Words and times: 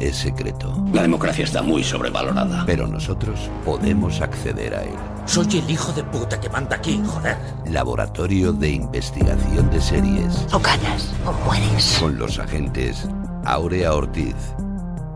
es 0.00 0.16
secreto, 0.16 0.74
La 0.92 1.02
democracia 1.02 1.44
está 1.44 1.62
muy 1.62 1.84
sobrevalorada. 1.84 2.64
pero 2.66 2.86
nosotros 2.86 3.38
podemos 3.64 4.20
acceder 4.20 4.74
a 4.74 4.82
él. 4.82 4.94
Soy 5.26 5.46
el 5.58 5.70
hijo 5.70 5.92
de 5.92 6.02
puta 6.04 6.40
que 6.40 6.48
manda 6.48 6.76
aquí, 6.76 7.00
joder. 7.06 7.36
Laboratorio 7.66 8.52
de 8.52 8.70
Investigación 8.70 9.70
de 9.70 9.80
Series. 9.80 10.46
O 10.52 10.58
ganas 10.58 11.12
o 11.26 11.32
mueres. 11.44 11.98
Con 12.00 12.18
los 12.18 12.38
agentes 12.38 13.06
Aurea 13.44 13.94
Ortiz, 13.94 14.34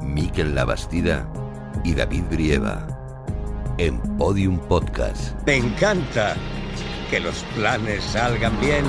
Miquel 0.02 0.54
Labastida 0.54 1.26
y 1.82 1.94
David 1.94 2.24
Brieva. 2.30 2.86
En 3.78 3.98
Podium 4.18 4.58
Podcast. 4.58 5.34
Me 5.46 5.56
encanta 5.56 6.36
que 7.10 7.18
los 7.18 7.34
planes 7.56 8.04
salgan 8.04 8.58
bien. 8.60 8.84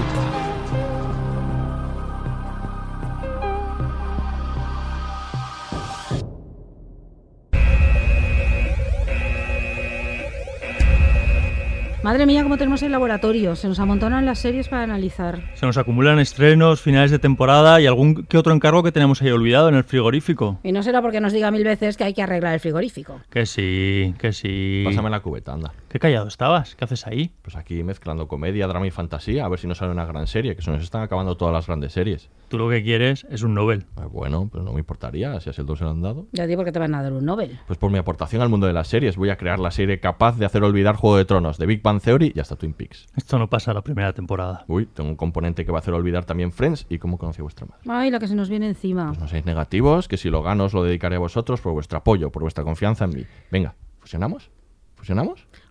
Madre 12.06 12.28
mía, 12.28 12.44
cómo 12.44 12.56
tenemos 12.56 12.84
el 12.84 12.92
laboratorio. 12.92 13.56
Se 13.56 13.68
nos 13.68 13.80
amontonan 13.80 14.28
las 14.28 14.38
series 14.38 14.68
para 14.68 14.84
analizar. 14.84 15.42
Se 15.56 15.66
nos 15.66 15.76
acumulan 15.76 16.20
estrenos, 16.20 16.80
finales 16.80 17.10
de 17.10 17.18
temporada 17.18 17.82
y 17.82 17.88
algún 17.88 18.26
que 18.26 18.38
otro 18.38 18.54
encargo 18.54 18.84
que 18.84 18.92
tenemos 18.92 19.24
ahí 19.24 19.32
olvidado 19.32 19.70
en 19.70 19.74
el 19.76 19.84
frigorífico. 19.84 20.60
Y 20.62 20.72
no 20.72 20.84
será 20.84 21.02
porque 21.02 21.20
nos 21.20 21.34
diga 21.34 21.50
mil 21.50 21.64
veces 21.64 21.98
que 21.98 22.04
hay 22.04 22.14
que 22.14 22.22
arreglar 22.22 22.54
el 22.54 22.60
frigorífico. 22.60 23.22
Que 23.32 23.48
sí, 23.48 24.14
que 24.20 24.34
sí. 24.34 24.84
Pásame 24.86 25.10
la 25.10 25.22
cubeta, 25.22 25.54
anda. 25.54 25.74
Qué 25.90 25.98
callado 25.98 26.28
estabas. 26.28 26.76
¿Qué 26.76 26.86
haces 26.86 27.08
ahí? 27.08 27.32
Pues 27.42 27.56
aquí 27.56 27.82
mezclando 27.82 28.28
comedia, 28.28 28.68
drama 28.68 28.86
y 28.86 28.92
fantasía, 28.92 29.44
a 29.44 29.50
ver 29.50 29.58
si 29.58 29.66
nos 29.66 29.80
sale 29.80 29.92
una 29.92 30.06
gran 30.06 30.28
serie, 30.28 30.56
que 30.56 30.62
se 30.62 30.70
nos 30.70 30.84
están 30.84 31.02
acabando 31.02 31.38
todas 31.38 31.56
las 31.56 31.66
grandes 31.66 31.94
series. 31.94 32.30
Tú 32.50 32.60
lo 32.60 32.70
que 32.70 32.84
quieres 32.84 33.26
es 33.32 33.42
un 33.42 33.56
Nobel. 33.56 33.86
Eh, 33.98 34.06
bueno, 34.12 34.48
pero 34.52 34.64
no 34.64 34.74
me 34.74 34.80
importaría 34.80 35.40
si 35.40 35.50
a 35.50 35.54
Sheldon 35.54 35.78
se 35.78 35.84
lo 35.86 35.90
han 35.90 36.04
dado. 36.04 36.28
Ya 36.34 36.46
digo 36.46 36.64
que 36.64 36.72
te 36.72 36.78
van 36.78 36.94
a 36.94 37.02
dar 37.02 37.14
un 37.14 37.26
Nobel. 37.26 37.58
Pues 37.66 37.80
por 37.80 37.90
mi 37.90 37.98
aportación 37.98 38.44
al 38.44 38.50
mundo 38.50 38.68
de 38.68 38.74
las 38.74 38.90
series, 38.90 39.18
voy 39.18 39.32
a 39.32 39.38
crear 39.38 39.58
la 39.58 39.72
serie 39.72 40.00
capaz 40.00 40.38
de 40.38 40.46
hacer 40.46 40.64
olvidar 40.64 40.96
Juego 40.96 41.18
de 41.18 41.26
Tronos, 41.26 41.58
de 41.58 41.66
Big 41.66 41.82
Bang 41.82 41.95
Theory 42.00 42.34
y 42.36 42.40
hasta 42.40 42.56
Twin 42.56 42.74
Peaks. 42.74 43.08
Esto 43.16 43.38
no 43.40 43.50
pasa 43.50 43.74
la 43.74 43.82
primera 43.82 44.14
temporada. 44.14 44.66
Uy, 44.68 44.86
tengo 44.86 45.10
un 45.10 45.16
componente 45.16 45.66
que 45.66 45.72
va 45.72 45.80
a 45.80 45.82
hacer 45.82 45.94
olvidar 45.94 46.26
también 46.26 46.52
Friends 46.52 46.86
y 46.90 46.98
cómo 46.98 47.18
conocí 47.18 47.42
a 47.42 47.44
vuestra 47.44 47.66
madre. 47.66 47.82
Ay, 47.88 48.12
la 48.12 48.20
que 48.20 48.28
se 48.28 48.36
nos 48.36 48.50
viene 48.50 48.68
encima. 48.68 49.08
Pues 49.08 49.20
no 49.20 49.28
seáis 49.28 49.46
negativos, 49.46 50.08
que 50.08 50.18
si 50.18 50.30
lo 50.30 50.42
gano 50.44 50.66
os 50.66 50.74
lo 50.74 50.84
dedicaré 50.84 51.16
a 51.16 51.20
vosotros 51.20 51.62
por 51.62 51.74
vuestro 51.74 51.98
apoyo, 51.98 52.32
por 52.32 52.42
vuestra 52.42 52.64
confianza 52.64 53.06
en 53.06 53.12
mí. 53.12 53.24
Venga, 53.52 53.76
¿fusionamos? 54.00 54.50
¿Fusionamos? 54.96 55.46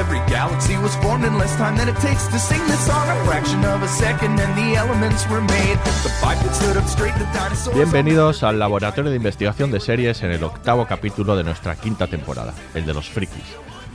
every 0.00 0.20
galaxy 0.30 0.76
was 0.78 0.96
formed 0.96 1.24
in 1.24 1.36
less 1.36 1.54
time 1.56 1.76
than 1.76 1.88
it 1.88 1.96
takes 2.00 2.26
to 2.28 2.38
sing 2.38 2.60
this 2.66 2.80
song. 2.86 3.06
A 3.08 3.24
fraction 3.26 3.62
of 3.66 3.82
a 3.82 3.88
second 3.88 4.40
and 4.40 4.52
the 4.56 4.74
elements 4.74 5.28
were 5.28 5.42
made. 5.42 5.76
The 6.02 6.12
bipeds 6.22 6.56
stood 6.56 6.76
up 6.78 6.88
straight, 6.88 7.14
the 7.14 7.26
dinosaurs. 7.34 7.76
Bienvenidos 7.76 8.42
al 8.42 8.58
Laboratorio 8.58 9.10
de 9.10 9.18
Investigación 9.18 9.70
de 9.70 9.78
Series 9.78 10.22
en 10.22 10.32
el 10.32 10.42
octavo 10.42 10.86
capítulo 10.86 11.36
de 11.36 11.44
nuestra 11.44 11.76
quinta 11.76 12.06
temporada, 12.06 12.54
el 12.74 12.86
de 12.86 12.94
los 12.94 13.10
frikis. 13.10 13.44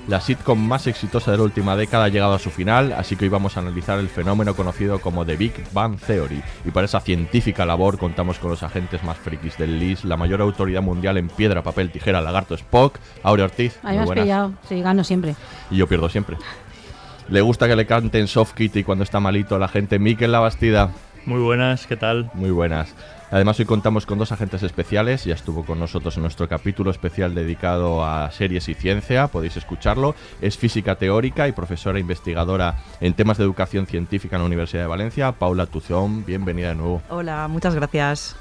La 0.08 0.22
sitcom 0.22 0.60
más 0.60 0.86
exitosa 0.86 1.32
de 1.32 1.38
la 1.38 1.44
última 1.44 1.76
década 1.76 2.06
ha 2.06 2.10
llegado 2.10 2.36
a 2.36 2.40
su 2.40 2.52
final, 2.52 2.94
así 2.94 3.16
que 3.16 3.26
hoy 3.26 3.30
vamos 3.30 3.58
a 3.58 3.62
analizar 3.62 3.98
el 3.98 4.08
fenómeno 4.08 4.56
conocido 4.56 5.02
como 5.02 5.26
The 5.26 5.36
Big 5.36 5.54
Bang 5.74 5.98
Theory. 6.00 6.44
Y 6.64 6.70
para 6.70 6.86
esa 6.86 7.00
científica 7.00 7.66
labor 7.66 7.98
contamos 7.98 8.38
con 8.38 8.52
los 8.52 8.62
agentes 8.62 9.04
más 9.04 9.18
frikis 9.18 9.58
del 9.58 9.80
LIS, 9.80 10.06
la 10.06 10.16
mayor 10.16 10.42
autoridad 10.42 10.84
mundial 10.84 11.18
en 11.18 11.28
piedra, 11.28 11.64
papel, 11.64 11.90
tijera, 11.90 12.22
lagarto, 12.22 12.54
Spock, 12.54 13.00
Aurea 13.24 13.46
Ortiz. 13.46 13.80
Ahí 13.82 13.98
me 13.98 14.04
has 14.04 14.12
pillado. 14.12 14.54
Sí, 14.70 14.80
gano 14.80 15.04
siempre. 15.04 15.36
Y 15.72 15.78
yo 15.78 15.88
pierdo 15.88 16.08
siempre. 16.08 16.38
Le 17.28 17.42
gusta 17.42 17.68
que 17.68 17.76
le 17.76 17.88
canten 17.88 18.28
Soft 18.28 18.54
Kitty 18.54 18.84
cuando 18.84 19.04
está 19.04 19.20
malito 19.20 19.58
la 19.58 19.68
gente. 19.68 19.98
Mikel 19.98 20.32
La 20.32 20.40
Bastida. 20.40 20.92
Muy 21.26 21.42
buenas, 21.42 21.88
¿qué 21.88 21.98
tal? 21.98 22.30
Muy 22.36 22.52
buenas. 22.52 22.94
Además 23.36 23.60
hoy 23.60 23.66
contamos 23.66 24.06
con 24.06 24.18
dos 24.18 24.32
agentes 24.32 24.64
especiales, 24.64 25.26
ya 25.26 25.34
estuvo 25.34 25.66
con 25.66 25.78
nosotros 25.78 26.16
en 26.16 26.22
nuestro 26.22 26.48
capítulo 26.48 26.90
especial 26.90 27.36
dedicado 27.36 28.06
a 28.06 28.32
series 28.32 28.70
y 28.70 28.76
ciencia, 28.76 29.28
podéis 29.28 29.58
escucharlo. 29.58 30.16
Es 30.40 30.58
física 30.58 30.96
teórica 30.96 31.46
y 31.50 31.52
profesora 31.52 32.00
investigadora 32.00 32.78
en 33.02 33.14
temas 33.14 33.38
de 33.38 33.44
educación 33.44 33.88
científica 33.88 34.38
en 34.38 34.44
la 34.44 34.46
Universidad 34.46 34.84
de 34.84 34.88
Valencia, 34.88 35.34
Paula 35.34 35.66
Tuzón, 35.66 36.24
bienvenida 36.24 36.70
de 36.70 36.76
nuevo. 36.76 37.02
Hola, 37.10 37.50
muchas 37.50 37.76
gracias. 37.76 38.38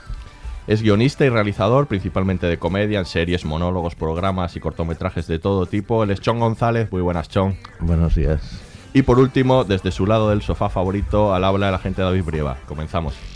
Es 0.68 0.80
guionista 0.80 1.24
y 1.24 1.28
realizador, 1.28 1.88
principalmente 1.88 2.46
de 2.46 2.60
comedia, 2.60 3.00
en 3.00 3.06
series, 3.06 3.44
monólogos, 3.44 3.96
programas 3.96 4.54
y 4.54 4.60
cortometrajes 4.60 5.26
de 5.26 5.40
todo 5.40 5.66
tipo. 5.66 6.04
Él 6.04 6.12
es 6.12 6.20
Chon 6.20 6.38
González, 6.38 6.92
muy 6.92 7.02
buenas 7.02 7.28
Chon. 7.28 7.56
Buenos 7.80 8.14
días. 8.14 8.60
Y 8.92 9.02
por 9.02 9.18
último, 9.18 9.64
desde 9.64 9.90
su 9.90 10.06
lado 10.06 10.30
del 10.30 10.42
sofá 10.42 10.68
favorito, 10.68 11.34
al 11.34 11.42
habla 11.42 11.68
el 11.68 11.74
agente 11.74 12.00
David 12.00 12.22
Brieva. 12.22 12.58
Comenzamos. 12.68 13.33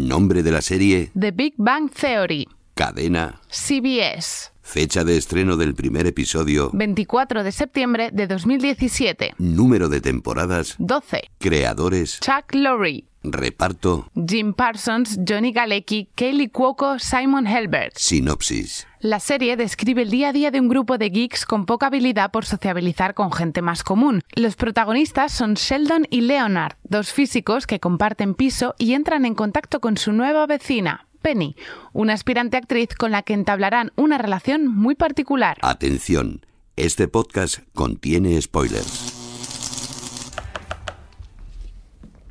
Nombre 0.00 0.44
de 0.44 0.52
la 0.52 0.62
serie, 0.62 1.10
The 1.18 1.32
Big 1.32 1.54
Bang 1.56 1.90
Theory. 1.90 2.46
cadena, 2.74 3.40
CBS. 3.48 4.52
fecha 4.62 5.02
de 5.02 5.16
estreno 5.16 5.56
del 5.56 5.74
primer 5.74 6.06
episodio, 6.06 6.70
24 6.72 7.42
de 7.42 7.50
septiembre 7.50 8.10
de 8.12 8.28
2017. 8.28 9.32
número 9.38 9.88
de 9.88 10.00
temporadas, 10.00 10.76
12. 10.78 11.22
creadores, 11.38 12.20
Chuck 12.20 12.54
Lorre. 12.54 13.04
Reparto, 13.22 14.10
Jim 14.14 14.54
Parsons, 14.54 15.18
Johnny 15.26 15.52
Galecki, 15.52 16.08
Kaylee 16.14 16.48
Cuoco, 16.48 16.98
Simon 16.98 17.46
Helbert. 17.46 17.96
sinopsis. 17.96 18.86
La 19.00 19.18
serie 19.20 19.56
describe 19.56 20.02
el 20.02 20.10
día 20.10 20.28
a 20.28 20.32
día 20.32 20.50
de 20.50 20.60
un 20.60 20.68
grupo 20.68 20.98
de 20.98 21.08
geeks 21.08 21.46
con 21.46 21.64
poca 21.64 21.86
habilidad 21.86 22.30
por 22.30 22.44
sociabilizar 22.44 23.14
con 23.14 23.32
gente 23.32 23.62
más 23.62 23.82
común. 23.82 24.20
Los 24.34 24.56
protagonistas 24.56 25.32
son 25.32 25.54
Sheldon 25.54 26.06
y 26.10 26.20
Leonard, 26.22 26.76
dos 26.84 27.12
físicos 27.12 27.66
que 27.66 27.80
comparten 27.80 28.34
piso 28.34 28.74
y 28.78 28.92
entran 28.92 29.24
en 29.24 29.34
contacto 29.34 29.80
con 29.80 29.96
su 29.96 30.12
nueva 30.12 30.46
vecina, 30.46 31.06
Penny, 31.22 31.56
una 31.92 32.12
aspirante 32.12 32.56
actriz 32.56 32.94
con 32.94 33.10
la 33.10 33.22
que 33.22 33.32
entablarán 33.34 33.92
una 33.96 34.18
relación 34.18 34.66
muy 34.66 34.94
particular. 34.94 35.58
Atención, 35.62 36.44
este 36.76 37.08
podcast 37.08 37.60
contiene 37.74 38.40
spoilers. 38.40 39.14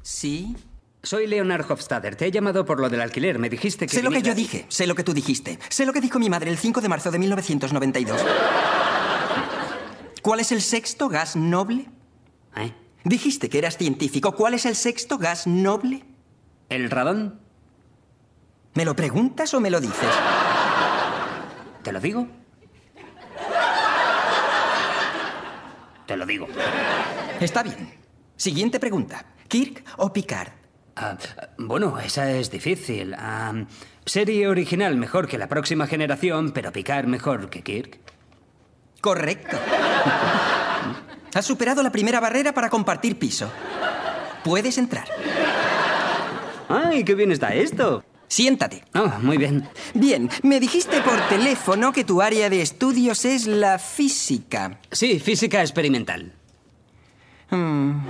¿Sí? 0.01 0.55
Soy 1.01 1.27
Leonard 1.27 1.69
Hofstadter. 1.69 2.15
Te 2.15 2.25
he 2.25 2.31
llamado 2.31 2.65
por 2.65 2.79
lo 2.79 2.89
del 2.89 3.01
alquiler. 3.01 3.39
Me 3.39 3.49
dijiste 3.49 3.87
que. 3.87 3.95
Sé 3.95 4.03
lo 4.03 4.11
que 4.11 4.21
yo 4.21 4.35
dije, 4.35 4.65
sé 4.67 4.85
lo 4.85 4.95
que 4.95 5.03
tú 5.03 5.13
dijiste, 5.13 5.59
sé 5.69 5.85
lo 5.85 5.93
que 5.93 6.01
dijo 6.01 6.19
mi 6.19 6.29
madre 6.29 6.51
el 6.51 6.57
5 6.57 6.81
de 6.81 6.89
marzo 6.89 7.09
de 7.11 7.19
1992. 7.19 8.21
¿Cuál 10.21 10.41
es 10.41 10.51
el 10.51 10.61
sexto 10.61 11.07
gas 11.07 11.35
noble? 11.35 11.87
¿Eh? 12.57 12.73
Dijiste 13.05 13.49
que 13.49 13.57
eras 13.57 13.77
científico. 13.77 14.33
¿Cuál 14.33 14.53
es 14.53 14.65
el 14.65 14.75
sexto 14.75 15.17
gas 15.17 15.47
noble? 15.47 16.03
¿El 16.67 16.91
radón? 16.91 17.39
¿Me 18.73 18.83
lo 18.83 18.95
preguntas 18.95 19.53
o 19.53 19.61
me 19.61 19.69
lo 19.69 19.79
dices? 19.79 20.09
¿Te 21.83 21.93
lo 21.93 21.99
digo? 22.01 22.27
Te 26.05 26.17
lo 26.17 26.25
digo. 26.25 26.47
Está 27.39 27.63
bien. 27.63 27.93
Siguiente 28.35 28.79
pregunta. 28.79 29.25
¿Kirk 29.47 29.83
o 29.97 30.11
Picard? 30.11 30.58
Ah, 30.95 31.17
bueno, 31.57 31.99
esa 31.99 32.31
es 32.31 32.51
difícil. 32.51 33.15
Ah, 33.17 33.53
serie 34.05 34.47
original 34.47 34.95
mejor 34.97 35.27
que 35.27 35.37
la 35.37 35.47
próxima 35.47 35.87
generación, 35.87 36.51
pero 36.51 36.71
picar 36.71 37.07
mejor 37.07 37.49
que 37.49 37.61
Kirk. 37.61 37.99
Correcto. 39.01 39.57
Has 41.33 41.45
superado 41.45 41.83
la 41.83 41.91
primera 41.91 42.19
barrera 42.19 42.53
para 42.53 42.69
compartir 42.69 43.17
piso. 43.17 43.49
Puedes 44.43 44.77
entrar. 44.77 45.07
¡Ay, 46.67 47.03
qué 47.03 47.15
bien 47.15 47.31
está 47.31 47.53
esto! 47.53 48.03
Siéntate. 48.27 48.83
Ah, 48.93 49.17
muy 49.21 49.37
bien. 49.37 49.67
Bien, 49.95 50.29
me 50.43 50.59
dijiste 50.59 51.01
por 51.01 51.19
teléfono 51.29 51.91
que 51.91 52.03
tu 52.03 52.21
área 52.21 52.49
de 52.49 52.61
estudios 52.61 53.25
es 53.25 53.47
la 53.47 53.79
física. 53.79 54.79
Sí, 54.91 55.19
física 55.19 55.61
experimental. 55.61 56.31
Hmm. 57.49 58.01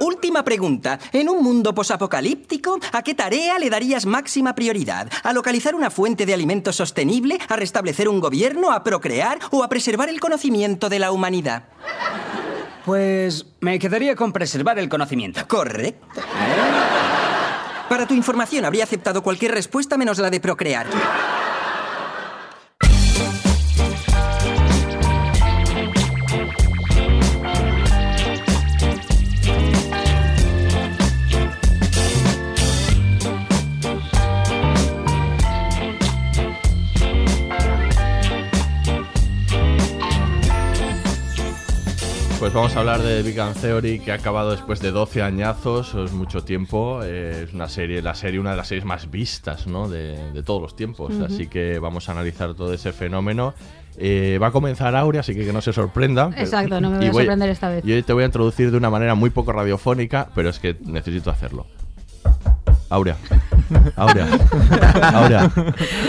Última 0.00 0.44
pregunta. 0.44 0.98
En 1.12 1.28
un 1.28 1.42
mundo 1.42 1.74
posapocalíptico, 1.74 2.78
¿a 2.92 3.02
qué 3.02 3.14
tarea 3.14 3.58
le 3.58 3.70
darías 3.70 4.06
máxima 4.06 4.54
prioridad? 4.54 5.10
¿A 5.22 5.32
localizar 5.32 5.74
una 5.74 5.90
fuente 5.90 6.26
de 6.26 6.34
alimento 6.34 6.72
sostenible? 6.72 7.38
¿A 7.48 7.56
restablecer 7.56 8.08
un 8.08 8.20
gobierno? 8.20 8.72
¿A 8.72 8.82
procrear? 8.82 9.38
¿O 9.50 9.62
a 9.62 9.68
preservar 9.68 10.08
el 10.08 10.20
conocimiento 10.20 10.88
de 10.88 10.98
la 10.98 11.12
humanidad? 11.12 11.64
Pues 12.84 13.46
me 13.60 13.78
quedaría 13.78 14.14
con 14.14 14.32
preservar 14.32 14.78
el 14.78 14.88
conocimiento. 14.88 15.46
Correcto. 15.48 16.06
Para 17.88 18.06
tu 18.06 18.14
información, 18.14 18.64
habría 18.64 18.84
aceptado 18.84 19.22
cualquier 19.22 19.52
respuesta 19.52 19.96
menos 19.96 20.18
la 20.18 20.30
de 20.30 20.40
procrear. 20.40 20.86
Pues 42.46 42.54
vamos 42.54 42.76
a 42.76 42.78
hablar 42.78 43.02
de 43.02 43.24
Big 43.24 43.36
Bang 43.36 43.56
Theory, 43.56 43.98
que 43.98 44.12
ha 44.12 44.14
acabado 44.14 44.52
después 44.52 44.78
de 44.78 44.92
12 44.92 45.20
añazos, 45.20 45.92
es 45.96 46.12
mucho 46.12 46.44
tiempo. 46.44 47.00
eh, 47.02 47.42
es 47.42 47.52
una 47.52 47.68
serie, 47.68 48.00
la 48.00 48.14
serie, 48.14 48.38
una 48.38 48.52
de 48.52 48.56
las 48.56 48.68
series 48.68 48.84
más 48.84 49.10
vistas 49.10 49.66
¿no? 49.66 49.88
de, 49.88 50.16
de 50.32 50.42
todos 50.44 50.62
los 50.62 50.76
tiempos. 50.76 51.12
Así 51.18 51.48
que 51.48 51.80
vamos 51.80 52.08
a 52.08 52.12
analizar 52.12 52.54
todo 52.54 52.72
ese 52.72 52.92
fenómeno. 52.92 53.52
Eh, 53.98 54.38
va 54.40 54.46
a 54.46 54.50
comenzar 54.52 54.94
Aurea, 54.94 55.22
así 55.22 55.34
que 55.34 55.44
que 55.44 55.52
no 55.52 55.60
se 55.60 55.72
sorprenda. 55.72 56.30
Exacto, 56.36 56.80
no 56.80 56.90
me 56.90 56.98
voy 56.98 57.08
a 57.08 57.12
sorprender 57.12 57.50
esta 57.50 57.68
vez. 57.68 57.84
Y 57.84 57.92
hoy 57.92 58.04
te 58.04 58.12
voy 58.12 58.22
a 58.22 58.26
introducir 58.26 58.70
de 58.70 58.76
una 58.76 58.90
manera 58.90 59.16
muy 59.16 59.30
poco 59.30 59.50
radiofónica, 59.50 60.28
pero 60.32 60.48
es 60.48 60.60
que 60.60 60.76
necesito 60.84 61.32
hacerlo. 61.32 61.66
Aurea. 62.88 63.16
Aurea. 63.96 64.26
Aurea. 65.14 65.50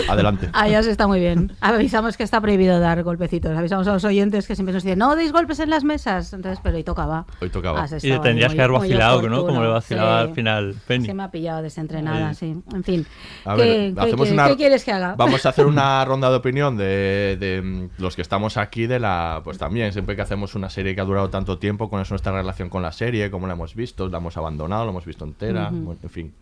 Adelante. 0.08 0.48
Ah, 0.52 0.68
ya 0.68 0.82
se 0.82 0.90
está 0.90 1.06
muy 1.06 1.18
bien. 1.18 1.52
Avisamos 1.60 2.16
que 2.16 2.22
está 2.22 2.40
prohibido 2.40 2.78
dar 2.78 3.02
golpecitos. 3.02 3.56
Avisamos 3.56 3.86
a 3.88 3.92
los 3.94 4.04
oyentes 4.04 4.46
que 4.46 4.54
siempre 4.54 4.72
nos 4.72 4.84
dicen, 4.84 4.98
no 4.98 5.16
deis 5.16 5.32
golpes 5.32 5.58
en 5.58 5.70
las 5.70 5.82
mesas. 5.84 6.32
Entonces, 6.32 6.60
pero 6.62 6.76
hoy 6.76 6.84
tocaba. 6.84 7.26
Hoy 7.40 7.50
tocaba. 7.50 7.82
Has 7.82 8.04
Y 8.04 8.10
tendrías 8.20 8.50
muy- 8.50 8.56
que 8.56 8.62
haber 8.62 8.78
vacilado, 8.78 9.28
¿no? 9.28 9.44
Como 9.46 9.62
le 9.62 9.68
vacilaba 9.68 10.22
Sí. 10.22 10.28
al 10.28 10.34
final 10.34 10.74
Penny. 10.86 11.06
Se 11.06 11.14
me 11.14 11.22
ha 11.24 11.30
pillado 11.30 11.62
desentrenada, 11.62 12.28
Ahí. 12.28 12.34
sí. 12.34 12.54
En 12.72 12.84
fin. 12.84 13.06
A 13.44 13.56
¿Qué, 13.56 13.92
ver, 13.94 14.14
qué 14.14 14.32
una- 14.32 14.48
qué 14.48 14.56
quieres 14.56 14.84
que 14.84 14.92
haga? 14.92 15.14
Vamos 15.16 15.44
a 15.44 15.48
hacer 15.48 15.66
una 15.66 16.04
ronda 16.04 16.30
de 16.30 16.36
opinión 16.36 16.76
de, 16.76 17.36
de, 17.40 17.60
mm, 17.62 18.00
los 18.02 18.14
que 18.14 18.22
estamos 18.22 18.56
aquí 18.56 18.86
de 18.86 19.00
la 19.00 19.40
pues 19.42 19.58
también 19.58 19.92
siempre 19.92 20.14
que 20.16 20.22
hacemos 20.22 20.54
una 20.54 20.70
serie 20.70 20.94
que 20.94 21.00
ha 21.00 21.04
durado 21.04 21.28
tanto 21.30 21.58
tiempo 21.58 21.88
cuál 21.90 22.02
es 22.02 22.10
nuestra 22.10 22.32
relación 22.32 22.68
con 22.68 22.82
la 22.82 22.92
serie 22.92 23.30
cómo 23.30 23.46
la 23.46 23.54
hemos 23.54 23.74
visto 23.74 24.08
la 24.08 24.18
hemos 24.18 24.36
abandonado 24.36 24.84
la 24.84 24.90
hemos 24.90 25.04
visto 25.04 25.24
entera 25.24 25.70
bueno, 25.72 25.96
en 26.02 26.10
fin 26.10 26.32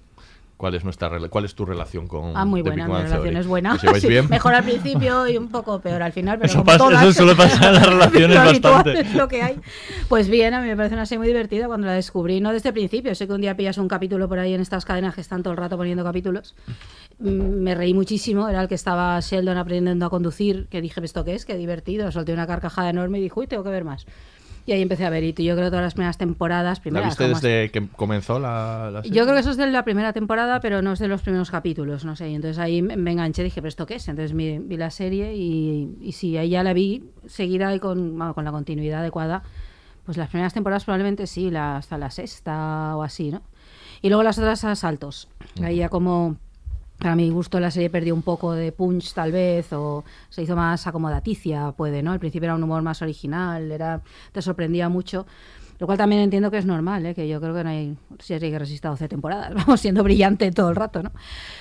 cuál 0.57 0.75
es 0.75 0.85
nuestra 0.85 1.11
cuál 1.29 1.45
es 1.45 1.55
tu 1.55 1.65
relación 1.67 2.07
con 2.07 2.37
Ah, 2.37 2.45
muy 2.45 2.63
buena, 2.63 2.87
mi 2.87 2.93
relación 2.95 3.23
Theory? 3.23 3.37
es 3.39 3.47
buena. 3.47 3.79
Mejor 4.31 4.55
al 4.55 4.65
principio 4.65 5.29
y 5.29 5.37
un 5.37 5.49
poco 5.49 5.81
peor 5.81 6.03
al 6.03 6.13
final, 6.13 6.39
pero 6.39 6.47
Eso 6.47 6.59
como 6.59 6.65
pasa- 6.67 6.79
todas. 6.79 7.03
eso 7.03 7.13
suele 7.13 7.35
pasar 7.35 7.69
en 7.69 7.75
las 7.75 7.87
relaciones 7.91 8.37
bastante. 8.63 9.01
es 9.01 9.15
lo 9.15 9.29
que 9.29 9.43
hay. 9.43 9.57
Pues 10.09 10.29
bien, 10.29 10.55
a 10.55 10.61
mí 10.61 10.69
me 10.69 10.77
parece 10.77 10.95
una 10.95 11.07
serie 11.07 11.19
muy 11.19 11.29
divertida 11.29 11.67
cuando 11.67 11.87
la 11.87 11.93
descubrí, 11.95 12.41
no 12.41 12.53
desde 12.53 12.71
el 12.71 12.75
principio. 12.75 13.15
Sé 13.15 13.27
que 13.27 13.33
un 13.33 13.41
día 13.41 13.57
pillas 13.57 13.79
un 13.79 13.89
capítulo 13.89 14.29
por 14.29 14.39
ahí 14.39 14.55
en 14.55 14.61
estas 14.61 14.85
cadenas 14.85 15.15
que 15.15 15.21
están 15.21 15.43
todo 15.43 15.53
el 15.53 15.59
rato 15.59 15.77
poniendo 15.77 16.05
capítulos. 16.05 16.55
Mm, 17.19 17.27
Me 17.63 17.75
reí 17.75 17.93
muchísimo, 17.95 18.49
era 18.49 18.63
el 18.63 18.69
que 18.69 18.75
estaba 18.75 19.19
Sheldon 19.21 19.57
aprendiendo 19.59 20.07
a 20.07 20.11
conducir, 20.11 20.67
que 20.71 20.81
dije, 20.81 21.01
¿esto 21.05 21.25
qué 21.25 21.35
es? 21.35 21.45
Qué 21.45 21.57
divertido. 21.57 22.11
Solté 22.13 22.33
una 22.33 22.47
carcajada 22.47 22.91
enorme 22.91 23.19
y 23.19 23.23
dije, 23.23 23.35
uy, 23.39 23.47
tengo 23.47 23.63
que 23.65 23.71
ver 23.71 23.85
más. 23.85 24.07
Y 24.67 24.73
ahí 24.73 24.83
empecé 24.83 25.07
a 25.07 25.11
ver, 25.11 25.23
y 25.23 25.33
yo 25.33 25.55
creo 25.55 25.67
que 25.67 25.71
todas 25.71 25.85
las 25.85 25.95
primeras 25.95 26.19
temporadas, 26.19 26.79
¿La 26.79 26.83
primeras, 26.83 27.09
viste 27.11 27.25
como 27.25 27.35
desde 27.37 27.71
que 27.71 27.87
comenzó 27.87 28.41
la, 28.41 28.91
la 28.93 29.03
serie? 29.03 29.17
yo 29.17 29.23
creo 29.23 29.35
que 29.35 29.41
eso 29.41 29.51
es 29.53 29.57
de 29.57 29.69
la 29.69 29.85
primera 29.85 30.13
temporada, 30.13 30.59
pero 30.59 30.83
no 30.83 30.93
es 30.93 30.99
de 30.99 31.07
los 31.07 31.23
primeros 31.23 31.53
capítulos, 31.53 32.05
no 32.05 32.17
sé. 32.17 32.31
Y 32.31 32.35
entonces 32.35 32.59
ahí 32.59 32.83
me 32.83 33.13
enganché 33.13 33.43
y 33.43 33.45
dije, 33.45 33.63
¿pero 33.63 33.69
esto 33.69 33.87
qué 33.87 33.95
es? 33.95 34.09
Entonces 34.09 34.37
vi, 34.37 34.59
vi 34.59 34.77
la 34.77 34.91
serie 34.91 35.37
y, 35.37 35.97
y 36.01 36.13
sí, 36.13 36.37
ahí 36.37 36.49
ya 36.49 36.65
la 36.65 36.73
vi 36.73 37.05
seguida 37.27 37.73
y 37.77 37.79
con, 37.79 38.19
bueno, 38.19 38.35
con 38.35 38.45
la 38.45 38.51
continuidad 38.51 39.01
adecuada. 39.01 39.45
Pues 40.05 40.17
las 40.17 40.29
primeras 40.29 40.53
temporadas 40.53 40.85
probablemente 40.85 41.29
sí, 41.29 41.51
la, 41.51 41.77
hasta 41.77 41.97
la 41.97 42.11
sexta 42.11 42.97
o 42.97 43.05
así, 43.05 43.31
¿no? 43.31 43.43
Y 44.03 44.09
luego 44.09 44.23
las 44.23 44.39
otras 44.39 44.65
a 44.65 44.75
saltos. 44.75 45.29
Ahí 45.63 45.77
ya 45.77 45.89
como, 45.89 46.37
para 46.99 47.15
mi 47.15 47.31
gusto, 47.31 47.61
la 47.61 47.71
serie 47.71 47.91
perdió 47.91 48.15
un 48.15 48.23
poco 48.23 48.53
de 48.53 48.73
punch 48.73 49.13
tal 49.13 49.33
vez, 49.33 49.73
o 49.73 50.05
se 50.31 50.43
hizo 50.43 50.57
más 50.57 50.87
acomodaticia, 50.87 51.73
puede, 51.73 52.03
¿no? 52.03 52.13
Al 52.13 52.19
principio 52.19 52.47
era 52.47 52.55
un 52.55 52.63
humor 52.63 52.83
más 52.83 53.03
original, 53.03 53.71
era 53.71 54.03
te 54.33 54.41
sorprendía 54.41 54.89
mucho. 54.89 55.27
Lo 55.79 55.87
cual 55.87 55.99
también 55.99 56.23
entiendo 56.23 56.51
que 56.51 56.59
es 56.59 56.67
normal, 56.67 57.05
¿eh? 57.07 57.15
que 57.15 57.29
yo 57.29 57.41
creo 57.41 57.55
que 57.55 57.65
no 57.65 57.71
hay 57.71 57.97
serie 58.19 58.51
que 58.51 58.59
resista 58.59 58.89
12 58.89 59.09
temporadas, 59.09 59.53
vamos 59.67 59.81
siendo 59.81 60.03
brillante 60.03 60.51
todo 60.51 60.71
el 60.71 60.77
rato, 60.77 61.03
¿no? 61.03 61.13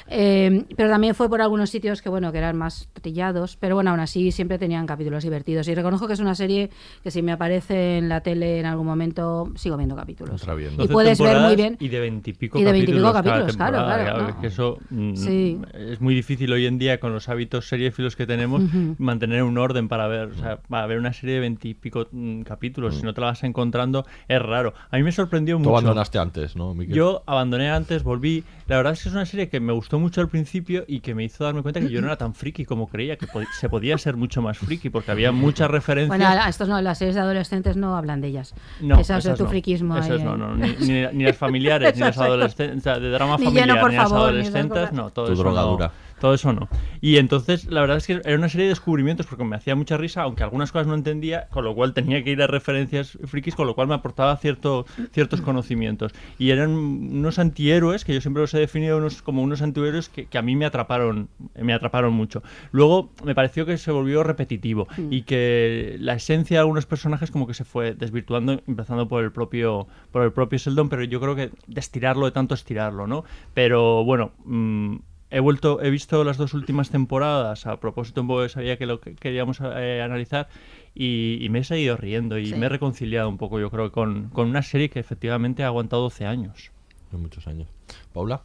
Eh, 0.08 0.66
pero 0.78 0.90
también 0.90 1.16
fue 1.16 1.30
por 1.30 1.42
algunos 1.42 1.70
sitios 1.70 2.02
que, 2.02 2.10
bueno, 2.10 2.32
que 2.32 2.38
eran 2.38 2.58
más 2.58 2.90
trillados, 2.94 3.58
pero 3.58 3.76
bueno, 3.76 3.92
aún 3.92 4.00
así 4.00 4.32
siempre 4.32 4.58
tenían 4.58 4.86
capítulos 4.86 5.24
divertidos. 5.24 5.68
Y 5.68 5.76
reconozco 5.76 6.08
que 6.08 6.14
es 6.14 6.20
una 6.20 6.36
serie 6.36 6.70
que 7.04 7.12
si 7.12 7.22
me 7.22 7.32
aparece 7.32 7.98
en 7.98 8.10
la 8.10 8.22
tele 8.22 8.60
en 8.60 8.66
algún 8.66 8.86
momento, 8.86 9.52
sigo 9.56 9.78
viendo 9.78 9.96
capítulos. 9.96 10.46
Bien. 10.56 10.74
Y 10.74 10.78
12 10.78 10.94
puedes 10.94 11.20
ver 11.20 11.40
muy 11.40 11.56
bien. 11.56 11.76
Y 11.80 11.90
de 11.90 12.00
veintipico 12.00 12.60
Y 12.60 12.64
de 12.64 12.72
veintipico 12.72 13.12
capítulos. 13.12 13.58
cada 13.58 13.72
capítulos, 13.72 13.86
claro, 13.86 14.04
claro, 14.14 14.30
es 14.30 14.36
no. 14.36 14.42
que 14.42 14.48
eso 14.48 14.78
mm, 14.90 15.16
Sí. 15.16 15.60
es 15.74 16.00
muy 16.02 16.16
difícil 16.16 16.52
hoy 16.54 16.66
en 16.66 16.78
día 16.78 17.00
con 17.00 17.12
los 17.14 17.28
hábitos 17.30 17.68
seriéfilos 17.68 18.16
que 18.16 18.26
tenemos 18.26 18.62
mantener 18.98 19.44
un 19.44 19.58
orden 19.58 19.88
para 19.90 20.08
ver, 20.08 20.30
o 20.30 20.34
sea, 20.36 20.58
para 20.62 20.86
ver 20.88 21.00
una 21.00 21.12
serie 21.14 21.36
de 21.36 21.42
veintipico 21.42 22.08
mm, 22.12 22.42
capítulos. 22.42 22.96
Si 22.98 23.04
no 23.04 23.14
te 23.14 23.22
la 23.22 23.28
vas 23.28 23.44
encontrando, 23.44 24.05
es 24.28 24.42
raro. 24.42 24.74
A 24.92 24.98
mí 24.98 25.04
me 25.04 25.12
sorprendió 25.12 25.56
Tú 25.56 25.60
mucho. 25.60 25.72
abandonaste 25.72 26.18
antes, 26.20 26.56
¿no, 26.56 26.74
Miquel? 26.74 26.96
Yo 26.96 27.24
abandoné 27.26 27.70
antes, 27.72 28.04
volví. 28.04 28.44
La 28.68 28.78
verdad 28.78 28.94
es 28.94 29.04
que 29.04 29.10
es 29.10 29.16
una 29.16 29.26
serie 29.26 29.48
que 29.50 29.60
me 29.60 29.74
gustó 29.74 30.00
mucho 30.00 30.22
al 30.22 30.28
principio 30.30 30.86
y 30.88 31.00
que 31.02 31.14
me 31.14 31.24
hizo 31.24 31.44
darme 31.44 31.62
cuenta 31.62 31.80
que 31.80 31.90
yo 31.90 32.02
no 32.02 32.08
era 32.08 32.18
tan 32.18 32.34
friki 32.34 32.66
como 32.66 32.88
creía, 32.88 33.16
que 33.18 33.28
pod- 33.28 33.46
se 33.60 33.70
podía 33.70 33.96
ser 34.00 34.18
mucho 34.18 34.42
más 34.42 34.58
friki, 34.58 34.90
porque 34.90 35.12
había 35.12 35.32
muchas 35.32 35.70
referencias. 35.70 36.08
Bueno, 36.18 36.26
a- 36.28 36.50
estos 36.50 36.68
no, 36.68 36.82
las 36.82 36.98
series 36.98 37.16
de 37.16 37.22
adolescentes 37.22 37.78
no 37.78 37.96
hablan 37.96 38.22
de 38.22 38.30
ellas. 38.30 38.56
No, 38.82 39.00
esas 39.00 39.24
de 39.24 39.36
tu 39.36 39.44
no. 39.44 39.50
friquismo. 39.50 39.96
Esas 39.98 40.12
ahí, 40.12 40.24
no, 40.24 40.34
eh. 40.34 40.38
no, 40.38 40.56
ni, 40.56 40.68
ni- 40.80 41.08
ni 41.14 41.24
las 41.26 41.38
familiares, 41.38 41.94
ni 41.96 42.00
las 42.02 42.16
Esas, 42.16 42.26
adolescentes, 42.28 42.78
o 42.80 42.82
sea, 42.82 43.00
de 43.00 43.10
drama 43.12 43.38
Ni 43.38 43.46
familiar, 43.46 43.68
lleno, 43.68 43.82
por 43.82 43.92
ni 43.92 43.98
las 43.98 44.10
favor, 44.10 44.18
esas 44.20 44.30
adolescentes, 44.34 44.80
cosas. 44.80 44.94
no, 44.94 45.10
todo 45.12 45.26
Tu 45.28 45.34
eso 45.34 45.44
drogadura. 45.44 45.88
no. 45.88 46.05
Todo 46.20 46.34
eso 46.34 46.54
no. 46.54 46.68
Y 47.02 47.18
entonces, 47.18 47.66
la 47.66 47.82
verdad 47.82 47.98
es 47.98 48.08
que 48.08 48.22
era 48.24 48.36
una 48.36 48.50
serie 48.50 48.66
de 48.66 48.70
descubrimientos 48.70 49.26
porque 49.28 49.44
me 49.44 49.56
hacía 49.56 49.76
mucha 49.76 49.98
risa, 49.98 50.24
aunque 50.24 50.44
algunas 50.44 50.72
cosas 50.72 50.88
no 50.88 50.96
entendía, 50.96 51.48
con 51.50 51.64
lo 51.66 51.76
cual 51.76 51.94
tenía 51.94 52.24
que 52.24 52.32
ir 52.32 52.42
a 52.42 52.48
referencias 52.48 53.18
frikis, 53.26 53.56
con 53.56 53.68
lo 53.68 53.76
cual 53.76 53.88
me 53.88 53.94
aportaba 53.96 54.36
cierto, 54.38 54.86
ciertos 55.12 55.42
conocimientos. 55.42 56.14
Y 56.38 56.52
eran 56.52 56.72
unos 56.72 57.40
antihéroes, 57.40 58.06
que 58.06 58.14
yo 58.14 58.22
siempre 58.22 58.42
los 58.42 58.54
he 58.54 58.60
definido 58.60 58.98
unos, 58.98 59.22
como 59.22 59.42
unos 59.42 59.62
antihéroes 59.62 60.10
que, 60.10 60.26
que 60.26 60.38
a 60.38 60.42
mí 60.42 60.56
me 60.56 60.66
atraparon, 60.66 61.30
me 61.60 61.74
atraparon 61.74 62.14
mucho. 62.14 62.44
Luego 62.72 63.12
me 63.24 63.36
pareció 63.36 63.66
que 63.66 63.78
se 63.78 63.92
volvió 63.92 64.24
repetitivo 64.24 64.66
Mm. 64.98 65.12
y 65.14 65.22
que 65.24 65.98
la 66.00 66.14
esencia 66.14 66.58
de 66.58 66.60
algunos 66.60 66.86
personajes 66.86 67.32
como 67.32 67.48
que 67.48 67.54
se 67.54 67.66
fue 67.66 67.94
desvirtuando, 67.94 68.62
empezando 68.68 69.08
por 69.08 69.24
el 69.24 69.32
propio, 69.32 69.88
por 70.12 70.24
el 70.24 70.32
propio 70.32 70.58
Sheldon, 70.60 70.90
pero 70.90 71.04
yo 71.04 71.20
creo 71.20 71.36
que 71.36 71.52
de 71.68 71.80
estirarlo, 71.80 72.26
de 72.26 72.32
tanto 72.32 72.56
estirarlo, 72.56 73.08
¿no? 73.08 73.26
Pero 73.54 74.04
bueno, 74.04 74.32
mm, 74.46 74.96
he 75.32 75.40
vuelto, 75.40 75.82
he 75.82 75.90
visto 75.90 76.24
las 76.24 76.38
dos 76.38 76.54
últimas 76.54 76.90
temporadas 76.90 77.66
a 77.66 77.80
propósito 77.80 78.22
un 78.22 78.28
poco 78.28 78.42
de 78.44 78.50
sabía 78.50 78.78
que 78.78 78.86
lo 78.86 79.00
que 79.00 79.16
queríamos 79.16 79.60
eh, 79.62 80.02
analizar 80.04 80.48
y, 80.94 81.38
y 81.42 81.50
me 81.50 81.60
he 81.60 81.64
seguido 81.64 81.98
riendo 81.98 82.38
y 82.38 82.48
Sí. 82.48 82.56
me 82.56 82.68
he 82.68 82.70
reconciliado 82.70 83.28
un 83.28 83.38
poco, 83.38 83.60
yo 83.60 83.70
creo, 83.72 83.92
con, 83.92 84.30
con 84.30 84.48
una 84.50 84.62
serie 84.62 84.90
que 84.90 85.00
efectivamente 85.00 85.64
ha 85.64 85.68
aguantado 85.68 86.04
12 86.04 86.26
años. 86.26 86.72
Hace 87.08 87.18
muchos 87.18 87.48
años. 87.48 87.68
Paula. 88.14 88.42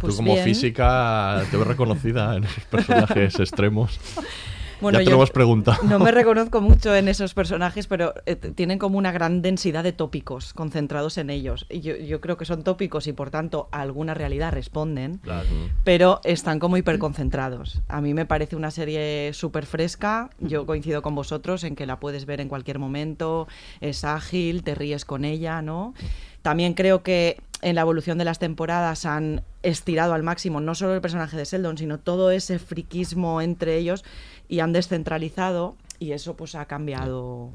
Pues 0.00 0.12
Tú 0.14 0.18
como 0.18 0.34
bien. 0.34 0.44
física 0.44 1.42
te 1.50 1.56
ves 1.56 1.66
reconocida 1.66 2.36
en 2.36 2.44
esos 2.44 2.64
personajes 2.64 3.34
extremos. 3.40 3.98
Bueno, 4.80 5.00
ya 5.00 5.10
yo. 5.10 5.18
No 5.84 5.98
me 5.98 6.10
reconozco 6.12 6.60
mucho 6.60 6.94
en 6.94 7.08
esos 7.08 7.34
personajes, 7.34 7.86
pero 7.86 8.14
eh, 8.26 8.36
tienen 8.36 8.78
como 8.78 8.98
una 8.98 9.12
gran 9.12 9.42
densidad 9.42 9.84
de 9.84 9.92
tópicos 9.92 10.54
concentrados 10.54 11.18
en 11.18 11.30
ellos. 11.30 11.66
Y 11.68 11.80
yo, 11.80 11.96
yo 11.96 12.20
creo 12.20 12.36
que 12.36 12.44
son 12.44 12.62
tópicos 12.62 13.06
y 13.06 13.12
por 13.12 13.30
tanto 13.30 13.68
a 13.72 13.80
alguna 13.80 14.14
realidad 14.14 14.52
responden, 14.52 15.20
pero 15.84 16.20
están 16.24 16.58
como 16.58 16.76
hiperconcentrados. 16.76 17.82
A 17.88 18.00
mí 18.00 18.14
me 18.14 18.26
parece 18.26 18.56
una 18.56 18.70
serie 18.70 19.32
súper 19.32 19.66
fresca. 19.66 20.30
Yo 20.38 20.66
coincido 20.66 21.02
con 21.02 21.14
vosotros 21.14 21.64
en 21.64 21.76
que 21.76 21.86
la 21.86 22.00
puedes 22.00 22.26
ver 22.26 22.40
en 22.40 22.48
cualquier 22.48 22.78
momento, 22.78 23.48
es 23.80 24.04
ágil, 24.04 24.62
te 24.62 24.74
ríes 24.74 25.04
con 25.04 25.24
ella, 25.24 25.62
¿no? 25.62 25.94
También 26.42 26.74
creo 26.74 27.02
que 27.02 27.40
en 27.62 27.74
la 27.74 27.82
evolución 27.82 28.18
de 28.18 28.24
las 28.24 28.38
temporadas 28.38 29.04
han 29.04 29.42
estirado 29.68 30.14
al 30.14 30.22
máximo 30.22 30.60
no 30.60 30.74
solo 30.74 30.94
el 30.94 31.00
personaje 31.00 31.36
de 31.36 31.44
Sheldon, 31.44 31.78
sino 31.78 31.98
todo 31.98 32.30
ese 32.30 32.58
friquismo 32.58 33.40
entre 33.40 33.76
ellos 33.76 34.04
y 34.48 34.60
han 34.60 34.72
descentralizado 34.72 35.76
y 36.00 36.12
eso 36.12 36.34
pues 36.36 36.54
ha 36.54 36.64
cambiado. 36.66 37.50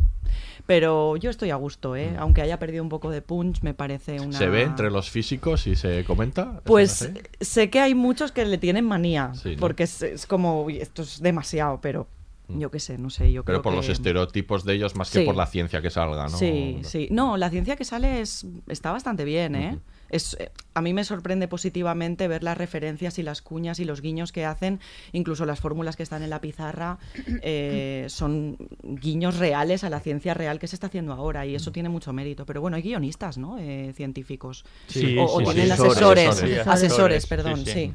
Pero 0.65 1.17
yo 1.17 1.29
estoy 1.29 1.50
a 1.51 1.55
gusto, 1.55 1.96
¿eh? 1.96 2.15
Aunque 2.17 2.41
haya 2.41 2.58
perdido 2.60 2.84
un 2.84 2.89
poco 2.89 3.10
de 3.10 3.22
punch, 3.22 3.62
me 3.62 3.74
parece 3.74 4.20
una... 4.20 4.29
Mm. 4.29 4.34
¿Se 4.34 4.50
ve 4.50 4.62
entre 4.63 4.91
los 4.91 5.10
físicos 5.10 5.67
y 5.67 5.75
se 5.75 6.03
comenta? 6.05 6.62
Pues 6.63 7.01
¿Esa 7.01 7.05
es 7.05 7.13
la 7.15 7.22
sé 7.41 7.70
que 7.70 7.79
hay 7.79 7.96
muchos 7.96 8.32
que 8.32 8.46
le 8.46 8.58
tienen 8.58 8.86
manía, 8.86 9.32
Sí, 9.36 9.55
¿no? 9.55 9.60
porque 9.62 9.84
es, 9.84 10.01
es 10.01 10.25
como, 10.25 10.63
"Uy, 10.63 10.77
esto 10.79 11.01
es 11.03 11.22
demasiado, 11.22 11.79
pero 11.82 12.08
Yo 12.50 12.70
qué 12.70 12.79
sé, 12.82 12.98
no 12.98 13.10
sé, 13.10 13.32
yo 13.32 13.43
Pero 13.46 13.60
creo 13.60 13.62
por 13.63 13.72
que- 13.72 13.77
los 13.77 13.89
estereotipos 13.89 14.65
de 14.65 14.74
ellos 14.74 14.96
más 14.96 15.10
que 15.10 15.22
por 15.22 15.34
la 15.36 15.48
ciencia 15.48 15.82
que 15.82 15.89
salga, 15.89 16.24
¿no? 16.24 16.38
Sí, 16.38 16.79
sí. 16.84 17.08
No, 17.10 17.38
la 17.38 17.50
ciencia 17.50 17.77
que 17.77 17.86
sale 17.86 18.20
es, 18.20 18.46
está 18.67 18.91
bastante 18.91 19.24
bien, 19.24 19.55
¿eh? 19.55 19.79
Es, 20.13 20.38
eh, 20.39 20.51
a 20.75 20.82
mí 20.82 20.93
me 20.93 21.03
sorprende 21.03 21.48
positivamente 21.48 22.27
ver 22.27 22.43
las 22.43 22.58
referencias 22.58 23.17
y 23.17 23.24
las 23.24 23.41
cuñas 23.41 23.79
y 23.79 23.86
los 23.86 24.01
guiños 24.01 24.32
que 24.32 24.46
hacen, 24.46 24.79
incluso 25.12 25.46
las 25.46 25.60
fórmulas 25.60 25.96
que 25.96 26.03
están 26.03 26.22
en 26.22 26.29
la 26.29 26.39
pizarra, 26.39 27.00
eh, 27.41 28.05
son 28.10 28.58
guiños 28.84 29.38
reales 29.38 29.84
a 29.84 29.89
la 29.89 30.00
ciencia 30.00 30.34
real 30.34 30.60
que 30.60 30.67
se 30.67 30.75
está 30.75 30.88
haciendo 30.88 31.13
ahora 31.13 31.46
y 31.46 31.55
eso 31.55 31.72
tiene 31.72 31.89
mucho 31.89 32.13
mérito. 32.13 32.46
Pero 32.46 32.62
bueno, 32.62 32.77
hay 32.77 32.84
guionistas, 32.84 33.38
¿no? 33.38 33.58
Eh, 33.58 33.91
científicos. 33.96 34.65
Sí, 34.88 35.17
o, 35.17 35.25
o 35.25 35.39
sí, 35.39 35.46
tienen 35.46 35.65
sí. 35.65 35.72
asesores, 35.72 36.29
Asesores. 36.29 36.67
asesores, 36.67 37.24
Sí, 37.24 37.29
perdón, 37.29 37.65
sí. 37.65 37.93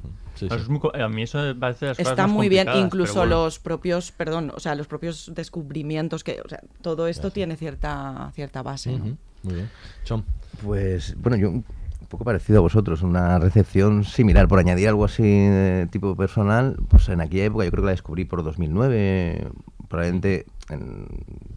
a 0.94 1.08
mí 1.08 1.22
eso 1.22 1.38
me 1.38 1.54
parece 1.54 1.86
las 1.86 1.98
Está 1.98 2.26
muy 2.26 2.48
bien, 2.48 2.68
incluso 2.74 3.20
bueno. 3.20 3.44
los 3.44 3.58
propios, 3.58 4.10
perdón, 4.12 4.52
o 4.54 4.60
sea, 4.60 4.74
los 4.74 4.86
propios 4.86 5.30
descubrimientos 5.34 6.24
que, 6.24 6.40
o 6.44 6.48
sea, 6.48 6.60
todo 6.82 7.06
esto 7.06 7.30
tiene 7.30 7.56
cierta 7.56 8.32
cierta 8.34 8.62
base, 8.62 8.92
¿no? 8.98 9.16
Muy 9.42 9.54
bien. 9.54 9.70
Chom. 10.04 10.24
Pues 10.62 11.14
bueno, 11.20 11.36
yo 11.36 11.62
poco 12.08 12.24
parecido 12.24 12.58
a 12.58 12.62
vosotros, 12.62 13.02
una 13.02 13.38
recepción 13.38 14.04
similar. 14.04 14.48
Por 14.48 14.58
añadir 14.58 14.88
algo 14.88 15.04
así 15.04 15.22
de 15.22 15.86
tipo 15.90 16.16
personal, 16.16 16.76
pues 16.88 17.08
en 17.08 17.20
aquella 17.20 17.44
época 17.44 17.64
yo 17.64 17.70
creo 17.70 17.82
que 17.82 17.86
la 17.86 17.92
descubrí 17.92 18.24
por 18.24 18.42
2009, 18.42 19.48
probablemente, 19.88 20.46
en- 20.70 21.06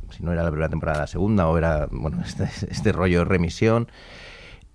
si 0.10 0.24
no 0.24 0.32
era 0.34 0.44
la 0.44 0.50
primera 0.52 0.70
temporada, 0.70 1.00
la 1.00 1.08
segunda, 1.08 1.48
o 1.48 1.58
era, 1.58 1.88
bueno, 1.92 2.22
este, 2.26 2.50
este 2.70 2.92
rollo 2.92 3.24
remisión. 3.26 3.88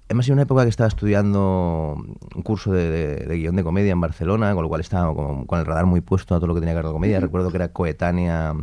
Además, 0.09 0.27
era 0.29 0.35
una 0.35 0.43
época 0.43 0.63
que 0.63 0.69
estaba 0.71 0.89
estudiando 0.89 1.97
un 2.35 2.43
curso 2.43 2.73
de, 2.73 2.89
de- 2.89 3.17
de 3.27 3.37
guion 3.37 3.57
de 3.57 3.65
comedia 3.65 3.93
en 3.93 4.01
Barcelona, 4.01 4.55
con 4.55 4.63
lo 4.63 4.69
cual 4.69 4.81
estaba 4.81 5.13
como 5.15 5.47
con 5.47 5.59
el 5.59 5.67
radar 5.67 5.85
muy 5.87 6.01
puesto 6.01 6.35
a 6.35 6.39
todo 6.39 6.47
lo 6.47 6.55
que 6.55 6.61
tenía 6.61 6.73
que 6.75 6.77
ver 6.77 6.85
con 6.85 6.93
comedia. 6.95 7.21
Recuerdo 7.21 7.51
que 7.51 7.57
era 7.57 7.69
coetánea, 7.73 8.55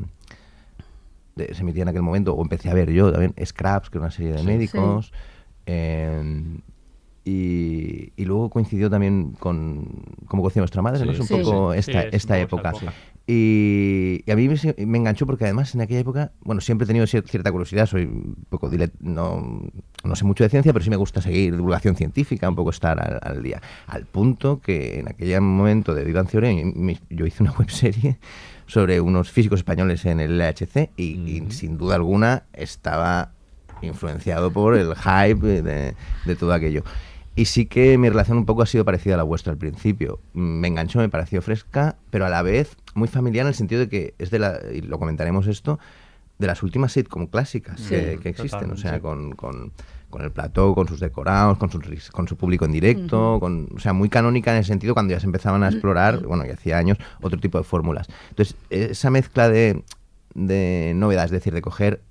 de- 1.36 1.54
se 1.54 1.62
emitía 1.62 1.84
en 1.84 1.90
aquel 1.90 2.02
momento, 2.02 2.34
o 2.34 2.42
empecé 2.42 2.70
a 2.70 2.74
ver 2.74 2.92
yo 2.92 3.12
también, 3.12 3.34
Scraps, 3.44 3.90
que 3.90 3.98
era 3.98 4.06
una 4.06 4.12
serie 4.12 4.32
de 4.32 4.40
Sí. 4.40 4.46
médicos. 4.48 5.12
eh, 5.66 6.60
y, 7.26 8.12
y 8.18 8.26
luego 8.26 8.50
coincidió 8.50 8.90
también 8.90 9.34
con 9.40 9.88
cómo 10.28 10.42
conocía 10.44 10.62
nuestra 10.62 10.82
madre, 10.82 11.00
Sí, 11.00 11.06
¿no? 11.06 11.12
Es 11.14 11.20
un 11.22 11.28
sí. 11.28 11.34
poco 11.34 11.74
Sí, 11.74 11.80
esta, 11.80 12.02
es 12.04 12.14
esta 12.16 12.40
época. 12.40 12.74
Y, 13.26 14.22
y 14.26 14.32
a 14.32 14.36
mí 14.36 14.50
me, 14.50 14.86
me 14.86 14.98
enganchó 14.98 15.26
porque 15.26 15.46
además 15.46 15.74
en 15.74 15.80
aquella 15.82 16.02
época, 16.02 16.32
bueno, 16.42 16.60
siempre 16.60 16.84
he 16.84 16.88
tenido 16.88 17.06
cier- 17.06 17.24
cierta 17.26 17.52
curiosidad, 17.54 17.86
soy 17.86 18.04
un 18.04 18.36
poco 18.50 18.70
no, 19.00 19.62
no 20.04 20.16
sé 20.18 20.26
mucho 20.26 20.44
de 20.44 20.50
ciencia, 20.50 20.74
pero 20.74 20.84
sí 20.84 20.90
me 20.90 20.98
gusta 20.98 21.22
seguir 21.22 21.56
divulgación 21.56 21.96
científica, 21.96 22.50
un 22.50 22.56
poco 22.56 22.72
estar 22.72 23.00
al, 23.00 23.20
al 23.24 23.42
día. 23.42 23.62
Al 23.88 24.06
punto 24.06 24.60
que 24.60 25.00
en 25.00 25.08
aquel 25.08 25.40
momento 25.40 25.96
de 25.96 26.04
Vivan 26.04 26.28
Theory 26.28 26.66
me- 26.76 27.00
yo 27.10 27.26
hice 27.26 27.44
una 27.44 27.54
webserie 27.58 28.18
sobre 28.68 29.00
unos 29.00 29.32
físicos 29.32 29.62
españoles 29.62 30.04
en 30.06 30.20
el 30.20 30.38
LHC 30.42 30.90
y, 30.98 31.04
y 31.04 31.52
sin 31.52 31.78
duda 31.78 31.96
alguna 31.96 32.44
estaba 32.52 33.32
influenciado 33.82 34.52
por 34.52 34.76
el 34.76 34.96
hype 34.96 35.62
de, 35.62 35.96
de 36.26 36.36
todo 36.36 36.54
aquello. 36.54 36.84
Y 37.36 37.46
sí 37.46 37.66
que 37.66 37.98
mi 37.98 38.10
relación 38.10 38.38
un 38.38 38.46
poco 38.46 38.62
ha 38.62 38.66
sido 38.68 38.86
parecida 38.86 39.16
a 39.16 39.18
la 39.18 39.24
vuestra 39.24 39.52
al 39.52 39.58
principio. 39.58 40.20
Me 40.34 40.68
enganchó, 40.68 41.00
me 41.00 41.10
pareció 41.10 41.42
fresca, 41.42 41.96
pero 42.12 42.26
a 42.26 42.30
la 42.30 42.42
vez 42.44 42.78
muy 42.94 43.08
familiar 43.08 43.44
en 43.46 43.48
el 43.50 43.56
sentido 43.56 43.82
de 43.82 43.90
que 43.90 44.14
es 44.20 44.30
de 44.30 44.40
la, 44.40 44.60
y 44.72 44.82
lo 44.82 45.00
comentaremos 45.00 45.48
esto, 45.48 45.80
de 46.38 46.48
las 46.48 46.62
últimas 46.62 46.92
sitcom 46.92 47.28
clásicas 47.28 47.80
Sí, 47.80 47.90
que, 47.90 48.20
que 48.22 48.30
existen. 48.30 48.70
O 48.72 48.78
sea, 48.78 49.00
con, 49.00 49.32
con, 49.32 49.72
con 50.12 50.22
el 50.22 50.32
plató, 50.32 50.76
con 50.76 50.88
sus 50.88 51.00
decorados, 51.00 51.58
con, 51.58 51.70
ris- 51.82 52.12
con 52.12 52.28
su 52.28 52.36
público 52.38 52.66
en 52.66 52.72
directo, 52.72 53.40
con, 53.40 53.68
o 53.76 53.80
sea, 53.80 53.94
muy 53.94 54.10
canónica 54.10 54.52
en 54.52 54.58
el 54.58 54.66
sentido 54.66 54.94
cuando 54.94 55.14
ya 55.14 55.20
se 55.20 55.26
empezaban 55.26 55.64
a 55.64 55.70
explorar, 55.70 56.20
bueno, 56.28 56.46
ya 56.46 56.54
hacía 56.54 56.78
años, 56.78 56.98
otro 57.22 57.40
tipo 57.40 57.58
de 57.58 57.64
fórmulas. 57.64 58.08
Entonces, 58.30 58.56
esa 58.70 59.10
mezcla 59.10 59.50
de, 59.50 59.84
de 60.36 60.94
novedades, 60.96 61.32
es 61.32 61.40
decir, 61.40 61.54
de 61.54 61.62
coger 61.62 62.02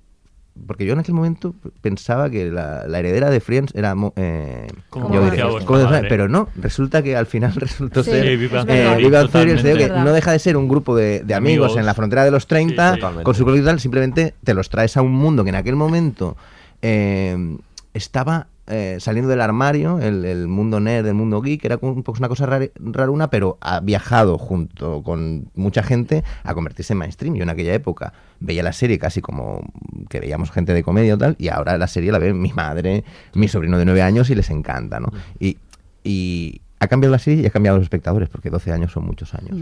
porque 0.67 0.85
yo 0.85 0.93
en 0.93 0.99
aquel 0.99 1.15
momento 1.15 1.55
pensaba 1.81 2.29
que 2.29 2.51
la, 2.51 2.85
la 2.87 2.99
heredera 2.99 3.29
de 3.29 3.39
Friends 3.39 3.73
era 3.75 3.95
Mo- 3.95 4.13
eh, 4.15 4.67
Como 4.89 5.09
madre. 5.09 6.09
pero 6.09 6.29
no 6.29 6.47
resulta 6.55 7.01
que 7.01 7.15
al 7.15 7.25
final 7.25 7.53
resultó 7.55 8.03
Sí, 8.03 8.11
ser 8.11 8.27
eh, 8.27 9.77
que 9.77 9.87
verdad. 9.87 10.03
no 10.03 10.13
deja 10.13 10.31
de 10.31 10.39
ser 10.39 10.55
un 10.57 10.67
grupo 10.67 10.95
de, 10.95 11.23
de 11.23 11.33
amigos, 11.33 11.65
Amigos. 11.67 11.79
en 11.79 11.85
la 11.85 11.93
frontera 11.93 12.23
de 12.23 12.31
los 12.31 12.45
30 12.47 12.95
Sí, 12.95 13.01
sí. 13.01 13.23
con 13.23 13.33
su 13.35 13.45
tal 13.65 13.79
simplemente 13.79 14.35
te 14.43 14.53
los 14.53 14.69
traes 14.69 14.95
a 14.95 15.01
un 15.01 15.11
mundo 15.11 15.43
que 15.43 15.49
en 15.49 15.55
aquel 15.55 15.75
momento 15.75 16.37
eh, 16.81 17.57
estaba 17.93 18.47
eh, 18.67 18.97
saliendo 18.99 19.29
del 19.29 19.41
armario, 19.41 19.99
el, 19.99 20.23
el 20.25 20.47
mundo 20.47 20.79
nerd, 20.79 21.05
el 21.07 21.13
mundo 21.13 21.41
geek, 21.41 21.65
era 21.65 21.77
un 21.81 22.03
poco 22.03 22.17
una 22.19 22.29
cosa 22.29 22.45
rara- 22.45 22.69
raruna, 22.75 23.29
pero 23.29 23.57
ha 23.61 23.79
viajado 23.81 24.37
junto 24.37 25.03
con 25.03 25.49
mucha 25.55 25.83
gente 25.83 26.23
a 26.43 26.53
convertirse 26.53 26.93
en 26.93 26.99
mainstream. 26.99 27.35
Yo 27.35 27.43
en 27.43 27.49
aquella 27.49 27.73
época 27.73 28.13
veía 28.39 28.63
la 28.63 28.73
serie 28.73 28.97
casi 28.99 29.21
como 29.21 29.61
que 30.09 30.19
veíamos 30.19 30.51
gente 30.51 30.73
de 30.73 30.83
comedia 30.83 31.15
o 31.15 31.17
tal, 31.17 31.35
y 31.39 31.49
ahora 31.49 31.77
la 31.77 31.87
serie 31.87 32.11
la 32.11 32.19
ve 32.19 32.33
mi 32.33 32.53
madre, 32.53 33.03
mi 33.33 33.47
sobrino 33.47 33.77
de 33.77 33.85
nueve 33.85 34.01
años 34.01 34.29
y 34.29 34.35
les 34.35 34.49
encanta, 34.49 34.99
¿no? 34.99 35.09
Y, 35.39 35.57
y 36.03 36.61
ha 36.79 36.87
cambiado 36.87 37.11
la 37.13 37.19
serie 37.19 37.43
y 37.43 37.45
ha 37.45 37.49
cambiado 37.49 37.77
los 37.77 37.83
espectadores, 37.85 38.27
porque 38.29 38.49
12 38.49 38.71
años 38.73 38.91
son 38.91 39.05
muchos 39.05 39.33
años. 39.33 39.57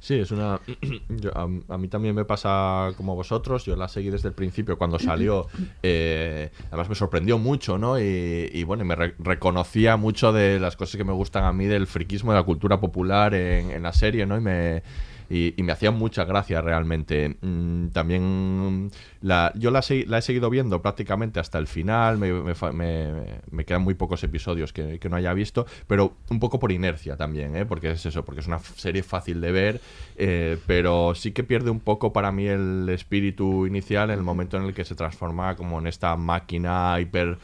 Sí, 0.00 0.14
es 0.18 0.30
una. 0.30 0.58
yo- 1.10 1.30
a, 1.36 1.42
a 1.42 1.78
mí 1.78 1.88
también 1.88 2.14
me 2.14 2.24
pasa 2.24 2.90
como 2.96 3.14
vosotros. 3.14 3.64
Yo 3.66 3.76
la 3.76 3.86
seguí 3.86 4.10
desde 4.10 4.28
el 4.28 4.34
principio 4.34 4.78
cuando 4.78 4.98
salió. 4.98 5.46
eh, 5.82 6.50
además 6.68 6.88
me 6.88 6.94
sorprendió 6.94 7.38
mucho, 7.38 7.76
¿no? 7.78 8.00
Y, 8.00 8.50
y 8.52 8.64
bueno, 8.64 8.84
me 8.84 8.94
re- 8.96 9.14
reconocía 9.18 9.96
mucho 9.98 10.32
de 10.32 10.58
las 10.58 10.76
cosas 10.76 10.96
que 10.96 11.04
me 11.04 11.12
gustan 11.12 11.44
a 11.44 11.52
mí 11.52 11.66
del 11.66 11.86
friquismo, 11.86 12.32
de 12.32 12.38
la 12.38 12.44
cultura 12.44 12.80
popular 12.80 13.34
en, 13.34 13.70
en 13.70 13.82
la 13.82 13.92
serie, 13.92 14.24
¿no? 14.26 14.36
Y 14.36 14.40
me. 14.40 14.82
Y, 15.30 15.54
y 15.56 15.62
me 15.62 15.72
hacía 15.72 15.92
mucha 15.92 16.24
gracia 16.24 16.60
realmente. 16.60 17.36
Mm, 17.40 17.88
también 17.88 18.22
mm, 18.22 18.90
la, 19.22 19.52
yo 19.54 19.70
la, 19.70 19.78
he 19.78 20.22
seguido 20.22 20.50
viendo 20.50 20.82
prácticamente 20.82 21.38
hasta 21.38 21.58
el 21.58 21.68
final. 21.68 22.18
Me, 22.18 23.64
quedan 23.64 23.82
muy 23.82 23.94
pocos 23.94 24.24
episodios 24.24 24.72
que, 24.72 24.98
no 25.08 25.16
haya 25.16 25.32
visto, 25.32 25.66
pero 25.86 26.14
un 26.30 26.40
poco 26.40 26.58
por 26.58 26.72
inercia 26.72 27.16
también, 27.16 27.56
¿eh? 27.56 27.64
porque 27.64 27.90
es 27.92 28.04
eso, 28.04 28.24
porque 28.24 28.40
es 28.40 28.46
una 28.46 28.58
serie 28.58 29.02
fácil 29.02 29.40
de 29.40 29.52
ver, 29.52 29.80
eh, 30.16 30.58
pero 30.66 31.14
sí 31.14 31.32
que 31.32 31.44
pierde 31.44 31.70
un 31.70 31.80
poco 31.80 32.12
para 32.12 32.32
mí 32.32 32.46
el 32.46 32.88
espíritu 32.90 33.66
inicial 33.66 34.10
en 34.10 34.18
el 34.18 34.24
momento 34.24 34.56
en 34.56 34.64
el 34.64 34.74
que 34.74 34.84
se 34.84 34.94
transforma 34.94 35.56
como 35.56 35.78
en 35.78 35.86
esta 35.86 36.16
máquina 36.16 36.98
hiper 37.00 37.38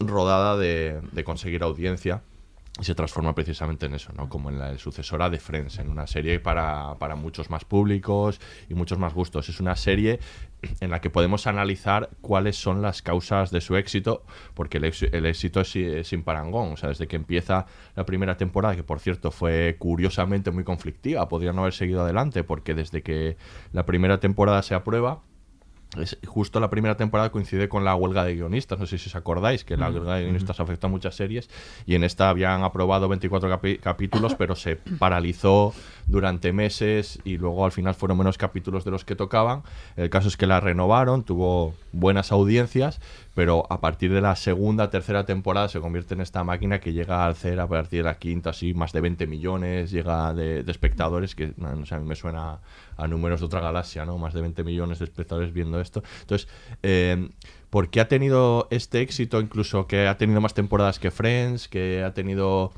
rodada 0.00 0.56
de 0.56 1.24
conseguir 1.24 1.62
audiencia. 1.62 2.22
Y 2.78 2.84
se 2.84 2.94
transforma 2.94 3.34
precisamente 3.34 3.86
en 3.86 3.94
eso, 3.94 4.12
¿no? 4.12 4.28
Como 4.28 4.50
en 4.50 4.58
la 4.58 4.76
sucesora 4.76 5.30
de 5.30 5.38
Friends, 5.38 5.78
en 5.78 5.88
una 5.88 6.06
serie 6.06 6.40
para, 6.40 6.96
para 6.98 7.16
muchos 7.16 7.48
más 7.48 7.64
públicos 7.64 8.38
y 8.68 8.74
muchos 8.74 8.98
más 8.98 9.14
gustos. 9.14 9.48
Es 9.48 9.60
una 9.60 9.76
serie 9.76 10.20
en 10.80 10.90
la 10.90 11.00
que 11.00 11.08
podemos 11.08 11.46
analizar 11.46 12.10
cuáles 12.20 12.56
son 12.56 12.82
las 12.82 13.00
causas 13.00 13.50
de 13.50 13.62
su 13.62 13.76
éxito, 13.76 14.24
porque 14.52 14.76
el, 14.76 14.84
éxito 14.84 15.62
es, 15.62 15.74
es 15.74 16.08
sin 16.08 16.22
parangón. 16.22 16.74
O 16.74 16.76
sea, 16.76 16.90
desde 16.90 17.06
que 17.08 17.16
empieza 17.16 17.64
la 17.94 18.04
primera 18.04 18.36
temporada, 18.36 18.76
que 18.76 18.82
por 18.82 19.00
cierto 19.00 19.30
fue 19.30 19.76
curiosamente 19.78 20.50
muy 20.50 20.64
conflictiva, 20.64 21.28
podría 21.30 21.54
no 21.54 21.62
haber 21.62 21.72
seguido 21.72 22.02
adelante, 22.02 22.44
porque 22.44 22.74
desde 22.74 23.02
que 23.02 23.38
la 23.72 23.86
primera 23.86 24.20
temporada 24.20 24.62
se 24.62 24.74
aprueba, 24.74 25.22
es- 26.00 26.18
justo 26.26 26.60
la 26.60 26.70
primera 26.70 26.96
temporada 26.96 27.30
coincide 27.30 27.68
con 27.68 27.84
la 27.84 27.94
huelga 27.94 28.24
de 28.24 28.34
guionistas. 28.34 28.78
No 28.78 28.86
sé 28.86 28.98
si 28.98 29.08
os 29.08 29.16
acordáis 29.16 29.64
que 29.64 29.76
la 29.76 29.88
huelga 29.90 30.14
de 30.16 30.24
guionistas 30.24 30.60
afecta 30.60 30.86
a 30.86 30.90
muchas 30.90 31.14
series 31.14 31.48
y 31.86 31.94
en 31.94 32.04
esta 32.04 32.28
habían 32.30 32.62
aprobado 32.64 33.08
24 33.08 33.48
capi- 33.50 33.80
capítulos, 33.80 34.34
pero 34.34 34.54
se 34.56 34.76
paralizó 34.98 35.72
durante 36.06 36.52
meses 36.52 37.18
y 37.24 37.36
luego 37.38 37.64
al 37.64 37.72
final 37.72 37.94
fueron 37.94 38.18
menos 38.18 38.38
capítulos 38.38 38.84
de 38.84 38.90
los 38.90 39.04
que 39.04 39.16
tocaban. 39.16 39.62
El 39.96 40.10
caso 40.10 40.28
es 40.28 40.36
que 40.36 40.46
la 40.46 40.60
renovaron, 40.60 41.24
tuvo 41.24 41.74
buenas 41.92 42.32
audiencias, 42.32 43.00
pero 43.36 43.66
a 43.68 43.82
partir 43.82 44.14
de 44.14 44.22
la 44.22 44.34
segunda, 44.34 44.88
tercera 44.88 45.26
temporada 45.26 45.68
se 45.68 45.78
convierte 45.78 46.14
en 46.14 46.22
esta 46.22 46.42
máquina 46.42 46.80
que 46.80 46.94
llega 46.94 47.26
a 47.26 47.28
hacer 47.28 47.60
a 47.60 47.68
partir 47.68 47.98
de 47.98 48.04
la 48.04 48.18
quinta, 48.18 48.48
así 48.48 48.72
más 48.72 48.94
de 48.94 49.02
20 49.02 49.26
millones, 49.26 49.90
llega 49.90 50.32
de, 50.32 50.64
espectadores, 50.66 51.34
que 51.34 51.52
a 51.60 51.98
mí 51.98 52.04
me 52.06 52.14
suena 52.14 52.60
a 52.96 53.06
números 53.06 53.40
de 53.40 53.46
otra 53.46 53.60
galaxia, 53.60 54.06
¿no? 54.06 54.16
Más 54.16 54.32
de 54.32 54.40
20 54.40 54.64
millones 54.64 55.00
de 55.00 55.04
espectadores 55.04 55.52
viendo 55.52 55.78
esto. 55.82 56.02
Entonces, 56.22 56.48
eh, 56.82 57.28
¿por 57.68 57.90
qué 57.90 58.00
ha 58.00 58.08
tenido 58.08 58.68
este 58.70 59.02
éxito, 59.02 59.38
incluso 59.42 59.86
que 59.86 60.08
ha 60.08 60.16
tenido 60.16 60.40
más 60.40 60.54
temporadas 60.54 60.98
que 60.98 61.10
Friends, 61.10 61.68
que 61.68 62.02
ha 62.04 62.14
tenido 62.14 62.72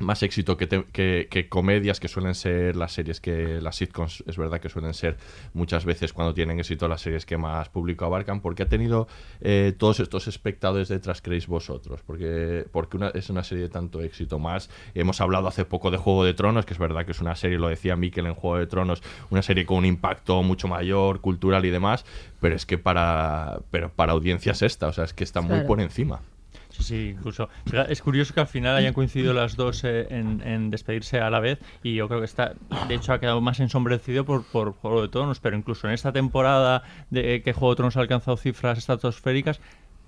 más 0.00 0.22
éxito 0.22 0.56
que, 0.56 0.66
te- 0.66 0.84
que- 0.92 1.28
que 1.30 1.48
comedias 1.48 2.00
que 2.00 2.08
suelen 2.08 2.34
ser 2.34 2.74
las 2.76 2.92
series 2.92 3.20
que 3.20 3.60
las 3.60 3.76
sitcoms 3.76 4.24
es 4.26 4.36
verdad 4.36 4.60
que 4.60 4.68
suelen 4.68 4.92
ser 4.92 5.16
muchas 5.52 5.84
veces 5.84 6.12
cuando 6.12 6.34
tienen 6.34 6.58
éxito 6.58 6.88
las 6.88 7.00
series 7.00 7.24
que 7.24 7.36
más 7.38 7.68
público 7.68 8.04
abarcan 8.04 8.40
porque 8.40 8.64
ha 8.64 8.68
tenido 8.68 9.06
eh, 9.40 9.72
todos 9.78 10.00
estos 10.00 10.26
espectadores 10.26 10.88
detrás 10.88 11.22
creéis 11.22 11.46
vosotros 11.46 12.00
porque 12.06 12.66
porque 12.72 12.96
una, 12.96 13.08
es 13.10 13.30
una 13.30 13.44
serie 13.44 13.64
de 13.64 13.68
tanto 13.70 14.00
éxito 14.02 14.38
más. 14.38 14.68
Hemos 14.94 15.20
hablado 15.20 15.46
hace 15.48 15.64
poco 15.64 15.90
de 15.90 15.96
Juego 15.96 16.24
de 16.24 16.34
Tronos 16.34 16.66
que 16.66 16.72
es 16.74 16.78
verdad 16.78 17.04
que 17.06 17.12
es 17.12 17.20
una 17.20 17.36
serie 17.36 17.58
lo 17.58 17.68
decía 17.68 17.94
Mikel 17.96 18.26
en 18.26 18.34
Juego 18.34 18.58
de 18.58 18.66
Tronos 18.66 19.02
una 19.30 19.42
serie 19.42 19.64
con 19.64 19.78
un 19.78 19.84
impacto 19.86 20.42
mucho 20.42 20.66
mayor 20.68 21.20
cultural 21.20 21.64
y 21.64 21.70
demás 21.70 22.04
pero 22.40 22.56
es 22.56 22.66
que 22.66 22.78
para 22.78 23.60
pero 23.70 23.90
para 23.90 24.12
audiencias 24.12 24.62
esta 24.62 24.88
o 24.88 24.92
sea 24.92 25.04
es 25.04 25.14
que 25.14 25.24
está 25.24 25.40
muy 25.40 25.60
por 25.66 25.80
encima 25.80 26.20
Sí, 26.76 26.82
sí, 26.82 27.08
incluso. 27.16 27.48
Es 27.88 28.02
curioso 28.02 28.34
que 28.34 28.40
al 28.40 28.46
final 28.48 28.76
hayan 28.76 28.92
coincidido 28.94 29.32
las 29.32 29.54
dos 29.56 29.84
eh, 29.84 30.06
en, 30.10 30.40
en, 30.44 30.70
despedirse 30.70 31.20
a 31.20 31.30
la 31.30 31.38
vez 31.40 31.60
y 31.82 31.94
yo 31.94 32.08
creo 32.08 32.18
que 32.20 32.24
está, 32.26 32.54
de 32.88 32.94
hecho, 32.94 33.12
ha 33.12 33.20
quedado 33.20 33.40
más 33.40 33.60
ensombrecido 33.60 34.24
por, 34.24 34.44
por 34.44 34.72
Juego 34.72 35.02
de 35.02 35.08
Tronos, 35.08 35.38
pero 35.38 35.56
incluso 35.56 35.86
en 35.86 35.94
esta 35.94 36.10
temporada 36.12 36.82
de 37.10 37.42
que 37.42 37.52
Juego 37.52 37.70
de 37.74 37.76
Tronos 37.76 37.96
ha 37.96 38.00
alcanzado 38.00 38.36
cifras 38.36 38.78
estratosféricas, 38.78 39.60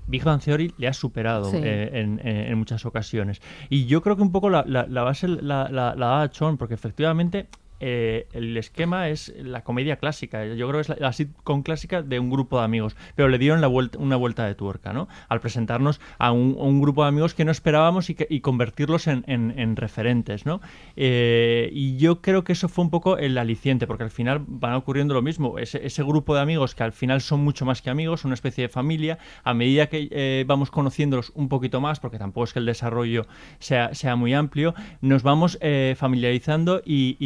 Big 0.09 0.25
Bang 0.25 0.41
Theory 0.41 0.73
le 0.79 0.89
ha 0.89 0.93
superado 0.93 1.51
Sí. 1.51 1.59
eh, 1.63 1.91
en, 1.95 2.21
en- 2.25 2.37
en 2.53 2.59
muchas 2.59 2.85
ocasiones. 2.85 3.41
Y 3.71 3.87
yo 3.87 4.03
creo 4.03 4.17
que 4.17 4.23
un 4.23 4.33
poco 4.33 4.51
la, 4.51 4.65
la- 4.67 4.87
la 4.89 5.03
base 5.03 5.29
la, 5.29 5.69
la, 5.71 5.95
la 5.95 6.07
da 6.07 6.31
Chon, 6.31 6.57
porque 6.59 6.75
efectivamente 6.75 7.47
eh, 7.81 8.27
el 8.33 8.57
esquema 8.57 9.09
es 9.09 9.33
la 9.37 9.63
comedia 9.63 9.97
clásica. 9.97 10.45
Yo 10.47 10.69
creo 10.69 10.79
que 10.79 10.81
es 10.83 10.89
la, 10.89 10.97
la 10.99 11.13
sitcom 11.13 11.63
clásica 11.63 12.03
de 12.03 12.19
un 12.19 12.31
grupo 12.31 12.59
de 12.59 12.65
amigos, 12.65 12.97
pero 13.15 13.29
le 13.29 13.39
dieron 13.39 13.61
la 13.61 13.67
vuelta, 13.67 13.99
una 13.99 14.17
vuelta 14.17 14.47
de 14.47 14.55
tuerca, 14.55 14.93
¿no? 14.93 15.09
Al 15.29 15.41
presentarnos 15.41 16.01
a 16.19 16.33
un, 16.33 16.81
grupo 16.81 17.03
de 17.03 17.09
amigos 17.09 17.35
que 17.35 17.45
no 17.45 17.51
esperábamos 17.51 18.11
y, 18.11 18.41
convertirlos 18.41 19.07
en, 19.07 19.25
en- 19.27 19.59
en 19.59 19.77
referentes, 19.77 20.47
¿no? 20.47 20.61
Eh, 20.97 21.71
y 21.73 21.97
yo 21.97 22.21
creo 22.21 22.45
que 22.45 22.53
eso 22.53 22.69
fue 22.69 22.85
un 22.85 22.91
poco 22.91 23.19
el 23.19 23.37
aliciente, 23.39 23.87
porque 23.87 24.05
al 24.05 24.11
final 24.11 24.45
van 24.47 24.75
ocurriendo 24.75 25.15
lo 25.15 25.23
mismo. 25.23 25.59
Ese, 25.59 26.03
grupo 26.03 26.35
de 26.35 26.41
amigos 26.41 26.75
que 26.75 26.83
al 26.85 26.93
final 26.93 27.21
son 27.21 27.41
mucho 27.43 27.65
más 27.65 27.83
que 27.83 27.91
amigos, 27.91 28.25
una 28.25 28.35
especie 28.35 28.63
de 28.63 28.69
familia, 28.69 29.19
a 29.43 29.55
medida 29.55 29.89
que 29.89 30.09
eh, 30.11 30.45
vamos 30.47 30.71
conociéndolos 30.71 31.33
un 31.35 31.49
poquito 31.49 31.81
más, 31.81 32.01
porque 32.01 32.19
tampoco 32.19 32.45
es 32.45 32.53
que 32.53 32.59
el 32.61 32.67
desarrollo 32.67 33.27
sea, 33.59 33.95
sea 33.95 34.17
muy 34.17 34.35
amplio, 34.35 34.75
nos 35.01 35.23
vamos 35.23 35.59
familiarizando 35.97 36.81
y 36.85 37.17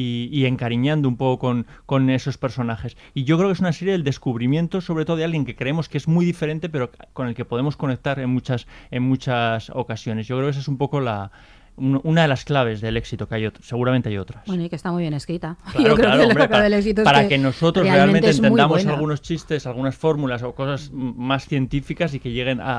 encariñando 0.47 1.09
un 1.09 1.17
poco 1.17 1.39
con, 1.39 1.67
con 1.87 2.11
esos 2.11 2.39
personajes. 2.39 2.97
Y 3.15 3.25
yo 3.25 3.37
creo 3.37 3.49
que 3.49 3.55
es 3.55 3.61
una 3.61 3.73
serie 3.73 3.93
del 3.93 4.05
descubrimiento, 4.05 4.81
sobre 4.81 5.05
todo 5.05 5.17
de 5.17 5.25
alguien 5.25 5.45
que 5.45 5.57
creemos 5.57 5.89
que 5.89 5.99
es 5.99 6.09
muy 6.09 6.25
diferente, 6.25 6.69
pero 6.69 6.91
con 7.13 7.29
el 7.29 7.35
que 7.35 7.45
podemos 7.45 7.77
conectar 7.77 8.19
en 8.21 8.31
muchas, 8.31 8.67
en 8.91 9.03
muchas 9.03 9.71
ocasiones. 9.71 10.27
Yo 10.27 10.37
creo 10.37 10.47
que 10.47 10.53
esa 10.53 10.61
es 10.61 10.69
un 10.69 10.79
poco 10.79 11.01
la 11.01 11.31
una 11.81 12.23
de 12.23 12.29
las 12.29 12.45
claves 12.45 12.81
del 12.81 12.97
éxito, 12.97 13.27
que 13.29 13.35
hay 13.37 13.43
ot- 13.45 13.61
seguramente 13.63 14.09
hay 14.09 14.19
otras. 14.19 14.45
Bueno, 14.47 14.63
y 14.65 14.69
que 14.69 14.77
está 14.77 14.93
muy 14.93 15.03
bien 15.03 15.15
escrita. 15.15 15.57
Claro, 15.73 15.89
Yo 15.89 15.95
creo 15.95 15.97
claro, 15.97 16.11
que 16.13 16.19
la 16.19 16.23
hombre, 16.25 16.35
clave 16.35 16.49
para, 16.51 16.63
del 16.65 16.75
éxito 16.75 17.01
es 17.03 17.05
para 17.05 17.23
que 17.23 17.29
que 17.31 17.39
nosotros 17.39 17.87
realmente 17.87 18.31
entendamos 18.31 18.85
algunos 18.87 19.23
chistes, 19.23 19.67
algunas 19.67 19.95
fórmulas 19.97 20.43
o 20.43 20.55
cosas 20.55 20.91
más 20.93 21.47
científicas 21.47 22.13
y 22.15 22.21
que 22.21 22.31
lleguen 22.33 22.61
a, 22.61 22.79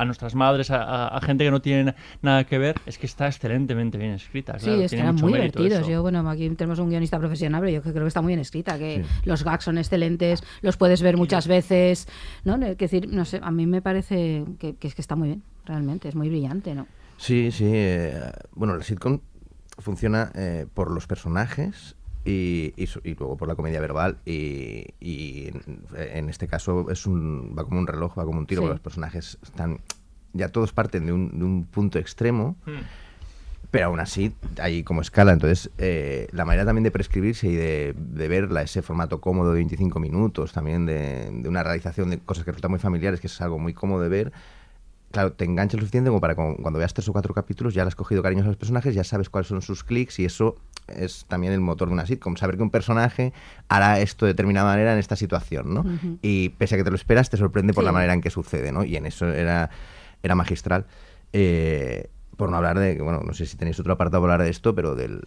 a- 0.00 0.04
nuestras 0.04 0.34
madres, 0.34 0.70
a, 0.70 1.18
gente 1.22 1.44
que 1.44 1.50
no 1.50 1.60
tiene 1.62 1.84
na- 1.84 1.94
nada 2.22 2.44
que 2.44 2.58
ver, 2.58 2.74
es 2.86 2.98
que 2.98 3.06
está 3.06 3.26
excelentemente 3.26 3.96
bien 3.98 4.12
escrita. 4.12 4.58
Sí, 4.58 4.70
es 4.70 4.82
que 4.82 4.88
tiene 4.88 5.02
eran 5.04 5.14
mucho 5.14 5.26
muy 5.26 5.34
divertidos. 5.34 5.86
Yo, 5.88 6.02
bueno, 6.02 6.28
aquí 6.28 6.48
tenemos 6.50 6.78
un 6.78 6.88
guionista 6.90 7.18
profesional, 7.18 7.60
pero 7.62 7.72
yo 7.72 7.82
creo 7.82 7.94
que 8.04 8.08
está 8.08 8.20
muy 8.22 8.30
bien 8.30 8.40
escrita, 8.40 8.78
que 8.78 9.04
los 9.24 9.44
gags 9.44 9.64
son 9.64 9.78
excelentes, 9.78 10.42
los 10.62 10.76
puedes 10.76 11.00
ver 11.02 11.16
muchas 11.16 11.46
veces, 11.46 12.08
¿no? 12.44 12.56
Es 12.64 12.76
decir, 12.78 13.08
no 13.08 13.24
sé, 13.24 13.40
a 13.42 13.50
mí 13.50 13.66
me 13.66 13.80
parece 13.82 14.44
que, 14.58 14.76
que 14.76 14.88
es 14.88 14.94
que 14.94 15.00
está 15.02 15.16
muy 15.16 15.28
bien, 15.28 15.42
realmente, 15.64 16.08
es 16.08 16.14
muy 16.14 16.28
brillante, 16.28 16.74
¿no? 16.74 16.86
Sí, 17.16 17.50
sí. 17.52 17.64
eh, 17.66 18.20
bueno, 18.52 18.76
la 18.76 18.82
sitcom 18.84 19.20
funciona 19.78 20.30
eh, 20.34 20.66
por 20.72 20.90
los 20.90 21.06
personajes 21.06 21.96
y, 22.24 22.72
y 22.76 22.86
su- 22.86 23.00
y 23.04 23.14
luego 23.14 23.36
por 23.36 23.48
la 23.48 23.54
comedia 23.54 23.80
verbal 23.80 24.18
y, 24.24 24.86
y 25.00 25.48
en, 25.48 25.80
en 25.96 26.28
este 26.30 26.46
caso 26.48 26.90
es 26.90 27.06
un, 27.06 27.54
va 27.58 27.64
como 27.64 27.80
un 27.80 27.86
reloj, 27.86 28.18
va 28.18 28.24
como 28.24 28.38
un 28.38 28.46
tiro, 28.46 28.60
Sí. 28.60 28.64
porque 28.64 28.74
los 28.74 28.80
personajes 28.82 29.38
están 29.42 29.80
ya 30.32 30.48
todos 30.48 30.72
parten 30.72 31.06
de 31.06 31.12
un, 31.12 31.38
de 31.38 31.44
un 31.44 31.64
punto 31.64 31.98
extremo 31.98 32.56
Hmm. 32.66 32.80
pero 33.70 33.86
aún 33.86 33.98
así 34.00 34.32
hay 34.60 34.82
como 34.84 35.00
escala. 35.00 35.32
Entonces, 35.32 35.70
eh, 35.78 36.28
la 36.32 36.44
manera 36.44 36.64
también 36.64 36.84
de 36.84 36.90
prescribirse 36.92 37.48
y 37.48 37.54
de, 37.56 37.94
de 37.96 38.28
verla, 38.28 38.62
ese 38.62 38.82
formato 38.82 39.20
cómodo 39.20 39.50
de 39.50 39.56
25 39.56 39.98
minutos, 39.98 40.52
también 40.52 40.86
de, 40.86 41.28
de 41.32 41.48
una 41.48 41.62
realización 41.64 42.10
de 42.10 42.18
cosas 42.18 42.44
que 42.44 42.52
resultan 42.52 42.70
muy 42.70 42.78
familiares, 42.80 43.20
que 43.20 43.26
es 43.26 43.40
algo 43.40 43.58
muy 43.58 43.74
cómodo 43.74 44.02
de 44.02 44.08
ver. 44.08 44.32
Claro, 45.14 45.32
te 45.32 45.44
engancha 45.44 45.76
lo 45.76 45.82
suficiente 45.82 46.10
como 46.10 46.20
para 46.20 46.34
cu- 46.34 46.56
cuando 46.60 46.78
veas 46.78 46.92
tres 46.92 47.08
o 47.08 47.12
cuatro 47.12 47.32
capítulos 47.32 47.72
ya 47.72 47.84
le 47.84 47.88
has 47.88 47.94
cogido 47.94 48.20
cariños 48.22 48.44
a 48.44 48.48
los 48.48 48.56
personajes, 48.56 48.94
ya 48.94 49.04
sabes 49.04 49.30
cuáles 49.30 49.46
son 49.48 49.62
sus 49.62 49.84
clics 49.84 50.18
y 50.18 50.24
eso 50.24 50.56
es 50.88 51.24
también 51.28 51.52
el 51.52 51.60
motor 51.60 51.86
de 51.88 51.94
una 51.94 52.04
sitcom, 52.04 52.36
saber 52.36 52.56
que 52.56 52.62
un 52.64 52.70
personaje 52.70 53.32
hará 53.68 54.00
esto 54.00 54.26
de 54.26 54.32
determinada 54.32 54.66
manera 54.72 54.92
en 54.92 54.98
esta 54.98 55.14
situación, 55.16 55.72
¿no? 55.72 55.84
Y 56.20 56.48
pese 56.50 56.74
a 56.74 56.78
que 56.78 56.84
te 56.84 56.90
lo 56.90 56.96
esperas, 56.96 57.30
te 57.30 57.36
sorprende 57.36 57.72
por 57.72 57.84
la 57.84 57.92
manera 57.92 58.12
en 58.12 58.20
que 58.20 58.30
sucede, 58.30 58.72
¿no? 58.72 58.84
Y 58.84 58.96
en 58.96 59.06
eso 59.06 59.28
era, 59.28 59.70
era 60.22 60.34
magistral. 60.34 60.84
Eh, 61.32 62.10
por 62.36 62.50
no 62.50 62.56
hablar 62.56 62.78
de, 62.80 63.00
bueno, 63.00 63.20
no 63.24 63.32
sé 63.34 63.46
si 63.46 63.56
tenéis 63.56 63.78
otro 63.78 63.92
apartado 63.92 64.20
para 64.22 64.34
hablar 64.34 64.44
de 64.46 64.50
esto, 64.50 64.74
pero 64.74 64.96
del 64.96 65.22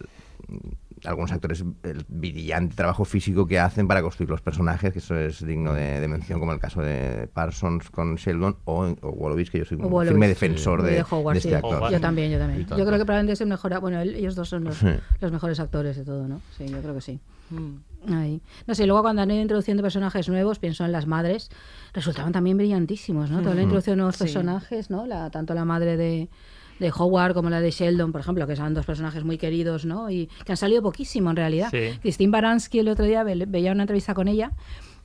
algunos 1.04 1.32
actores 1.32 1.64
el 1.82 2.04
brillante 2.08 2.74
trabajo 2.76 3.04
físico 3.04 3.46
que 3.46 3.58
hacen 3.58 3.86
para 3.88 4.02
construir 4.02 4.30
los 4.30 4.40
personajes, 4.40 4.92
que 4.92 4.98
eso 4.98 5.16
es 5.16 5.44
digno 5.44 5.74
de, 5.74 6.00
de 6.00 6.08
mención, 6.08 6.38
como 6.40 6.52
el 6.52 6.58
caso 6.60 6.80
de 6.82 7.28
Parsons 7.32 7.90
con 7.90 8.16
Sheldon 8.16 8.56
o, 8.64 8.86
o 9.02 9.12
Wolowitz, 9.12 9.50
que 9.50 9.58
yo 9.58 9.64
soy 9.64 9.76
un 9.76 9.84
Wolowitz, 9.84 10.08
firme 10.10 10.28
defensor 10.28 10.82
de, 10.82 10.92
de 10.92 11.04
Howard, 11.10 11.34
de 11.34 11.38
este 11.38 11.48
sí. 11.50 11.54
actor. 11.54 11.90
Yo 11.90 12.00
también, 12.00 12.30
yo 12.30 12.38
también. 12.38 12.60
Yo 12.66 12.76
creo 12.86 12.98
que 12.98 13.04
probablemente 13.04 13.32
es 13.32 13.40
el 13.40 13.48
mejor. 13.48 13.78
Bueno, 13.80 14.00
él- 14.00 14.14
ellos 14.14 14.34
dos 14.34 14.48
son 14.48 14.64
los, 14.64 14.76
Sí. 14.78 14.86
los 15.20 15.32
mejores 15.32 15.60
actores 15.60 15.96
de 15.96 16.04
todo, 16.04 16.26
¿no? 16.28 16.40
Sí, 16.56 16.66
yo 16.68 16.80
creo 16.80 16.94
que 16.94 17.00
sí. 17.00 17.20
Mm. 17.50 18.12
Ahí. 18.14 18.40
No 18.66 18.74
sé, 18.74 18.86
luego 18.86 19.02
cuando 19.02 19.22
han 19.22 19.30
ido 19.30 19.40
introduciendo 19.40 19.82
personajes 19.82 20.28
nuevos, 20.28 20.58
pienso 20.58 20.84
en 20.84 20.92
las 20.92 21.06
madres, 21.06 21.48
resultaban 21.94 22.32
también 22.32 22.56
brillantísimos, 22.56 23.30
¿no? 23.30 23.40
Toda 23.42 23.54
la 23.54 23.60
Mm. 23.62 23.64
introducción 23.64 23.94
de 23.94 23.96
nuevos 23.98 24.16
Sí. 24.16 24.24
personajes, 24.24 24.90
¿no? 24.90 25.06
La, 25.06 25.30
tanto 25.30 25.54
la 25.54 25.64
madre 25.64 25.96
de, 25.96 26.28
de 26.78 26.92
Howard 26.96 27.34
como 27.34 27.50
la 27.50 27.60
de 27.60 27.70
Sheldon, 27.70 28.12
por 28.12 28.20
ejemplo, 28.20 28.46
que 28.46 28.56
son 28.56 28.74
dos 28.74 28.86
personajes 28.86 29.24
muy 29.24 29.38
queridos, 29.38 29.84
¿no? 29.84 30.10
Y 30.10 30.28
que 30.44 30.52
han 30.52 30.56
salido 30.56 30.82
poquísimo 30.82 31.30
en 31.30 31.36
realidad. 31.36 31.68
Sí. 31.70 31.98
Christine 32.00 32.30
Baranski 32.30 32.78
el 32.78 32.88
otro 32.88 33.04
día 33.04 33.22
ve- 33.24 33.44
veía 33.48 33.72
una 33.72 33.82
entrevista 33.84 34.14
con 34.14 34.28
ella. 34.28 34.52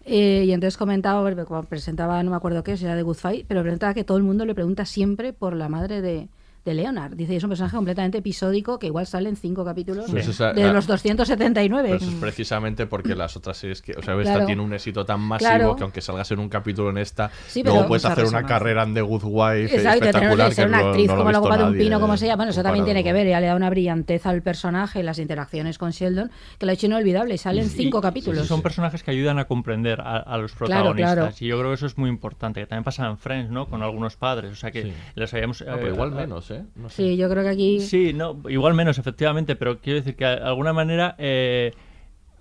eh, 0.05 0.43
y 0.45 0.51
entonces 0.51 0.77
comentaba, 0.77 1.23
presentaba, 1.69 2.21
no 2.23 2.31
me 2.31 2.36
acuerdo 2.36 2.62
qué, 2.63 2.75
si 2.75 2.83
era 2.83 2.95
de 2.95 3.03
Good 3.03 3.15
Fight, 3.15 3.45
pero 3.47 3.62
preguntaba 3.62 3.93
que 3.93 4.03
todo 4.03 4.17
el 4.17 4.23
mundo 4.23 4.45
le 4.45 4.53
pregunta 4.53 4.86
siempre 4.86 5.31
por 5.31 5.55
la 5.55 5.69
madre 5.69 6.01
de, 6.01 6.27
de 6.65 6.73
Leonard. 6.73 7.13
Dice, 7.15 7.36
es 7.36 7.43
un 7.43 7.49
personaje 7.49 7.76
completamente 7.76 8.19
episódico 8.19 8.80
que 8.80 8.88
igual 8.88 9.06
sale 9.06 9.28
en 9.30 9.36
cinco 9.36 9.65
capítulos 9.65 10.10
Pues 10.10 10.38
de 10.38 10.63
ah, 10.63 10.71
los 10.73 10.88
279. 10.88 11.89
Pero 11.89 11.95
eso 12.02 12.10
es 12.10 12.15
precisamente 12.15 12.86
porque 12.86 13.15
las 13.15 13.36
otras 13.36 13.58
series 13.58 13.82
que, 13.82 13.93
o 13.93 14.02
sea, 14.02 14.13
esta 14.15 14.32
Claro. 14.34 14.45
tiene 14.45 14.62
un 14.62 14.73
éxito 14.73 15.06
tan 15.06 15.19
masivo 15.19 15.49
Claro. 15.49 15.76
que 15.76 15.84
aunque 15.84 16.02
salgas 16.02 16.32
en 16.32 16.39
un 16.39 16.49
capítulo 16.49 16.89
en 16.89 16.97
esta, 16.99 17.30
Sí, 17.47 17.63
luego 17.63 17.86
puedes 17.88 18.06
hacer 18.06 18.26
una 18.26 18.43
carrera 18.45 18.84
en 18.84 18.93
The 18.93 19.02
Good 19.02 19.23
Wife 19.26 19.76
Exacto, 19.76 20.06
espectacular 20.06 20.49
que 20.49 20.56
ser 20.56 20.67
una 20.69 20.82
no- 20.82 20.88
actriz 20.89 21.08
no 21.08 21.13
lo 21.15 21.21
ha 21.21 21.23
como 21.23 21.32
la 21.34 21.39
copa 21.39 21.58
de 21.58 21.63
un 21.65 21.71
nadie, 21.71 21.84
pino, 21.84 21.99
como 21.99 22.13
eh, 22.13 22.17
sea. 22.17 22.36
Bueno, 22.36 22.52
eso 22.52 22.63
también 22.63 22.86
tiene 22.86 23.04
que 23.04 23.13
ver. 23.13 23.28
Ya 23.28 23.39
le 23.41 23.47
da 23.47 23.56
una 23.56 23.69
brillantez 23.69 24.26
al 24.26 24.41
personaje, 24.41 25.04
las 25.04 25.19
interacciones 25.19 25.78
con 25.78 25.91
Sheldon, 25.91 26.32
que 26.58 26.65
lo 26.65 26.71
ha 26.71 26.73
hecho 26.73 26.86
inolvidable. 26.88 27.36
Y 27.36 27.38
salen 27.38 27.69
cinco 27.69 27.99
Y- 27.99 28.02
capítulos. 28.02 28.45
y 28.45 28.47
son 28.47 28.62
personajes 28.62 29.04
que 29.04 29.12
ayudan 29.12 29.38
a 29.39 29.45
comprender 29.45 29.99
a, 30.02 30.17
a 30.17 30.38
los 30.38 30.54
protagonistas. 30.54 31.13
claro. 31.15 31.34
Y 31.39 31.47
yo 31.47 31.58
creo 31.60 31.69
que 31.71 31.76
eso 31.76 31.86
es 31.88 31.97
muy 31.97 32.10
importante. 32.10 32.62
Que 32.62 32.67
también 32.67 32.84
pasa 32.84 33.08
en 33.08 33.17
Friends, 33.17 33.52
¿no? 33.52 33.67
Con 33.67 33.84
algunos 33.84 34.15
padres. 34.15 34.52
O 34.52 34.56
sea 34.56 34.71
que 34.71 34.84
Sí. 34.84 34.93
les 35.15 35.34
habíamos. 35.34 35.62
No, 35.62 35.76
pero 35.76 35.89
igual 35.93 36.12
menos, 36.12 36.52
¿eh? 36.53 36.63
No 36.75 36.89
sé. 36.89 37.03
Sí, 37.03 37.17
yo 37.17 37.29
creo 37.29 37.43
que 37.43 37.49
aquí... 37.49 37.79
Sí, 37.79 38.13
no, 38.13 38.41
igual 38.49 38.73
menos, 38.73 38.97
efectivamente, 38.97 39.55
pero 39.55 39.79
quiero 39.79 39.99
decir 39.99 40.15
que 40.15 40.25
de 40.25 40.31
alguna 40.31 40.73
manera 40.73 41.15
eh, 41.17 41.71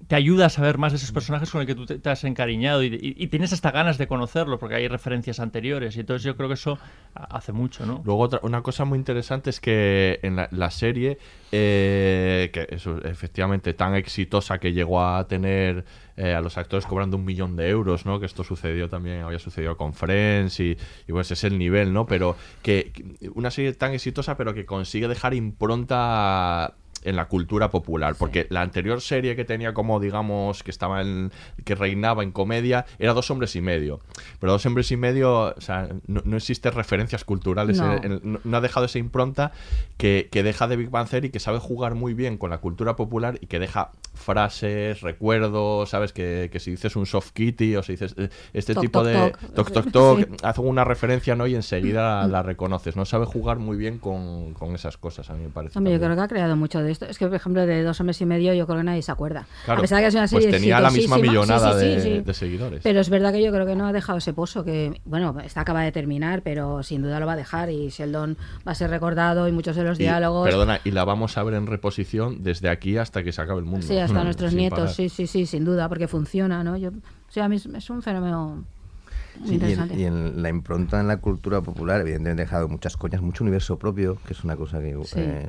te 0.09 0.17
ayuda 0.17 0.47
a 0.47 0.49
saber 0.51 0.79
más 0.79 0.93
de 0.93 0.97
esos 0.97 1.13
personajes 1.13 1.51
con 1.51 1.61
el 1.61 1.67
que 1.67 1.75
tú 1.75 1.87
te, 1.87 1.99
te 1.99 2.11
has 2.11 2.25
encariñado 2.25 2.83
y, 2.83 2.87
y- 2.89 3.15
y 3.17 3.27
tienes 3.29 3.53
hasta 3.53 3.71
ganas 3.71 3.99
de 3.99 4.07
conocerlos 4.09 4.59
porque 4.59 4.75
hay 4.75 4.89
referencias 4.89 5.39
anteriores 5.41 5.97
y 5.97 6.01
entonces 6.01 6.25
yo 6.25 6.37
creo 6.37 6.49
que 6.49 6.55
eso 6.55 6.79
hace 7.15 7.53
mucho, 7.53 7.87
¿no? 7.87 8.03
Luego 8.05 8.21
otra, 8.23 8.41
una 8.43 8.63
cosa 8.63 8.85
muy 8.85 8.99
interesante 8.99 9.51
es 9.51 9.61
que 9.61 10.19
en 10.23 10.37
la, 10.37 10.49
la 10.51 10.71
serie, 10.71 11.19
eh, 11.53 12.51
que 12.53 12.67
es 12.71 12.87
efectivamente 13.05 13.75
tan 13.75 13.95
exitosa 13.95 14.59
que 14.59 14.73
llegó 14.73 15.03
a 15.05 15.27
tener 15.29 15.85
eh, 16.17 16.35
a 16.35 16.41
los 16.41 16.59
actores 16.59 16.85
cobrando 16.87 17.17
un 17.17 17.25
millón 17.25 17.57
de 17.57 17.69
euros, 17.69 18.05
¿no? 18.05 18.19
Que 18.21 18.27
esto 18.27 18.45
sucedió 18.45 18.89
también, 18.89 19.23
había 19.23 19.39
sucedido 19.39 19.77
con 19.77 19.95
Friends 19.95 20.59
y, 20.61 20.77
y 21.07 21.13
pues 21.13 21.31
es 21.31 21.45
el 21.45 21.59
nivel, 21.59 21.93
¿no? 21.93 22.07
Pero 22.07 22.37
que 22.63 22.93
una 23.35 23.51
serie 23.51 23.73
tan 23.75 23.93
exitosa 23.93 24.37
pero 24.37 24.53
que 24.55 24.67
consigue 24.67 25.09
dejar 25.09 25.35
impronta 25.35 26.75
en 27.05 27.17
la 27.17 27.27
cultura 27.27 27.71
popular, 27.71 28.15
porque 28.19 28.47
la 28.51 28.63
anterior 28.63 29.01
serie 29.01 29.37
que 29.37 29.45
tenía 29.45 29.75
como, 29.75 30.01
digamos, 30.01 30.63
que 30.63 30.71
estaba 30.71 31.01
en, 31.03 31.31
que 31.65 31.75
reinaba 31.75 32.23
en 32.23 32.33
comedia, 32.33 32.87
era 32.99 33.13
Dos 33.15 33.31
Hombres 33.31 33.55
y 33.57 33.61
Medio. 33.61 34.01
Pero 34.41 34.53
Dos 34.53 34.65
Hombres 34.67 34.91
y 34.93 34.97
Medio, 34.97 35.55
o 35.57 35.61
sea, 35.61 35.89
no, 36.07 36.23
no 36.25 36.37
existen 36.37 36.73
referencias 36.73 37.25
culturales, 37.25 37.79
No. 37.81 37.93
en- 37.95 38.05
en- 38.05 38.41
no, 38.45 38.57
ha 38.57 38.61
dejado 38.61 38.87
esa 38.87 38.99
impronta 38.99 39.53
que, 39.97 40.29
que 40.31 40.43
deja 40.43 40.69
de 40.69 40.77
Big 40.77 40.91
Bang 40.91 41.09
Theory, 41.09 41.31
que 41.31 41.41
sabe 41.41 41.59
jugar 41.59 41.95
muy 41.95 42.15
bien 42.15 42.39
con 42.39 42.51
la 42.51 42.59
cultura 42.59 42.97
popular 42.97 43.39
y 43.41 43.47
que 43.47 43.59
deja 43.59 43.91
frases, 44.15 45.01
recuerdos, 45.01 45.91
¿sabes? 45.91 46.13
Que, 46.13 46.49
que 46.53 46.61
si 46.61 46.71
dices 46.73 46.97
un 46.97 47.07
soft 47.07 47.33
kitty 47.33 47.77
o 47.77 47.83
si 47.83 47.93
dices 47.93 48.15
eh, 48.17 48.29
este 48.53 48.75
Toc, 48.75 48.83
tipo 48.83 48.99
toc, 49.03 49.09
de 49.09 49.33
toc. 49.55 49.73
toc, 49.73 49.91
toc, 49.91 50.19
Sí. 50.21 50.27
hace 50.43 50.61
una 50.61 50.85
referencia, 50.85 51.35
¿no? 51.35 51.47
Y 51.47 51.55
enseguida 51.55 52.23
la, 52.23 52.27
la 52.29 52.43
reconoces, 52.43 52.95
¿no? 52.97 53.05
Sabe 53.05 53.27
jugar 53.27 53.59
muy 53.59 53.77
bien 53.77 53.99
con, 53.99 54.55
con 54.55 54.75
esas 54.75 54.97
cosas, 54.97 55.29
a 55.31 55.35
mí 55.35 55.43
me 55.43 55.49
parece. 55.51 55.79
Hombre, 55.79 55.93
yo 55.95 55.99
creo 56.01 56.15
que 56.15 56.23
ha 56.23 56.29
creado 56.29 56.57
mucho 56.57 56.81
de 56.83 56.92
esto. 56.93 57.07
Es 57.07 57.19
que, 57.19 57.27
por 57.27 57.35
ejemplo, 57.35 57.67
de 57.67 57.83
dos 57.83 57.99
hombres 58.01 58.21
y 58.21 58.27
medio, 58.27 58.55
yo 58.55 58.67
creo 58.67 58.79
que 58.79 58.85
nadie 58.85 59.03
se 59.03 59.11
acuerda. 59.11 59.47
Claro, 59.65 59.81
a 59.81 59.83
pesar 59.83 59.99
de 59.99 60.03
que 60.05 60.09
es 60.09 60.15
una 60.15 60.23
pues 60.29 60.31
serie 60.45 60.51
tenía 60.51 60.81
la 60.81 60.91
misma 60.91 61.19
millonada 61.19 61.79
Sí, 61.81 61.95
sí, 61.97 62.01
sí, 62.01 62.21
de- 62.21 62.35
seguidores. 62.35 62.81
Pero 62.83 63.01
es 63.01 63.11
verdad 63.11 63.33
que 63.33 63.43
yo 63.43 63.51
creo 63.53 63.67
que 63.67 63.75
no 63.75 63.87
ha 63.87 63.93
dejado 63.93 64.19
ese 64.19 64.33
pozo 64.33 64.65
que, 64.65 65.01
bueno, 65.05 65.35
está 65.45 65.63
acaba 65.63 65.83
de 65.83 65.93
terminar, 65.93 66.43
pero 66.43 66.83
sin 66.83 67.03
duda 67.03 67.19
lo 67.21 67.27
va 67.27 67.33
a 67.33 67.37
dejar 67.37 67.71
y 67.71 67.89
Sheldon 67.89 68.37
va 68.67 68.73
a 68.73 68.75
ser 68.75 68.91
recordado 68.91 69.49
y 69.49 69.53
muchos 69.53 69.75
de 69.77 69.85
los 69.85 69.99
Y- 69.99 70.05
diálogos. 70.05 70.49
Perdona, 70.49 70.81
y 70.85 70.91
la 70.93 71.05
vamos 71.05 71.37
a 71.39 71.43
ver 71.43 71.55
en 71.55 71.67
reposición 71.67 72.43
desde 72.43 72.69
aquí 72.69 72.97
hasta 72.99 73.23
que 73.23 73.33
se 73.33 73.43
acabe 73.43 73.59
el 73.61 73.65
mundo. 73.67 73.87
Sí, 73.87 73.99
hasta 73.99 74.23
nuestros 74.25 74.55
nietos, 74.55 74.79
parar. 74.79 74.95
sí, 74.95 75.09
sí, 75.09 75.27
sí, 75.27 75.47
sin 75.47 75.65
duda, 75.65 75.89
porque 75.89 76.09
funciona, 76.09 76.63
¿no? 76.63 76.77
Yo, 76.77 76.91
o 76.91 76.93
sea, 77.33 77.47
a 77.47 77.49
mí 77.49 77.57
es 77.57 77.91
un 77.91 78.03
fenómeno. 78.03 78.65
Sí, 79.45 79.59
y, 79.61 79.73
en, 79.73 79.99
y 80.01 80.05
en 80.05 80.43
la 80.43 80.49
impronta 80.49 81.01
en 81.01 81.09
la 81.09 81.17
cultura 81.19 81.61
popular, 81.61 82.01
evidentemente, 82.01 82.43
ha 82.43 82.45
dejado 82.45 82.69
muchas 82.69 82.97
coñas, 82.97 83.23
mucho 83.23 83.45
universo 83.45 83.79
propio, 83.79 84.17
que 84.27 84.33
es 84.35 84.45
una 84.45 84.57
cosa 84.57 84.81
que, 84.81 84.97
Sí. 85.05 85.15
eh, 85.19 85.49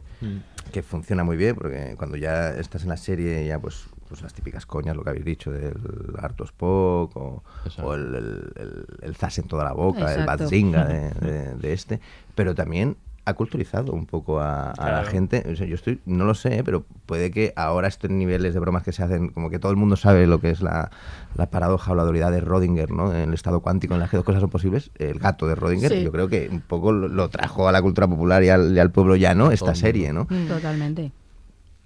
que 0.72 0.82
funciona 0.84 1.24
muy 1.24 1.38
bien, 1.38 1.56
porque 1.56 1.96
cuando 1.98 2.18
ya 2.18 2.50
estás 2.52 2.84
en 2.84 2.90
la 2.90 2.98
serie, 2.98 3.46
ya 3.46 3.60
pues, 3.60 3.86
pues 4.08 4.22
las 4.22 4.34
típicas 4.34 4.66
coñas, 4.66 4.96
lo 4.96 5.04
que 5.04 5.10
habéis 5.10 5.26
dicho, 5.26 5.52
del 5.52 5.76
harto 6.20 6.44
Spock, 6.46 7.16
o, 7.18 7.44
o 7.84 7.94
el, 7.96 8.16
el, 8.16 8.52
el- 8.56 8.86
el 9.02 9.16
zas 9.16 9.38
en 9.40 9.48
toda 9.48 9.64
la 9.64 9.74
boca, 9.74 10.14
el 10.14 10.26
badzinga 10.26 10.86
de, 10.86 11.10
de- 11.22 11.56
de 11.56 11.74
este, 11.74 12.00
pero 12.36 12.56
también 12.56 12.96
ha 13.26 13.34
culturizado 13.36 13.94
un 13.94 14.06
poco 14.06 14.42
a, 14.42 14.72
a 14.72 14.92
la 14.92 15.04
gente. 15.06 15.44
O 15.50 15.56
sea, 15.56 15.66
yo 15.66 15.76
estoy, 15.76 16.00
no 16.06 16.26
lo 16.26 16.34
sé, 16.36 16.58
¿eh? 16.58 16.64
pero 16.64 16.84
puede 17.06 17.32
que 17.32 17.54
ahora 17.56 17.88
estos 17.88 18.12
niveles 18.12 18.54
de 18.54 18.60
bromas 18.60 18.84
que 18.84 18.92
se 18.92 19.02
hacen, 19.02 19.30
como 19.30 19.50
que 19.50 19.60
todo 19.60 19.72
el 19.72 19.78
mundo 19.78 19.96
sabe 19.96 20.28
lo 20.28 20.42
que 20.42 20.50
es 20.50 20.62
la, 20.62 20.92
la 21.36 21.50
paradoja 21.50 21.94
o 21.94 21.96
la 21.96 22.04
dualidad 22.04 22.32
de 22.32 22.42
Rodinger, 22.42 22.92
¿no? 22.92 23.14
En 23.16 23.30
el 23.30 23.34
estado 23.34 23.62
cuántico 23.62 23.94
en 23.94 24.02
las 24.02 24.10
que 24.10 24.18
dos 24.18 24.26
cosas 24.26 24.42
son 24.42 24.50
posibles, 24.50 24.92
el 25.00 25.20
gato 25.20 25.48
de 25.48 25.56
Rodinger, 25.56 25.92
Sí. 25.94 26.04
yo 26.04 26.12
creo 26.12 26.28
que 26.28 26.50
un 26.52 26.60
poco 26.62 26.92
lo, 26.92 27.08
lo 27.08 27.30
trajo 27.30 27.68
a 27.70 27.72
la 27.72 27.82
cultura 27.82 28.08
popular 28.08 28.44
y 28.44 28.50
al, 28.50 28.76
y 28.76 28.80
al 28.80 28.92
pueblo 28.92 29.16
llano 29.16 29.52
esta 29.52 29.74
serie, 29.74 30.12
¿no? 30.12 30.28
Totalmente. 30.48 31.12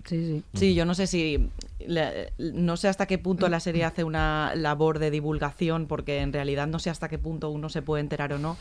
Sí, 0.05 0.25
sí. 0.25 0.43
Sí, 0.53 0.73
yo 0.73 0.85
no 0.85 0.95
sé 0.95 1.05
si. 1.05 1.49
no 2.39 2.77
sé 2.77 2.87
hasta 2.87 3.05
qué 3.07 3.17
punto 3.17 3.49
la 3.49 3.59
serie 3.59 3.83
hace 3.83 4.05
una 4.05 4.53
labor 4.55 4.99
de 4.99 5.11
divulgación, 5.11 5.85
porque 5.85 6.21
en 6.21 6.31
realidad 6.31 6.65
no 6.67 6.79
sé 6.79 6.89
hasta 6.89 7.09
qué 7.09 7.17
punto 7.17 7.49
uno 7.49 7.67
se 7.67 7.81
puede 7.81 8.01
enterar 8.01 8.31
o 8.31 8.39
no. 8.39 8.55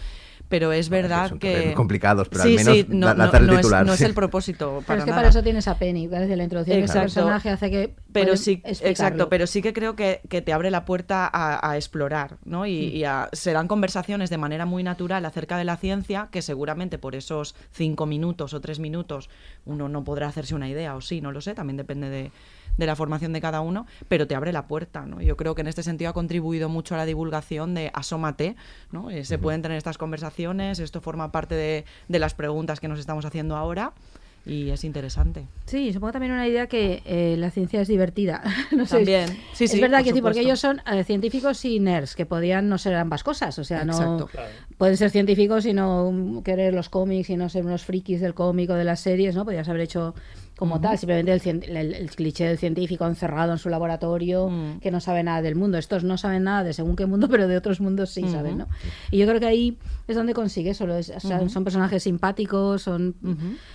Pero 0.48 0.72
es 0.72 0.88
verdad 0.88 1.30
son 1.30 1.38
que. 1.40 1.74
complicados, 1.74 2.28
pero 2.28 2.42
al 2.44 2.48
Sí, 2.50 2.56
menos 2.56 2.74
sí, 2.74 2.86
no, 2.88 3.06
la- 3.08 3.14
no- 3.14 3.24
es, 3.24 4.00
no 4.00 4.06
el 4.06 4.14
propósito. 4.14 4.66
Pero 4.76 4.86
Para 4.86 4.98
es 5.00 5.04
que 5.04 5.10
nada. 5.10 5.18
para 5.22 5.28
eso 5.30 5.42
tienes 5.42 5.66
a 5.66 5.76
Penny, 5.78 6.06
parece 6.08 6.36
la 6.36 6.44
introducción 6.44 6.78
de 6.78 6.84
ese 6.84 6.92
Exacto. 6.98 7.14
personaje 7.14 7.50
hace 7.50 7.70
que 7.70 7.94
pero 8.12 8.36
sí 8.36 8.62
explicarlo. 8.64 8.90
exacto 8.90 9.28
pero 9.28 9.46
sí 9.46 9.60
que 9.60 9.72
creo 9.72 9.94
que, 9.96 10.20
que 10.28 10.40
te 10.42 10.52
abre 10.52 10.70
la 10.70 10.84
puerta 10.84 11.28
a, 11.30 11.70
a 11.70 11.76
explorar 11.76 12.38
no 12.44 12.64
y, 12.66 12.92
Mm. 12.92 12.96
y 12.96 13.04
a- 13.04 13.28
se 13.32 13.52
dan 13.52 13.68
conversaciones 13.68 14.30
de 14.30 14.38
manera 14.38 14.64
muy 14.66 14.82
natural 14.82 15.24
acerca 15.26 15.58
de 15.58 15.64
la 15.64 15.76
ciencia 15.76 16.28
que 16.30 16.40
seguramente 16.42 16.96
por 16.98 17.14
esos 17.14 17.54
cinco 17.72 18.06
minutos 18.06 18.54
o 18.54 18.60
tres 18.60 18.78
minutos 18.78 19.28
uno 19.64 19.88
no 19.88 20.04
podrá 20.04 20.28
hacerse 20.28 20.54
una 20.54 20.68
idea 20.68 20.94
o 20.94 21.00
sí 21.00 21.20
no 21.20 21.32
lo 21.32 21.40
sé 21.40 21.54
también 21.54 21.76
depende 21.76 22.08
de 22.08 22.30
de 22.76 22.86
la 22.86 22.96
formación 22.96 23.32
de 23.32 23.40
cada 23.40 23.60
uno, 23.60 23.86
pero 24.08 24.26
te 24.26 24.34
abre 24.34 24.52
la 24.52 24.66
puerta, 24.66 25.06
¿no? 25.06 25.20
Yo 25.20 25.36
creo 25.36 25.54
que 25.54 25.62
en 25.62 25.68
este 25.68 25.82
sentido 25.82 26.10
ha 26.10 26.14
contribuido 26.14 26.68
mucho 26.68 26.94
a 26.94 26.98
la 26.98 27.06
divulgación 27.06 27.74
de 27.74 27.90
asómate, 27.94 28.56
¿no? 28.92 29.10
Eh, 29.10 29.24
se 29.24 29.38
pueden 29.38 29.62
tener 29.62 29.78
estas 29.78 29.98
conversaciones, 29.98 30.78
esto 30.78 31.00
forma 31.00 31.32
parte 31.32 31.54
de, 31.54 31.84
de 32.08 32.18
las 32.18 32.34
preguntas 32.34 32.80
que 32.80 32.88
nos 32.88 32.98
estamos 32.98 33.24
haciendo 33.24 33.56
ahora 33.56 33.92
y 34.46 34.70
es 34.70 34.84
interesante. 34.84 35.48
Sí, 35.66 35.92
supongo 35.92 36.12
también 36.12 36.32
una 36.32 36.46
idea 36.46 36.68
que 36.68 37.02
eh, 37.04 37.34
la 37.36 37.50
ciencia 37.50 37.80
es 37.80 37.88
divertida. 37.88 38.42
no 38.70 38.86
sé, 38.86 38.98
También. 38.98 39.26
Sí, 39.52 39.64
es 39.64 39.72
sí, 39.72 39.80
verdad 39.80 39.98
por 39.98 40.04
que 40.06 40.12
sí, 40.12 40.22
porque 40.22 40.40
ellos 40.40 40.60
son 40.60 40.80
eh, 40.90 41.02
científicos 41.02 41.64
y 41.64 41.80
nerds, 41.80 42.14
que 42.14 42.26
podían 42.26 42.68
no 42.68 42.78
ser 42.78 42.94
ambas 42.94 43.24
cosas. 43.24 43.58
O 43.58 43.64
sea, 43.64 43.84
no 43.84 43.92
Exacto. 43.92 44.26
Claro. 44.28 44.48
pueden 44.78 44.96
ser 44.96 45.10
científicos 45.10 45.66
y 45.66 45.72
no 45.72 46.42
querer 46.44 46.74
los 46.74 46.88
cómics 46.88 47.28
y 47.30 47.36
no 47.36 47.48
ser 47.48 47.66
unos 47.66 47.84
frikis 47.84 48.20
del 48.20 48.34
cómic 48.34 48.70
o 48.70 48.74
de 48.74 48.84
las 48.84 49.00
series, 49.00 49.34
¿no? 49.34 49.44
Podías 49.44 49.68
haber 49.68 49.82
hecho 49.82 50.14
como 50.56 50.80
tal, 50.80 50.96
simplemente 50.96 51.32
el, 51.50 51.76
el- 51.76 51.94
el 51.94 52.10
cliché 52.10 52.46
del 52.48 52.56
científico 52.58 53.06
encerrado 53.06 53.52
en 53.52 53.58
su 53.58 53.68
laboratorio 53.68 54.48
Mm. 54.48 54.80
que 54.80 54.90
no 54.90 55.00
sabe 55.00 55.22
nada 55.22 55.42
del 55.42 55.54
mundo. 55.54 55.76
Estos 55.78 56.02
no 56.04 56.16
saben 56.16 56.44
nada 56.44 56.64
de 56.64 56.72
según 56.72 56.96
qué 56.96 57.04
mundo, 57.06 57.28
pero 57.30 57.46
de 57.48 57.56
otros 57.56 57.80
mundos 57.80 58.10
sí 58.10 58.26
saben, 58.28 58.58
¿no? 58.58 58.66
Y 59.10 59.18
yo 59.18 59.26
creo 59.26 59.38
que 59.38 59.46
ahí 59.46 59.78
es 60.08 60.16
donde 60.16 60.32
consigue 60.34 60.70
eso. 60.70 60.86
lo 60.86 60.94
es- 60.96 61.10
o 61.10 61.20
sea. 61.20 61.46
Son 61.48 61.62
personajes 61.64 62.02
simpáticos, 62.02 62.82
son... 62.82 63.14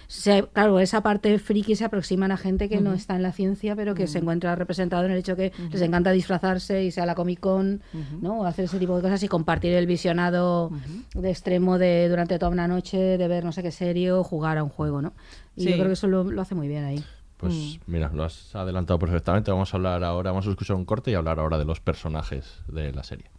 se- 0.08 0.44
claro, 0.54 0.80
esa 0.80 1.02
parte 1.02 1.38
friki 1.39 1.76
se 1.76 1.86
aproximan 1.86 2.32
a 2.32 2.38
gente 2.38 2.67
que 2.70 2.82
no 2.82 2.94
está 2.94 3.15
en 3.15 3.22
la 3.24 3.32
ciencia, 3.32 3.76
pero 3.76 3.94
que 3.96 4.08
se 4.08 4.17
encuentra 4.20 4.56
representado 4.56 5.06
en 5.06 5.12
el 5.12 5.17
hecho 5.20 5.36
que 5.36 5.52
les 5.72 5.82
encanta 5.82 6.12
disfrazarse 6.12 6.84
y 6.84 6.91
sea 6.91 7.06
la 7.06 7.15
Comic 7.15 7.39
Con. 7.39 7.82
¿no? 8.22 8.39
O 8.41 8.46
hacer 8.46 8.65
ese 8.65 8.80
tipo 8.80 8.96
de 8.96 9.02
cosas 9.02 9.22
y 9.24 9.28
compartir 9.28 9.74
el 9.74 9.86
visionado 9.88 10.72
de 11.13 11.30
extremo 11.30 11.78
de 11.78 12.08
durante 12.10 12.39
toda 12.39 12.52
una 12.52 12.67
noche, 12.67 12.98
de 12.98 13.28
ver 13.28 13.44
no 13.46 13.52
sé 13.52 13.62
qué 13.63 13.72
serie 13.72 14.12
o 14.12 14.24
jugar 14.24 14.58
a 14.58 14.63
un 14.63 14.70
juego, 14.70 15.02
¿no? 15.02 15.13
Y 15.56 15.64
Sí. 15.64 15.70
yo 15.70 15.76
creo 15.76 15.88
que 15.88 15.94
eso 15.94 16.08
lo, 16.08 16.24
lo 16.24 16.42
hace 16.42 16.56
muy 16.56 16.68
bien 16.68 16.84
ahí. 16.84 17.04
Pues 17.38 17.80
mira, 17.88 18.12
lo 18.14 18.24
has 18.24 18.54
adelantado 18.56 19.00
perfectamente. 19.00 19.50
Vamos 19.52 19.74
a 19.74 19.78
hablar 19.78 20.04
ahora, 20.04 20.32
vamos 20.32 20.46
a 20.48 20.52
escuchar 20.52 20.76
un 20.76 20.86
corte 20.86 21.10
y 21.12 21.16
hablar 21.16 21.40
ahora 21.40 21.58
de 21.58 21.66
los 21.66 21.80
personajes 21.80 22.62
de 22.68 22.94
la 22.94 23.04
serie. 23.04 23.32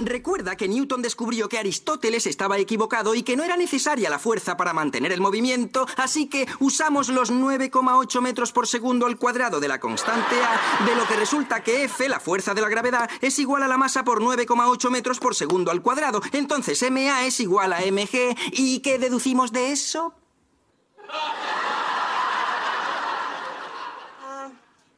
Recuerda 0.00 0.56
que 0.56 0.66
Newton 0.66 1.02
descubrió 1.02 1.46
que 1.48 1.58
Aristóteles 1.58 2.26
estaba 2.26 2.56
equivocado 2.56 3.14
y 3.14 3.22
que 3.22 3.36
no 3.36 3.44
era 3.44 3.58
necesaria 3.58 4.08
la 4.08 4.18
fuerza 4.18 4.56
para 4.56 4.72
mantener 4.72 5.12
el 5.12 5.20
movimiento, 5.20 5.86
así 5.98 6.26
que 6.26 6.48
usamos 6.58 7.10
los 7.10 7.30
9,8 7.30 8.20
metros 8.22 8.50
por 8.50 8.66
segundo 8.66 9.04
al 9.04 9.18
cuadrado 9.18 9.60
de 9.60 9.68
la 9.68 9.78
constante 9.78 10.36
A, 10.42 10.86
de 10.86 10.94
lo 10.94 11.06
que 11.06 11.16
resulta 11.16 11.62
que 11.62 11.84
F, 11.84 12.08
la 12.08 12.18
fuerza 12.18 12.54
de 12.54 12.62
la 12.62 12.70
gravedad, 12.70 13.10
es 13.20 13.38
igual 13.38 13.62
a 13.62 13.68
la 13.68 13.76
masa 13.76 14.02
por 14.02 14.22
9,8 14.22 14.88
metros 14.88 15.18
por 15.18 15.34
segundo 15.34 15.70
al 15.70 15.82
cuadrado. 15.82 16.22
Entonces 16.32 16.82
MA 16.90 17.26
es 17.26 17.38
igual 17.40 17.74
a 17.74 17.80
mg. 17.80 18.36
¿Y 18.52 18.80
qué 18.80 18.98
deducimos 18.98 19.52
de 19.52 19.72
eso? 19.72 20.14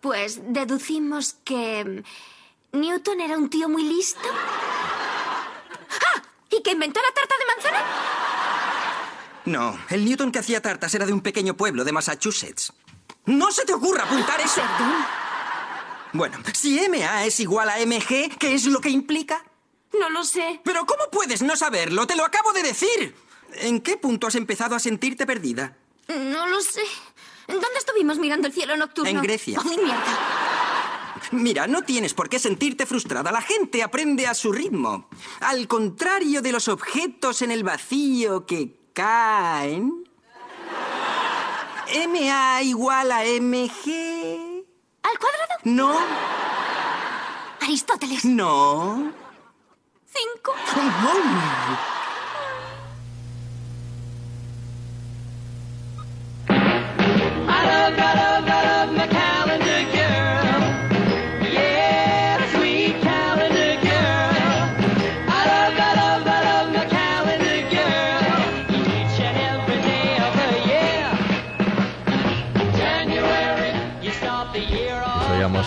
Pues 0.01 0.41
deducimos 0.47 1.35
que 1.45 2.05
Newton 2.73 3.21
era 3.21 3.37
un 3.37 3.51
tío 3.51 3.69
muy 3.69 3.85
listo. 3.85 4.29
¿Y 6.53 6.63
que 6.63 6.73
inventó 6.73 7.01
la 7.01 7.13
tarta 7.15 7.35
de 7.39 7.47
manzana? 7.47 7.85
No, 9.45 9.79
el 9.89 10.05
Newton 10.05 10.31
que 10.31 10.39
hacía 10.39 10.61
tartas 10.61 10.95
era 10.95 11.07
de 11.07 11.13
un 11.13 11.21
pequeño 11.21 11.57
pueblo 11.57 11.83
de 11.83 11.93
Massachusetts. 11.93 12.73
¡No 13.27 13.51
se 13.51 13.65
te 13.65 13.73
ocurra 13.73 14.05
apuntar 14.05 14.41
eso! 14.41 14.61
Bueno, 16.13 16.39
si 16.53 16.79
MA 16.89 17.25
es 17.25 17.41
igual 17.41 17.71
a 17.71 17.79
MG, 17.79 18.37
¿qué 18.39 18.55
es 18.55 18.67
lo 18.67 18.81
que 18.81 18.91
implica? 18.91 19.43
No 19.99 20.11
lo 20.11 20.25
sé. 20.25 20.61
¿Pero 20.63 20.85
cómo 20.85 21.05
puedes 21.11 21.43
no 21.43 21.57
saberlo? 21.57 22.07
¡Te 22.07 22.17
lo 22.17 22.25
acabo 22.25 22.53
de 22.53 22.63
decir! 22.63 23.15
¿En 23.55 23.81
qué 23.81 23.97
punto 23.97 24.27
has 24.27 24.35
empezado 24.35 24.75
a 24.75 24.79
sentirte 24.79 25.27
perdida? 25.27 25.77
No 26.09 26.47
lo 26.47 26.61
sé. 26.61 26.83
¿Dónde 27.49 27.79
estuvimos 27.79 28.19
mirando 28.19 28.47
el 28.47 28.53
cielo 28.53 28.77
nocturno? 28.77 29.11
En 29.11 29.23
Grecia. 29.23 29.59
¡Ay, 29.63 29.77
mierda! 29.79 30.42
Mira, 31.31 31.67
no 31.67 31.83
tienes 31.83 32.15
por 32.15 32.29
qué 32.29 32.39
sentirte 32.39 32.85
frustrada. 32.87 33.31
La 33.33 33.41
gente 33.41 33.83
aprende 33.83 34.27
a 34.27 34.35
su 34.35 34.53
ritmo. 34.53 35.09
Al 35.41 35.69
contrario 35.69 36.43
de 36.43 36.53
los 36.53 36.69
objetos 36.69 37.43
en 37.43 37.51
el 37.51 37.65
vacío 37.65 38.45
que 38.47 38.77
caen. 38.93 40.05
MA 42.09 42.63
igual 42.63 43.13
a 43.13 43.23
MG. 43.25 44.65
¿Al 45.03 45.19
cuadrado? 45.19 45.55
No, 45.65 45.95
Aristóteles. 47.61 48.25
no. 48.25 49.13
Cinco. 50.07 50.53
I 56.49 57.67
love, 57.67 57.99
I 57.99 58.15
love, 58.15 58.49
I 58.49 58.87
love 58.87 59.02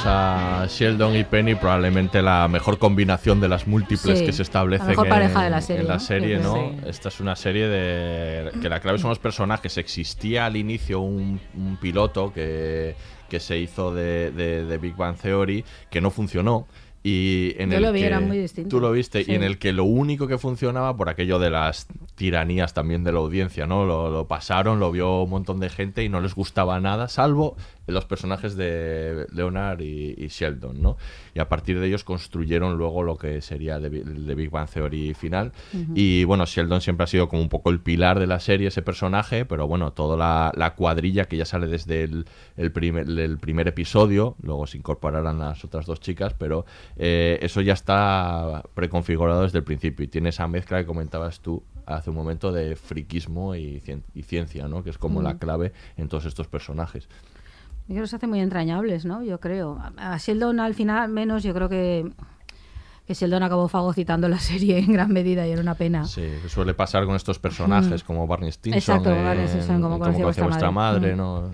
a 0.05 0.65
Sheldon 0.69 1.15
y 1.15 1.23
Penny, 1.23 1.55
probablemente 1.55 2.21
la 2.21 2.47
mejor 2.47 2.77
combinación 2.77 3.39
de 3.41 3.47
las 3.49 3.67
múltiples 3.67 4.19
Sí, 4.19 4.25
que 4.25 4.31
se 4.31 4.41
establecen 4.43 4.87
la 4.87 4.93
en, 4.93 5.33
de 5.43 5.49
la 5.49 5.61
serie, 5.61 5.81
en 5.81 5.87
la 5.87 5.93
¿no? 5.95 5.99
serie, 5.99 6.37
Yo 6.37 6.43
¿no? 6.43 6.53
creo. 6.53 6.69
Sí. 6.71 6.89
Esta 6.89 7.09
es 7.09 7.19
una 7.19 7.35
serie 7.35 7.67
de 7.67 8.51
que 8.61 8.69
la 8.69 8.79
clave 8.79 8.97
son 8.99 9.09
los 9.09 9.19
personajes. 9.19 9.77
Existía 9.77 10.45
al 10.45 10.55
inicio 10.57 10.99
un, 11.01 11.39
un 11.55 11.77
piloto 11.77 12.31
que, 12.33 12.95
que 13.29 13.39
se 13.39 13.57
hizo 13.57 13.93
de, 13.93 14.31
de- 14.31 14.65
de 14.65 14.77
Big 14.77 14.95
Bang 14.95 15.17
Theory 15.17 15.63
que 15.89 16.01
no 16.01 16.11
funcionó. 16.11 16.67
Y 17.07 17.53
en 17.59 17.69
Yo 17.69 17.77
el 17.77 17.83
lo 17.83 17.91
vi, 17.91 17.99
que 17.99 18.07
era 18.07 18.19
muy 18.19 18.39
distinto. 18.39 18.67
Tú 18.67 18.79
lo 18.79 18.91
viste, 18.91 19.23
Sí. 19.23 19.31
y 19.31 19.35
en 19.35 19.43
el 19.43 19.59
que 19.59 19.71
lo 19.73 19.83
único 19.83 20.27
que 20.27 20.39
funcionaba 20.39 20.97
por 20.97 21.07
aquello 21.07 21.37
de 21.37 21.51
las 21.51 21.85
tiranías 22.15 22.73
también 22.73 23.03
de 23.03 23.11
la 23.11 23.19
audiencia, 23.19 23.67
¿no? 23.67 23.85
Lo, 23.85 24.09
lo 24.09 24.27
pasaron, 24.27 24.79
lo 24.79 24.91
vio 24.91 25.21
un 25.21 25.29
montón 25.29 25.59
de 25.59 25.69
gente 25.69 26.03
y 26.03 26.09
no 26.09 26.19
les 26.19 26.33
gustaba 26.33 26.79
nada, 26.79 27.07
salvo 27.07 27.57
los 27.87 28.05
personajes 28.05 28.55
de 28.55 29.27
Leonard 29.33 29.81
y, 29.81 30.15
y 30.17 30.27
Sheldon, 30.27 30.81
¿no? 30.81 30.97
Y 31.33 31.39
a 31.39 31.47
partir 31.49 31.79
de 31.79 31.87
ellos 31.87 32.03
construyeron 32.03 32.77
luego 32.77 33.03
lo 33.03 33.17
que 33.17 33.41
sería 33.41 33.79
de 33.79 33.89
Big 33.89 34.49
Bang 34.49 34.69
Theory 34.69 35.13
final. 35.13 35.51
Y 35.93 36.23
bueno, 36.23 36.45
Sheldon 36.45 36.81
siempre 36.81 37.03
ha 37.03 37.07
sido 37.07 37.27
como 37.29 37.41
un 37.41 37.49
poco 37.49 37.69
el 37.69 37.79
pilar 37.79 38.19
de 38.19 38.27
la 38.27 38.39
serie, 38.39 38.67
ese 38.69 38.81
personaje, 38.81 39.45
pero 39.45 39.67
bueno, 39.67 39.93
toda 39.93 40.17
la, 40.17 40.51
la 40.55 40.75
cuadrilla 40.75 41.25
que 41.25 41.37
ya 41.37 41.45
sale 41.45 41.67
desde 41.67 42.03
el, 42.03 42.25
el 42.57 42.71
primer, 42.71 43.07
el 43.09 43.37
primer 43.37 43.67
episodio, 43.67 44.35
luego 44.41 44.65
se 44.67 44.77
incorporarán 44.77 45.39
las 45.39 45.63
otras 45.63 45.85
dos 45.85 45.99
chicas, 45.99 46.33
pero 46.33 46.65
eh, 46.97 47.39
eso 47.41 47.61
ya 47.61 47.73
está 47.73 48.63
preconfigurado 48.73 49.43
desde 49.43 49.59
el 49.59 49.63
principio 49.63 50.03
y 50.03 50.07
tiene 50.07 50.29
esa 50.29 50.47
mezcla 50.47 50.79
que 50.79 50.85
comentabas 50.85 51.39
tú 51.39 51.63
hace 51.85 52.09
un 52.09 52.15
momento 52.15 52.51
de 52.51 52.75
friquismo 52.75 53.53
y, 53.55 53.79
cien- 53.81 54.01
y 54.15 54.23
ciencia, 54.23 54.67
¿no? 54.67 54.83
Que 54.83 54.89
es 54.89 54.97
como 54.97 55.21
la 55.21 55.37
clave 55.37 55.71
en 55.97 56.07
todos 56.09 56.25
estos 56.25 56.47
personajes. 56.47 57.07
Yo 57.87 57.93
creo 57.93 58.01
que 58.03 58.07
se 58.07 58.15
hace 58.15 58.27
muy 58.27 58.39
entrañables, 58.39 59.05
¿no? 59.05 59.21
Yo 59.23 59.39
creo. 59.39 59.79
A 59.97 60.17
Sheldon 60.17 60.59
al 60.59 60.73
final, 60.73 61.09
menos, 61.09 61.43
yo 61.43 61.53
creo 61.53 61.69
que 61.69 62.11
que 63.05 63.13
Sheldon 63.13 63.43
acabó 63.43 63.67
fagocitando 63.67 64.27
la 64.27 64.39
serie 64.39 64.79
en 64.79 64.91
gran 64.91 65.11
medida 65.13 65.45
y 65.47 65.51
era 65.51 65.61
una 65.61 65.75
pena. 65.75 66.05
Sí, 66.05 66.23
que 66.41 66.49
suele 66.49 66.73
pasar 66.73 67.05
con 67.05 67.15
estos 67.15 67.37
personajes 67.37 68.03
Mm. 68.03 68.07
como 68.07 68.25
Barney 68.25 68.51
Stinson. 68.51 68.77
Exacto, 68.79 69.11
en- 69.11 69.23
Barney 69.23 69.47
Stinson, 69.47 69.79
como 69.81 69.95
en 69.95 70.01
conocía 70.01 70.23
vuestra 70.25 70.71
madre, 70.71 70.71
madre. 70.71 71.13
Mm. 71.13 71.17
¿no? 71.17 71.51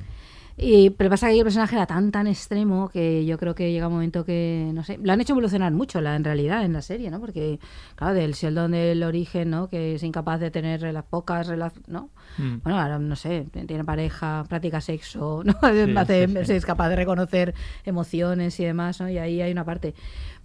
Y, 0.63 0.91
pero 0.91 1.09
pasa 1.09 1.27
que 1.29 1.37
el 1.39 1.43
personaje 1.43 1.75
era 1.75 1.87
tan, 1.87 2.11
tan 2.11 2.27
extremo 2.27 2.87
que 2.89 3.25
yo 3.25 3.39
creo 3.39 3.55
que 3.55 3.71
llega 3.71 3.87
un 3.87 3.93
momento 3.93 4.23
que, 4.23 4.69
no 4.75 4.83
sé, 4.83 4.99
lo 5.01 5.11
han 5.11 5.19
hecho 5.19 5.33
evolucionar 5.33 5.71
mucho 5.73 6.01
la, 6.01 6.15
en 6.15 6.23
realidad 6.23 6.63
en 6.63 6.73
la 6.73 6.83
serie, 6.83 7.09
¿no? 7.09 7.19
Porque, 7.19 7.59
claro, 7.95 8.13
del 8.13 8.33
Sheldon 8.33 8.71
del 8.71 9.01
origen, 9.01 9.49
¿no? 9.49 9.69
Que 9.69 9.95
es 9.95 10.03
incapaz 10.03 10.39
de 10.39 10.51
tener 10.51 10.79
rela- 10.81 11.03
pocas 11.03 11.47
relaciones, 11.47 11.89
¿no? 11.89 12.11
Mm. 12.37 12.57
Bueno, 12.63 12.79
ahora, 12.79 12.99
no 12.99 13.15
sé, 13.15 13.47
tiene 13.65 13.83
pareja, 13.83 14.45
practica 14.47 14.81
sexo, 14.81 15.41
¿no? 15.43 15.53
Sí, 15.73 15.95
Hace- 15.97 16.27
sí, 16.27 16.45
sí. 16.45 16.53
Es 16.53 16.65
capaz 16.65 16.89
de 16.89 16.95
reconocer 16.95 17.55
emociones 17.83 18.59
y 18.59 18.65
demás, 18.65 19.01
¿no? 19.01 19.09
Y 19.09 19.17
ahí 19.17 19.41
hay 19.41 19.51
una 19.51 19.65
parte. 19.65 19.95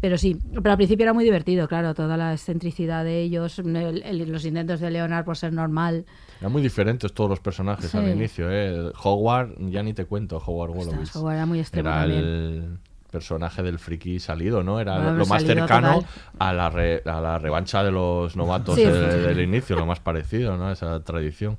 Pero 0.00 0.18
sí, 0.18 0.36
pero 0.54 0.72
al 0.72 0.76
principio 0.76 1.04
era 1.04 1.12
muy 1.14 1.24
divertido, 1.24 1.66
claro, 1.68 1.94
toda 1.94 2.16
la 2.16 2.32
excentricidad 2.32 3.02
de 3.02 3.22
ellos, 3.22 3.58
el- 3.58 4.02
el- 4.04 4.30
los 4.30 4.44
intentos 4.44 4.80
de 4.80 4.90
Leonard 4.90 5.24
por 5.24 5.36
ser 5.36 5.52
normal. 5.52 6.04
Eran 6.40 6.52
muy 6.52 6.60
diferentes 6.62 7.12
todos 7.14 7.30
los 7.30 7.40
personajes 7.40 7.90
Sí. 7.90 7.96
al 7.96 8.08
inicio, 8.10 8.46
¿eh? 8.50 8.92
Howard, 9.02 9.54
ya 9.70 9.82
ni 9.82 9.94
te 9.94 10.04
cuento, 10.04 10.36
Howard 10.44 10.72
Wolowitz. 10.72 11.16
Howard 11.16 11.36
era 11.36 11.46
muy 11.46 11.60
extremo 11.60 11.88
Era 11.88 12.00
también. 12.00 12.20
el 12.24 12.78
personaje 13.10 13.62
del 13.62 13.78
friki 13.78 14.20
salido, 14.20 14.62
¿no? 14.62 14.78
Era 14.80 14.96
Bueno, 14.98 15.14
lo 15.14 15.26
más 15.26 15.42
cercano 15.42 15.94
total. 15.94 16.08
a 16.38 16.52
la, 16.52 16.68
re- 16.68 17.02
a 17.06 17.20
la 17.22 17.38
revancha 17.38 17.82
de 17.82 17.90
los 17.90 18.36
novatos 18.36 18.74
Sí. 18.74 18.84
del 18.84 19.40
inicio, 19.40 19.76
lo 19.76 19.86
más 19.86 20.00
parecido, 20.00 20.58
¿no? 20.58 20.70
Esa 20.70 21.00
tradición. 21.00 21.56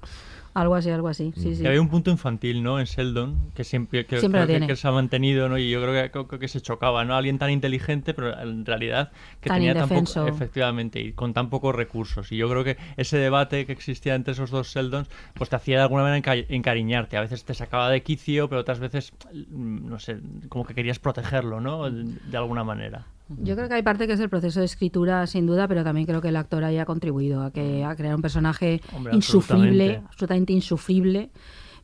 Algo 0.58 0.74
así, 0.74 0.90
algo 0.90 1.08
así, 1.08 1.34
sí, 1.36 1.56
sí. 1.56 1.64
Y 1.64 1.68
había 1.68 1.80
un 1.80 1.88
punto 1.88 2.10
infantil, 2.10 2.64
¿no? 2.64 2.80
En 2.80 2.86
Sheldon, 2.88 3.52
que 3.54 3.64
siempre, 3.64 4.08
que, 4.08 4.20
Siempre 4.20 4.44
creo 4.48 4.68
que- 4.68 4.76
se 4.76 4.88
ha 4.88 4.92
mantenido, 4.92 5.48
¿no? 5.50 5.60
Y 5.60 5.70
yo 5.70 5.80
creo 5.84 6.28
que, 6.28 6.40
que 6.40 6.48
se 6.48 6.62
chocaba, 6.62 7.06
¿no? 7.06 7.16
Alguien 7.16 7.38
tan 7.38 7.52
inteligente, 7.52 8.16
pero 8.16 8.40
en 8.42 8.66
realidad 8.66 9.12
que 9.40 9.50
Tan 9.50 9.58
tenía 9.60 9.74
tan 9.76 9.88
poco, 9.90 10.28
efectivamente, 10.28 11.00
y 11.00 11.14
con 11.14 11.34
tan 11.36 11.52
pocos 11.52 11.76
recursos. 11.76 12.32
Y 12.32 12.38
yo 12.38 12.50
creo 12.50 12.64
que 12.64 12.78
ese 12.98 13.18
debate 13.18 13.68
que 13.68 13.72
existía 13.72 14.16
entre 14.16 14.34
esos 14.34 14.50
dos 14.50 14.74
Sheldons, 14.74 15.10
pues 15.36 15.50
te 15.52 15.56
hacía 15.58 15.78
de 15.78 15.84
alguna 15.84 16.02
manera 16.04 16.18
enca- 16.26 16.46
encariñarte. 16.50 17.18
A 17.18 17.22
veces 17.22 17.46
te 17.46 17.54
sacaba 17.54 17.92
de 17.92 18.02
quicio, 18.02 18.50
pero 18.50 18.62
otras 18.62 18.80
veces, 18.80 19.14
mm, 19.32 19.88
no 19.90 20.00
sé, 20.00 20.18
como 20.50 20.66
que 20.66 20.74
querías 20.74 20.98
protegerlo, 20.98 21.62
¿no? 21.62 21.90
De, 21.90 22.04
de 22.04 22.38
alguna 22.38 22.64
manera. 22.64 23.06
Yo 23.30 23.56
creo 23.56 23.68
que 23.68 23.76
hay 23.76 23.84
parte 23.84 24.08
que 24.08 24.14
es 24.14 24.20
el 24.20 24.30
proceso 24.30 24.60
de 24.60 24.66
escritura, 24.66 25.28
sin 25.28 25.46
duda, 25.46 25.68
pero 25.68 25.84
también 25.84 26.06
creo 26.06 26.22
que 26.22 26.30
el 26.30 26.36
actor 26.36 26.64
ahí 26.64 26.78
ha 26.78 26.86
contribuido 26.86 27.44
a, 27.44 27.52
que, 27.52 27.84
a 27.84 27.96
crear 27.96 28.16
un 28.16 28.22
personaje 28.22 28.82
Hombre, 28.94 29.16
insufrible, 29.16 29.66
absolutamente. 29.68 30.08
absolutamente 30.08 30.54
insufrible, 30.54 31.30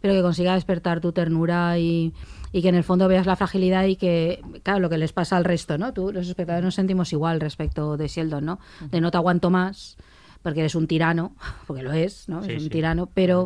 pero 0.02 0.14
que 0.14 0.22
consiga 0.22 0.54
despertar 0.54 1.02
tu 1.02 1.12
ternura 1.12 1.78
y, 1.78 2.14
y 2.52 2.62
que 2.62 2.70
en 2.70 2.76
el 2.76 2.84
fondo 2.84 3.08
veas 3.08 3.26
la 3.26 3.36
fragilidad 3.36 3.86
y 3.86 3.96
que, 3.96 4.42
claro, 4.64 4.80
lo 4.80 4.90
que 4.90 4.98
les 4.98 5.12
pasa 5.12 5.36
al 5.38 5.44
resto, 5.44 5.78
¿no? 5.78 5.92
Tú, 5.94 6.12
los 6.14 6.28
espectadores 6.28 6.64
nos 6.64 6.76
sentimos 6.76 7.12
igual 7.12 7.42
respecto 7.42 7.98
de 7.98 8.08
Sheldon, 8.08 8.46
¿no? 8.46 8.60
De 8.92 9.02
no 9.02 9.12
te 9.12 9.18
aguanto 9.18 9.50
más, 9.50 9.98
porque 10.44 10.60
eres 10.60 10.76
un 10.76 10.88
tirano, 10.88 11.36
porque 11.68 11.84
lo 11.84 11.92
es, 11.92 12.30
¿no? 12.30 12.44
Sí, 12.44 12.52
es 12.52 12.58
un 12.58 12.64
sí, 12.66 12.70
tirano, 12.70 13.10
pero 13.14 13.46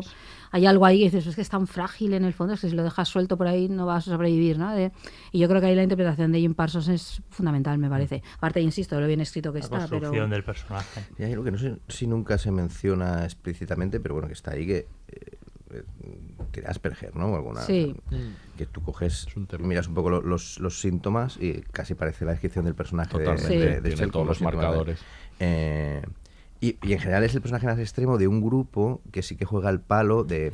hay 0.50 0.66
algo 0.66 0.86
ahí 0.86 0.98
que 0.98 1.04
dices, 1.06 1.26
es 1.26 1.34
que 1.34 1.42
es 1.42 1.48
tan 1.48 1.66
frágil 1.66 2.14
en 2.14 2.24
el 2.24 2.32
fondo, 2.32 2.54
es 2.54 2.60
que 2.60 2.68
si 2.70 2.76
lo 2.76 2.82
dejas 2.82 3.08
suelto 3.08 3.36
por 3.36 3.46
ahí 3.48 3.68
no 3.68 3.86
vas 3.86 4.08
a 4.08 4.12
sobrevivir, 4.12 4.58
¿no? 4.58 4.74
De- 4.74 4.92
y 5.32 5.38
yo 5.38 5.48
creo 5.48 5.60
que 5.60 5.66
ahí 5.68 5.74
la 5.74 5.82
interpretación 5.82 6.32
de 6.32 6.40
Jim 6.40 6.54
Parsons 6.54 6.88
es 6.88 7.22
fundamental, 7.30 7.78
me 7.78 7.88
parece. 7.88 8.22
Aparte, 8.36 8.60
insisto, 8.60 8.94
de 8.96 9.02
lo 9.02 9.06
bien 9.08 9.20
escrito 9.20 9.52
que 9.52 9.58
La 9.60 9.64
está, 9.64 9.76
pero... 9.78 9.90
construcción 9.90 10.30
del 10.30 10.44
personaje. 10.44 11.02
Y 11.18 11.22
hay 11.24 11.32
algo 11.32 11.44
que 11.44 11.50
no 11.52 11.58
sé 11.58 11.76
si 11.88 12.06
nunca 12.06 12.38
se 12.38 12.50
menciona 12.50 13.24
explícitamente, 13.24 14.00
pero 14.00 14.14
bueno, 14.14 14.28
que 14.28 14.34
está 14.34 14.52
ahí, 14.52 14.66
que 14.66 14.86
eh, 15.08 15.82
tiene 16.50 16.68
Asperger, 16.68 17.14
¿no? 17.14 17.26
O 17.26 17.36
Alguna, 17.36 17.60
Sí. 17.62 17.94
Que 18.56 18.64
tú 18.66 18.82
coges, 18.82 19.26
miras 19.60 19.86
un 19.86 19.94
poco 19.94 20.08
lo- 20.10 20.22
los, 20.22 20.58
los 20.60 20.80
síntomas 20.80 21.36
y 21.40 21.60
casi 21.72 21.94
parece 21.94 22.24
la 22.24 22.32
descripción 22.32 22.64
del 22.64 22.74
personaje 22.74 23.16
de- 23.18 23.24
Totalmente. 23.24 23.54
de, 23.58 23.60
Sí. 23.60 23.74
de 23.74 23.80
Tiene 23.82 23.96
Sheldon, 23.96 24.10
todos 24.10 24.26
los 24.26 24.38
síntomas 24.38 24.60
de- 24.62 24.66
marcadores. 24.66 25.00
Eh, 25.40 26.02
y, 26.60 26.76
y 26.82 26.92
en 26.92 26.98
general 26.98 27.24
es 27.24 27.34
el 27.34 27.40
personaje 27.40 27.66
más 27.66 27.78
extremo 27.78 28.18
de 28.18 28.28
un 28.28 28.40
grupo 28.42 29.00
que 29.12 29.22
sí 29.22 29.36
que 29.36 29.44
juega 29.44 29.70
el 29.70 29.80
palo 29.80 30.24
de 30.24 30.52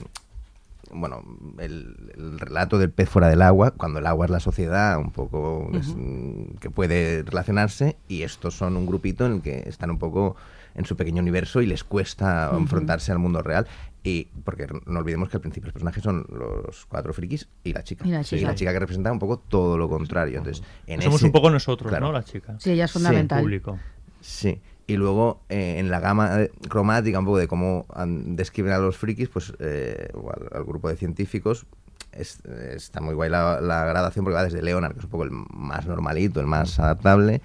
bueno, 0.92 1.22
el, 1.58 1.96
el 2.16 2.38
relato 2.38 2.78
del 2.78 2.90
pez 2.90 3.08
fuera 3.08 3.28
del 3.28 3.42
agua, 3.42 3.72
cuando 3.72 3.98
el 3.98 4.06
agua 4.06 4.26
es 4.26 4.30
la 4.30 4.38
sociedad, 4.38 4.96
un 4.98 5.10
poco 5.10 5.68
es, 5.72 5.88
mm, 5.96 6.56
que 6.60 6.70
puede 6.70 7.22
relacionarse, 7.24 7.96
y 8.06 8.22
estos 8.22 8.54
son 8.54 8.76
un 8.76 8.86
grupito 8.86 9.26
en 9.26 9.32
el 9.32 9.42
que 9.42 9.64
están 9.66 9.90
un 9.90 9.98
poco 9.98 10.36
en 10.76 10.84
su 10.84 10.94
pequeño 10.94 11.20
universo 11.22 11.62
y 11.62 11.66
les 11.66 11.82
cuesta 11.82 12.48
Ujú. 12.52 12.58
enfrentarse 12.60 13.10
al 13.10 13.18
mundo 13.18 13.42
real. 13.42 13.66
Y 14.04 14.28
porque 14.44 14.66
no 14.86 15.00
olvidemos 15.00 15.30
que 15.30 15.38
al 15.38 15.40
principio 15.40 15.68
los 15.68 15.72
personajes 15.72 16.02
son 16.04 16.26
los 16.28 16.84
cuatro 16.86 17.12
frikis 17.14 17.48
y 17.64 17.72
la 17.72 17.82
chica. 17.82 18.06
Y 18.06 18.10
la 18.10 18.22
Sí, 18.22 18.36
chica. 18.54 18.72
que 18.72 18.78
representa 18.78 19.10
un 19.10 19.18
poco 19.18 19.38
todo 19.38 19.78
lo 19.78 19.88
contrario. 19.88 20.38
Entonces, 20.38 20.62
en 20.86 21.00
Somos 21.00 21.16
ese- 21.20 21.26
un 21.26 21.32
poco 21.32 21.48
nosotros, 21.50 21.88
claro. 21.88 22.06
¿no? 22.08 22.12
La 22.12 22.22
chica. 22.22 22.54
Sí, 22.60 22.70
ella 22.72 22.84
es 22.84 22.92
fundamental. 22.92 23.40
Público. 23.40 23.78
Sí. 24.20 24.60
Y 24.86 24.96
luego, 24.96 25.40
eh, 25.48 25.76
en 25.78 25.90
la 25.90 25.98
gama 26.00 26.42
eh, 26.42 26.50
cromática, 26.68 27.18
un 27.18 27.24
poco 27.24 27.38
de 27.38 27.48
cómo 27.48 27.86
describen 28.06 28.72
a 28.72 28.78
los 28.78 28.96
frikis, 28.98 29.28
pues, 29.30 29.52
eh, 29.58 30.10
o 30.14 30.30
al, 30.30 30.48
al 30.52 30.64
grupo 30.64 30.88
de 30.90 30.96
científicos, 30.96 31.64
es- 32.12 32.44
está 32.44 33.00
muy 33.00 33.14
guay 33.14 33.30
la, 33.30 33.60
la 33.62 33.84
gradación 33.86 34.24
porque 34.24 34.34
va 34.36 34.44
desde 34.44 34.60
Leonard, 34.62 34.92
que 34.92 34.98
es 34.98 35.04
un 35.04 35.10
poco 35.10 35.24
el 35.24 35.30
más 35.30 35.86
normalito, 35.86 36.38
el 36.40 36.46
más 36.46 36.78
adaptable. 36.78 37.40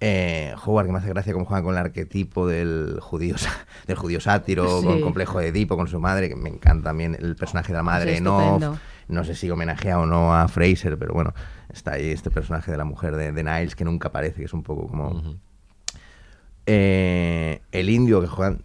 Eh, 0.00 0.54
Howard, 0.66 0.84
que 0.86 0.92
me 0.92 0.98
hace 0.98 1.08
gracia 1.08 1.32
cómo 1.32 1.46
juega 1.46 1.62
con 1.62 1.72
el 1.72 1.78
arquetipo 1.80 2.46
del 2.46 2.98
judío, 3.00 3.34
del 3.86 3.96
judío 3.96 4.20
sátiro, 4.20 4.80
Sí. 4.82 4.86
con 4.86 5.00
complejo 5.00 5.38
de 5.38 5.48
Edipo, 5.48 5.76
con 5.78 5.88
su 5.88 5.98
madre, 5.98 6.28
que 6.28 6.36
me 6.36 6.50
encanta 6.50 6.90
también 6.90 7.16
el 7.18 7.36
personaje 7.36 7.68
de 7.72 7.78
la 7.78 7.82
madre 7.82 8.18
en 8.18 8.26
off. 8.26 8.60
No 9.08 9.24
sé 9.24 9.34
si 9.34 9.48
homenajea 9.50 9.98
o 9.98 10.04
no 10.04 10.34
a 10.34 10.46
Fraser, 10.48 10.98
pero 10.98 11.14
bueno, 11.14 11.32
está 11.72 11.92
ahí 11.92 12.10
este 12.10 12.30
personaje 12.30 12.70
de 12.70 12.76
la 12.76 12.84
mujer 12.84 13.16
de, 13.16 13.32
de 13.32 13.42
Niles 13.44 13.74
que 13.76 13.84
nunca 13.86 14.08
aparece, 14.08 14.40
que 14.40 14.44
es 14.44 14.52
un 14.52 14.62
poco 14.62 14.86
como... 14.88 15.38
Eh, 16.66 17.60
el 17.72 17.90
indio 17.90 18.20
que 18.20 18.26
juegan 18.26 18.58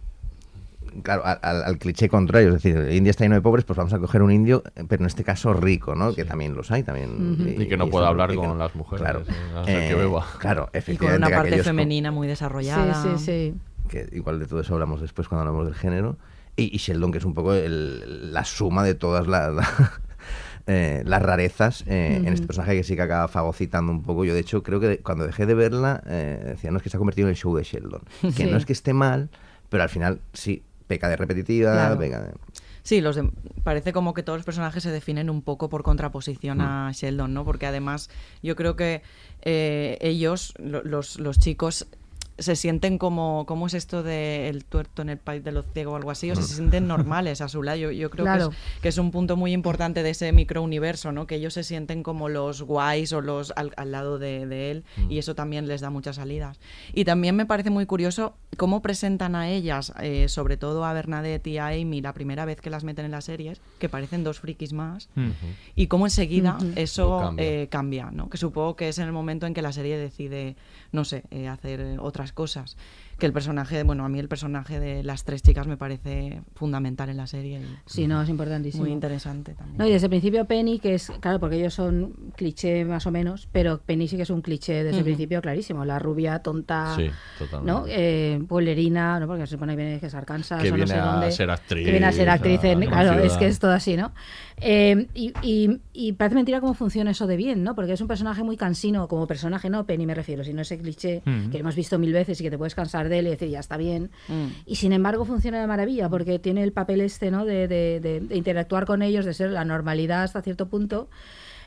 claro 1.02 1.24
al, 1.24 1.38
al- 1.40 1.62
al 1.64 1.78
cliché 1.78 2.08
contrario 2.08 2.48
es 2.48 2.54
decir 2.54 2.76
el 2.76 2.92
indio 2.94 3.10
está 3.10 3.24
lleno 3.24 3.36
de 3.36 3.40
pobres 3.40 3.64
pues 3.64 3.76
vamos 3.78 3.92
a 3.94 3.98
coger 3.98 4.20
un 4.22 4.30
indio 4.32 4.62
eh, 4.76 4.84
pero 4.86 5.02
en 5.02 5.06
este 5.06 5.24
caso 5.24 5.54
rico 5.54 5.94
no 5.94 6.12
que 6.14 6.24
también 6.24 6.54
los 6.54 6.70
hay 6.70 6.82
también. 6.82 7.36
Y 7.58 7.66
que 7.66 7.76
no 7.78 7.88
pueda 7.88 8.08
hablar 8.08 8.34
con 8.34 8.48
no- 8.48 8.54
las 8.56 8.74
mujeres, 8.74 9.00
claro 9.00 9.22
eh, 9.66 9.86
que 9.88 9.94
beba. 9.94 10.26
claro 10.38 10.64
Y 10.64 10.70
con 10.72 10.78
efectivamente 10.78 11.26
una 11.28 11.36
parte 11.36 11.62
femenina 11.62 12.10
muy 12.10 12.26
desarrollada. 12.28 13.02
Sí, 13.02 13.08
sí, 13.16 13.24
sí. 13.24 13.54
que 13.88 14.08
igual 14.12 14.38
de 14.40 14.46
todo 14.46 14.60
eso 14.60 14.74
hablamos 14.74 15.00
después 15.00 15.28
cuando 15.28 15.42
hablamos 15.48 15.64
del 15.66 15.74
género. 15.76 16.16
Y, 16.56 16.74
y 16.74 16.78
Sheldon, 16.78 17.12
que 17.12 17.18
es 17.18 17.24
un 17.24 17.32
poco 17.32 17.54
el- 17.54 18.32
la 18.34 18.44
suma 18.44 18.82
de 18.84 18.94
todas 18.94 19.26
las, 19.26 19.54
eh, 20.66 21.02
las 21.06 21.22
rarezas 21.22 21.84
eh, 21.86 22.20
en 22.24 22.32
este 22.32 22.46
personaje 22.46 22.76
que 22.76 22.84
sí 22.84 22.94
que 22.96 23.02
acaba 23.02 23.28
fagocitando 23.28 23.90
un 23.92 24.02
poco. 24.02 24.24
Yo, 24.24 24.34
de 24.34 24.40
hecho, 24.40 24.62
creo 24.62 24.80
que 24.80 24.98
cuando 24.98 25.26
dejé 25.26 25.46
de 25.46 25.54
verla, 25.54 26.02
eh, 26.06 26.40
decía, 26.50 26.70
no 26.70 26.76
es 26.76 26.82
que 26.82 26.90
se 26.90 26.96
ha 26.96 26.98
convertido 26.98 27.26
en 27.28 27.30
el 27.30 27.36
show 27.36 27.54
de 27.56 27.64
Sheldon. 27.64 28.02
Que 28.22 28.30
Sí. 28.32 28.44
no 28.50 28.56
es 28.56 28.64
que 28.66 28.72
esté 28.72 28.92
mal, 28.92 29.28
pero 29.68 29.82
al 29.82 29.88
final 29.88 30.20
sí, 30.32 30.62
peca 30.86 31.08
de 31.08 31.16
repetitiva, 31.16 31.72
Claro. 31.72 31.98
peca 31.98 32.20
de... 32.22 32.32
Sí, 32.84 33.00
los 33.00 33.14
de- 33.14 33.30
parece 33.62 33.92
como 33.92 34.12
que 34.12 34.24
todos 34.24 34.38
los 34.40 34.44
personajes 34.44 34.82
se 34.82 34.90
definen 34.90 35.30
un 35.30 35.42
poco 35.42 35.68
por 35.68 35.84
contraposición 35.84 36.60
a 36.60 36.90
Sheldon, 36.92 37.32
¿no? 37.32 37.44
Porque 37.44 37.66
además 37.66 38.10
yo 38.42 38.56
creo 38.56 38.74
que 38.74 39.02
eh, 39.42 39.98
ellos, 40.00 40.52
lo- 40.58 40.82
los, 40.82 41.18
los 41.20 41.38
chicos, 41.38 41.86
se 42.42 42.56
sienten 42.56 42.98
como, 42.98 43.44
¿cómo 43.46 43.66
es 43.66 43.74
esto 43.74 44.02
de 44.02 44.48
el 44.48 44.64
tuerto 44.64 45.02
en 45.02 45.08
el 45.08 45.18
país 45.18 45.42
de 45.44 45.52
los 45.52 45.64
ciegos 45.72 45.94
o 45.94 45.96
algo 45.96 46.10
así? 46.10 46.30
O 46.30 46.36
se 46.36 46.42
sienten 46.42 46.86
normales 46.88 47.40
a 47.40 47.48
su 47.48 47.62
lado. 47.62 47.78
Yo, 47.78 47.90
yo 47.90 48.10
creo 48.10 48.24
Claro. 48.24 48.50
que, 48.50 48.56
es, 48.56 48.80
que 48.82 48.88
es 48.88 48.98
un 48.98 49.10
punto 49.10 49.36
muy 49.36 49.52
importante 49.52 50.02
de 50.02 50.10
ese 50.10 50.32
microuniverso, 50.32 51.12
¿no? 51.12 51.26
Que 51.26 51.36
ellos 51.36 51.54
se 51.54 51.62
sienten 51.64 52.02
como 52.02 52.28
los 52.28 52.62
guays 52.62 53.12
o 53.12 53.20
los 53.20 53.52
al, 53.56 53.72
al 53.76 53.92
lado 53.92 54.18
de, 54.18 54.46
de 54.46 54.70
él 54.70 54.84
y 55.08 55.18
eso 55.18 55.34
también 55.34 55.66
les 55.68 55.80
da 55.80 55.90
muchas 55.90 56.16
salidas. 56.16 56.58
Y 56.92 57.04
también 57.04 57.36
me 57.36 57.46
parece 57.46 57.70
muy 57.70 57.86
curioso 57.86 58.34
cómo 58.56 58.82
presentan 58.82 59.34
a 59.34 59.48
ellas, 59.48 59.92
eh, 60.00 60.28
sobre 60.28 60.56
todo 60.56 60.84
a 60.84 60.92
Bernadette 60.92 61.46
y 61.46 61.58
a 61.58 61.68
Amy, 61.68 62.00
la 62.00 62.12
primera 62.12 62.44
vez 62.44 62.60
que 62.60 62.70
las 62.70 62.84
meten 62.84 63.04
en 63.06 63.10
las 63.12 63.24
series, 63.24 63.60
que 63.78 63.88
parecen 63.88 64.24
dos 64.24 64.40
frikis 64.40 64.72
más, 64.72 65.08
y 65.74 65.86
cómo 65.86 66.06
enseguida 66.06 66.58
eso 66.76 67.18
cambia. 67.20 67.44
eh, 67.46 67.68
cambia, 67.68 68.10
¿no? 68.10 68.28
Que 68.28 68.36
supongo 68.38 68.76
que 68.76 68.88
es 68.88 68.98
en 68.98 69.06
el 69.06 69.12
momento 69.12 69.46
en 69.46 69.54
que 69.54 69.62
la 69.62 69.72
serie 69.72 69.96
decide, 69.96 70.56
no 70.92 71.04
sé, 71.04 71.22
eh, 71.30 71.48
hacer 71.48 71.80
eh, 71.80 71.96
cosas. 72.32 72.76
Que 73.18 73.26
el 73.26 73.32
personaje, 73.32 73.84
bueno, 73.84 74.04
a 74.04 74.08
mí 74.08 74.18
el 74.18 74.26
personaje 74.26 74.80
de 74.80 75.04
las 75.04 75.22
tres 75.22 75.42
chicas 75.42 75.68
me 75.68 75.76
parece 75.76 76.42
fundamental 76.56 77.08
en 77.08 77.18
la 77.18 77.28
serie. 77.28 77.60
y 77.60 77.76
Sí, 77.86 78.08
no, 78.08 78.20
es 78.20 78.28
importantísimo. 78.28 78.82
Muy 78.84 78.92
interesante 78.92 79.54
también. 79.54 79.78
No, 79.78 79.86
y 79.86 79.92
desde 79.92 80.06
el 80.06 80.10
principio 80.10 80.44
Penny, 80.46 80.80
que 80.80 80.94
es, 80.94 81.12
claro, 81.20 81.38
porque 81.38 81.56
ellos 81.56 81.72
son 81.74 82.14
cliché 82.36 82.84
más 82.84 83.06
o 83.06 83.12
menos, 83.12 83.48
pero 83.52 83.80
Penny 83.80 84.08
sí 84.08 84.16
que 84.16 84.22
es 84.22 84.30
un 84.30 84.40
cliché 84.42 84.72
desde 84.82 84.88
el 84.90 84.94
Ujú. 84.96 85.04
principio 85.04 85.40
clarísimo. 85.40 85.84
La 85.84 86.00
rubia 86.00 86.40
tonta, 86.40 86.96
Sí. 86.96 87.10
¿no? 87.62 87.84
Eh, 87.86 88.42
pueblerina, 88.48 89.20
¿no? 89.20 89.28
Porque 89.28 89.46
se 89.46 89.52
supone 89.52 89.76
que 89.76 89.82
viene 89.82 90.00
que 90.00 90.06
es 90.06 90.14
Arkansas 90.14 90.60
Que 90.60 90.68
o 90.68 90.70
no 90.70 90.76
viene 90.76 90.90
sé 90.92 90.98
a 90.98 91.04
dónde. 91.04 91.30
ser 91.32 91.50
actriz, 91.50 91.84
Que 91.84 91.90
viene 91.92 92.06
a 92.06 92.12
ser 92.12 92.28
actriz, 92.28 92.64
en- 92.64 92.80
claro, 92.80 93.10
es 93.12 93.16
conocida. 93.18 93.38
que 93.38 93.46
es 93.46 93.58
todo 93.60 93.70
así, 93.72 93.96
¿no? 93.96 94.12
Eh, 94.60 95.06
y, 95.14 95.32
y- 95.42 95.78
y 95.92 96.12
parece 96.12 96.34
mentira 96.36 96.60
cómo 96.60 96.74
funciona 96.74 97.10
eso 97.10 97.26
de 97.26 97.36
bien, 97.36 97.64
¿no? 97.64 97.74
Porque 97.74 97.92
es 97.92 98.00
un 98.00 98.08
personaje 98.08 98.42
muy 98.44 98.56
cansino, 98.56 99.08
como 99.08 99.26
personaje, 99.26 99.70
no 99.70 99.86
Penny 99.86 100.06
me 100.06 100.14
refiero, 100.14 100.44
sino 100.44 100.62
ese 100.62 100.78
cliché 100.78 101.22
Mm. 101.24 101.50
que 101.50 101.58
hemos 101.58 101.74
visto 101.74 101.98
mil 101.98 102.12
veces 102.12 102.40
y 102.40 102.44
que 102.44 102.50
te 102.50 102.58
puedes 102.58 102.74
cansar 102.74 103.08
de 103.08 103.18
él 103.18 103.26
y 103.26 103.30
decir, 103.30 103.48
ya 103.48 103.60
está 103.60 103.76
bien. 103.76 104.10
Mm. 104.28 104.46
Y 104.66 104.76
sin 104.76 104.92
embargo 104.92 105.24
funciona 105.24 105.60
de 105.60 105.66
maravilla 105.66 106.08
porque 106.08 106.38
tiene 106.38 106.62
el 106.62 106.72
papel 106.72 107.00
este, 107.00 107.30
¿no? 107.30 107.44
De, 107.44 107.66
de- 107.68 108.00
de- 108.00 108.20
de 108.20 108.36
interactuar 108.36 108.86
con 108.86 109.02
ellos, 109.02 109.24
de 109.24 109.34
ser 109.34 109.50
la 109.50 109.64
normalidad 109.64 110.22
hasta 110.22 110.42
cierto 110.42 110.66
punto. 110.68 111.08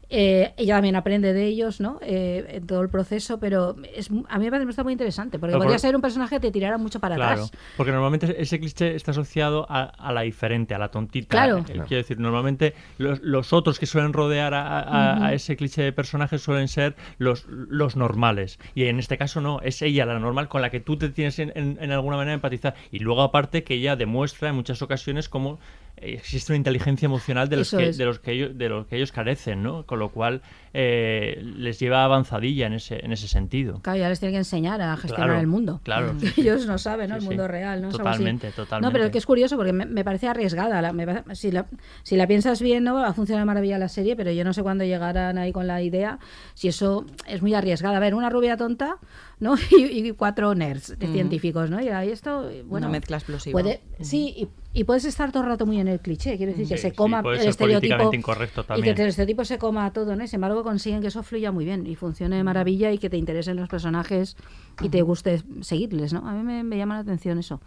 Eh, 0.09 0.53
ella 0.57 0.75
también 0.75 0.95
aprende 0.95 1.33
de 1.33 1.45
ellos, 1.45 1.79
¿no? 1.81 1.99
Eh, 2.01 2.45
en 2.49 2.67
todo 2.67 2.81
el 2.81 2.89
proceso, 2.89 3.39
pero 3.39 3.75
es, 3.95 4.09
a 4.29 4.37
mí 4.37 4.45
me 4.45 4.51
parece 4.51 4.69
está 4.69 4.83
muy 4.83 4.93
interesante, 4.93 5.39
porque 5.39 5.51
Pero 5.53 5.59
podría 5.59 5.73
por- 5.75 5.79
ser 5.79 5.95
un 5.95 6.01
personaje 6.01 6.35
que 6.35 6.39
te 6.41 6.51
tirara 6.51 6.77
mucho 6.77 6.99
para 6.99 7.15
Claro, 7.15 7.45
atrás. 7.45 7.51
porque 7.77 7.91
normalmente 7.91 8.39
ese 8.41 8.59
cliché 8.59 8.95
está 8.95 9.11
asociado 9.11 9.65
a, 9.69 9.83
a 9.83 10.13
la 10.13 10.21
diferente, 10.21 10.75
a 10.75 10.77
la 10.79 10.89
tontita. 10.89 11.27
Claro. 11.29 11.57
Eh, 11.59 11.63
Claro. 11.65 11.87
Quiero 11.87 12.03
decir, 12.03 12.19
normalmente 12.19 12.73
los, 12.97 13.19
los 13.21 13.51
otros 13.53 13.79
que 13.79 13.85
suelen 13.87 14.13
rodear 14.13 14.53
a, 14.53 14.79
a- 14.79 15.13
a 15.13 15.17
Ujú. 15.17 15.25
ese 15.35 15.55
cliché 15.57 15.81
de 15.81 15.91
personajes 15.91 16.41
suelen 16.41 16.67
ser 16.67 16.95
los, 17.17 17.45
los 17.47 17.95
normales. 17.95 18.59
Y 18.75 18.83
en 18.85 18.99
este 18.99 19.17
caso 19.17 19.41
no, 19.41 19.59
es 19.61 19.81
ella 19.81 20.05
la 20.05 20.19
normal 20.19 20.47
con 20.49 20.61
la 20.61 20.69
que 20.69 20.79
tú 20.79 20.97
te 20.97 21.09
tienes 21.09 21.39
en, 21.39 21.51
en- 21.55 21.77
en 21.81 21.91
alguna 21.91 22.17
manera 22.17 22.33
empatizar. 22.35 22.75
Y 22.91 22.99
luego 22.99 23.21
aparte 23.23 23.63
que 23.63 23.73
ella 23.75 23.95
demuestra 23.95 24.49
en 24.49 24.55
muchas 24.55 24.81
ocasiones 24.81 25.29
cómo 25.29 25.59
existe 25.97 26.51
una 26.51 26.57
inteligencia 26.57 27.05
emocional 27.05 27.49
de 27.49 27.57
los, 27.57 27.71
que, 27.71 27.91
de 27.93 28.05
los 28.05 28.19
que 28.19 28.31
ellos 28.33 28.57
de 28.57 28.69
los 28.69 28.85
que 28.87 28.97
ellos 28.97 29.11
carecen, 29.11 29.63
¿no? 29.63 29.85
Con 29.85 29.99
lo 29.99 30.09
cual 30.09 30.41
eh, 30.73 31.41
les 31.41 31.79
lleva 31.79 32.03
avanzadilla 32.03 32.67
en 32.67 32.73
ese, 32.73 33.03
en 33.03 33.11
ese 33.13 33.27
sentido. 33.27 33.79
Claro, 33.81 33.99
ya 33.99 34.09
les 34.09 34.19
tiene 34.19 34.33
que 34.33 34.39
enseñar 34.39 34.81
a 34.81 34.95
gestionar 34.97 35.27
Claro, 35.29 35.39
el 35.41 35.47
mundo. 35.47 35.79
claro. 35.83 36.15
Ellos 36.37 36.65
no 36.65 36.77
saben, 36.77 37.09
¿no? 37.09 37.15
Sí, 37.15 37.17
el 37.17 37.21
sí. 37.21 37.27
mundo 37.29 37.47
real, 37.47 37.81
¿no? 37.81 37.89
Totalmente, 37.89 38.51
totalmente. 38.51 38.85
No, 38.87 38.91
pero 38.91 39.05
es 39.05 39.11
que 39.11 39.17
es 39.17 39.25
curioso 39.25 39.55
porque 39.55 39.71
me, 39.73 39.85
me 39.85 40.03
parece 40.03 40.27
arriesgada. 40.27 40.81
la- 40.81 40.91
me 40.93 41.05
si, 41.35 41.51
la, 41.51 41.65
si 42.03 42.15
la 42.17 42.27
piensas 42.27 42.61
bien, 42.61 42.83
¿no? 42.83 42.95
Va 42.95 43.07
a 43.07 43.13
funcionar 43.13 43.41
de 43.41 43.45
maravilla 43.45 43.77
la 43.77 43.89
serie, 43.89 44.15
pero 44.15 44.31
yo 44.31 44.43
no 44.43 44.53
sé 44.53 44.63
cuándo 44.63 44.83
llegarán 44.83 45.37
ahí 45.37 45.51
con 45.51 45.67
la 45.67 45.81
idea. 45.81 46.19
Si 46.55 46.67
eso 46.67 47.05
es 47.27 47.41
muy 47.41 47.53
arriesgada. 47.53 47.97
A 47.97 47.99
ver, 47.99 48.15
una 48.15 48.29
rubia 48.29 48.57
tonta, 48.57 48.97
¿no? 49.39 49.55
Y, 49.71 50.07
y 50.07 50.11
cuatro 50.11 50.53
nerds 50.55 50.97
de 50.99 51.07
Mm. 51.07 51.11
científicos, 51.13 51.69
¿no? 51.69 51.81
Y 51.81 51.87
ahí 51.89 52.09
esto, 52.09 52.49
eh, 52.49 52.63
bueno. 52.63 52.87
Una 52.87 52.97
mezcla 52.97 53.17
explosiva. 53.17 53.53
Puede, 53.53 53.81
sí, 54.01 54.33
y, 54.37 54.47
y 54.75 54.83
puedes 54.83 55.05
estar 55.05 55.31
todo 55.31 55.43
el 55.43 55.49
rato 55.49 55.65
muy 55.65 55.79
en 55.79 55.87
el 55.87 56.01
cliché. 56.01 56.35
Quiero 56.35 56.51
decir 56.51 56.67
que 56.67 56.77
se 56.77 56.91
coma 56.91 57.23
el 57.25 57.47
estereotipo. 57.47 58.13
incorrecto 58.13 58.65
Y 58.75 58.81
que 58.81 58.89
el 58.89 59.07
estereotipo 59.07 59.45
se 59.45 59.57
coma 59.57 59.91
todo, 59.93 60.17
¿no? 60.17 60.27
Sin 60.27 60.37
embargo 60.37 60.63
consiguen 60.63 60.99
que 61.01 61.07
eso 61.07 61.23
fluya 61.23 61.53
muy 61.53 61.63
bien 61.63 61.87
y 61.87 61.95
funcione 61.95 62.35
de 62.35 62.43
maravilla 62.43 62.91
y 62.91 62.97
que 62.97 63.09
te 63.09 63.15
interesen 63.15 63.55
los 63.55 63.69
personajes 63.69 64.35
y 64.81 64.89
te 64.89 65.01
guste 65.01 65.41
seguirles, 65.61 66.11
¿no? 66.11 66.27
A 66.27 66.33
mí 66.33 66.43
me, 66.43 66.63
me 66.63 66.77
llama 66.77 66.95
la 66.95 66.99
atención 67.01 67.39
eso. 67.39 67.61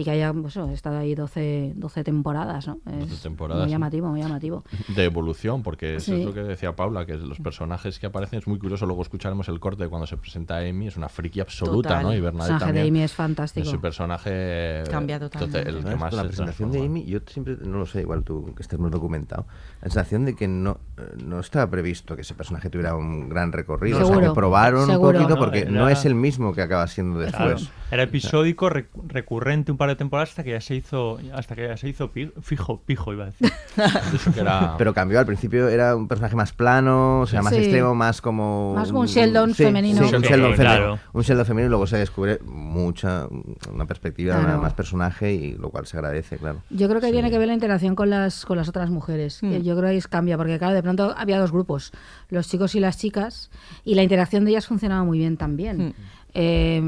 Y 0.00 0.04
que 0.04 0.10
haya 0.12 0.32
pues, 0.32 0.56
estado 0.56 0.98
ahí 0.98 1.14
12, 1.14 1.72
12 1.76 2.04
temporadas, 2.04 2.66
¿no? 2.66 2.78
Es 2.90 3.10
12 3.10 3.22
temporadas, 3.22 3.64
Muy 3.64 3.70
llamativo, 3.70 4.08
muy 4.08 4.20
llamativo. 4.22 4.64
de 4.88 5.04
evolución, 5.04 5.62
porque 5.62 5.96
eso 5.96 6.06
Sí. 6.14 6.20
es 6.20 6.24
lo 6.26 6.32
que 6.32 6.40
decía 6.40 6.74
Paula, 6.74 7.04
que 7.04 7.16
los 7.18 7.38
personajes 7.38 7.98
que 7.98 8.06
aparecen 8.06 8.38
es 8.38 8.46
muy 8.46 8.58
curioso. 8.58 8.86
Luego 8.86 9.02
escucharemos 9.02 9.48
el 9.48 9.60
corte 9.60 9.82
de 9.84 9.88
cuando 9.90 10.06
se 10.06 10.16
presenta 10.16 10.58
Amy, 10.58 10.86
es 10.86 10.96
una 10.96 11.08
friki 11.10 11.40
absoluta, 11.40 11.88
Total. 11.90 12.02
¿no? 12.04 12.12
Y 12.12 12.16
El 12.16 12.22
Bernadette 12.22 12.52
personaje 12.52 12.72
de 12.72 12.78
también. 12.80 12.94
Amy 12.96 13.02
es 13.04 13.12
fantástico. 13.12 13.68
Es 13.68 13.74
un 13.74 13.80
personaje 13.80 14.84
Cambia 14.90 15.18
totalmente. 15.20 15.58
total- 15.58 15.76
el 15.76 15.84
que 15.84 15.96
más 15.96 16.12
la 16.14 16.22
se 16.22 16.28
presentación 16.28 16.72
de. 16.72 16.84
Amy, 16.86 17.04
yo 17.04 17.18
siempre, 17.26 17.56
no 17.62 17.78
lo 17.78 17.86
sé, 17.86 18.00
igual 18.00 18.24
tú 18.24 18.54
que 18.56 18.62
estás 18.62 18.78
más 18.78 18.90
documentado, 18.90 19.46
la 19.82 19.88
sensación 19.88 20.24
de 20.24 20.34
que 20.34 20.48
no, 20.48 20.78
eh, 20.96 21.02
no 21.24 21.40
estaba 21.40 21.70
previsto 21.70 22.14
que 22.16 22.22
ese 22.22 22.34
personaje 22.34 22.70
tuviera 22.70 22.94
un 22.96 23.28
gran 23.28 23.52
recorrido. 23.52 23.98
O 23.98 24.00
sea, 24.00 24.06
Seguro, 24.08 24.28
que 24.32 24.34
probaron 24.34 24.86
seguro. 24.86 25.08
un 25.18 25.24
poquito 25.24 25.34
No, 25.34 25.40
porque 25.44 25.58
era- 25.60 25.70
no 25.70 25.88
es 25.88 26.04
el 26.06 26.14
mismo 26.14 26.54
que 26.54 26.62
acaba 26.62 26.86
siendo 26.86 27.18
Claro, 27.26 27.50
después. 27.50 27.70
Era 27.90 28.04
episódico, 28.04 28.70
rec- 28.70 28.86
recurrente 29.08 29.72
un 29.72 29.78
par 29.78 29.89
de 29.90 29.96
temporadas 29.96 30.30
hasta 30.30 30.42
que 30.44 30.50
ya 30.50 30.60
se 30.60 30.74
hizo, 30.74 31.18
hasta 31.34 31.54
que 31.54 31.68
ya 31.68 31.76
se 31.76 31.88
hizo 31.88 32.10
fijo, 32.42 32.80
pijo 32.84 33.12
iba 33.12 33.24
a 33.24 33.26
decir. 33.26 33.52
Eso 34.14 34.32
que 34.32 34.40
era- 34.40 34.74
Pero 34.78 34.94
cambió, 34.94 35.18
al 35.18 35.26
principio 35.26 35.68
era 35.68 35.94
un 35.96 36.08
personaje 36.08 36.36
más 36.36 36.52
plano, 36.52 37.20
o 37.20 37.26
sea, 37.26 37.42
más 37.42 37.52
Sí. 37.52 37.60
extremo, 37.60 37.94
más 37.94 38.20
como... 38.20 38.74
Más 38.74 38.88
como 38.88 39.00
un 39.00 39.06
Sheldon 39.06 39.54
sí, 39.54 39.64
femenino. 39.64 39.98
sí, 40.08 40.14
un 40.14 40.22
Sheldon 40.22 40.54
femenino. 40.54 40.56
claro. 40.56 40.98
Un 41.12 41.22
Sheldon 41.22 41.46
femenino 41.46 41.66
y 41.66 41.70
luego 41.70 41.86
se 41.86 41.98
descubre 41.98 42.38
mucha, 42.44 43.26
una 43.72 43.86
perspectiva, 43.86 44.34
Claro. 44.34 44.48
una- 44.48 44.58
más 44.58 44.74
personaje 44.74 45.32
y 45.32 45.52
lo 45.54 45.70
cual 45.70 45.86
se 45.86 45.96
agradece, 45.96 46.36
claro. 46.38 46.62
Yo 46.70 46.88
creo 46.88 47.00
que 47.00 47.10
tiene 47.12 47.30
que 47.30 47.38
ver 47.38 47.48
la 47.48 47.54
interacción 47.54 47.94
con 47.94 48.10
las, 48.10 48.44
con 48.46 48.56
las 48.56 48.68
otras 48.68 48.90
mujeres. 48.90 49.38
Que 49.40 49.62
Yo 49.62 49.74
creo 49.76 49.88
que 49.90 49.96
ahí 49.96 50.00
cambia, 50.02 50.36
porque 50.36 50.58
claro, 50.58 50.74
de 50.74 50.82
pronto 50.82 51.14
había 51.16 51.38
dos 51.38 51.52
grupos, 51.52 51.92
los 52.28 52.48
chicos 52.48 52.74
y 52.74 52.80
las 52.80 52.98
chicas, 52.98 53.50
y 53.84 53.94
la 53.94 54.02
interacción 54.02 54.44
de 54.44 54.52
ellas 54.52 54.66
funcionaba 54.66 55.04
muy 55.04 55.18
bien 55.18 55.36
también. 55.36 55.88
Hmm. 55.88 55.92
Eh, 56.34 56.82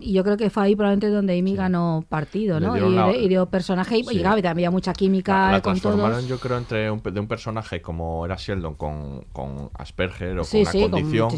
yo 0.00 0.24
creo 0.24 0.36
que 0.36 0.50
fue 0.50 0.64
ahí 0.64 0.74
probablemente 0.76 1.08
donde 1.08 1.38
Amy 1.38 1.54
ganó 1.54 2.04
partido, 2.08 2.58
Y, 2.58 2.60
la- 2.60 3.16
y 3.16 3.28
dio 3.28 3.46
personaje, 3.46 3.98
y, 3.98 4.04
Sí. 4.04 4.16
y 4.16 4.20
claro, 4.20 4.40
y 4.42 4.46
había 4.46 4.70
mucha 4.70 4.92
química 4.92 5.32
La, 5.46 5.52
la 5.52 5.60
con 5.62 5.74
transformaron, 5.74 6.18
todos. 6.18 6.28
yo 6.28 6.38
creo, 6.40 6.58
entre 6.58 6.90
un, 6.90 7.00
de 7.02 7.20
un 7.20 7.26
personaje 7.28 7.80
como 7.80 8.24
era 8.26 8.36
Sheldon 8.36 8.74
con, 8.74 9.24
con 9.32 9.70
Asperger 9.74 10.38
o 10.38 10.44
Sí, 10.44 10.58
con 10.58 10.60
una 10.62 10.72
con 10.72 10.90
condición 10.90 11.28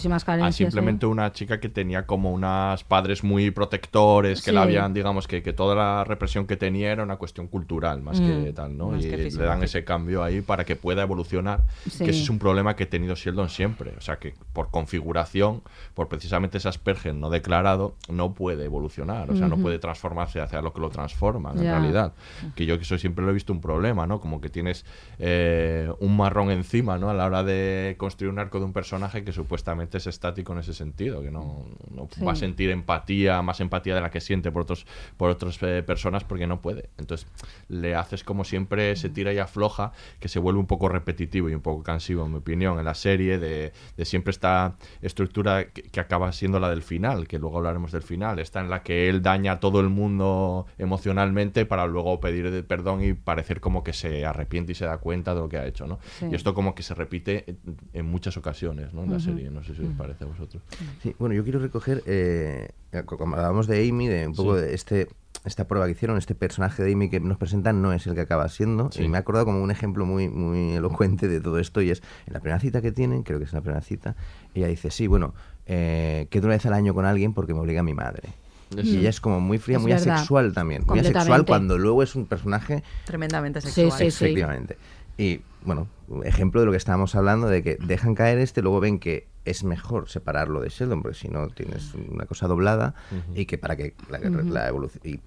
a 0.43 0.53
simplemente 0.53 1.07
una 1.07 1.33
chica 1.33 1.61
que 1.61 1.69
tenía 1.69 2.07
como 2.07 2.33
unos 2.33 2.85
padres 2.85 3.23
muy 3.25 3.51
protectores, 3.51 4.43
que 4.43 4.53
la 4.53 4.63
habían, 4.63 4.95
digamos, 4.95 5.27
que, 5.29 5.43
que 5.43 5.53
toda 5.53 5.75
la 5.75 6.05
represión 6.05 6.47
que 6.47 6.57
tenía 6.57 6.93
era 6.93 7.03
una 7.03 7.17
cuestión 7.17 7.49
cultural 7.49 8.01
más 8.03 8.21
que 8.21 8.27
Mm, 8.51 8.55
tal, 8.55 8.77
¿no? 8.77 8.89
más 8.89 9.05
y 9.05 9.11
le 9.11 9.31
dan 9.45 9.63
ese 9.63 9.85
cambio 9.85 10.23
ahí 10.23 10.41
para 10.41 10.65
que 10.65 10.77
pueda 10.77 11.03
evolucionar, 11.03 11.65
que 11.99 12.11
ese 12.11 12.23
es 12.23 12.31
un 12.31 12.39
problema 12.39 12.77
que 12.77 12.85
ha 12.85 12.89
tenido 12.91 13.15
Sheldon 13.15 13.49
siempre. 13.49 13.93
O 13.97 14.01
sea, 14.01 14.17
que 14.19 14.35
por 14.53 14.71
configuración, 14.71 15.63
por 15.95 16.09
precisamente 16.09 16.59
ese 16.59 16.69
Asperger 16.69 17.15
no 17.15 17.31
declarado, 17.35 17.95
no 18.09 18.33
puede 18.35 18.65
evolucionar, 18.65 19.31
o 19.31 19.37
sea, 19.37 19.49
no 19.49 19.59
puede 19.59 19.79
transformarse 19.79 20.41
hacia 20.41 20.63
lo 20.63 20.73
que 20.73 20.81
lo 20.81 20.89
transforman, 20.91 21.59
en 21.59 21.65
realidad. 21.65 22.15
Que 22.55 22.65
yo 22.67 22.77
que 22.79 22.85
eso 22.85 22.97
siempre 22.99 23.25
lo 23.25 23.31
he 23.31 23.35
visto 23.35 23.53
un 23.53 23.61
problema, 23.61 24.07
¿no? 24.07 24.21
Como 24.21 24.41
que 24.41 24.49
tienes 24.49 24.85
eh, 25.19 25.91
un 26.01 26.17
marrón 26.17 26.51
encima, 26.51 26.99
¿no? 26.99 27.11
A 27.11 27.15
la 27.15 27.27
hora 27.27 27.43
de 27.45 27.95
construir 27.99 28.33
un 28.33 28.39
arco 28.39 28.59
de 28.59 28.65
un 28.65 28.73
personaje 28.73 29.25
que 29.25 29.33
supuestamente 29.33 29.99
es 29.99 30.07
estático 30.07 30.53
en 30.53 30.61
ese 30.61 30.73
sentido, 30.75 31.23
que 31.23 31.31
no, 31.31 31.65
no 31.91 32.09
Sí. 32.11 32.25
va 32.25 32.33
a 32.33 32.37
sentir 32.37 32.71
empatía, 32.71 33.43
más 33.43 33.61
empatía 33.61 33.95
de 33.95 34.01
la 34.01 34.11
que 34.11 34.21
siente 34.21 34.53
por 34.53 34.63
otros 34.63 34.87
por 35.17 35.31
otras 35.31 35.59
eh, 35.63 35.83
personas 35.85 36.25
porque 36.25 36.47
no 36.47 36.61
puede. 36.63 36.89
Entonces 36.99 37.27
le 37.69 37.95
haces 37.95 38.25
como 38.25 38.45
siempre 38.45 38.95
se 38.97 39.09
tira 39.09 39.33
y 39.33 39.39
afloja, 39.39 39.93
que 40.21 40.29
se 40.29 40.39
vuelve 40.39 40.61
un 40.61 40.67
poco 40.67 40.89
repetitivo 40.89 41.49
y 41.51 41.55
un 41.55 41.61
poco 41.61 41.83
cansivo, 41.83 42.25
en 42.25 42.33
mi 42.33 42.39
opinión, 42.39 42.79
en 42.79 42.85
la 42.85 42.95
serie, 42.95 43.39
de, 43.39 43.73
de 43.97 44.05
siempre 44.05 44.31
esta 44.31 44.77
estructura 45.03 45.67
que, 45.67 45.83
que 45.83 46.01
acaba 46.01 46.31
siendo 46.33 46.61
la 46.61 46.69
del 46.71 46.83
final, 46.83 47.24
que 47.27 47.39
luego 47.39 47.59
hablaremos 47.59 47.93
del 47.93 48.03
final, 48.03 48.39
esta 48.39 48.61
en 48.61 48.71
la 48.71 48.83
que 48.83 49.09
él 49.09 49.23
daña 49.23 49.53
a 49.53 49.61
todo 49.61 49.81
el 49.81 49.89
mundo 49.89 50.67
emocionalmente 50.79 51.67
para 51.67 51.87
luego 51.87 52.21
pedir 52.21 52.67
perdón 52.67 53.03
y 53.03 53.15
parecer 53.15 53.61
como 53.61 53.83
que 53.85 53.93
se 53.93 54.25
arrepiente 54.25 54.73
y 54.73 54.75
se 54.75 54.85
da 54.85 54.99
cuenta 54.99 55.35
de 55.35 55.41
lo 55.41 55.49
que 55.49 55.59
ha 55.59 55.67
hecho, 55.67 55.87
¿no? 55.87 55.99
Sí. 56.19 56.27
Y 56.31 56.35
esto 56.35 56.55
como 56.55 56.75
que 56.75 56.83
se 56.83 56.95
repite 56.95 57.57
en, 57.93 58.05
muchas 58.07 58.37
ocasiones, 58.37 58.93
¿no? 58.93 59.03
En 59.05 59.11
la 59.11 59.17
Ujú. 59.17 59.25
serie, 59.27 59.51
no 59.51 59.63
sé 59.63 59.75
si 59.75 59.83
os 59.83 59.95
parece 59.95 60.25
a 60.25 60.27
vosotros. 60.27 60.63
Sí, 61.03 61.15
bueno, 61.19 61.35
yo 61.35 61.43
quiero 61.43 61.59
recoger, 61.59 62.03
eh, 62.07 62.71
como 63.07 63.37
hablábamos 63.37 63.67
de 63.67 63.89
Amy, 63.89 64.09
de 64.09 64.27
un 64.27 64.35
poco 64.35 64.57
Sí. 64.57 64.63
de 64.63 64.75
este 64.75 65.09
esta 65.45 65.69
prueba 65.69 65.85
que 65.87 65.93
hicieron, 65.93 66.17
este 66.17 66.35
personaje 66.35 66.83
de 66.83 66.93
Amy 66.93 67.11
que 67.11 67.21
nos 67.21 67.37
presentan 67.37 67.83
no 67.83 67.93
es 67.93 68.07
el 68.07 68.15
que 68.15 68.23
acaba 68.23 68.49
siendo. 68.49 68.91
Sí. 68.91 69.03
Y 69.03 69.09
me 69.09 69.19
he 69.19 69.21
acordado 69.21 69.45
como 69.45 69.63
un 69.63 69.71
ejemplo 69.71 70.07
muy, 70.07 70.29
muy 70.29 70.73
elocuente 70.77 71.29
de 71.29 71.41
todo 71.41 71.59
esto 71.59 71.83
y 71.83 71.91
es 71.91 72.03
en 72.27 72.33
la 72.33 72.41
primera 72.41 72.59
cita 72.61 72.81
que 72.81 72.93
tienen, 72.93 73.23
creo 73.25 73.39
que 73.39 73.45
es 73.45 73.53
en 73.53 73.59
la 73.59 73.63
primera 73.63 73.83
cita, 73.83 74.17
ella 74.55 74.69
dice, 74.69 74.91
sí, 74.91 75.07
bueno, 75.07 75.35
eh, 75.67 76.27
quedo 76.31 76.47
una 76.47 76.57
vez 76.57 76.67
al 76.67 76.75
año 76.75 76.95
con 76.95 77.05
alguien 77.05 77.33
porque 77.33 77.55
me 77.55 77.61
obliga 77.61 77.83
mi 77.83 77.95
madre. 77.95 78.31
Y 78.77 78.99
ella 78.99 79.11
es 79.11 79.21
como 79.21 79.39
muy 79.41 79.59
fría, 79.59 79.77
Es 79.77 79.83
muy 79.83 79.93
verdad. 79.93 80.15
asexual 80.15 80.53
también. 80.53 80.83
Muy 80.87 80.99
asexual 80.99 81.45
cuando 81.47 81.79
luego 81.79 82.03
es 82.03 82.17
un 82.17 82.27
personaje 82.27 82.83
Tremendamente 83.05 83.61
sexual. 83.61 83.93
sí, 83.93 84.11
sí. 84.11 84.25
Efectivamente. 84.25 84.77
Y 85.17 85.43
bueno, 85.65 85.87
ejemplo 86.25 86.61
de 86.61 86.67
lo 86.67 86.73
que 86.73 86.79
estábamos 86.79 87.15
hablando, 87.15 87.47
de 87.47 87.63
que 87.63 87.77
dejan 87.77 88.15
caer 88.17 88.39
este, 88.39 88.63
luego 88.63 88.81
ven 88.81 88.99
que 88.99 89.29
es 89.45 89.63
mejor 89.63 90.09
separarlo 90.09 90.61
de 90.61 90.71
Sheldon, 90.71 91.03
porque 91.03 91.17
si 91.17 91.29
no 91.29 91.49
tienes 91.49 91.95
una 91.95 92.27
cosa 92.27 92.49
doblada, 92.49 92.95
y 93.35 93.47
que 93.47 93.59
para 93.59 93.77
que 93.77 93.95
la, 94.09 94.19
la 94.19 94.69
evolución. 94.69 95.01
Y 95.05 95.21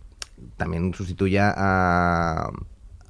también 0.58 0.94
sustituya 0.94 1.54
a, 1.56 2.52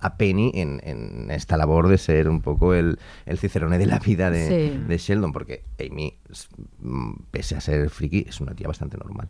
a 0.07 0.17
Penny 0.17 0.51
en, 0.55 0.81
en 0.83 1.29
esta 1.31 1.55
labor 1.57 1.87
de 1.87 1.97
ser 1.97 2.27
un 2.29 2.41
poco 2.41 2.73
el, 2.73 2.99
el 3.25 3.37
cicerone 3.37 3.77
de 3.77 3.85
la 3.85 3.99
vida 3.99 4.29
de, 4.31 4.47
Sí. 4.47 4.83
de 4.87 4.97
Sheldon, 4.97 5.31
porque 5.31 5.63
Amy, 5.79 6.13
mm, 6.79 7.11
pese 7.31 7.55
a 7.55 7.61
ser 7.61 7.89
friki, 7.89 8.25
es 8.27 8.41
una 8.41 8.53
tía 8.55 8.67
bastante 8.67 8.97
normal. 8.97 9.27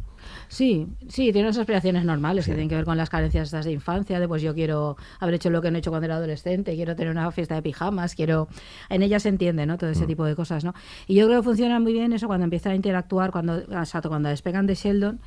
Sí, 0.47 0.87
sí, 1.07 1.31
tiene 1.31 1.47
unas 1.47 1.57
aspiraciones 1.57 2.03
normales 2.05 2.45
que 2.45 2.51
tienen 2.51 2.69
que 2.69 2.75
ver 2.75 2.85
con 2.85 2.97
las 2.97 3.09
carencias 3.09 3.51
de 3.51 3.71
infancia, 3.71 4.19
de 4.19 4.27
pues 4.27 4.41
yo 4.41 4.53
quiero 4.53 4.97
haber 5.19 5.35
hecho 5.35 5.49
lo 5.49 5.61
que 5.61 5.71
no 5.71 5.77
he 5.77 5.79
hecho 5.79 5.89
cuando 5.91 6.05
era 6.05 6.15
adolescente, 6.15 6.75
quiero 6.75 6.95
tener 6.95 7.11
una 7.11 7.29
fiesta 7.31 7.55
de 7.55 7.61
pijamas, 7.61 8.15
quiero... 8.15 8.47
En 8.89 9.01
ella 9.03 9.19
se 9.19 9.29
entiende, 9.29 9.65
¿no? 9.65 9.77
Todo 9.77 9.89
ese 9.89 10.05
tipo 10.05 10.25
de 10.25 10.35
cosas, 10.35 10.63
¿no? 10.63 10.73
Y 11.07 11.15
yo 11.15 11.25
creo 11.27 11.39
que 11.41 11.45
funciona 11.45 11.79
muy 11.79 11.93
bien 11.93 12.13
eso 12.13 12.27
cuando 12.27 12.43
empiezan 12.43 12.73
a 12.73 12.75
interactuar, 12.75 13.31
cuando, 13.31 13.57
exacto, 13.59 14.09
cuando 14.09 14.29
despegan 14.29 14.67
de 14.67 14.75
Sheldon, 14.75 15.19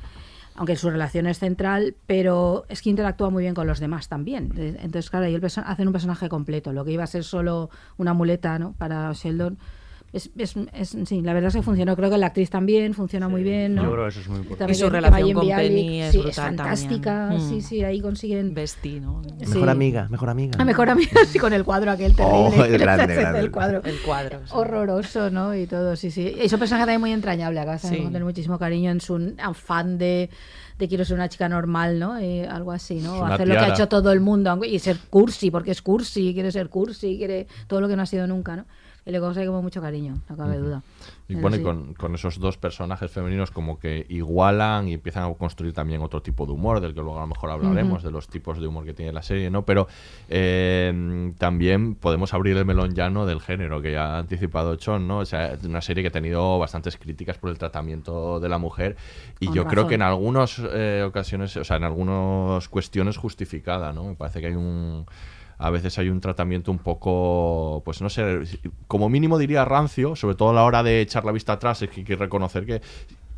aunque 0.55 0.75
su 0.75 0.89
relación 0.89 1.27
es 1.27 1.39
central, 1.39 1.95
pero 2.07 2.65
es 2.69 2.81
que 2.81 2.89
interactúa 2.89 3.29
muy 3.29 3.43
bien 3.43 3.53
con 3.53 3.67
los 3.67 3.79
demás 3.79 4.07
también. 4.09 4.51
Entonces, 4.55 5.09
claro, 5.09 5.25
ahí 5.25 5.35
el 5.35 5.43
hacen 5.43 5.87
un 5.87 5.93
personaje 5.93 6.29
completo. 6.29 6.73
Lo 6.73 6.85
que 6.85 6.91
iba 6.91 7.03
a 7.03 7.07
ser 7.07 7.23
solo 7.23 7.69
una 7.97 8.13
muleta, 8.13 8.59
¿no? 8.59 8.73
Para 8.73 9.11
Sheldon... 9.13 9.57
Es, 10.13 10.29
es- 10.37 10.55
es- 10.73 10.97
sí, 11.05 11.21
la 11.21 11.33
verdad 11.33 11.47
es 11.47 11.55
que 11.55 11.61
funcionó. 11.61 11.95
Creo 11.95 12.09
que 12.09 12.17
la 12.17 12.27
actriz 12.27 12.49
también 12.49 12.93
funciona 12.93 13.29
muy 13.29 13.43
bien. 13.43 13.75
¿no? 13.75 13.83
Yo 13.83 13.91
creo 13.93 14.03
que 14.03 14.09
eso 14.09 14.19
es 14.19 14.27
muy 14.27 14.39
importante. 14.39 14.73
Y 14.73 14.75
su 14.75 14.89
relación 14.89 15.31
con 15.33 15.45
Bialik, 15.45 15.67
Penny 15.69 16.01
es 16.01 16.11
sí, 16.11 16.17
brutal 16.17 16.33
fantástica. 16.57 17.27
también. 17.29 17.41
Sí, 17.49 17.55
Mm. 17.55 17.61
sí, 17.61 17.83
ahí 17.85 18.01
consiguen. 18.01 18.53
¿no? 18.53 19.21
Sí. 19.23 19.47
Mejor 19.47 19.69
amiga, 19.69 20.07
mejor 20.09 20.29
amiga. 20.29 20.51
A 20.61 20.65
mejor 20.65 20.89
amiga, 20.89 21.11
sí, 21.27 21.39
con 21.39 21.53
el 21.53 21.63
cuadro 21.63 21.91
aquel 21.91 22.13
terrible. 22.15 22.37
Oh, 22.59 22.65
el 22.65 22.77
grande. 22.77 23.21
El 23.39 23.51
cuadro. 23.51 23.81
El 23.85 23.99
cuadro. 24.01 24.39
sí. 24.45 24.51
Horroroso, 24.53 25.29
¿no? 25.29 25.55
Y 25.55 25.65
todo, 25.65 25.95
sí, 25.95 26.11
sí. 26.11 26.33
Y 26.37 26.41
es 26.45 26.51
un 26.53 26.59
personaje 26.59 26.83
también 26.83 26.99
muy 27.01 27.11
entrañable, 27.13 27.59
acá 27.61 27.77
Sí. 27.79 27.95
tener 27.95 28.23
muchísimo 28.25 28.59
cariño 28.59 28.91
en 28.91 28.99
su 28.99 29.33
afán 29.41 29.97
de, 29.97 30.29
de 30.77 30.87
quiero 30.89 31.05
ser 31.05 31.15
una 31.15 31.29
chica 31.29 31.47
normal, 31.47 31.99
¿no? 31.99 32.17
Eh, 32.19 32.45
algo 32.47 32.71
así, 32.73 32.95
¿no? 32.95 33.25
Hacer 33.25 33.47
lo 33.47 33.53
que 33.53 33.59
ha 33.61 33.69
hecho 33.69 33.87
todo 33.87 34.11
el 34.11 34.19
mundo 34.19 34.49
aunque- 34.49 34.67
y 34.67 34.77
ser 34.79 34.97
cursi, 35.09 35.49
porque 35.51 35.71
es 35.71 35.81
cursi, 35.81 36.33
quiere 36.33 36.51
ser 36.51 36.67
cursi, 36.69 37.17
quiere 37.17 37.47
todo 37.67 37.79
lo 37.79 37.87
que 37.87 37.95
no 37.95 38.01
ha 38.01 38.05
sido 38.05 38.27
nunca, 38.27 38.55
¿no? 38.57 38.65
Y 39.03 39.11
le 39.11 39.19
coge 39.19 39.45
como 39.47 39.61
mucho 39.61 39.81
cariño, 39.81 40.19
no 40.29 40.37
cabe 40.37 40.57
duda. 40.57 40.83
Y 41.27 41.33
Pero 41.33 41.41
bueno, 41.41 41.57
y 41.57 41.63
con, 41.63 41.93
con 41.95 42.13
esos 42.13 42.39
dos 42.39 42.57
personajes 42.57 43.09
femeninos 43.09 43.49
como 43.49 43.79
que 43.79 44.05
igualan 44.09 44.87
y 44.87 44.93
empiezan 44.93 45.23
a 45.23 45.33
construir 45.33 45.73
también 45.73 46.01
otro 46.01 46.21
tipo 46.21 46.45
de 46.45 46.51
humor, 46.51 46.81
del 46.81 46.93
que 46.93 47.01
luego 47.01 47.17
a 47.17 47.21
lo 47.21 47.27
mejor 47.27 47.49
hablaremos, 47.49 48.03
de 48.03 48.11
los 48.11 48.27
tipos 48.27 48.59
de 48.59 48.67
humor 48.67 48.85
que 48.85 48.93
tiene 48.93 49.11
la 49.11 49.23
serie, 49.23 49.49
¿no? 49.49 49.65
Pero 49.65 49.87
eh, 50.29 51.33
también 51.39 51.95
podemos 51.95 52.33
abrir 52.33 52.57
el 52.57 52.65
melón 52.65 52.93
llano 52.93 53.25
del 53.25 53.41
género, 53.41 53.81
que 53.81 53.93
ya 53.93 54.15
ha 54.15 54.19
anticipado 54.19 54.75
Chon, 54.75 55.07
¿no? 55.07 55.19
O 55.19 55.25
sea, 55.25 55.53
es 55.53 55.63
una 55.63 55.81
serie 55.81 56.03
que 56.03 56.09
ha 56.09 56.11
tenido 56.11 56.59
bastantes 56.59 56.97
críticas 56.97 57.39
por 57.39 57.49
el 57.49 57.57
tratamiento 57.57 58.39
de 58.39 58.49
la 58.49 58.59
mujer 58.59 58.97
y 59.39 59.47
Con 59.47 59.55
yo 59.55 59.65
creo 59.65 59.87
que 59.87 59.95
en 59.95 60.03
algunas 60.03 60.61
eh, 60.63 61.03
ocasiones, 61.07 61.57
o 61.57 61.63
sea, 61.63 61.77
en 61.77 61.85
algunas 61.85 62.69
cuestiones 62.69 63.17
justificada, 63.17 63.93
¿no? 63.93 64.05
Me 64.05 64.15
parece 64.15 64.41
que 64.41 64.47
hay 64.47 64.55
un 64.55 65.05
a 65.61 65.69
veces 65.69 65.97
hay 65.99 66.09
un 66.09 66.19
tratamiento 66.19 66.71
un 66.71 66.79
poco, 66.79 67.83
pues 67.85 68.01
no 68.01 68.09
sé, 68.09 68.41
como 68.87 69.09
mínimo 69.09 69.37
diría 69.37 69.63
rancio, 69.63 70.15
sobre 70.15 70.35
todo 70.35 70.49
a 70.49 70.53
la 70.53 70.63
hora 70.63 70.81
de 70.81 71.01
echar 71.01 71.23
la 71.23 71.31
vista 71.31 71.53
atrás, 71.53 71.83
es 71.83 71.89
que 71.91 72.01
hay 72.01 72.03
que 72.03 72.15
reconocer 72.15 72.65
que 72.65 72.81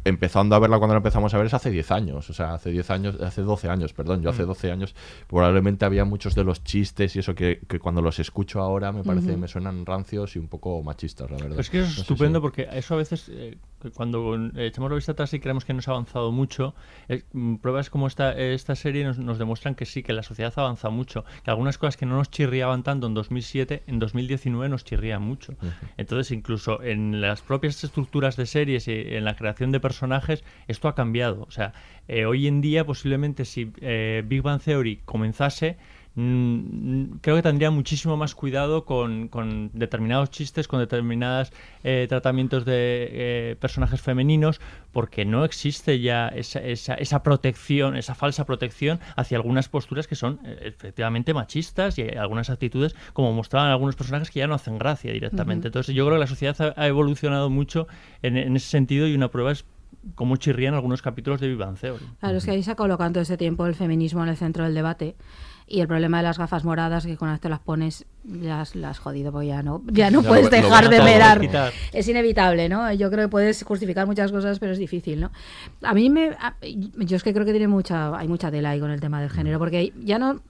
empezando 0.06 0.56
a 0.56 0.60
verla 0.60 0.78
cuando 0.80 0.94
la 0.96 0.98
empezamos 0.98 1.34
a 1.34 1.38
ver 1.38 1.48
es 1.48 1.54
hace 1.54 1.70
10 1.72 1.92
años, 1.92 2.30
o 2.30 2.34
sea, 2.34 2.54
hace 2.56 2.72
10 2.72 2.90
años, 2.92 3.22
hace 3.22 3.42
12 3.42 3.70
años, 3.70 3.94
perdón, 3.94 4.22
yo 4.22 4.30
hace 4.30 4.44
Mm. 4.44 4.48
12 4.48 4.72
años 4.72 4.96
probablemente 5.28 5.86
había 5.86 6.06
muchos 6.06 6.36
de 6.36 6.44
los 6.44 6.64
chistes 6.64 7.16
y 7.16 7.20
eso 7.20 7.36
que, 7.36 7.62
que 7.68 7.80
cuando 7.80 8.02
los 8.02 8.20
escucho 8.20 8.60
ahora 8.62 8.92
me 8.92 9.04
parece, 9.04 9.32
Ujú. 9.32 9.40
me 9.40 9.48
suenan 9.48 9.86
rancios 9.86 10.36
y 10.36 10.40
un 10.40 10.48
poco 10.48 10.82
machistas, 10.84 11.30
la 11.32 11.38
verdad. 11.38 11.60
Es 11.60 11.70
que 11.70 11.80
eso 11.80 11.88
es 11.90 11.98
No 11.98 12.02
estupendo 12.02 12.40
si- 12.40 12.42
porque 12.42 12.68
eso 12.74 12.94
a 12.96 12.98
veces, 12.98 13.30
eh, 13.30 13.58
cuando 13.96 14.36
eh, 14.36 14.68
echamos 14.68 14.90
la 14.92 14.96
vista 14.96 15.12
atrás 15.14 15.34
y 15.34 15.40
creemos 15.40 15.66
que 15.66 15.74
nos 15.74 15.88
ha 15.88 15.92
avanzado 15.92 16.32
mucho, 16.32 16.74
eh, 17.10 17.24
mm, 17.34 17.56
pruebas 17.58 17.90
como 17.90 18.08
esta, 18.08 18.32
esta 18.34 18.76
serie 18.76 19.04
nos, 19.06 19.18
nos 19.20 19.38
demuestran 19.38 19.76
que 19.76 19.86
sí, 19.86 20.04
que 20.04 20.14
la 20.14 20.24
sociedad 20.24 20.54
ha 20.58 20.62
avanzado 20.62 20.92
mucho, 20.92 21.26
que 21.44 21.52
algunas 21.52 21.78
cosas 21.78 21.98
que 21.98 22.06
no 22.06 22.16
nos 22.18 22.30
chirriaban 22.30 22.84
tanto 22.84 23.08
en 23.08 23.14
2007, 23.14 23.84
en 23.88 24.00
2019 24.00 24.70
nos 24.70 24.84
chirrían 24.86 25.22
mucho. 25.22 25.54
Entonces, 25.98 26.32
incluso 26.32 26.82
en 26.82 27.22
las 27.22 27.42
propias 27.42 27.84
estructuras 27.84 28.36
de 28.38 28.46
series 28.46 28.88
y 28.88 28.92
en 28.94 29.26
la 29.26 29.36
creación 29.36 29.72
de 29.72 29.80
personajes, 29.80 29.93
esto 30.68 30.88
ha 30.88 30.96
cambiado. 30.96 31.44
O 31.48 31.52
sea, 31.52 31.74
eh, 32.08 32.26
hoy 32.26 32.48
en 32.48 32.62
día 32.62 32.86
posiblemente 32.86 33.46
si 33.46 33.72
eh, 33.82 34.24
Big 34.26 34.42
Bang 34.42 34.62
Theory 34.62 35.02
comenzase, 35.06 35.78
mm, 36.16 37.18
creo 37.22 37.36
que 37.38 37.42
tendría 37.42 37.72
muchísimo 37.72 38.18
más 38.18 38.36
cuidado 38.36 38.86
con, 38.86 39.28
con 39.28 39.72
determinados 39.74 40.30
chistes, 40.32 40.68
con 40.68 40.80
determinados 40.80 41.52
tratamientos 42.08 42.66
de 42.66 43.10
eh, 43.12 43.56
personajes 43.60 44.02
femeninos, 44.02 44.62
porque 44.92 45.26
no 45.26 45.44
existe 45.44 46.00
ya 46.00 46.28
esa, 46.30 46.60
esa, 46.60 46.94
esa 46.94 47.24
protección, 47.24 47.98
esa 47.98 48.16
falsa 48.16 48.46
protección 48.46 49.00
hacia 49.16 49.38
algunas 49.38 49.68
posturas 49.68 50.08
que 50.08 50.16
son 50.16 50.40
eh, 50.46 50.60
efectivamente 50.62 51.34
machistas 51.34 51.98
y 51.98 52.04
algunas 52.04 52.50
actitudes, 52.50 52.96
como 53.14 53.34
mostraban 53.34 53.72
algunos 53.72 53.96
personajes, 53.96 54.30
que 54.30 54.40
ya 54.40 54.48
no 54.48 54.54
hacen 54.54 54.78
gracia 54.78 55.12
directamente. 55.12 55.68
Entonces 55.68 55.96
yo 55.96 56.06
creo 56.06 56.16
que 56.16 56.22
la 56.22 56.28
sociedad 56.28 56.56
ha, 56.62 56.82
ha 56.82 56.88
evolucionado 56.88 57.50
mucho 57.50 57.88
en, 58.22 58.38
en 58.38 58.56
ese 58.56 58.70
sentido 58.70 59.08
y 59.08 59.16
una 59.16 59.30
prueba 59.30 59.52
es 59.52 59.66
cómo 60.16 60.36
chirrían 60.38 60.74
algunos 60.74 61.02
capítulos 61.02 61.40
de 61.42 61.56
Bang 61.56 61.78
Theory. 61.78 62.06
Claro, 62.20 62.38
es 62.38 62.46
que 62.46 62.52
ahí 62.52 62.64
se 62.64 62.72
ha 62.72 62.76
colocado 62.76 63.12
todo 63.14 63.22
ese 63.24 63.38
tiempo 63.38 63.66
el 63.66 63.76
feminismo 63.76 64.24
en 64.24 64.30
el 64.30 64.38
centro 64.38 64.64
del 64.64 64.74
debate 64.74 65.16
y 65.66 65.80
el 65.80 65.88
problema 65.88 66.18
de 66.18 66.24
las 66.24 66.38
gafas 66.38 66.66
moradas 66.66 67.06
que 67.06 67.18
las 67.22 67.40
te 67.40 67.48
las 67.48 67.60
pones 67.60 68.06
las 68.30 68.76
las 68.76 69.00
jodido 69.00 69.32
porque 69.32 69.48
ya 69.48 69.64
no 69.64 69.82
ya 69.92 70.12
no 70.12 70.22
Ya 70.22 70.28
puedes 70.28 70.46
lo- 70.46 70.52
dejar 70.52 70.90
de 70.90 71.02
mirar 71.02 71.72
es 71.94 72.08
inevitable 72.10 72.68
no 72.68 72.92
yo 72.94 73.10
creo 73.10 73.26
que 73.28 73.32
puedes 73.32 73.64
justificar 73.64 74.06
muchas 74.06 74.32
cosas 74.34 74.60
pero 74.60 74.74
es 74.74 74.78
difícil 74.78 75.22
no 75.22 75.32
a 75.82 75.94
mí 75.94 76.10
me 76.10 76.32
a- 76.40 76.56
yo 76.62 77.16
es 77.16 77.24
que 77.24 77.34
creo 77.34 77.46
que 77.46 77.52
tiene 77.52 77.70
mucha 77.70 78.16
hay 78.18 78.28
mucha 78.28 78.52
tela 78.52 78.72
ahí 78.72 78.82
con 78.82 78.92
el 78.92 79.00
tema 79.00 79.22
del 79.22 79.30
género 79.30 79.58
porque 79.58 79.94
ya 80.04 80.20
no 80.20 80.42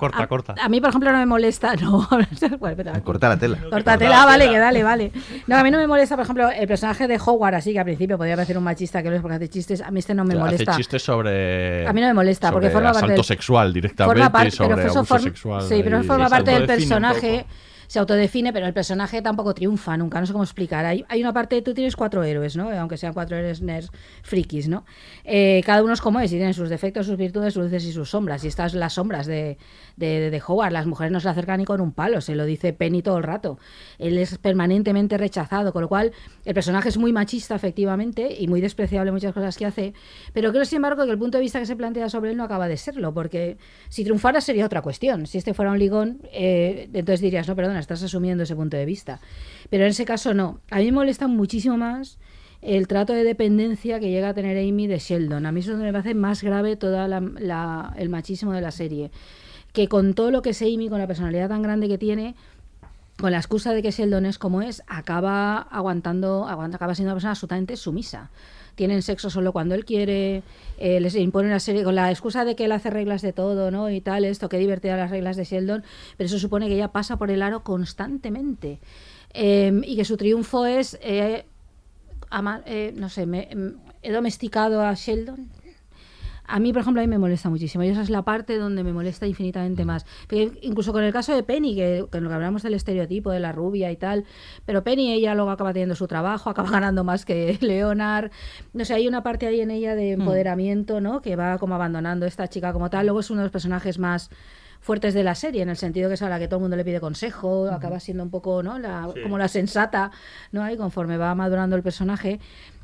Corta, 0.00 0.22
a, 0.22 0.26
corta. 0.26 0.54
a 0.60 0.68
mí 0.68 0.80
por 0.80 0.88
ejemplo 0.90 1.12
no 1.12 1.18
me 1.18 1.26
molesta 1.26 1.74
no 1.80 2.06
bueno, 2.10 2.26
espera, 2.32 3.00
Corta 3.02 3.28
la 3.28 3.36
tela. 3.38 3.58
Cortatela, 3.70 4.24
vale, 4.24 4.48
que 4.48 4.58
dale, 4.58 4.82
vale. 4.82 5.12
No, 5.46 5.56
a 5.56 5.62
mí 5.62 5.70
no 5.70 5.78
me 5.78 5.86
molesta, 5.86 6.16
por 6.16 6.24
ejemplo, 6.24 6.50
el 6.50 6.66
personaje 6.66 7.06
de 7.06 7.20
Howard, 7.24 7.54
así 7.54 7.72
que 7.72 7.78
al 7.78 7.84
principio 7.84 8.16
podría 8.16 8.34
parecer 8.36 8.58
un 8.58 8.64
machista 8.64 9.02
que 9.02 9.10
lo 9.10 9.16
es 9.16 9.22
porque 9.22 9.36
hace 9.36 9.48
chistes. 9.48 9.80
A 9.80 9.90
mí 9.90 10.00
este 10.00 10.14
no 10.14 10.24
me 10.24 10.34
Hace 10.34 10.40
molesta. 10.42 10.76
chistes 10.76 11.02
sobre. 11.02 11.86
A 11.86 11.92
mí 11.92 12.00
no 12.00 12.06
me 12.08 12.14
molesta, 12.14 12.50
porque 12.50 12.70
forma 12.70 12.92
parte 12.92 13.04
asalto 13.06 13.22
sexual 13.22 13.72
directamente 13.72 14.18
Forma 14.20 14.32
parte, 14.32 14.50
sobre 14.50 14.74
pero 14.76 14.88
eso 14.88 14.98
abuso 15.00 15.04
forma- 15.14 15.24
sexual. 15.24 15.62
Sí, 15.62 15.80
pero 15.84 16.02
forma 16.02 16.28
parte 16.28 16.50
del 16.50 16.66
personaje. 16.66 17.46
Se 17.90 17.98
autodefine, 17.98 18.52
pero 18.52 18.68
el 18.68 18.72
personaje 18.72 19.20
tampoco 19.20 19.52
triunfa 19.52 19.96
nunca, 19.96 20.20
no 20.20 20.26
sé 20.26 20.32
cómo 20.32 20.44
explicar. 20.44 20.86
Hay, 20.86 21.04
hay 21.08 21.22
una 21.22 21.32
parte, 21.32 21.60
tú 21.60 21.74
tienes 21.74 21.96
cuatro 21.96 22.22
héroes, 22.22 22.54
¿no? 22.54 22.70
Aunque 22.70 22.96
sean 22.96 23.12
cuatro 23.12 23.36
héroes 23.36 23.62
nerds 23.62 23.90
frikis, 24.22 24.68
¿no? 24.68 24.84
Eh, 25.24 25.60
cada 25.66 25.82
uno 25.82 25.92
es 25.92 26.00
como 26.00 26.20
es 26.20 26.32
y 26.32 26.36
tiene 26.36 26.54
sus 26.54 26.68
defectos, 26.68 27.06
sus 27.06 27.16
virtudes, 27.16 27.52
sus 27.52 27.64
luces 27.64 27.84
y 27.84 27.90
sus 27.90 28.08
sombras. 28.08 28.44
Y 28.44 28.46
estas 28.46 28.74
las 28.74 28.92
sombras 28.92 29.26
de, 29.26 29.58
de, 29.96 30.30
de 30.30 30.42
Howard. 30.46 30.70
Las 30.70 30.86
mujeres 30.86 31.10
no 31.10 31.18
se 31.18 31.26
le 31.26 31.32
acercan 31.32 31.58
ni 31.58 31.64
con 31.64 31.80
un 31.80 31.90
palo, 31.90 32.20
se 32.20 32.36
lo 32.36 32.44
dice 32.44 32.72
Penny 32.72 33.02
todo 33.02 33.18
el 33.18 33.24
rato. 33.24 33.58
Él 33.98 34.18
es 34.18 34.38
permanentemente 34.38 35.18
rechazado, 35.18 35.72
con 35.72 35.82
lo 35.82 35.88
cual 35.88 36.12
el 36.44 36.54
personaje 36.54 36.90
es 36.90 36.96
muy 36.96 37.12
machista, 37.12 37.56
efectivamente, 37.56 38.36
y 38.38 38.46
muy 38.46 38.60
despreciable 38.60 39.10
muchas 39.10 39.34
cosas 39.34 39.56
que 39.56 39.66
hace. 39.66 39.94
Pero 40.32 40.52
creo, 40.52 40.64
sin 40.64 40.76
embargo, 40.76 41.04
que 41.06 41.10
el 41.10 41.18
punto 41.18 41.38
de 41.38 41.42
vista 41.42 41.58
que 41.58 41.66
se 41.66 41.74
plantea 41.74 42.08
sobre 42.08 42.30
él 42.30 42.36
no 42.36 42.44
acaba 42.44 42.68
de 42.68 42.76
serlo, 42.76 43.12
porque 43.12 43.58
si 43.88 44.04
triunfara 44.04 44.40
sería 44.40 44.64
otra 44.64 44.80
cuestión. 44.80 45.26
Si 45.26 45.38
este 45.38 45.54
fuera 45.54 45.72
un 45.72 45.78
ligón, 45.80 46.20
eh, 46.32 46.88
entonces 46.92 47.20
dirías, 47.20 47.48
no, 47.48 47.56
perdona, 47.56 47.79
estás 47.80 48.02
asumiendo 48.02 48.44
ese 48.44 48.56
punto 48.56 48.76
de 48.76 48.84
vista. 48.84 49.20
Pero 49.70 49.84
en 49.84 49.90
ese 49.90 50.04
caso 50.04 50.34
no. 50.34 50.60
A 50.70 50.78
mí 50.78 50.86
me 50.86 50.92
molesta 50.92 51.26
muchísimo 51.28 51.76
más 51.76 52.18
el 52.62 52.86
trato 52.88 53.12
de 53.12 53.24
dependencia 53.24 54.00
que 54.00 54.10
llega 54.10 54.30
a 54.30 54.34
tener 54.34 54.56
Amy 54.58 54.86
de 54.86 54.98
Sheldon. 54.98 55.46
A 55.46 55.52
mí 55.52 55.60
eso 55.60 55.76
me 55.76 55.92
parece 55.92 56.14
más 56.14 56.42
grave 56.42 56.76
todo 56.76 57.02
el 57.04 58.08
machismo 58.08 58.52
de 58.52 58.60
la 58.60 58.70
serie. 58.70 59.10
Que 59.72 59.88
con 59.88 60.14
todo 60.14 60.30
lo 60.30 60.42
que 60.42 60.50
es 60.50 60.62
Amy, 60.62 60.88
con 60.88 60.98
la 60.98 61.06
personalidad 61.06 61.48
tan 61.48 61.62
grande 61.62 61.88
que 61.88 61.96
tiene, 61.96 62.34
con 63.18 63.30
la 63.30 63.38
excusa 63.38 63.72
de 63.72 63.82
que 63.82 63.90
Sheldon 63.90 64.26
es 64.26 64.38
como 64.38 64.62
es, 64.62 64.82
acaba 64.86 65.58
aguantando, 65.58 66.46
aguanta, 66.48 66.76
acaba 66.76 66.94
siendo 66.94 67.10
una 67.10 67.16
persona 67.16 67.32
absolutamente 67.32 67.76
sumisa. 67.76 68.30
Tienen 68.80 69.02
sexo 69.02 69.28
solo 69.28 69.52
cuando 69.52 69.74
él 69.74 69.84
quiere, 69.84 70.42
eh, 70.78 71.00
les 71.00 71.14
impone 71.14 71.48
una 71.48 71.60
serie, 71.60 71.84
con 71.84 71.94
la 71.94 72.10
excusa 72.10 72.46
de 72.46 72.56
que 72.56 72.64
él 72.64 72.72
hace 72.72 72.88
reglas 72.88 73.20
de 73.20 73.34
todo, 73.34 73.70
¿no? 73.70 73.90
Y 73.90 74.00
tal, 74.00 74.24
esto, 74.24 74.48
que 74.48 74.56
divertida 74.56 74.96
las 74.96 75.10
reglas 75.10 75.36
de 75.36 75.44
Sheldon, 75.44 75.84
pero 76.16 76.26
eso 76.28 76.38
supone 76.38 76.66
que 76.66 76.76
ella 76.76 76.88
pasa 76.88 77.18
por 77.18 77.30
el 77.30 77.42
aro 77.42 77.62
constantemente. 77.62 78.80
Eh, 79.34 79.82
y 79.84 79.96
que 79.96 80.06
su 80.06 80.16
triunfo 80.16 80.64
es, 80.64 80.98
eh, 81.02 81.44
ama- 82.30 82.62
eh, 82.64 82.94
no 82.96 83.10
sé, 83.10 83.26
me, 83.26 83.48
em, 83.50 83.74
he 84.02 84.12
domesticado 84.12 84.80
a 84.80 84.94
Sheldon, 84.94 85.50
a 86.50 86.58
mí, 86.58 86.72
por 86.72 86.82
ejemplo, 86.82 87.00
a 87.00 87.04
mí 87.04 87.08
me 87.08 87.18
molesta 87.18 87.48
muchísimo. 87.48 87.84
Y 87.84 87.88
esa 87.88 88.02
es 88.02 88.10
la 88.10 88.22
parte 88.22 88.58
donde 88.58 88.82
me 88.82 88.92
molesta 88.92 89.26
infinitamente 89.26 89.84
más. 89.84 90.04
Incluso 90.62 90.92
con 90.92 91.04
el 91.04 91.12
caso 91.12 91.34
de 91.34 91.42
Penny, 91.42 91.74
que, 91.74 92.06
que 92.10 92.20
lo 92.20 92.28
que 92.28 92.34
hablamos 92.34 92.62
del 92.62 92.74
estereotipo 92.74 93.30
de 93.30 93.40
la 93.40 93.52
rubia 93.52 93.90
y 93.92 93.96
tal, 93.96 94.24
pero 94.66 94.82
Penny, 94.82 95.12
ella 95.12 95.34
luego 95.34 95.50
acaba 95.50 95.72
teniendo 95.72 95.94
su 95.94 96.06
trabajo, 96.06 96.50
acaba 96.50 96.70
ganando 96.70 97.04
más 97.04 97.24
que 97.24 97.58
Leonard. 97.60 98.30
No 98.72 98.84
sé, 98.84 98.94
hay 98.94 99.06
una 99.06 99.22
parte 99.22 99.46
ahí 99.46 99.60
en 99.60 99.70
ella 99.70 99.94
de 99.94 100.12
empoderamiento, 100.12 101.00
¿no? 101.00 101.22
Que 101.22 101.36
va 101.36 101.58
como 101.58 101.74
abandonando 101.74 102.26
esta 102.26 102.48
chica 102.48 102.72
como 102.72 102.90
tal. 102.90 103.06
Luego 103.06 103.20
es 103.20 103.30
uno 103.30 103.40
de 103.40 103.44
los 103.46 103.52
personajes 103.52 103.98
más 103.98 104.30
fuertes 104.80 105.12
de 105.14 105.22
la 105.22 105.34
serie, 105.34 105.62
en 105.62 105.68
el 105.68 105.76
sentido 105.76 106.08
que 106.08 106.14
es 106.14 106.22
a 106.22 106.28
la 106.28 106.38
que 106.38 106.48
todo 106.48 106.56
el 106.56 106.62
mundo 106.62 106.76
le 106.76 106.84
pide 106.84 107.00
consejo, 107.00 107.68
acaba 107.68 108.00
siendo 108.00 108.22
un 108.22 108.30
poco, 108.30 108.62
¿no? 108.62 108.78
La, 108.78 109.08
Sí. 109.14 109.22
Como 109.22 109.38
la 109.38 109.48
sensata, 109.48 110.10
¿no? 110.52 110.62
Ahí 110.62 110.76
conforme 110.76 111.16
va 111.16 111.34
madurando 111.34 111.76
el 111.76 111.82
personaje. 111.82 112.40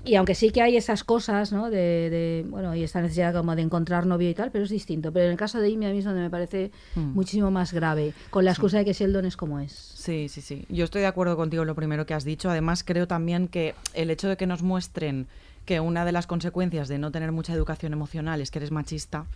Y 0.06 0.14
aunque 0.14 0.34
sí 0.34 0.50
que 0.50 0.62
hay 0.62 0.76
esas 0.76 1.02
cosas, 1.04 1.52
¿no? 1.52 1.68
De, 1.68 1.78
de, 2.10 2.44
bueno, 2.48 2.74
y 2.74 2.82
esta 2.84 3.00
necesidad 3.02 3.34
como 3.34 3.56
de 3.56 3.62
encontrar 3.62 4.06
novio 4.06 4.30
y 4.30 4.34
tal, 4.34 4.50
pero 4.52 4.64
es 4.64 4.70
distinto. 4.70 5.12
Pero 5.12 5.26
en 5.26 5.32
el 5.32 5.36
caso 5.36 5.60
de 5.60 5.72
Amy 5.72 5.86
a 5.86 5.90
mí 5.90 5.98
es 5.98 6.04
donde 6.04 6.20
me 6.22 6.30
parece 6.30 6.70
Mm. 6.94 7.12
muchísimo 7.14 7.50
más 7.50 7.72
grave, 7.72 8.14
con 8.30 8.44
la 8.44 8.52
excusa 8.52 8.78
de 8.78 8.84
que 8.84 8.92
Sheldon 8.92 9.26
es 9.26 9.36
como 9.36 9.58
es. 9.60 9.72
Sí, 9.72 10.28
sí, 10.28 10.40
sí. 10.40 10.64
Yo 10.68 10.84
estoy 10.84 11.00
de 11.00 11.08
acuerdo 11.08 11.36
contigo 11.36 11.62
en 11.64 11.66
lo 11.66 11.74
primero 11.74 12.06
que 12.06 12.14
has 12.14 12.24
dicho. 12.24 12.48
Además, 12.50 12.84
creo 12.84 13.06
también 13.08 13.48
que 13.48 13.74
el 13.94 14.10
hecho 14.10 14.28
de 14.28 14.36
que 14.36 14.46
nos 14.46 14.62
muestren 14.62 15.26
que 15.64 15.80
una 15.80 16.04
de 16.04 16.12
las 16.12 16.28
consecuencias 16.28 16.86
de 16.88 16.98
no 16.98 17.10
tener 17.10 17.32
mucha 17.32 17.52
educación 17.52 17.92
emocional 17.92 18.40
es 18.40 18.52
que 18.52 18.60
eres 18.60 18.70
machista, 18.70 19.26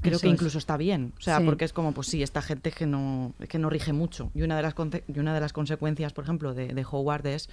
creo 0.00 0.14
Eso 0.14 0.22
que 0.22 0.28
es. 0.28 0.34
incluso 0.34 0.56
está 0.58 0.76
bien. 0.76 1.12
O 1.18 1.20
sea, 1.20 1.38
Sí. 1.38 1.44
porque 1.44 1.64
es 1.64 1.72
como, 1.72 1.90
pues 1.92 2.06
sí, 2.06 2.22
esta 2.22 2.40
gente 2.42 2.70
que 2.70 2.86
no, 2.86 3.32
que 3.48 3.58
no 3.58 3.68
rige 3.68 3.92
mucho. 3.92 4.30
Y 4.34 4.42
una 4.42 4.56
de 4.56 4.62
las, 4.62 4.76
conce- 4.76 5.02
y 5.12 5.18
una 5.18 5.34
de 5.34 5.40
las 5.40 5.52
consecuencias, 5.52 6.12
por 6.12 6.22
ejemplo, 6.22 6.54
de, 6.54 6.68
de 6.68 6.86
Howard 6.88 7.26
es 7.26 7.48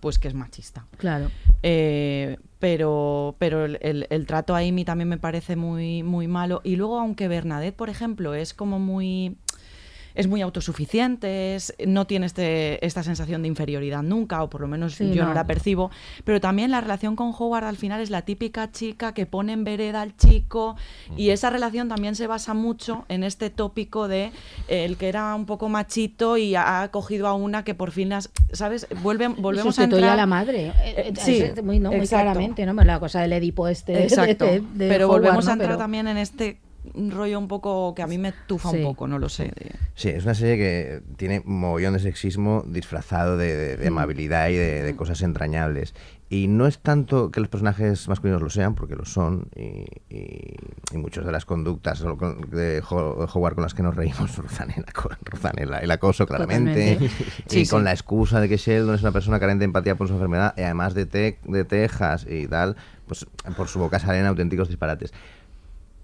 pues 0.00 0.18
que 0.18 0.28
es 0.28 0.34
machista. 0.34 0.86
Claro. 0.96 1.30
Eh, 1.62 2.36
pero 2.58 3.36
pero 3.38 3.64
el, 3.64 3.78
el- 3.82 4.06
el 4.10 4.26
trato 4.26 4.54
a 4.54 4.58
Amy 4.60 4.84
también 4.84 5.08
me 5.08 5.18
parece 5.18 5.56
muy, 5.56 6.02
muy 6.02 6.26
malo. 6.28 6.60
Y 6.64 6.76
luego, 6.76 6.98
aunque 6.98 7.28
Bernadette, 7.28 7.74
por 7.76 7.88
ejemplo, 7.90 8.34
es 8.34 8.52
como 8.54 8.78
muy 8.78 9.36
es 10.20 10.28
muy 10.28 10.42
autosuficiente, 10.42 11.54
es- 11.56 11.74
no 11.86 12.06
tiene 12.06 12.26
este, 12.26 12.84
esta 12.86 13.02
sensación 13.02 13.42
de 13.42 13.48
inferioridad 13.48 14.02
nunca, 14.02 14.42
o 14.42 14.50
por 14.50 14.60
lo 14.60 14.68
menos 14.68 14.94
Sí, 14.94 15.12
yo 15.12 15.22
no. 15.22 15.28
no. 15.30 15.34
la 15.34 15.46
percibo, 15.46 15.90
pero 16.24 16.40
también 16.40 16.70
la 16.70 16.80
relación 16.80 17.16
con 17.16 17.32
Howard 17.36 17.64
al 17.64 17.76
final 17.76 18.00
es 18.00 18.10
la 18.10 18.22
típica 18.22 18.70
chica 18.70 19.12
que 19.14 19.26
pone 19.26 19.52
en 19.52 19.64
vereda 19.64 20.00
al 20.02 20.16
chico 20.16 20.76
y 21.16 21.30
esa 21.30 21.50
relación 21.50 21.88
también 21.88 22.14
se 22.14 22.26
basa 22.26 22.54
mucho 22.54 23.04
en 23.08 23.24
este 23.24 23.50
tópico 23.50 24.08
de 24.08 24.26
eh, 24.68 24.84
el 24.84 24.96
que 24.96 25.08
era 25.08 25.34
un 25.34 25.46
poco 25.46 25.68
machito 25.68 26.36
y 26.36 26.54
ha 26.54 26.88
cogido 26.92 27.26
a 27.26 27.34
una 27.34 27.64
que 27.64 27.74
por 27.74 27.90
fin 27.90 28.08
las, 28.10 28.30
¿sabes? 28.52 28.86
Vuelve, 29.02 29.28
volvemos 29.28 29.78
a 29.78 29.84
entrar... 29.84 30.04
a 30.04 30.16
la 30.16 30.26
madre. 30.26 30.68
Eh, 30.68 30.72
eh, 30.96 31.12
sí, 31.16 31.36
es 31.38 31.62
muy, 31.62 31.78
no, 31.78 31.90
muy 31.92 32.06
claramente, 32.06 32.64
¿no? 32.66 32.74
La 32.84 33.00
cosa 33.00 33.20
del 33.20 33.32
Edipo 33.32 33.68
este. 33.68 33.92
de- 33.92 34.02
Exacto. 34.04 34.44
de- 34.46 34.60
de 34.60 34.88
pero 34.88 35.06
Howard, 35.06 35.20
volvemos 35.22 35.44
¿no? 35.44 35.50
a 35.50 35.54
entrar 35.54 35.70
Pero- 35.70 35.78
también 35.78 36.08
en 36.08 36.16
este 36.18 36.58
rollo 36.94 37.38
un 37.38 37.46
poco 37.48 37.94
que 37.94 38.02
a 38.02 38.06
mí 38.06 38.16
me 38.18 38.32
tufa 38.32 38.70
Sí. 38.70 38.78
un 38.78 38.82
poco, 38.84 39.06
no 39.06 39.18
lo 39.18 39.28
sé. 39.28 39.44
de- 39.44 39.72
Sí, 39.94 40.08
es 40.08 40.24
una 40.24 40.34
serie 40.34 40.56
que 40.56 41.02
tiene 41.16 41.42
un 41.44 41.60
mogollón 41.60 41.92
de 41.92 41.98
sexismo 42.00 42.64
disfrazado 42.66 43.36
de, 43.36 43.54
de- 43.54 43.76
de 43.76 43.90
Mm. 43.90 43.92
amabilidad 43.98 44.48
y 44.48 44.54
de, 44.54 44.82
de 44.82 44.96
cosas 44.96 45.20
entrañables. 45.22 45.94
Y 46.30 46.46
no 46.46 46.66
es 46.68 46.78
tanto 46.78 47.30
que 47.32 47.40
los 47.40 47.48
personajes 47.48 48.06
masculinos 48.08 48.40
lo 48.40 48.50
sean, 48.50 48.76
porque 48.76 48.94
lo 48.94 49.04
son, 49.04 49.48
y, 49.56 49.84
y, 50.08 50.54
y 50.92 50.96
muchas 50.96 51.26
de 51.26 51.32
las 51.32 51.44
conductas 51.44 52.04
de 52.52 52.82
Ho- 52.88 53.26
Howard 53.34 53.54
con 53.56 53.62
las 53.64 53.74
que 53.74 53.82
nos 53.82 53.96
reímos 53.96 54.36
rozan 54.38 54.70
el, 54.70 54.84
rozan 55.24 55.58
el, 55.58 55.74
el 55.74 55.90
acoso 55.90 56.26
claramente, 56.26 56.98
y 57.02 57.08
Sí, 57.64 57.66
con 57.68 57.80
sí. 57.80 57.84
la 57.84 57.90
excusa 57.92 58.40
de 58.40 58.48
que 58.48 58.56
Sheldon 58.58 58.94
es 58.94 59.02
una 59.02 59.10
persona 59.12 59.40
carente 59.40 59.60
de 59.62 59.64
empatía 59.66 59.96
por 59.96 60.06
su 60.06 60.14
enfermedad, 60.14 60.54
y 60.56 60.62
además 60.62 60.94
de, 60.94 61.06
te- 61.06 61.38
de 61.44 61.64
Texas 61.64 62.26
y 62.30 62.46
tal, 62.46 62.76
pues 63.08 63.26
por 63.56 63.66
su 63.66 63.80
boca 63.80 63.98
salen 63.98 64.24
auténticos 64.26 64.68
disparates 64.68 65.12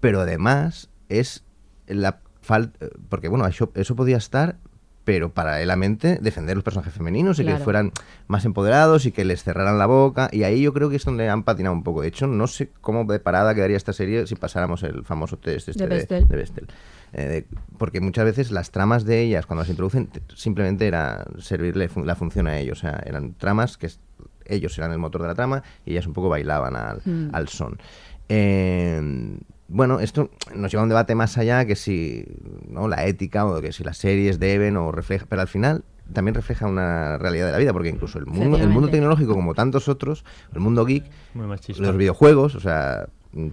pero 0.01 0.21
además 0.21 0.89
es 1.09 1.43
la 1.87 2.19
falta 2.47 2.87
porque 3.09 3.27
bueno 3.27 3.45
eso, 3.47 3.71
eso 3.75 3.95
podía 3.95 4.17
estar 4.17 4.55
pero 5.03 5.31
paralelamente 5.33 6.17
defender 6.21 6.57
los 6.57 6.65
personajes 6.65 6.93
femeninos 6.93 7.39
y 7.39 7.45
que 7.45 7.55
fueran 7.59 7.91
más 8.27 8.43
empoderados 8.43 9.05
y 9.05 9.13
que 9.13 9.23
les 9.23 9.41
cerraran 9.41 9.77
la 9.77 9.85
boca 9.85 10.27
y 10.33 10.43
ahí 10.43 10.61
yo 10.61 10.73
creo 10.73 10.89
que 10.89 10.97
es 10.97 11.05
donde 11.05 11.29
han 11.29 11.43
patinado 11.43 11.73
un 11.73 11.83
poco 11.83 12.01
de 12.01 12.09
hecho 12.09 12.27
no 12.27 12.45
sé 12.47 12.71
cómo 12.81 13.05
de 13.05 13.19
parada 13.19 13.55
quedaría 13.55 13.77
esta 13.77 13.93
serie 13.93 14.27
si 14.27 14.35
pasáramos 14.35 14.83
el 14.83 15.05
famoso 15.05 15.37
test 15.37 15.69
este 15.69 15.87
De 15.87 15.95
de, 16.05 16.05
Bechdel. 16.35 16.67
de. 17.13 17.21
Eh, 17.23 17.27
de- 17.27 17.45
porque 17.77 18.01
muchas 18.01 18.25
veces 18.25 18.51
las 18.51 18.71
tramas 18.71 19.05
de 19.05 19.21
ellas 19.21 19.45
cuando 19.45 19.61
las 19.61 19.69
introducen 19.69 20.09
simplemente 20.35 20.87
era 20.87 21.25
servirle 21.39 21.87
fun- 21.87 22.05
la 22.05 22.15
función 22.15 22.47
a 22.47 22.59
ellos 22.59 22.79
o 22.79 22.81
sea 22.81 23.01
eran 23.05 23.33
tramas 23.35 23.77
que 23.77 23.89
ellos 24.45 24.77
eran 24.77 24.91
el 24.91 24.97
motor 24.99 25.21
de 25.21 25.27
la 25.29 25.35
trama 25.35 25.63
y 25.85 25.91
ellas 25.91 26.05
un 26.07 26.13
poco 26.13 26.27
bailaban 26.27 26.75
al, 26.75 27.01
Mm. 27.05 27.29
al 27.31 27.47
son 27.47 27.77
eh, 28.27 29.37
bueno, 29.67 29.99
esto 29.99 30.29
nos 30.55 30.71
lleva 30.71 30.81
a 30.81 30.83
un 30.83 30.89
debate 30.89 31.15
más 31.15 31.37
allá 31.37 31.65
que 31.65 31.75
si 31.75 32.25
¿no? 32.69 32.87
la 32.87 33.05
ética 33.05 33.45
o 33.45 33.61
que 33.61 33.71
si 33.71 33.83
las 33.83 33.97
series 33.97 34.39
deben 34.39 34.77
o 34.77 34.91
refleja, 34.91 35.25
pero 35.27 35.41
al 35.41 35.47
final 35.47 35.83
también 36.13 36.35
refleja 36.35 36.67
una 36.67 37.17
realidad 37.17 37.47
de 37.47 37.51
la 37.51 37.57
vida, 37.57 37.73
porque 37.73 37.89
incluso 37.89 38.17
el 38.17 38.25
mundo, 38.25 38.57
el 38.57 38.69
mundo 38.69 38.89
tecnológico, 38.89 39.33
como 39.33 39.53
tantos 39.53 39.89
otros, 39.89 40.23
el 40.53 40.61
mundo 40.61 40.85
geek, 40.85 41.03
los 41.77 41.97
videojuegos, 41.97 42.55
o 42.55 42.59
sea, 42.61 43.07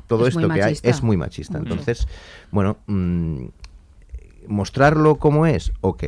todo 0.07 0.27
Es 0.27 0.35
muy 0.35 0.45
esto 0.45 0.55
que 0.55 0.63
hay 0.63 0.71
machista. 0.71 0.89
es 0.89 1.03
muy 1.03 1.17
machista. 1.17 1.59
Entonces, 1.59 2.07
bueno, 2.53 2.77
mm, 2.87 3.47
mostrarlo 4.47 5.17
como 5.17 5.47
es, 5.47 5.73
ok, 5.81 6.05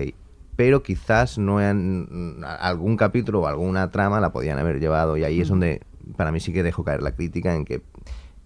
pero 0.54 0.82
quizás 0.82 1.36
no 1.38 1.58
han, 1.58 2.42
algún 2.44 2.96
capítulo 2.96 3.42
o 3.42 3.46
alguna 3.46 3.90
trama 3.90 4.20
la 4.20 4.32
podían 4.32 4.58
haber 4.58 4.80
llevado 4.80 5.16
y 5.16 5.24
ahí 5.24 5.40
es 5.40 5.48
donde 5.48 5.82
para 6.16 6.32
mí 6.32 6.40
sí 6.40 6.52
que 6.52 6.62
dejo 6.62 6.84
caer 6.84 7.02
la 7.02 7.12
crítica 7.12 7.54
en 7.54 7.64
que 7.64 7.82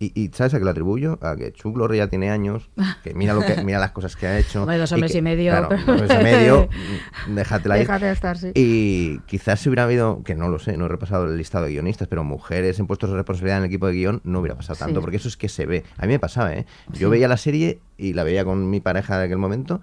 y, 0.01 0.19
y 0.21 0.31
¿sabes 0.33 0.55
a 0.55 0.59
qué 0.59 0.65
lo 0.65 0.71
atribuyo? 0.71 1.19
A 1.23 1.37
que 1.37 1.53
Chuck 1.53 1.77
Lorre 1.77 1.99
ya 1.99 2.09
tiene 2.09 2.31
años, 2.31 2.71
que 3.05 3.15
mira 3.15 3.35
lo 3.35 3.43
que 3.43 3.63
mira 3.63 3.79
las 3.79 3.91
cosas 3.93 4.17
que 4.17 4.27
ha 4.27 4.39
hecho. 4.39 4.63
Hombre, 4.63 4.79
dos 4.79 4.91
hombres 4.93 5.13
que- 5.13 5.19
y 5.19 5.23
medio, 5.23 5.53
Claro, 5.53 5.69
pero- 5.69 5.81
dos 5.85 6.01
hombres 6.01 6.21
y 6.21 6.25
medio, 6.25 6.69
mm, 7.29 7.35
déjatela 7.35 7.77
ir. 7.79 7.87
Déjate 7.87 8.11
estar, 8.11 8.39
sí. 8.39 8.51
Y 8.55 9.19
quizás 9.27 9.61
si 9.61 9.69
hubiera 9.69 9.85
habido, 9.85 10.23
que 10.25 10.35
no 10.35 10.49
lo 10.49 10.59
sé, 10.59 10.77
no 10.77 10.87
he 10.87 10.89
repasado 10.89 11.27
el 11.27 11.37
listado 11.37 11.67
de 11.67 11.73
guionistas, 11.73 12.09
pero 12.09 12.25
mujeres 12.25 12.81
en 12.81 12.87
puestos 12.87 13.11
de 13.11 13.17
responsabilidad 13.17 13.59
en 13.59 13.65
el 13.65 13.69
equipo 13.69 13.87
de 13.87 13.93
guion 13.93 14.21
no 14.25 14.41
hubiera 14.41 14.57
pasado 14.57 14.79
tanto, 14.79 14.97
Sí. 14.97 15.01
porque 15.03 15.17
eso 15.19 15.29
es 15.29 15.37
que 15.37 15.49
se 15.49 15.67
ve. 15.67 15.85
A 15.99 16.07
mí 16.07 16.13
me 16.15 16.19
pasaba, 16.19 16.55
¿eh? 16.55 16.65
Yo 16.93 17.09
Sí. 17.09 17.13
veía 17.13 17.29
la 17.29 17.37
serie 17.37 17.81
y 17.99 18.15
la 18.15 18.25
veía 18.25 18.45
con 18.45 18.71
mi 18.71 18.81
pareja 18.81 19.19
de 19.19 19.27
aquel 19.27 19.37
momento 19.39 19.83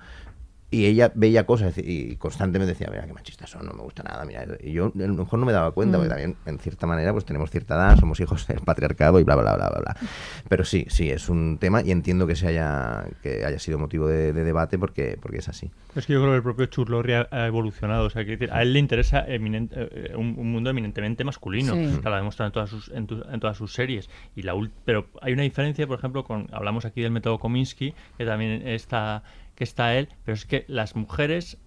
y 0.70 0.86
ella 0.86 1.12
veía 1.16 1.46
cosas 1.46 1.78
y 1.78 2.18
constantemente 2.18 2.74
decía, 2.74 2.88
mira, 2.92 3.06
qué 3.06 3.14
machistas 3.14 3.50
son, 3.50 3.66
no 3.66 3.72
me 3.74 3.84
gusta 3.84 4.04
nada, 4.04 4.26
mira. 4.26 4.46
Y 4.60 4.74
yo 4.74 4.88
a 4.94 4.98
lo 5.00 5.14
mejor 5.14 5.40
no 5.40 5.46
me 5.46 5.54
daba 5.54 5.72
cuenta, 5.72 5.98
Mm. 5.98 6.02
porque 6.02 6.10
también, 6.10 6.36
en 6.46 6.60
cierta 6.60 6.86
manera, 6.86 7.14
pues 7.14 7.24
tenemos 7.24 7.50
cierta 7.50 7.76
edad, 7.76 7.98
somos 7.98 8.20
hijos 8.20 8.46
del 8.48 8.60
patriarcado 8.60 9.20
y 9.20 9.24
bla, 9.24 9.36
bla, 9.36 9.56
bla, 9.56 9.70
bla, 9.70 9.80
bla. 9.80 9.98
Pero 10.50 10.66
sí, 10.66 10.86
sí, 10.90 11.10
es 11.10 11.30
un 11.30 11.58
tema 11.58 11.82
y 11.84 11.92
entiendo 11.92 12.28
que 12.28 12.36
se 12.36 12.48
haya, 12.48 13.06
que 13.24 13.46
haya 13.46 13.60
sido 13.60 13.80
motivo 13.80 14.08
de, 14.10 14.34
de 14.34 14.44
debate 14.44 14.78
porque, 14.78 15.18
porque 15.22 15.38
es 15.38 15.48
así. 15.48 15.72
Es 15.96 16.06
que 16.06 16.14
yo 16.14 16.20
creo 16.20 16.32
que 16.34 16.38
el 16.38 16.44
propio 16.44 16.66
Chuck 16.66 16.90
Lorre 16.90 17.16
ha, 17.16 17.28
ha 17.32 17.48
evolucionado. 17.48 18.06
O 18.06 18.10
sea, 18.10 18.24
quiero 18.26 18.38
decir, 18.40 18.54
a 18.54 18.62
él 18.62 18.74
le 18.74 18.80
interesa 18.80 19.24
eh, 19.28 19.40
un, 20.16 20.36
un 20.38 20.52
mundo 20.52 20.70
eminentemente 20.70 21.24
masculino. 21.24 21.74
Sí. 21.76 21.86
O 21.98 22.02
sea, 22.02 22.10
lo 22.10 22.16
ha 22.16 22.18
demostrado 22.18 22.48
en 22.48 22.54
todas 22.54 22.70
sus, 22.70 22.90
en, 22.90 23.08
tu- 23.08 23.24
en 23.32 23.40
todas 23.40 23.56
sus 23.56 23.74
series. 23.74 24.10
Y 24.36 24.42
la 24.42 24.54
pero 24.84 25.08
hay 25.22 25.32
una 25.34 25.44
diferencia, 25.44 25.88
por 25.88 25.98
ejemplo, 25.98 26.24
con 26.26 26.48
hablamos 26.52 26.84
aquí 26.86 27.02
del 27.02 27.12
método 27.12 27.40
Kominsky, 27.40 27.94
que 28.18 28.26
también 28.26 28.68
está, 28.68 29.24
que 29.58 29.64
está 29.64 29.96
él, 29.96 30.08
pero 30.24 30.36
es 30.36 30.46
que 30.46 30.66
las 30.68 30.96
mujeres 30.96 31.58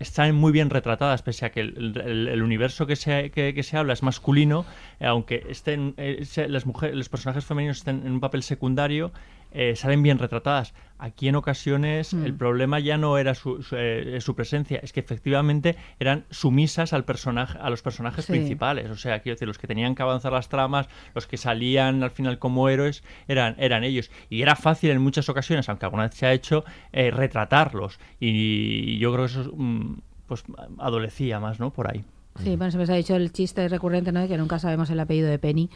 están 0.00 0.34
muy 0.34 0.50
bien 0.52 0.70
retratadas, 0.70 1.22
pese 1.22 1.46
a 1.46 1.52
que 1.52 1.60
el, 1.60 2.42
universo 2.42 2.86
que 2.86 2.96
se, 2.96 3.30
que, 3.30 3.54
que 3.54 3.62
se 3.62 3.76
habla 3.76 3.92
es 3.92 4.02
masculino, 4.02 4.66
eh, 4.98 5.06
aunque 5.06 5.46
estén 5.48 5.94
eh, 5.96 6.24
las 6.48 6.66
mujeres, 6.66 6.96
los 6.96 7.08
personajes 7.08 7.44
femeninos 7.44 7.78
estén 7.78 8.02
en 8.04 8.12
un 8.12 8.20
papel 8.20 8.42
secundario, 8.42 9.12
eh, 9.52 9.74
salen 9.76 10.02
bien 10.02 10.18
retratadas. 10.18 10.74
Aquí 11.00 11.28
en 11.28 11.36
ocasiones 11.36 12.12
Mm. 12.12 12.24
el 12.26 12.34
problema 12.34 12.80
ya 12.80 12.96
no 12.98 13.18
era 13.18 13.34
su, 13.36 13.62
su, 13.62 13.76
eh, 13.78 14.18
su 14.20 14.34
presencia, 14.34 14.80
es 14.82 14.92
que 14.92 14.98
efectivamente 14.98 15.76
eran 16.00 16.24
sumisas 16.30 16.92
al 16.92 17.04
personaje, 17.04 17.56
a 17.60 17.70
los 17.70 17.82
personajes 17.82 18.24
Sí. 18.24 18.32
principales. 18.32 18.90
O 18.90 18.96
sea, 18.96 19.20
quiero 19.20 19.36
decir, 19.36 19.46
los 19.46 19.58
que 19.58 19.68
tenían 19.68 19.94
que 19.94 20.02
avanzar 20.02 20.32
las 20.32 20.48
tramas, 20.48 20.88
los 21.14 21.28
que 21.28 21.36
salían 21.36 22.02
al 22.02 22.10
final 22.10 22.40
como 22.40 22.68
héroes, 22.68 23.04
eran, 23.28 23.54
eran 23.58 23.84
ellos. 23.84 24.10
Y 24.28 24.42
era 24.42 24.56
fácil 24.56 24.90
en 24.90 25.00
muchas 25.00 25.28
ocasiones, 25.28 25.68
aunque 25.68 25.86
alguna 25.86 26.02
vez 26.04 26.14
se 26.14 26.26
ha 26.26 26.32
hecho, 26.32 26.64
eh, 26.92 27.12
retratarlos. 27.12 28.00
Y 28.18 28.98
yo 28.98 29.12
creo 29.12 29.26
que 29.26 29.30
eso 29.32 29.52
mm, 29.54 30.00
pues 30.26 30.44
adolecía 30.78 31.38
más, 31.40 31.60
¿no? 31.60 31.70
Por 31.72 31.90
ahí. 31.90 32.04
Sí, 32.42 32.56
bueno, 32.56 32.70
se 32.70 32.78
me 32.78 32.84
ha 32.84 32.96
dicho 32.96 33.16
el 33.16 33.32
chiste 33.32 33.68
recurrente, 33.68 34.12
¿no? 34.12 34.20
De 34.20 34.28
que 34.28 34.36
nunca 34.38 34.58
sabemos 34.58 34.88
el 34.90 35.00
apellido 35.00 35.28
de 35.28 35.38
Penny. 35.38 35.70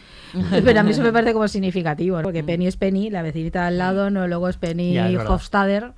Pero 0.65 0.81
a 0.81 0.83
mí 0.83 0.91
eso 0.93 1.03
me 1.03 1.13
parece 1.13 1.33
como 1.33 1.49
significativo, 1.49 2.17
¿no? 2.19 2.23
porque 2.23 2.43
Penny 2.45 2.67
es 2.67 2.77
Penny, 2.77 3.11
la 3.11 3.23
vecinita 3.23 3.67
al 3.67 3.79
lado, 3.79 4.11
no 4.11 4.27
luego 4.29 4.49
es 4.49 4.57
Penny 4.57 4.95
Ya, 4.95 5.09
es. 5.11 5.19
Hofstadter 5.29 5.93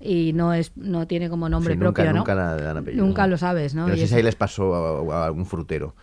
y 0.00 0.32
no 0.32 0.52
es 0.54 0.72
no 0.76 1.06
tiene 1.06 1.28
como 1.28 1.48
nombre 1.48 1.74
Sí, 1.74 1.78
propio, 1.78 2.12
nunca, 2.12 2.34
¿no? 2.74 2.84
nunca 2.94 3.26
lo 3.26 3.36
sabes, 3.38 3.74
¿no? 3.74 3.88
No 3.88 3.94
Y 3.94 3.98
sé 3.98 4.06
si 4.06 4.14
ahí 4.14 4.22
les 4.22 4.36
pasó 4.36 4.74
a, 5.12 5.22
a 5.22 5.26
algún 5.26 5.44
frutero 5.46 5.94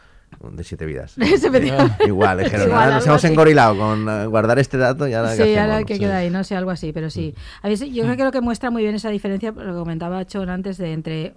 de 0.52 0.64
siete 0.64 0.86
vidas. 0.86 1.16
Igual, 2.06 2.40
dijeron, 2.40 2.68
Igual, 2.68 2.92
"Ah, 2.92 2.96
nos 2.96 3.06
hemos 3.08 3.24
así. 3.24 3.32
engorilado 3.32 3.78
con 3.78 4.10
eh, 4.10 4.26
guardar 4.26 4.60
este 4.60 4.78
dato 4.78 5.08
y 5.08 5.14
ahora 5.14 5.30
¿qué 5.30 5.36
Sí, 5.36 5.42
hacemos?". 5.44 5.60
ahora 5.62 5.84
que 5.86 5.98
queda 6.00 6.18
ahí, 6.18 6.30
no 6.30 6.44
sé, 6.44 6.56
algo 6.56 6.72
así, 6.72 6.92
pero 6.92 7.10
sí. 7.10 7.34
A 7.62 7.70
veces, 7.70 7.90
yo 7.94 8.04
creo 8.04 8.18
que 8.18 8.24
lo 8.26 8.32
que 8.32 8.42
muestra 8.42 8.70
muy 8.70 8.84
bien 8.84 8.96
esa 8.96 9.10
diferencia, 9.10 9.52
lo 9.52 9.64
que 9.74 9.80
comentaba 9.80 10.26
Chon 10.26 10.50
antes, 10.50 10.78
de 10.78 10.92
entre 10.94 11.34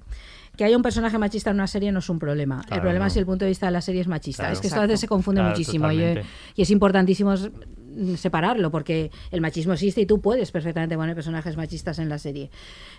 que 0.59 0.65
haya 0.65 0.77
un 0.77 0.83
personaje 0.83 1.17
machista 1.19 1.51
en 1.51 1.57
una 1.57 1.69
serie 1.69 1.93
no 1.93 2.01
es 2.01 2.11
un 2.11 2.19
problema. 2.19 2.63
el 2.69 2.81
problema 2.81 3.05
no. 3.05 3.07
es 3.07 3.13
si 3.13 3.21
el 3.21 3.27
punto 3.27 3.45
de 3.45 3.51
vista 3.51 3.67
de 3.67 3.73
la 3.73 3.81
serie 3.81 4.01
es 4.01 4.09
machista. 4.09 4.43
Claro. 4.43 4.55
es 4.55 4.61
que 4.61 4.67
esto 4.67 4.81
a 4.81 4.83
veces 4.83 4.99
se 4.99 5.07
confunde 5.07 5.41
Claro, 5.41 5.51
muchísimo 5.57 5.91
y, 5.93 5.99
totalmente. 5.99 6.27
y 6.57 6.63
es 6.63 6.71
importantísimo 6.71 7.33
separarlo 8.17 8.71
porque 8.71 9.11
el 9.31 9.41
machismo 9.41 9.73
existe 9.73 10.01
y 10.01 10.07
tú 10.07 10.21
puedes 10.21 10.51
perfectamente 10.51 10.97
poner 10.97 11.15
personajes 11.15 11.57
machistas 11.57 11.99
en 11.99 12.09
la 12.09 12.19
serie. 12.19 12.51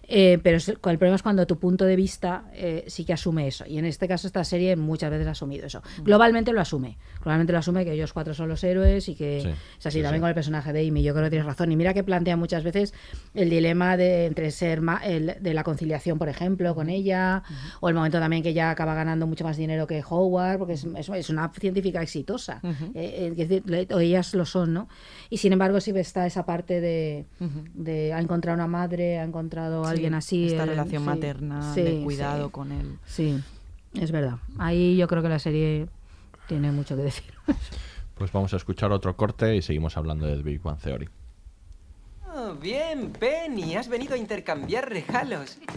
Eh, 0.08 0.39
pero 0.43 0.58
el 0.58 0.80
problema 0.97 1.16
es 1.16 1.22
cuando 1.24 1.45
tu 1.45 1.60
punto 1.60 1.86
de 1.86 1.95
vista 1.95 2.45
eh, 2.54 2.84
sí 2.88 3.06
que 3.06 3.14
asume 3.14 3.47
eso. 3.47 3.66
Y 3.68 3.78
en 3.78 3.86
este 3.86 4.08
caso 4.08 4.28
esta 4.28 4.43
serie 4.43 4.76
muchas 4.76 5.12
veces 5.12 5.28
ha 5.28 5.32
asumido 5.32 5.68
eso. 5.68 5.82
Globalmente 6.04 6.52
lo 6.52 6.62
asume. 6.62 6.97
Globalmente 7.22 7.54
lo 7.54 7.60
asume 7.60 7.86
que 7.86 7.93
ellos 7.93 8.14
cuatro 8.14 8.34
son 8.34 8.50
los 8.50 8.64
héroes 8.64 9.08
y 9.10 9.16
que 9.16 9.41
Sí, 9.43 9.50
es 9.80 9.86
así 9.86 10.00
sí, 10.00 10.04
también 10.04 10.20
sí. 10.20 10.22
con 10.22 10.30
el 10.30 10.36
personaje 10.36 10.74
de 10.74 10.88
Amy. 10.88 11.04
Yo 11.04 11.14
creo 11.14 11.26
que 11.26 11.30
tienes 11.30 11.45
razón. 11.45 11.72
Y 11.72 11.76
mira 11.76 11.93
que 11.93 12.04
plantea 12.04 12.36
muchas 12.38 12.64
veces 12.64 12.93
el 13.34 13.50
dilema 13.50 13.95
de 13.97 14.26
entre 14.26 14.52
ser 14.52 14.82
ma- 14.82 15.02
el- 15.06 15.38
de 15.39 15.54
la 15.54 15.64
conciliación, 15.64 16.18
por 16.18 16.28
ejemplo, 16.30 16.74
con 16.76 16.89
ella, 16.89 17.43
o 17.80 17.89
el 17.89 17.95
momento 17.95 18.20
también 18.20 18.43
que 18.43 18.50
ella 18.50 18.72
acaba 18.72 18.95
ganando 18.95 19.28
mucho 19.28 19.43
más 19.43 19.58
dinero 19.58 19.88
que 19.88 20.04
Howard, 20.08 20.58
porque 20.58 20.74
es, 20.74 20.86
es- 20.97 21.10
es 21.10 21.30
una 21.30 21.50
científica 21.50 22.02
exitosa. 22.02 22.62
Eh, 22.95 23.34
es 23.38 23.47
decir, 23.47 23.88
o 23.93 24.00
ellas 24.00 24.34
lo 24.34 24.45
son, 24.45 24.74
¿no? 24.74 24.89
Y 25.30 25.38
sin 25.38 25.54
embargo, 25.54 25.80
sí 25.80 25.92
está 25.96 26.26
esa 26.26 26.46
parte 26.46 26.82
de, 26.82 27.26
de 27.74 28.14
ha 28.14 28.20
encontrado 28.20 28.56
una 28.56 28.68
madre, 28.68 29.20
ha 29.20 29.24
encontrado 29.24 29.86
a 29.86 29.92
alguien 29.92 30.14
así. 30.14 30.48
esta 30.48 30.66
relación 30.66 31.04
sí, 31.04 31.06
materna, 31.06 31.74
sí, 31.74 31.82
de 31.82 32.04
cuidado 32.04 32.46
sí. 32.46 32.52
con 32.52 32.72
él. 32.72 32.98
Sí, 33.06 33.40
es 33.94 34.12
verdad. 34.12 34.38
Ahí 34.58 34.98
yo 34.98 35.08
creo 35.08 35.22
que 35.22 35.30
la 35.30 35.40
serie 35.40 35.88
tiene 36.48 36.72
mucho 36.72 36.96
que 36.96 37.04
decir. 37.04 37.34
Pues 38.20 38.34
vamos 38.34 38.54
a 38.54 38.58
escuchar 38.58 38.92
otro 38.92 39.16
corte 39.16 39.56
y 39.56 39.62
seguimos 39.62 39.96
hablando 39.96 40.26
de 40.26 40.36
The 40.36 40.44
Big 40.44 40.62
Bang 40.62 40.78
Theory. 40.78 41.08
Oh, 42.36 42.54
bien, 42.54 43.14
Penny, 43.14 43.78
has 43.78 43.88
venido 43.88 44.14
a 44.14 44.18
intercambiar 44.18 44.90
regalos. 44.90 45.58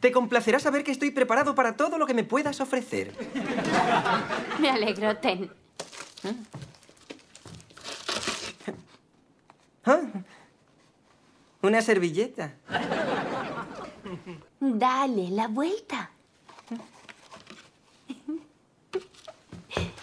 Te 0.00 0.12
complacerá 0.12 0.58
saber 0.58 0.84
que 0.84 0.92
estoy 0.92 1.10
preparado 1.10 1.54
para 1.54 1.76
todo 1.76 1.96
lo 1.96 2.06
que 2.06 2.12
me 2.14 2.24
puedas 2.24 2.60
ofrecer. 2.60 3.12
Me 4.60 4.68
alegro, 4.68 5.16
Ten. 5.16 5.50
Ah, 9.84 10.00
Una 11.62 11.80
servilleta. 11.82 12.52
Dale 14.60 15.30
la 15.30 15.48
vuelta. 15.48 16.10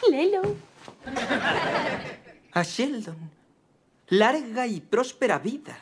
Lelo. 0.10 0.56
A 2.54 2.64
Sheldon. 2.64 3.32
Larga 4.10 4.66
y 4.68 4.82
próspera 4.82 5.38
vida. 5.38 5.78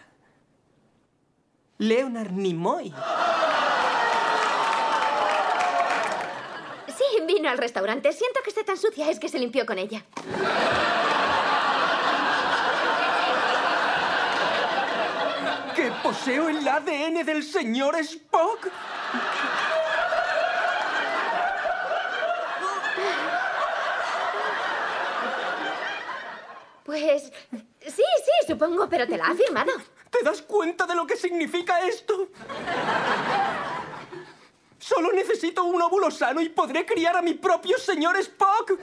Leonard 1.78 2.32
Nimoy. 2.32 2.94
Vino 7.26 7.50
al 7.50 7.58
restaurante. 7.58 8.12
Siento 8.14 8.42
que 8.44 8.50
esté 8.50 8.64
tan 8.64 8.78
sucia, 8.78 9.10
es 9.10 9.20
que 9.20 9.30
se 9.30 9.40
limpió 9.40 9.66
con 9.66 9.78
ella. 9.80 10.04
¡Qué 15.76 15.92
¿Poseo 16.04 16.50
el 16.50 16.68
ADN 16.68 17.26
del 17.26 17.44
señor 17.44 17.96
Spock? 17.98 18.70
Pues 26.84 27.32
sí, 27.82 27.92
sí, 27.92 28.48
supongo, 28.48 28.88
pero 28.88 29.08
te 29.08 29.18
la 29.18 29.26
ha 29.26 29.34
firmado. 29.34 29.72
¿Te 30.12 30.24
das 30.24 30.44
cuenta 30.44 30.86
de 30.86 30.96
lo 30.96 31.06
que 31.08 31.18
significa 31.18 31.82
esto? 31.82 32.30
Solo 34.88 35.12
necesito 35.12 35.64
un 35.64 35.82
óvulo 35.82 36.12
sano 36.12 36.42
y 36.42 36.50
podré 36.50 36.86
criar 36.86 37.18
a 37.18 37.22
mi 37.24 37.34
propio 37.34 37.76
señor 37.80 38.16
Spock. 38.18 38.74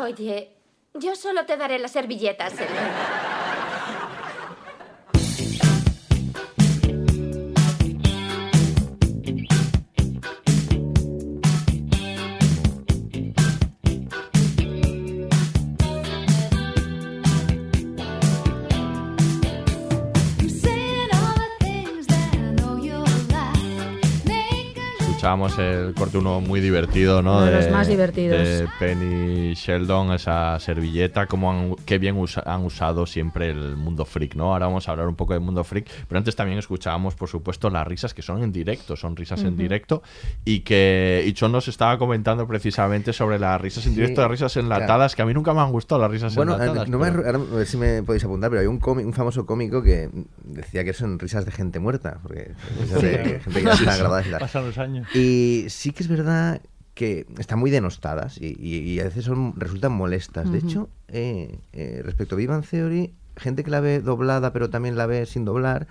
Oye, 0.00 0.56
yo 0.94 1.14
solo 1.14 1.44
te 1.44 1.58
daré 1.58 1.78
las 1.78 1.92
servilletas, 1.92 2.54
señor. 2.54 3.25
Escuchábamos 25.26 25.58
el 25.58 25.92
corte 25.94 26.18
uno 26.18 26.40
muy 26.40 26.60
divertido, 26.60 27.20
¿no? 27.20 27.38
Uno 27.38 27.46
de 27.46 27.50
los 27.56 27.68
más 27.72 27.88
divertidos. 27.88 28.38
De 28.38 28.68
Penny 28.78 29.54
Sheldon, 29.54 30.12
esa 30.12 30.56
servilleta, 30.60 31.26
como 31.26 31.50
han, 31.50 31.74
qué 31.84 31.98
bien 31.98 32.16
usa- 32.16 32.44
han 32.46 32.64
usado 32.64 33.06
siempre 33.06 33.50
el 33.50 33.74
mundo 33.76 34.04
freak, 34.04 34.36
¿no? 34.36 34.52
Ahora 34.52 34.66
vamos 34.66 34.86
a 34.86 34.92
hablar 34.92 35.08
un 35.08 35.16
poco 35.16 35.32
del 35.32 35.42
mundo 35.42 35.64
freak, 35.64 35.88
pero 36.06 36.18
antes 36.18 36.36
también 36.36 36.60
escuchábamos, 36.60 37.16
por 37.16 37.28
supuesto, 37.28 37.70
las 37.70 37.84
risas 37.88 38.14
que 38.14 38.22
son 38.22 38.40
en 38.44 38.52
directo, 38.52 38.94
son 38.94 39.16
risas 39.16 39.42
en 39.42 39.56
directo, 39.56 40.00
y 40.44 40.60
que 40.60 41.24
Ichon 41.26 41.50
nos 41.50 41.66
estaba 41.66 41.98
comentando 41.98 42.46
precisamente 42.46 43.12
sobre 43.12 43.40
las 43.40 43.60
risas 43.60 43.84
en 43.86 43.94
Sí, 43.94 44.00
directo, 44.00 44.20
las 44.20 44.30
risas 44.30 44.56
enlatadas, 44.56 45.16
que 45.16 45.22
a 45.22 45.26
mí 45.26 45.34
nunca 45.34 45.52
me 45.52 45.60
han 45.60 45.72
gustado 45.72 46.00
las 46.02 46.10
risas 46.12 46.36
Bueno, 46.36 46.52
enlatadas. 46.54 46.86
eh, 46.86 46.90
no 46.92 47.00
me, 47.00 47.10
pero- 47.10 47.26
ahora, 47.26 47.38
a 47.40 47.56
ver 47.56 47.66
si 47.66 47.76
me 47.76 48.00
podéis 48.04 48.22
apuntar, 48.24 48.48
pero 48.50 48.60
hay 48.60 48.68
un, 48.68 48.78
cómic- 48.78 49.04
un 49.06 49.12
famoso 49.12 49.44
cómico 49.44 49.82
que 49.82 50.08
decía 50.44 50.84
que 50.84 50.92
son 50.92 51.18
risas 51.18 51.44
de 51.44 51.50
gente 51.50 51.80
muerta, 51.80 52.20
porque 52.22 52.52
risas 52.80 53.02
de 53.02 53.10
Sí. 53.24 53.40
gente 53.42 53.58
que 53.60 53.62
ya 53.66 53.72
está 53.72 53.92
Sí, 53.92 53.98
grabada 53.98 54.22
y 54.24 54.30
tal. 54.30 54.38
pasan 54.38 54.66
los 54.66 54.78
años. 54.78 55.08
Y 55.16 55.66
sí 55.68 55.92
que 55.92 56.02
es 56.02 56.08
verdad 56.08 56.60
que 56.94 57.26
están 57.38 57.58
muy 57.58 57.70
denostadas 57.70 58.38
y, 58.40 58.56
y- 58.58 58.78
y 58.92 59.00
a 59.00 59.04
veces 59.04 59.24
son, 59.24 59.54
resultan 59.56 59.92
molestas. 59.92 60.50
De 60.50 60.58
hecho, 60.58 60.88
eh, 61.08 61.58
eh, 61.72 62.00
respecto 62.04 62.36
a 62.36 62.46
Bang 62.46 62.64
Theory, 62.64 63.12
gente 63.36 63.64
que 63.64 63.70
la 63.70 63.80
ve 63.80 64.00
doblada 64.00 64.52
pero 64.52 64.70
también 64.70 64.96
la 64.96 65.06
ve 65.06 65.26
sin 65.26 65.44
doblar, 65.44 65.86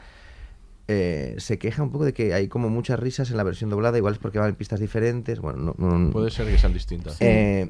eh, 0.88 1.36
se 1.40 1.58
queja 1.58 1.82
un 1.84 1.92
poco 1.92 2.06
de 2.06 2.14
que 2.14 2.34
hay 2.34 2.48
como 2.48 2.70
muchas 2.70 3.00
risas 3.00 3.32
en 3.32 3.38
la 3.38 3.44
versión 3.44 3.70
doblada, 3.70 3.98
igual 3.98 4.14
es 4.14 4.20
porque 4.20 4.40
van 4.40 4.50
en 4.50 4.56
pistas 4.56 4.80
diferentes. 4.80 5.40
Bueno, 5.40 5.76
no, 5.78 5.98
no- 6.00 6.12
Puede 6.12 6.32
ser 6.32 6.48
que 6.48 6.58
sean 6.58 6.74
distintas. 6.74 7.18
eh, 7.22 7.70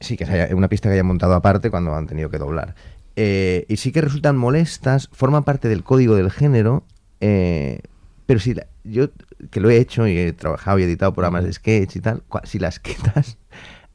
sí, 0.00 0.16
que 0.16 0.24
es 0.24 0.52
una 0.54 0.68
pista 0.68 0.88
que 0.88 0.94
hayan 0.94 1.06
montado 1.06 1.34
aparte 1.34 1.70
cuando 1.70 1.94
han 1.94 2.06
tenido 2.06 2.30
que 2.30 2.38
doblar. 2.38 2.74
Eh, 3.16 3.66
y 3.68 3.76
sí 3.76 3.92
que 3.92 4.00
resultan 4.00 4.36
molestas, 4.36 5.08
forman 5.12 5.44
parte 5.44 5.68
del 5.68 5.82
código 5.84 6.14
del 6.16 6.30
género, 6.30 6.84
eh, 7.20 7.80
pero 8.26 8.40
si 8.40 8.54
la- 8.54 8.66
yo, 8.84 9.08
que 9.50 9.60
lo 9.60 9.70
he 9.70 9.76
hecho 9.76 10.06
y 10.06 10.16
he 10.18 10.32
trabajado 10.32 10.78
y 10.78 10.82
editado 10.84 11.12
programas 11.12 11.44
de 11.44 11.52
sketch 11.52 11.96
y 11.96 12.00
tal, 12.00 12.22
si 12.44 12.58
las 12.58 12.78
quitas, 12.80 13.38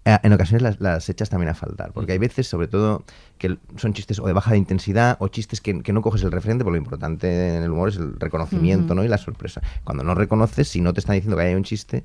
eh, 0.06 0.18
en 0.24 0.34
ocasiones 0.34 0.62
las, 0.62 0.80
las 0.80 1.10
echas 1.10 1.30
también 1.30 1.50
a 1.50 1.54
faltar, 1.54 1.92
porque 1.92 2.14
hay 2.14 2.18
veces, 2.18 2.48
sobre 2.48 2.68
todo, 2.68 3.04
que 3.38 3.58
son 3.76 3.94
chistes 3.94 4.20
o 4.20 4.26
de 4.28 4.34
baja 4.34 4.56
intensidad 4.56 5.18
o 5.20 5.28
chistes 5.28 5.60
que, 5.62 5.82
que 5.82 5.94
no 5.94 6.02
coges 6.02 6.24
el 6.24 6.32
referente, 6.32 6.64
porque 6.64 6.78
lo 6.80 6.84
importante 6.84 7.58
en 7.58 7.64
el 7.64 7.72
humor 7.72 7.90
es 7.90 7.98
el 7.98 8.20
reconocimiento. 8.20 8.96
¿no? 8.96 9.04
y 9.04 9.08
la 9.08 9.18
sorpresa. 9.18 9.62
Cuando 9.84 10.04
no 10.04 10.16
reconoces, 10.16 10.68
si 10.70 10.82
no 10.82 10.94
te 10.94 11.00
están 11.02 11.16
diciendo 11.16 11.36
que 11.38 11.44
hay 11.44 11.56
un 11.56 11.64
chiste, 11.64 12.04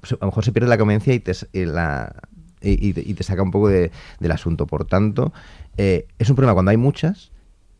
pues 0.00 0.12
a 0.12 0.18
lo 0.20 0.26
mejor 0.26 0.44
se 0.44 0.52
pierde 0.52 0.68
la 0.68 0.78
conveniencia 0.78 1.14
y 1.14 1.20
te, 1.20 1.32
y 1.52 1.64
la, 1.64 2.14
y 2.60 3.14
te 3.14 3.22
saca 3.24 3.42
un 3.42 3.50
poco 3.50 3.68
de- 3.68 3.90
del 4.20 4.30
asunto. 4.30 4.66
Por 4.68 4.84
tanto, 4.84 5.32
eh, 5.76 6.06
es 6.18 6.30
un 6.30 6.36
problema 6.36 6.54
cuando 6.54 6.70
hay 6.70 6.76
muchas, 6.76 7.32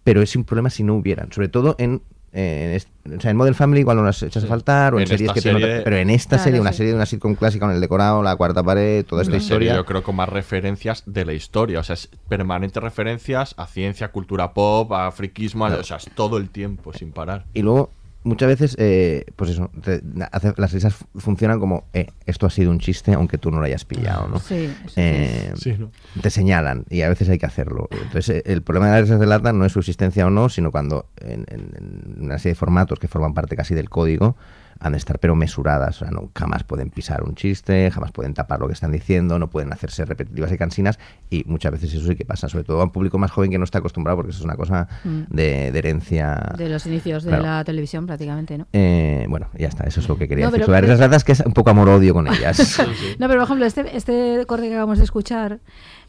pero 0.03 0.23
es 0.23 0.35
un 0.35 0.43
problema 0.45 0.71
si 0.71 0.83
no 0.83 0.97
hubieran. 0.97 1.31
Sobre 1.33 1.49
todo 1.49 1.77
en, 1.79 2.03
eh, 2.33 2.81
en, 3.05 3.17
o 3.19 3.21
sea, 3.21 3.31
en 3.31 3.37
Model 3.37 3.55
Family 3.55 3.85
cuando 3.85 4.03
las 4.03 4.23
echas 4.23 4.45
a 4.45 4.47
faltar, 4.47 4.95
o 4.95 4.97
en, 4.97 5.03
En 5.03 5.09
series 5.09 5.33
que 5.33 5.41
te 5.41 5.51
serie- 5.53 5.67
nota- 5.67 5.85
Pero 5.85 5.97
en 5.97 6.11
esta 6.11 6.37
Claro, 6.37 6.45
serie, 6.45 6.61
una 6.61 6.71
sí. 6.73 6.77
serie 6.79 6.93
de 6.93 6.97
una 6.97 7.07
sitcom 7.07 7.35
clásica 7.35 7.67
con 7.67 7.75
el 7.75 7.81
decorado, 7.81 8.23
la 8.23 8.37
cuarta 8.37 8.63
pared, 8.63 9.05
toda 9.05 9.23
esta 9.23 9.33
Una 9.35 9.41
serie, 9.41 9.55
historia. 9.69 9.75
Yo 9.77 9.85
creo 9.85 10.03
con 10.03 10.17
más 10.17 10.29
referencias 10.29 11.03
de 11.07 11.25
la 11.25 11.33
historia, 11.35 11.81
o 11.81 11.83
sea, 11.83 11.95
es 11.95 12.09
permanentes 12.29 12.83
referencias 12.83 13.55
a 13.59 13.67
ciencia, 13.67 14.09
cultura 14.13 14.53
pop, 14.55 14.93
a 14.93 15.11
friquismo, 15.13 15.65
o 15.67 15.83
sea, 15.85 15.97
es 15.99 16.07
todo 16.15 16.39
el 16.39 16.49
tiempo 16.51 16.93
sin 16.93 17.13
parar. 17.13 17.45
Y 17.55 17.63
luego, 17.63 17.91
muchas 18.25 18.49
veces, 18.49 18.77
eh, 18.79 19.25
pues 19.37 19.51
eso, 19.51 19.71
te- 19.83 20.03
hace- 20.31 20.55
las 20.57 20.73
risas 20.73 20.95
fu- 20.95 21.07
funcionan 21.19 21.59
como, 21.61 21.85
eh, 21.93 22.07
esto 22.27 22.47
ha 22.47 22.51
sido 22.51 22.71
un 22.71 22.79
chiste, 22.79 23.15
aunque 23.15 23.39
tú 23.39 23.51
no 23.51 23.59
lo 23.59 23.65
hayas 23.65 23.85
pillado, 23.85 24.29
¿no? 24.29 24.39
Sí, 24.39 24.71
eso 24.85 24.95
Eh, 24.97 25.53
Sí, 25.57 25.75
¿no? 25.79 25.91
Te 26.21 26.31
señalan 26.31 26.85
y 26.91 27.03
a 27.03 27.09
veces 27.09 27.29
hay 27.29 27.39
que 27.39 27.47
hacerlo. 27.47 27.89
Entonces, 27.91 28.29
eh, 28.37 28.43
el 28.47 28.63
problema 28.63 28.87
de 28.87 28.93
las 28.93 29.01
risas 29.03 29.21
de 29.21 29.27
lata 29.27 29.53
no 29.53 29.65
es 29.65 29.73
su 29.73 29.79
existencia 29.81 30.27
o 30.27 30.31
no, 30.31 30.49
sino 30.49 30.71
cuando 30.71 31.07
en, 31.21 31.45
en- 31.49 31.71
en 32.17 32.25
una 32.25 32.39
serie 32.39 32.53
de 32.53 32.57
formatos 32.59 32.99
que 32.99 33.09
forman 33.09 33.35
parte 33.35 33.57
casi 33.57 33.75
del 33.75 33.89
código 33.91 34.37
han 34.83 34.93
de 34.93 34.99
estar 34.99 35.19
pero 35.19 35.35
mesuradas, 35.37 35.97
o 36.03 36.05
sea, 36.05 36.11
no, 36.11 36.31
jamás 36.37 36.65
pueden 36.65 36.91
pisar 36.91 37.23
un 37.23 37.35
chiste, 37.37 37.91
jamás 37.91 38.11
pueden 38.13 38.35
tapar 38.35 38.61
lo 38.61 38.67
que 38.67 38.73
están 38.75 38.91
diciendo, 38.93 39.39
no 39.39 39.49
pueden 39.49 39.73
hacerse 39.73 40.05
repetitivas 40.05 40.51
y 40.53 40.59
cansinas 40.59 40.99
y 41.31 41.45
muchas 41.47 41.73
veces 41.73 41.95
eso 41.95 42.07
sí 42.07 42.17
que 42.17 42.25
pasa, 42.25 42.49
sobre 42.49 42.65
todo 42.65 42.81
a 42.81 42.85
un 42.85 42.91
público 42.91 43.17
más 43.19 43.31
joven 43.31 43.51
que 43.51 43.59
no 43.59 43.65
está 43.65 43.79
acostumbrado 43.79 44.17
porque 44.17 44.31
eso 44.33 44.41
es 44.41 44.45
una 44.45 44.57
cosa 44.57 44.89
Mm. 45.05 45.23
de, 45.31 45.71
de 45.73 45.79
herencia 45.79 46.53
De 46.59 46.69
los 46.69 46.85
inicios 46.87 47.23
de 47.25 47.39
la 47.39 47.63
televisión, 47.65 48.07
prácticamente, 48.07 48.59
¿no? 48.59 48.67
eh, 48.73 49.27
bueno, 49.29 49.49
ya 49.57 49.69
está, 49.69 49.85
eso 49.85 50.01
es 50.01 50.09
lo 50.09 50.19
que 50.19 50.27
quería 50.29 50.47
No, 50.47 50.51
decir. 50.51 50.67
pero- 50.67 50.73
las 50.73 50.83
pero- 50.83 50.97
latas, 51.01 51.25
que 51.25 51.33
es 51.33 51.41
un 51.41 51.53
poco 51.53 51.71
amor-odio 51.71 52.13
con 52.15 52.27
ellas. 52.29 52.79
No, 53.19 53.29
pero 53.29 53.41
por 53.41 53.45
ejemplo, 53.45 53.67
este, 53.67 53.97
este 53.97 54.45
corte 54.47 54.67
que 54.69 54.73
acabamos 54.75 54.99
de 54.99 55.05
escuchar 55.05 55.61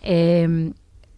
eh, 0.02 0.72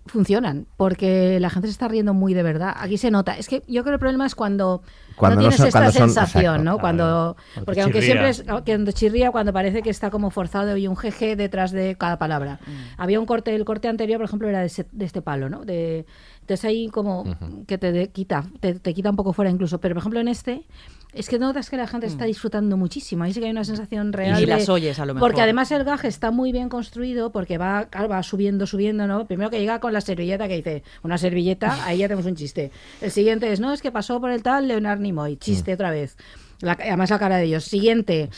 funcionan 0.08 0.68
porque 0.78 1.39
la 1.39 1.49
gente 1.49 1.68
se 1.68 1.72
está 1.72 1.88
riendo 1.88 2.14
muy 2.14 2.34
de 2.34 2.43
verdad. 2.43 2.74
Aquí 2.78 2.97
se 2.97 3.10
nota. 3.10 3.38
Es 3.38 3.47
que 3.49 3.64
yo 3.68 3.82
creo 3.84 3.86
que 3.86 3.91
el 3.93 3.99
problema 3.99 4.26
es 4.28 4.36
cuando, 4.36 4.84
Cuando 5.16 5.38
no 5.38 5.41
no 5.41 5.49
tienes 5.49 5.58
son- 5.58 5.68
esta 5.68 5.80
cuando 5.80 5.91
son- 5.91 6.10
sensación, 6.10 6.43
exacto, 6.43 6.64
¿no? 6.64 6.72
claro. 6.78 6.82
Cuando, 6.82 7.36
Cuando 7.53 7.66
porque 7.66 7.82
aunque 7.82 7.99
chirría. 8.01 8.34
siempre 8.34 8.56
es 8.58 8.64
cuando 8.64 8.91
chirría, 8.91 9.32
cuando 9.32 9.51
parece 9.53 9.82
que 9.82 9.89
está 9.89 10.12
como 10.12 10.30
forzado 10.30 10.78
y 10.78 10.88
un 10.88 10.95
jeje 10.95 11.36
detrás 11.36 11.72
de 11.72 11.95
cada 11.97 12.20
palabra. 12.20 12.60
Había 12.97 13.20
un 13.20 13.26
corte, 13.26 13.56
el 13.56 13.66
corte 13.66 13.88
anterior, 13.88 14.20
por 14.20 14.26
ejemplo, 14.26 14.47
era 14.47 14.60
de, 14.60 14.68
ese- 14.68 14.88
de 14.91 15.06
este 15.06 15.22
palo, 15.24 15.49
¿no? 15.49 15.66
De, 15.66 16.06
entonces 16.41 16.66
ahí 16.66 16.88
como 16.89 17.26
que 17.66 17.78
te 17.80 17.91
de- 17.91 18.10
quita, 18.10 18.45
te, 18.60 18.76
te 18.76 18.93
quita 18.93 19.10
un 19.10 19.16
poco 19.16 19.34
fuera 19.34 19.49
incluso. 19.49 19.80
Pero 19.82 19.95
por 19.95 20.01
ejemplo 20.01 20.20
en 20.20 20.28
este 20.28 20.66
es 21.16 21.30
que 21.30 21.39
notas 21.39 21.70
que 21.70 21.78
la 21.78 21.88
gente 21.88 22.07
está 22.07 22.26
disfrutando 22.26 22.78
muchísimo. 22.78 23.24
Ahí 23.24 23.34
sí 23.34 23.39
que 23.39 23.45
hay 23.45 23.51
una 23.51 23.63
sensación 23.63 24.13
real. 24.13 24.38
Y 24.39 24.45
de- 24.45 24.51
las 24.51 24.70
oyes, 24.70 24.99
a 24.99 25.05
lo 25.05 25.13
mejor. 25.13 25.28
Porque 25.30 25.41
además 25.41 25.72
el 25.72 25.84
gag 25.84 26.05
está 26.05 26.30
muy 26.30 26.51
bien 26.51 26.70
construido 26.70 27.32
porque 27.32 27.57
va, 27.57 27.88
va 28.11 28.22
subiendo, 28.22 28.68
subiendo, 28.68 29.07
¿no? 29.07 29.26
Primero 29.26 29.49
que 29.49 29.59
llega 29.59 29.80
con 29.80 29.93
la 29.93 30.01
servilleta 30.01 30.47
que 30.47 30.57
dice, 30.57 30.84
una 31.03 31.18
servilleta, 31.18 31.86
ahí 31.86 31.99
ya 31.99 32.07
tenemos 32.07 32.26
un 32.26 32.36
chiste. 32.36 32.72
El 33.01 33.11
siguiente 33.11 33.51
es, 33.51 33.59
no, 33.59 33.72
es 33.74 33.82
que 33.82 33.91
pasó 33.91 34.20
por 34.20 34.30
el 34.30 34.43
tal 34.43 34.68
Leonard 34.68 34.99
Nimoy, 34.99 35.38
chiste 35.38 35.74
otra 35.74 35.89
vez. 35.89 36.18
La- 36.62 36.74
además 36.74 37.10
la 37.10 37.20
cara 37.20 37.38
de 37.38 37.43
ellos. 37.45 37.64
Siguiente. 37.66 38.30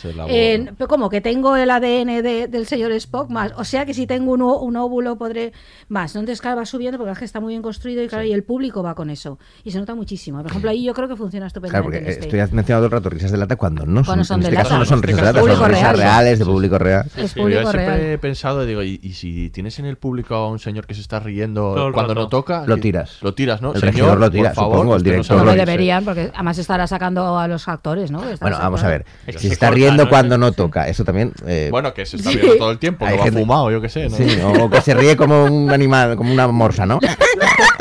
Pero 0.78 0.88
como 0.88 1.09
que 1.09 1.22
tengo 1.22 1.55
el 1.55 1.70
ADN 1.70 2.22
de- 2.22 2.47
del 2.47 2.65
señor 2.65 2.91
Spock 2.93 3.30
más. 3.30 3.51
O 3.57 3.63
sea 3.63 3.86
que 3.86 3.93
si 3.93 4.07
tengo 4.07 4.34
un, 4.34 4.76
óvulo 4.78 5.18
podré 5.18 5.53
más. 5.89 6.13
¿no? 6.15 6.22
Entonces, 6.22 6.41
claro, 6.41 6.57
va 6.57 6.65
subiendo 6.65 6.97
porque 6.97 7.09
el 7.11 7.15
gag 7.15 7.24
está 7.24 7.39
muy 7.39 7.53
bien 7.53 7.61
construido 7.61 8.03
y 8.03 8.07
claro, 8.07 8.24
y 8.26 8.32
el 8.34 8.43
público 8.43 8.82
va 8.84 8.95
con 8.95 9.09
eso. 9.09 9.38
Y 9.63 9.72
se 9.72 9.80
nota 9.80 9.95
muchísimo. 9.95 10.41
Por 10.41 10.51
ejemplo, 10.51 10.70
ahí 10.70 10.84
yo 10.84 10.93
creo 10.93 11.07
que 11.07 11.15
funciona 11.15 11.47
Claro, 11.47 11.47
estupendamente. 11.47 11.84
porque 11.84 11.97
en 11.99 12.05
eh, 12.05 12.09
este. 12.26 12.38
estoy 12.38 12.55
mencionando 12.55 12.88
todo 12.89 12.97
el 12.97 13.03
rato 13.03 13.09
risas 13.09 13.32
de 13.32 13.38
lata 13.38 13.55
cuando 13.55 13.86
no 13.86 13.99
son, 13.99 14.05
Cuando 14.05 14.24
son 14.26 14.36
en 14.38 14.41
de 14.41 14.47
este 14.49 14.63
caso 14.63 14.78
no 14.80 14.86
son 14.86 15.01
risas 15.03 15.20
de 15.22 15.26
lata, 15.28 15.39
son 15.39 15.47
público 15.47 15.68
risas 15.68 15.82
real. 15.84 15.97
reales 15.97 16.39
de 16.39 16.45
público 16.45 16.78
real. 16.80 17.05
Es 17.15 17.32
Sí, 17.32 17.38
yo 17.38 17.43
público 17.43 17.61
siempre 17.61 17.86
real. 17.86 18.01
he 18.01 18.18
pensado, 18.18 18.65
digo, 18.65 18.84
y, 18.84 18.99
y 19.01 19.13
si 19.13 19.49
tienes 19.49 19.80
en 19.80 19.86
el 19.86 19.97
público 19.97 20.36
a 20.36 20.49
un 20.49 20.59
señor 20.59 20.86
que 20.88 20.93
se 20.93 21.01
está 21.01 21.20
riendo 21.20 21.91
cuando 21.93 22.15
no 22.15 22.28
toca, 22.28 22.65
Lo 22.65 22.76
que- 22.76 22.82
tiras. 22.82 23.18
Lo 23.22 23.34
tiras, 23.34 23.61
¿no? 23.61 23.74
El 23.74 23.80
Señor, 23.80 23.93
regidor 23.93 24.20
lo 24.20 24.32
tira, 24.32 24.49
por 24.49 24.55
favor, 24.55 24.76
supongo, 24.78 24.95
el 24.95 24.99
no 24.99 25.03
director 25.03 25.38
No 25.38 25.43
lo 25.43 25.51
reírse. 25.51 25.65
deberían, 25.65 26.05
porque 26.05 26.32
además 26.34 26.57
estará 26.57 26.88
sacando 26.88 27.38
a 27.38 27.47
los 27.47 27.68
actores, 27.68 28.07
¿no? 28.12 28.22
Bueno, 28.39 28.58
vamos 28.60 28.84
a 28.84 28.88
ver. 28.88 29.05
Si 29.28 29.47
se 29.47 29.47
está 29.53 29.68
corta, 29.68 29.76
riendo 29.76 30.03
¿no? 30.05 30.10
cuando 30.10 30.38
no 30.38 30.51
toca, 30.51 30.88
eso 30.88 31.03
también. 31.03 31.34
eh, 31.45 31.70
Bueno, 31.72 31.93
que 31.93 32.05
se 32.05 32.18
está 32.18 32.32
Sí. 32.32 32.38
riendo 32.38 32.58
todo 32.58 32.72
el 32.72 32.80
tiempo, 32.80 33.05
que 33.05 33.16
va 33.18 33.24
gente- 33.24 33.39
fumado, 33.39 33.72
yo 33.72 33.82
qué 33.82 33.89
sé, 33.89 34.10
¿no? 34.10 34.16
Sí, 34.18 34.39
o 34.43 34.70
que 34.70 34.82
se 34.82 34.93
ríe 34.93 35.16
como 35.18 35.45
un 35.45 35.72
animal, 35.72 36.16
como 36.18 36.32
una 36.32 36.47
morsa, 36.47 36.86
¿no? 36.86 36.99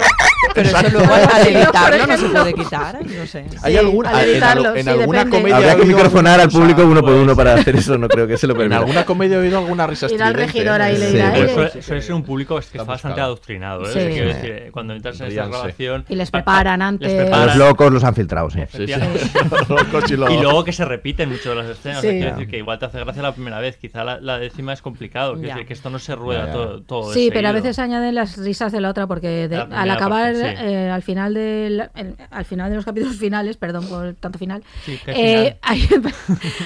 Pero 0.57 0.69
eso 0.69 0.89
luego 0.99 1.15
al 1.15 1.47
editarlo 1.47 2.07
no 2.07 2.17
se 2.17 2.29
puede 2.29 2.55
quitar, 2.55 2.99
no 3.07 3.27
sé. 3.27 3.45
¿Hay 3.63 3.77
alguna, 3.77 4.11
al 4.11 4.29
en, 4.29 4.35
en 4.37 4.85
sí, 4.85 4.89
alguna 4.91 5.19
depende. 5.21 5.37
comedia 5.39 5.57
Habría 5.57 5.77
que 5.77 5.85
microfonar 5.85 6.41
al 6.41 6.49
público 6.51 6.83
uno 6.85 7.01
por 7.03 7.11
pues, 7.13 7.23
uno 7.23 7.37
para 7.37 7.55
hacer 7.55 7.77
eso, 7.77 7.97
no 7.99 8.09
creo 8.09 8.27
que 8.27 8.37
se 8.37 8.47
lo 8.47 8.55
En 8.55 8.59
permita. 8.59 8.79
alguna 8.79 9.05
comedia 9.05 9.37
he 9.37 9.41
oído 9.41 9.59
alguna 9.59 9.87
risa 9.87 10.07
Ir 10.11 10.23
al 10.23 10.35
regidor 10.35 10.81
ahí 10.83 10.97
¿eh? 10.97 10.99
le 10.99 11.07
Sí, 11.07 11.13
dirá, 11.13 11.33
pues, 11.55 11.77
"Eh, 11.77 11.83
Suele, 11.83 12.03
ser 12.03 12.15
un 12.15 12.23
público 12.25 12.59
es 12.59 12.67
que 12.67 12.79
está 12.79 12.83
Está 12.83 12.93
bastante 12.93 13.21
adoctrinado. 13.21 13.83
¿eh? 13.95 14.71
Cuando 14.73 14.95
entras 14.95 15.21
en 15.21 15.27
esta 15.29 15.47
grabación. 15.47 16.05
Y 16.09 16.15
les 16.17 16.31
pa- 16.31 16.39
pa- 16.39 16.45
preparan 16.53 16.83
antes. 16.83 17.13
preparan. 17.13 17.47
Los 17.47 17.57
locos 17.57 17.93
los 17.93 18.05
han 18.05 18.15
filtrado, 18.15 18.51
sí. 18.51 18.61
Y 20.31 20.41
luego 20.41 20.65
que 20.65 20.73
se 20.73 20.85
repiten 20.85 21.29
mucho 21.31 21.51
de 21.51 21.57
las 21.57 21.67
escenas. 21.67 21.99
o 21.99 22.01
sea, 22.03 22.11
Sí. 22.11 22.17
quiero 22.19 22.33
decir 22.37 22.49
que 22.51 22.59
igual 22.59 22.79
te 22.79 22.87
hace 22.87 22.99
gracia 23.01 23.23
la 23.23 23.33
primera 23.33 23.59
vez, 23.61 23.77
quizá 23.77 24.05
la, 24.05 24.21
la 24.21 24.39
décima 24.39 24.73
es 24.73 24.83
complicado. 24.83 25.35
Quiero 25.35 25.49
decir 25.49 25.67
que 25.67 25.73
esto 25.73 25.91
no 25.91 25.99
se 25.99 26.15
rueda 26.15 26.47
Ya, 26.47 26.53
ya. 26.53 26.87
todo, 26.87 27.13
Sí, 27.13 27.31
pero 27.33 27.49
a 27.49 27.53
veces 27.53 27.79
añaden 27.79 28.15
las 28.15 28.37
risas 28.37 28.73
de 28.73 28.81
la 28.81 28.91
otra 28.91 29.07
porque 29.07 29.49
de- 29.49 29.57
La 29.57 29.63
al 29.83 29.91
acabar. 29.91 30.35
Eh, 30.49 30.91
al 30.91 31.03
final 31.03 31.35
del 31.35 31.89
el- 31.95 32.17
al 32.31 32.45
final 32.45 32.71
de 32.71 32.77
los 32.77 32.85
capítulos 32.85 33.17
finales, 33.17 33.57
perdón 33.57 33.87
por 33.87 34.15
tanto 34.15 34.39
final, 34.39 34.63
Sí, 34.85 34.99
¿qué 35.05 35.13
eh, 35.47 35.59
hay- 35.63 35.89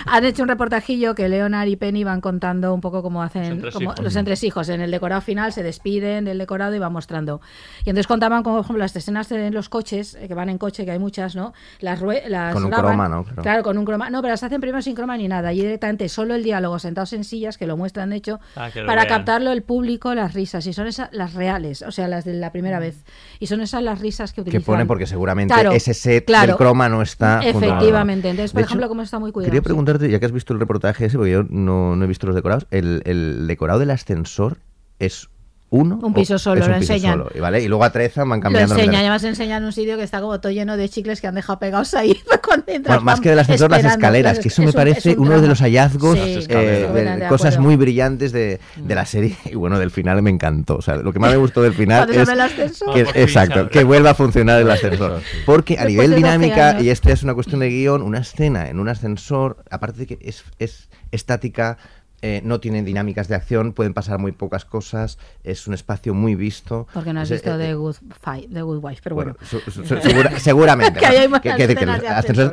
han 0.07 0.25
hecho 0.25 0.43
un 0.43 0.49
reportajillo 0.49 1.15
que 1.15 1.29
Leonard 1.29 1.67
y 1.69 1.77
Penny 1.77 2.05
van 2.05 2.21
contando 2.21 2.73
un 2.75 2.81
poco 2.81 3.03
cómo 3.03 3.23
hacen 3.23 3.45
entresijos. 3.45 3.95
como 3.95 3.95
los 4.05 4.17
entresijos. 4.17 4.69
En 4.69 4.81
el 4.81 4.91
decorado 4.91 5.21
final 5.21 5.53
se 5.53 5.63
despiden 5.63 6.25
del 6.25 6.39
decorado 6.39 6.75
y 6.75 6.79
van 6.79 6.93
mostrando. 6.93 7.41
Y 7.85 7.91
entonces 7.91 8.07
contaban 8.07 8.43
como 8.43 8.57
por 8.57 8.65
ejemplo 8.65 8.83
las 8.85 8.95
escenas 8.97 9.29
de 9.29 9.51
los 9.51 9.69
coches 9.69 10.15
eh, 10.15 10.29
que 10.29 10.35
van 10.35 10.49
en 10.49 10.59
coche 10.59 10.85
que 10.85 10.91
hay 10.91 10.99
muchas, 10.99 11.35
¿no? 11.37 11.53
Las, 11.81 12.01
las 12.29 12.53
Con 12.55 12.65
un 12.65 12.71
graban- 12.71 12.87
croma, 12.89 13.09
¿no? 13.09 13.25
Claro. 13.25 13.43
Claro, 13.43 13.63
con 13.63 13.79
un 13.79 13.85
croma. 13.85 14.11
No, 14.11 14.21
pero 14.23 14.33
las 14.33 14.43
hacen 14.43 14.61
primero 14.61 14.83
sin 14.83 14.95
croma 14.95 15.17
ni 15.17 15.29
nada. 15.29 15.53
Y 15.53 15.61
directamente 15.61 16.09
solo 16.09 16.35
el 16.35 16.43
diálogo 16.43 16.79
sentados 16.79 17.13
en 17.13 17.25
sillas 17.25 17.59
que 17.59 17.67
lo 17.67 17.77
muestran 17.77 18.11
de 18.11 18.17
hecho 18.17 18.41
Ah, 18.57 18.69
para 18.87 19.03
vean. 19.05 19.09
captarlo 19.09 19.53
el 19.53 19.63
público 19.63 20.15
las 20.15 20.35
risas 20.35 20.67
y 20.67 20.73
son 20.73 20.87
esas 20.87 21.09
las 21.13 21.35
reales, 21.35 21.83
o 21.83 21.91
sea, 21.93 22.09
las 22.09 22.25
de 22.25 22.35
la 22.35 22.53
primera 22.53 22.79
vez. 22.79 23.05
Y 23.39 23.47
son 23.47 23.61
esas 23.61 23.70
las 23.81 24.01
risas 24.01 24.33
que 24.33 24.37
Que 24.37 24.51
utilizan. 24.51 24.65
pone 24.65 24.87
porque 24.87 25.07
seguramente 25.07 25.55
Claro, 25.55 25.73
ese 25.73 25.95
set 25.95 26.25
claro. 26.25 26.49
del 26.49 26.57
croma 26.57 26.89
no 26.89 27.03
está 27.03 27.41
Efectivamente. 27.45 28.29
Entonces, 28.31 28.53
por 28.53 28.59
De 28.61 28.63
hecho, 28.63 28.69
ejemplo, 28.71 28.89
como 28.89 29.03
está 29.03 29.19
muy 29.19 29.31
cuidado. 29.33 29.51
Quería 29.51 29.63
preguntarte, 29.63 30.11
ya 30.11 30.19
que 30.19 30.27
has 30.27 30.33
visto 30.33 30.53
el 30.53 30.59
reportaje 30.61 31.05
ese, 31.07 31.17
porque 31.17 31.33
yo 31.33 31.45
no, 31.49 31.95
no 31.97 32.05
he 32.05 32.09
visto 32.09 32.27
los 32.27 32.35
decorados, 32.35 32.67
¿el, 32.71 33.03
el 33.05 33.47
decorado 33.47 33.79
del 33.79 33.91
ascensor 33.91 34.59
es 34.99 35.29
uno? 35.71 35.99
Un 36.03 36.13
piso 36.13 36.39
solo, 36.39 36.61
es 36.61 36.67
un 36.67 36.73
lo 36.75 36.79
piso 36.81 36.93
enseñan. 36.95 37.13
solo? 37.19 37.31
Y, 37.35 37.39
¿vale? 37.41 37.63
y 37.63 37.69
luego 37.69 37.85
a 37.85 37.91
Treza 37.93 38.25
van 38.25 38.39
Lo 38.39 38.43
cambiando. 38.43 38.75
la 38.75 38.81
enseña, 38.81 38.93
manera. 38.99 39.15
además 39.15 39.25
enseñan 39.25 39.65
un 39.65 39.73
sitio 39.73 39.97
que 39.97 40.03
está 40.03 40.21
como 40.21 40.41
todo 40.41 40.51
lleno 40.53 40.77
de 40.77 40.89
chicles 40.89 41.21
que 41.21 41.29
han 41.29 41.35
dejado 41.37 41.59
pegados 41.61 41.95
ahí 41.95 42.21
cuando 42.45 42.65
entras, 42.67 42.97
Bueno, 42.97 43.05
más 43.05 43.21
que 43.21 43.29
del 43.31 43.39
ascensor, 43.39 43.71
las 43.71 43.85
escaleras, 43.85 44.39
que 44.41 44.49
eso 44.49 44.63
es 44.63 44.67
me 44.67 44.71
un- 44.71 44.73
parece 44.73 45.11
es 45.13 45.17
un 45.17 45.23
uno 45.23 45.31
de 45.31 45.37
drama. 45.37 45.49
los 45.49 45.61
hallazgos, 45.61 46.19
Sí, 46.19 46.39
eh, 46.49 46.89
de 46.93 47.17
de 47.21 47.29
cosas 47.29 47.59
muy 47.59 47.77
brillantes 47.77 48.33
de, 48.33 48.59
de 48.77 48.95
la 48.95 49.07
serie. 49.07 49.37
Y 49.51 49.55
bueno, 49.55 49.79
del 49.79 49.91
final 49.91 50.21
me 50.23 50.31
encantó. 50.31 50.77
O 50.77 50.83
sea, 50.83 50.97
lo 50.97 51.13
que 51.13 51.19
más 51.19 51.31
me 51.31 51.37
gustó 51.37 51.63
del 51.63 51.75
final 51.75 52.07
Cuando 52.07 52.23
es. 52.23 52.29
el 52.29 52.41
ascensor. 52.41 52.95
que- 52.95 53.23
exacto, 53.23 53.69
que 53.69 53.85
vuelva 53.85 54.11
a 54.11 54.15
funcionar 54.15 54.61
el 54.61 54.71
ascensor. 54.71 55.21
Porque 55.47 55.75
a 55.79 55.85
Después 55.85 55.91
nivel 55.93 56.11
de 56.11 56.17
12 56.17 56.33
dinámica, 56.39 56.81
y 56.83 56.89
esta 56.91 57.13
es 57.13 57.23
una 57.23 57.35
cuestión 57.35 57.61
de 57.61 57.69
guion, 57.69 58.03
una 58.03 58.19
escena 58.19 58.69
en 58.69 58.81
un 58.81 58.89
ascensor, 58.89 59.59
aparte 59.71 60.01
de 60.01 60.07
que 60.07 60.19
es, 60.21 60.45
es 60.59 60.89
estática. 61.13 61.79
Eh, 62.23 62.43
no 62.45 62.61
tiene 62.61 62.83
dinámicas 62.83 63.29
de 63.29 63.35
acción, 63.35 63.73
pueden 63.73 63.95
pasar 63.95 64.19
muy 64.19 64.33
pocas 64.33 64.65
cosas, 64.65 65.19
es 65.45 65.67
un 65.67 65.75
espacio 65.75 66.13
muy 66.15 66.35
visto. 66.35 66.87
Porque 66.93 67.13
no 67.13 67.21
has 67.21 67.31
Es, 67.31 67.43
visto 67.43 67.55
eh, 67.55 67.67
The 67.67 67.75
Good, 67.75 67.97
Fight, 68.21 68.53
The 68.53 68.63
Good 68.63 68.85
Wife, 68.85 69.01
pero 69.03 69.17
bueno. 69.17 69.37
su- 69.43 69.61
su- 69.61 69.71
su- 69.71 69.85
segura- 70.01 70.39
seguramente. 70.39 71.01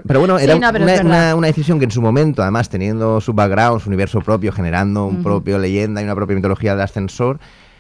Pero 0.08 0.20
bueno, 0.20 0.38
Sí, 0.38 0.44
era 0.46 0.56
no, 0.60 0.72
pero 0.72 0.84
una, 0.86 1.02
una- 1.02 1.36
una 1.36 1.48
decisión 1.48 1.80
que 1.80 1.86
en 1.86 1.92
su 1.92 2.02
momento, 2.02 2.42
además 2.42 2.70
teniendo 2.70 3.22
su 3.22 3.34
background, 3.34 3.82
su 3.82 3.90
universo 3.90 4.22
propio, 4.22 4.52
generando 4.52 5.06
un 5.06 5.24
propio 5.24 5.58
leyenda 5.60 6.02
y 6.02 6.04
una 6.06 6.16
propia 6.16 6.36
mitología 6.36 6.72
del 6.72 6.82
ascensor, 6.82 7.40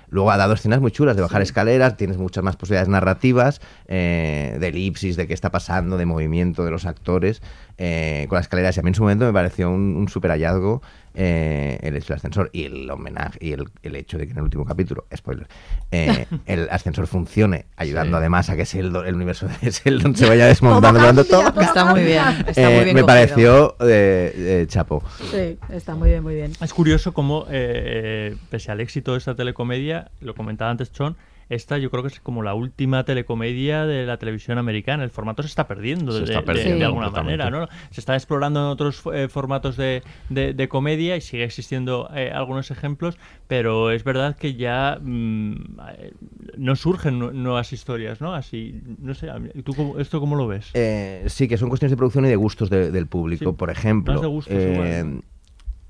luego 0.09 0.31
ha 0.31 0.37
dado 0.37 0.53
escenas 0.53 0.79
muy 0.79 0.91
chulas 0.91 1.15
de 1.15 1.21
bajar 1.21 1.41
escaleras, 1.41 1.97
tienes 1.97 2.17
muchas 2.17 2.43
más 2.43 2.55
posibilidades 2.55 2.87
narrativas, 2.89 3.59
eh, 3.87 4.55
de 4.59 4.67
elipsis, 4.69 5.17
de 5.17 5.27
qué 5.27 5.33
está 5.33 5.51
pasando, 5.51 5.97
de 5.97 6.05
movimiento 6.05 6.63
de 6.63 6.71
los 6.71 6.85
actores 6.85 7.41
eh, 7.77 8.25
con 8.29 8.37
las 8.37 8.45
escaleras. 8.45 8.77
Y 8.77 8.79
a 8.79 8.83
mí 8.83 8.89
en 8.89 8.95
su 8.95 9.01
momento 9.03 9.25
me 9.25 9.33
pareció 9.33 9.69
un, 9.69 9.95
un 9.97 10.07
súper 10.07 10.31
hallazgo 10.31 10.81
eh, 11.19 11.79
el 11.81 11.95
hecho 11.95 12.09
del 12.09 12.17
ascensor 12.17 12.49
y 12.53 12.65
el 12.65 12.89
homenaje 12.91 13.39
y 13.41 13.51
el, 13.51 13.65
el 13.81 13.95
hecho 13.95 14.19
de 14.19 14.27
que 14.27 14.33
en 14.33 14.37
el 14.37 14.43
último 14.43 14.65
capítulo, 14.65 15.05
spoiler, 15.15 15.47
eh, 15.91 16.27
el 16.45 16.69
ascensor 16.69 17.07
funcione, 17.07 17.65
ayudando 17.75 18.17
además 18.17 18.51
a 18.51 18.55
que 18.55 18.65
Sheldon, 18.65 19.07
el 19.07 19.15
universo 19.15 19.47
de 19.47 19.71
Sheldon 19.71 20.15
se 20.15 20.27
vaya 20.29 20.45
desmontando 20.47 21.25
todo. 21.25 21.59
Está 21.59 21.85
muy 21.85 22.03
bien, 22.03 22.23
está 22.47 22.61
Eh, 22.61 22.75
muy 22.75 22.83
bien 22.83 22.95
me 22.95 23.01
cogido. 23.01 23.05
pareció 23.07 23.75
eh, 23.81 24.31
eh, 24.61 24.65
chapo. 24.67 25.03
Sí, 25.31 25.57
está 25.69 25.95
muy 25.95 26.09
bien, 26.09 26.21
muy 26.21 26.35
bien. 26.35 26.51
Es 26.61 26.71
curioso 26.73 27.13
cómo, 27.13 27.45
pese 27.47 28.71
al 28.71 28.79
éxito 28.79 29.13
de 29.13 29.17
esta 29.17 29.33
telecomedia, 29.35 30.11
lo 30.21 30.35
comentaba 30.35 30.69
antes 30.69 30.91
Chon, 30.91 31.17
esta 31.49 31.77
yo 31.77 31.89
creo 31.91 32.03
que 32.03 32.09
es 32.09 32.19
como 32.19 32.43
la 32.43 32.53
última 32.53 33.03
telecomedia 33.05 33.85
de 33.85 34.05
la 34.05 34.17
televisión 34.17 34.57
americana. 34.57 35.03
El 35.03 35.09
formato 35.09 35.43
se 35.43 35.47
está 35.47 35.67
perdiendo, 35.67 36.11
Se 36.11 36.19
de, 36.19 36.23
está 36.25 36.39
de- 36.41 36.45
perdiendo 36.45 36.79
de 36.79 36.85
alguna 36.85 37.09
manera. 37.09 37.49
¿no? 37.49 37.67
Se 37.91 38.01
está 38.01 38.15
explorando 38.15 38.59
en 38.59 38.65
otros 38.67 39.01
eh, 39.13 39.27
formatos 39.29 39.77
de, 39.77 40.03
de- 40.29 40.53
de 40.53 40.67
comedia 40.69 41.15
y 41.15 41.21
sigue 41.21 41.43
existiendo 41.43 42.09
eh, 42.13 42.31
algunos 42.33 42.69
ejemplos, 42.71 43.17
pero 43.47 43.91
es 43.91 44.03
verdad 44.03 44.35
que 44.35 44.55
ya 44.55 44.99
mm, 45.01 45.51
eh, 45.97 46.13
no 46.57 46.75
surgen 46.75 47.19
nu- 47.19 47.31
nuevas 47.31 47.71
historias, 47.73 48.21
¿no? 48.21 48.33
Así, 48.33 48.81
no 48.99 49.13
sé, 49.13 49.27
¿tú 49.63 49.73
cómo- 49.73 49.99
esto 49.99 50.19
cómo 50.19 50.35
lo 50.35 50.47
ves? 50.47 50.71
Eh, 50.73 51.23
sí, 51.27 51.47
que 51.47 51.57
son 51.57 51.69
cuestiones 51.69 51.91
de 51.91 51.97
producción 51.97 52.25
y 52.25 52.29
de 52.29 52.35
gustos 52.35 52.69
de- 52.69 52.91
del 52.91 53.07
público. 53.07 53.51
Sí, 53.51 53.55
Por 53.57 53.69
ejemplo, 53.69 54.13
más 54.13 54.21
de 54.21 54.27
gustos 54.27 54.53
eh, 54.55 54.71
igual. 55.03 55.23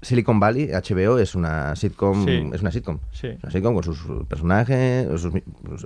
Silicon 0.02 0.40
Valley, 0.40 0.70
HBO, 0.72 1.18
es 1.18 1.34
una 1.34 1.76
sitcom, 1.76 2.24
Sí. 2.26 2.50
es 2.54 2.62
una 2.62 2.72
sitcom. 2.72 3.00
Sí. 3.12 3.28
Es 3.28 3.44
una 3.44 3.52
sitcom 3.52 3.74
con 3.74 3.84
sus 3.84 4.26
personajes, 4.28 5.08
sus, 5.20 5.34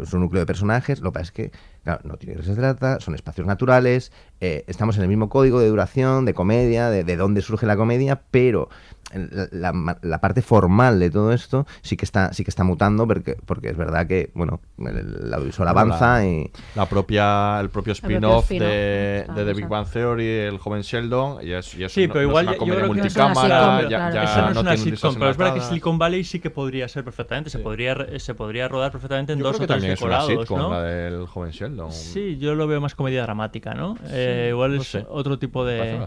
su, 0.10 0.20
núcleo 0.20 0.42
de 0.42 0.46
personajes. 0.46 1.00
Lo 1.00 1.12
que 1.12 1.14
pasa 1.14 1.24
es 1.24 1.32
que, 1.32 1.52
claro, 1.84 2.02
no 2.04 2.18
tiene 2.18 2.36
que 2.36 2.44
se 2.44 2.54
trata, 2.56 3.00
son 3.00 3.16
espacios 3.16 3.48
naturales, 3.48 4.12
eh, 4.42 4.66
estamos 4.68 4.98
en 4.98 5.04
el 5.04 5.08
mismo 5.08 5.30
código 5.30 5.60
de 5.60 5.70
duración, 5.70 6.26
de 6.26 6.34
comedia, 6.34 6.90
de, 6.90 7.04
de 7.04 7.16
dónde 7.16 7.42
surge 7.42 7.66
la 7.66 7.78
comedia, 7.78 8.22
pero 8.32 8.70
la, 9.14 9.72
la- 9.74 9.98
la 10.02 10.22
parte 10.22 10.42
formal 10.42 11.00
de 11.00 11.10
todo 11.10 11.32
esto 11.34 11.66
sí 11.82 11.98
que 11.98 12.06
está, 12.06 12.34
sí 12.34 12.44
que 12.44 12.50
está 12.52 12.64
mutando 12.64 13.08
porque, 13.08 13.38
porque 13.46 13.70
es 13.70 13.78
verdad 13.78 14.08
que, 14.08 14.32
bueno, 14.34 14.60
el, 14.80 14.98
el 15.26 15.34
audiovisual 15.34 15.68
avanza 15.68 16.14
la- 16.20 16.26
y... 16.26 16.52
La 16.76 16.86
propia, 16.88 17.60
el 17.60 17.70
propio 17.70 17.94
spin-off 17.94 18.50
de, 18.50 19.26
de 19.36 19.46
The 19.46 19.54
Big. 19.54 19.68
Bang 19.68 19.88
Theory, 19.88 20.28
el 20.28 20.58
joven 20.58 20.82
Sheldon, 20.82 21.46
y 21.46 21.52
es, 21.52 21.74
y 21.76 21.84
es 21.84 21.92
Sí, 21.92 22.08
no- 22.08 22.14
pero 22.14 22.24
no 22.26 22.30
igual 22.30 22.46
es 22.46 22.48
una 22.50 22.54
yo 22.56 22.60
comedia 22.60 22.80
creo 22.80 22.92
que 22.94 23.00
no 23.02 23.06
es 23.06 23.16
una 23.16 23.26
multicámara, 23.28 23.60
sitcom, 23.78 23.90
ya, 23.92 23.98
claro. 23.98 24.14
ya 24.16 24.24
Eso 24.24 24.42
no 24.42 24.50
es 24.52 24.58
una 24.58 24.76
tiene 24.76 24.92
sitcom, 24.92 25.14
pero 25.16 25.30
es 25.32 25.38
verdad 25.38 25.54
que. 25.56 25.62
Silicon 25.62 25.98
Valley 26.00 26.24
sí 26.24 26.40
que 26.40 26.50
podría 26.50 26.88
ser 26.88 27.04
perfectamente. 27.04 27.50
Se 27.50 27.60
podría 27.60 27.94
re- 27.94 28.20
se 28.20 28.34
podría 28.36 28.68
rodar 28.68 28.92
perfectamente 28.92 29.34
en 29.34 29.40
Yo 29.40 29.46
dos 29.46 29.58
creo 29.58 29.66
o 29.66 29.68
que 29.68 29.68
tres 29.68 29.76
también 29.78 29.94
es 29.94 30.02
una 30.02 30.16
decorados, 30.22 30.42
sitcom, 30.48 30.60
¿no? 30.60 30.70
la 30.72 30.84
del 30.84 31.26
joven 31.28 31.52
Sheldon. 31.52 31.92
Sí, 31.92 32.38
yo 32.40 32.56
lo 32.56 32.68
veo 32.68 32.82
más 32.82 32.96
comedia 32.96 33.22
dramática, 33.24 33.74
¿no? 33.74 33.98
Eh, 34.10 34.48
igual 34.52 34.76
no 34.76 34.82
es 34.82 34.88
sé. 34.88 35.06
otro 35.10 35.38
tipo 35.40 35.66
de- 35.66 36.00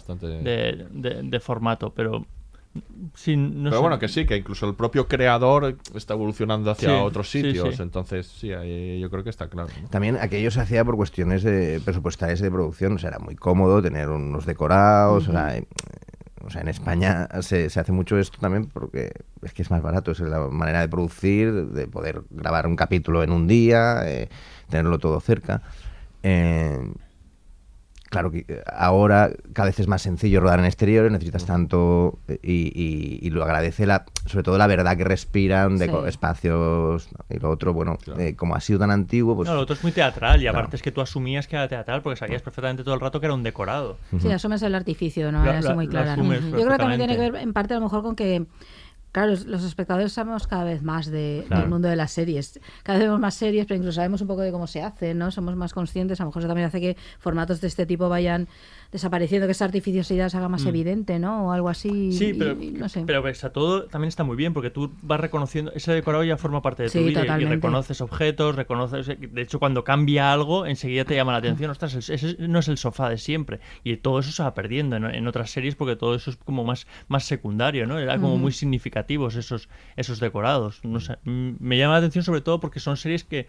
de 0.93 1.41
formato, 1.41 1.93
pero 1.95 2.25
sí, 3.15 3.37
no 3.37 3.65
Pero 3.65 3.77
sé. 3.77 3.81
bueno, 3.83 3.99
que 3.99 4.09
sí, 4.09 4.27
que 4.27 4.37
incluso 4.37 4.69
el 4.69 4.75
propio 4.75 5.07
creador 5.09 5.77
está 5.95 6.15
evolucionando 6.15 6.71
hacia 6.71 6.89
Sí, 6.89 6.95
otros 6.95 7.31
sitios. 7.31 7.77
sí. 7.77 7.83
Entonces, 7.83 8.27
sí, 8.27 8.53
ahí 8.53 9.01
yo 9.01 9.11
creo 9.11 9.25
que 9.25 9.31
está 9.31 9.49
claro. 9.49 9.69
¿no? 9.83 9.89
También 9.89 10.17
aquello 10.21 10.51
se 10.51 10.61
hacía 10.61 10.85
por 10.85 10.97
cuestiones 10.97 11.43
de 11.43 11.81
presupuestarias 11.85 12.41
y 12.41 12.45
de 12.45 12.51
producción, 12.51 12.95
o 12.95 12.99
sea, 12.99 13.11
era 13.11 13.19
muy 13.19 13.37
cómodo 13.37 13.81
tener 13.83 14.09
unos 14.11 14.47
decorados, 14.47 15.29
o, 15.29 15.33
sea, 15.33 15.57
eh, 15.57 15.65
o 16.45 16.51
sea, 16.51 16.61
en 16.63 16.69
España 16.69 17.29
se, 17.41 17.71
se 17.71 17.81
hace 17.81 17.93
mucho 17.93 18.19
esto 18.19 18.39
también 18.41 18.67
porque 18.67 19.13
es 19.43 19.53
que 19.53 19.63
es 19.63 19.71
más 19.71 19.83
barato, 19.83 20.11
es 20.13 20.21
la 20.21 20.41
manera 20.49 20.81
de 20.81 20.89
producir, 20.89 21.53
de 21.69 21.87
poder 21.87 22.23
grabar 22.31 22.67
un 22.67 22.77
capítulo 22.77 23.23
en 23.23 23.33
un 23.33 23.47
día, 23.47 24.03
eh, 24.07 24.29
tenerlo 24.69 24.99
todo 24.99 25.21
cerca. 25.21 25.63
Eh, 26.23 26.79
Claro 28.15 28.31
que 28.31 28.45
eh, 28.49 28.63
ahora 28.73 29.31
cada 29.53 29.67
vez 29.69 29.79
es 29.81 29.87
más 29.89 30.03
sencillo 30.03 30.41
rodar 30.41 30.59
en 30.59 30.65
exteriores, 30.65 31.13
necesitas 31.13 31.45
tanto 31.45 32.19
eh, 32.29 32.39
y, 32.43 32.73
y- 32.75 33.19
y 33.27 33.31
lo 33.31 33.45
agradece 33.45 33.87
la, 33.87 34.05
sobre 34.27 34.43
todo 34.43 34.57
la 34.59 34.67
verdad 34.67 34.97
que 34.97 35.05
respiran 35.05 35.77
de 35.79 35.87
Sí. 35.87 35.93
espacios 36.07 37.09
¿no? 37.13 37.37
y 37.37 37.39
lo 37.39 37.51
otro, 37.51 37.73
bueno, 37.73 37.99
eh, 38.19 38.35
como 38.37 38.55
ha 38.55 38.61
sido 38.61 38.79
tan 38.79 38.91
antiguo, 38.91 39.37
pues 39.37 39.49
No, 39.49 39.55
lo 39.55 39.61
otro 39.63 39.75
es 39.75 39.83
muy 39.83 39.93
teatral 39.93 40.41
y 40.41 40.45
Claro. 40.45 40.59
aparte 40.59 40.77
es 40.77 40.83
que 40.83 40.93
tú 40.93 41.01
asumías 41.01 41.47
que 41.47 41.57
era 41.57 41.69
teatral 41.69 42.03
porque 42.03 42.17
sabías 42.19 42.43
perfectamente 42.43 42.85
todo 42.85 42.95
el 42.95 43.01
rato 43.01 43.21
que 43.21 43.27
era 43.27 43.35
un 43.35 43.43
decorado. 43.43 43.99
Sí, 44.21 44.31
asumes 44.31 44.63
el 44.63 44.75
artificio 44.75 45.29
así 45.29 45.69
lo- 45.69 45.75
muy 45.75 45.89
clara. 45.89 46.17
¿no? 46.17 46.23
asumes 46.23 46.45
Yo 46.45 46.51
creo 46.53 46.69
que 46.71 46.77
también 46.79 46.99
tiene 47.01 47.17
que 47.17 47.31
ver 47.31 47.43
en 47.43 47.53
parte 47.53 47.75
a 47.75 47.79
lo 47.79 47.83
mejor 47.85 48.03
con 48.03 48.17
que, 48.17 48.47
claro, 49.15 49.31
los- 49.47 49.65
espectadores 49.65 50.13
sabemos 50.13 50.47
cada 50.47 50.65
vez 50.65 50.83
más 50.83 51.07
de- 51.07 51.45
Claro. 51.47 51.63
del 51.63 51.71
mundo 51.71 51.89
de 51.89 51.95
las 51.97 52.11
series. 52.13 52.61
Cada 52.83 52.99
vez 52.99 53.07
vemos 53.07 53.21
más 53.21 53.35
series, 53.35 53.65
pero 53.65 53.77
incluso 53.79 53.95
sabemos 53.95 54.21
un 54.21 54.27
poco 54.27 54.41
de 54.43 54.51
cómo 54.53 54.67
se 54.67 54.83
hace, 54.83 55.15
¿no? 55.15 55.31
Somos 55.31 55.55
más 55.57 55.73
conscientes. 55.73 56.21
A 56.21 56.25
lo 56.25 56.31
mejor 56.31 56.43
eso 56.43 56.49
también 56.49 56.67
hace 56.67 56.81
que 56.81 56.97
formatos 57.21 57.61
de 57.61 57.69
este 57.69 57.87
tipo 57.87 58.09
vayan 58.09 58.49
desapareciendo, 58.95 59.47
que 59.49 59.53
esa 59.53 59.65
artificiosidad 59.65 60.29
se 60.29 60.37
haga 60.39 60.49
más 60.49 60.65
Mm. 60.65 60.69
evidente, 60.69 61.19
¿no? 61.19 61.49
O 61.49 61.53
algo 61.53 61.69
así. 61.69 62.13
Sí, 62.13 62.27
y- 62.29 62.35
pero, 62.35 62.57
y 62.63 62.71
no 62.71 62.89
sé. 62.89 63.03
pero 63.05 63.23
pese 63.25 63.47
a 63.49 63.53
todo 63.53 63.87
también 63.87 64.09
está 64.09 64.23
muy 64.23 64.37
bien 64.37 64.55
porque 64.55 64.71
tú 64.71 64.93
vas 65.03 65.19
reconociendo, 65.21 65.73
ese 65.75 65.93
decorado 65.93 66.23
ya 66.23 66.37
forma 66.39 66.63
parte 66.63 66.85
de 66.85 66.89
tu 66.91 66.99
Sí, 67.01 67.05
vida 67.05 67.39
y- 67.39 67.45
reconoces 67.45 68.01
objetos, 68.01 68.55
reconoces, 68.55 69.07
de 69.09 69.43
hecho 69.43 69.59
cuando 69.59 69.83
cambia 69.85 70.33
algo 70.33 70.65
enseguida 70.65 71.05
te 71.05 71.17
llama 71.17 71.33
la 71.33 71.39
atención, 71.39 71.71
ostras, 71.71 71.93
ese- 71.95 72.15
ese 72.15 72.37
no 72.49 72.61
es 72.61 72.69
el 72.69 72.79
sofá 72.79 73.09
de 73.11 73.19
siempre 73.19 73.59
y 73.83 73.97
todo 73.97 74.21
eso 74.21 74.31
se 74.31 74.43
va 74.45 74.55
perdiendo 74.55 74.95
en, 74.97 75.05
en 75.07 75.27
otras 75.27 75.51
series 75.51 75.75
porque 75.75 75.97
todo 75.97 76.15
eso 76.15 76.31
es 76.31 76.37
como 76.37 76.63
más, 76.65 76.87
más 77.09 77.25
secundario, 77.25 77.87
¿no? 77.89 77.99
Era 77.99 78.17
como 78.19 78.37
muy 78.39 78.53
significativos 78.53 79.35
esos, 79.35 79.69
esos 79.97 80.21
decorados, 80.21 80.81
no 80.85 81.01
sé, 81.01 81.19
mm, 81.25 81.55
me 81.59 81.77
llama 81.79 81.95
la 81.95 81.99
atención 81.99 82.23
sobre 82.23 82.43
todo 82.43 82.61
porque 82.61 82.79
son 82.79 82.97
series 82.97 83.25
que, 83.25 83.49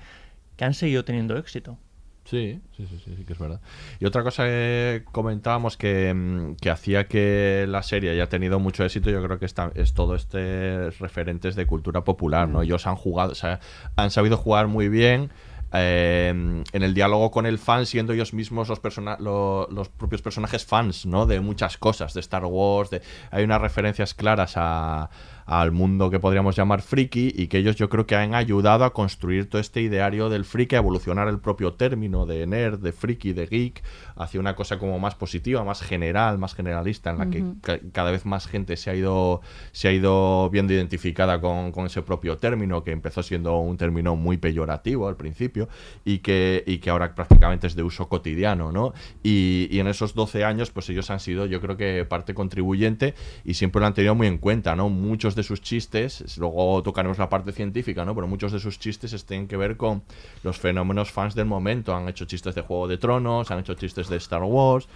que 0.58 0.66
han 0.66 0.74
seguido 0.74 1.06
teniendo 1.06 1.38
éxito. 1.38 1.78
Sí, 2.26 2.60
sí, 2.76 2.88
sí, 2.88 3.00
sí, 3.06 3.16
sí, 3.16 3.24
que 3.24 3.34
es 3.34 3.40
verdad. 3.40 3.62
Y 4.00 4.06
otra 4.06 4.24
cosa 4.24 4.46
que 4.46 5.04
comentábamos 5.12 5.78
que, 5.78 6.12
mm, 6.12 6.56
que 6.56 6.72
hacía 6.72 7.08
que 7.08 7.66
la 7.70 7.84
serie 7.84 8.10
haya 8.10 8.28
tenido 8.30 8.60
mucho 8.60 8.84
éxito, 8.84 9.12
yo 9.12 9.24
creo 9.24 9.38
que 9.38 9.46
está, 9.46 9.72
es 9.76 9.94
todo 9.94 10.16
este 10.16 10.90
referentes 10.90 11.56
de 11.56 11.68
cultura 11.68 12.04
popular, 12.04 12.50
¿no? 12.50 12.64
Ellos 12.64 12.88
han 12.88 12.96
jugado, 12.96 13.32
o 13.32 13.36
sea, 13.36 13.60
han 13.96 14.10
sabido 14.10 14.38
jugar 14.38 14.68
muy 14.68 14.90
bien 14.90 15.30
eh, 15.78 16.30
en 16.30 16.84
el 16.84 16.94
diálogo 16.94 17.32
con 17.32 17.46
el 17.46 17.58
fan, 17.58 17.86
siendo 17.86 18.14
ellos 18.14 18.34
mismos 18.34 18.70
los, 18.70 18.80
persona- 18.80 19.18
lo- 19.20 19.68
los 19.72 19.90
propios 19.90 20.22
personajes 20.22 20.66
fans, 20.66 21.06
¿no? 21.06 21.26
De 21.26 21.40
muchas 21.40 21.78
cosas, 21.78 22.14
de 22.14 22.20
Star 22.22 22.46
Wars, 22.46 22.90
de, 22.90 23.02
hay 23.32 23.44
unas 23.44 23.62
referencias 23.62 24.14
claras 24.14 24.54
a- 24.56 25.10
al 25.48 25.72
mundo 25.72 26.10
que 26.10 26.20
podríamos 26.20 26.56
llamar 26.56 26.82
friki 26.82 27.32
y 27.36 27.46
que 27.48 27.60
ellos 27.60 27.76
yo 27.76 27.88
creo 27.88 28.08
que 28.08 28.16
han 28.16 28.34
ayudado 28.34 28.84
a 28.84 28.94
construir 28.94 29.48
todo 29.48 29.62
este 29.62 29.80
ideario 29.82 30.28
del 30.30 30.44
friki, 30.44 30.74
a 30.76 30.80
evolucionar 30.80 31.28
el 31.28 31.38
propio 31.38 31.74
término 31.74 32.26
de 32.26 32.48
nerd, 32.48 32.80
de 32.80 32.92
friki, 32.92 33.32
de 33.34 33.46
geek, 33.46 33.84
hacia 34.16 34.40
una 34.40 34.56
cosa 34.56 34.80
como 34.80 34.98
más 34.98 35.14
positiva, 35.14 35.64
más 35.64 35.84
general, 35.84 36.40
más 36.40 36.56
generalista, 36.56 37.12
en 37.12 37.18
la 37.20 37.30
que 37.30 37.44
ca- 37.62 37.80
cada 37.92 38.10
vez 38.10 38.26
más 38.26 38.48
gente 38.48 38.76
se 38.76 38.90
ha 38.90 38.96
ido, 38.96 39.42
se 39.72 39.88
ha 39.88 39.92
ido 39.92 40.50
viendo 40.50 40.74
identificada 40.74 41.40
con, 41.40 41.72
con 41.72 41.86
ese 41.86 42.02
propio 42.02 42.38
término, 42.40 42.84
que 42.84 42.92
empezó 42.92 43.22
siendo 43.22 43.58
un 43.60 43.78
término 43.78 44.16
muy 44.16 44.38
peyorativo 44.38 45.08
al 45.08 45.16
principio 45.16 45.65
y 46.04 46.20
que, 46.20 46.64
y 46.66 46.78
que 46.80 46.90
ahora 46.90 47.16
prácticamente 47.16 47.68
es 47.68 47.76
de 47.76 47.84
uso 47.84 48.08
cotidiano, 48.08 48.72
¿no? 48.72 48.94
Y, 49.24 49.68
y 49.72 49.80
en 49.80 49.88
esos 49.88 50.14
12 50.14 50.44
años, 50.44 50.72
pues 50.72 50.90
ellos 50.90 51.10
han 51.10 51.20
sido, 51.20 51.46
yo 51.46 51.62
creo 51.62 51.78
que 51.78 52.06
parte 52.06 52.34
contribuyente 52.34 53.14
y 53.44 53.56
siempre 53.56 53.80
lo 53.80 53.88
han 53.88 53.94
tenido 53.94 54.16
muy 54.16 54.28
en 54.28 54.38
cuenta, 54.38 54.76
¿no? 54.76 54.90
Muchos 54.90 55.36
de 55.36 55.44
sus 55.44 55.62
chistes, 55.62 56.38
luego 56.38 56.84
tocaremos 56.84 57.18
la 57.18 57.30
parte 57.30 57.52
científica, 57.52 58.06
¿no? 58.06 58.16
Pero 58.16 58.28
muchos 58.28 58.52
de 58.52 58.60
sus 58.60 58.80
chistes 58.80 59.26
tienen 59.26 59.48
que 59.48 59.58
ver 59.58 59.78
con 59.78 60.04
los 60.44 60.58
fenómenos 60.58 61.12
fans 61.12 61.36
del 61.36 61.46
momento. 61.46 61.96
Han 61.96 62.10
hecho 62.10 62.26
chistes 62.26 62.56
de 62.56 62.62
Juego 62.62 62.88
de 62.88 62.98
Tronos, 62.98 63.52
han 63.52 63.60
hecho 63.60 63.74
chistes 63.76 64.10
de 64.10 64.18
Star 64.18 64.44
Wars, 64.44 64.88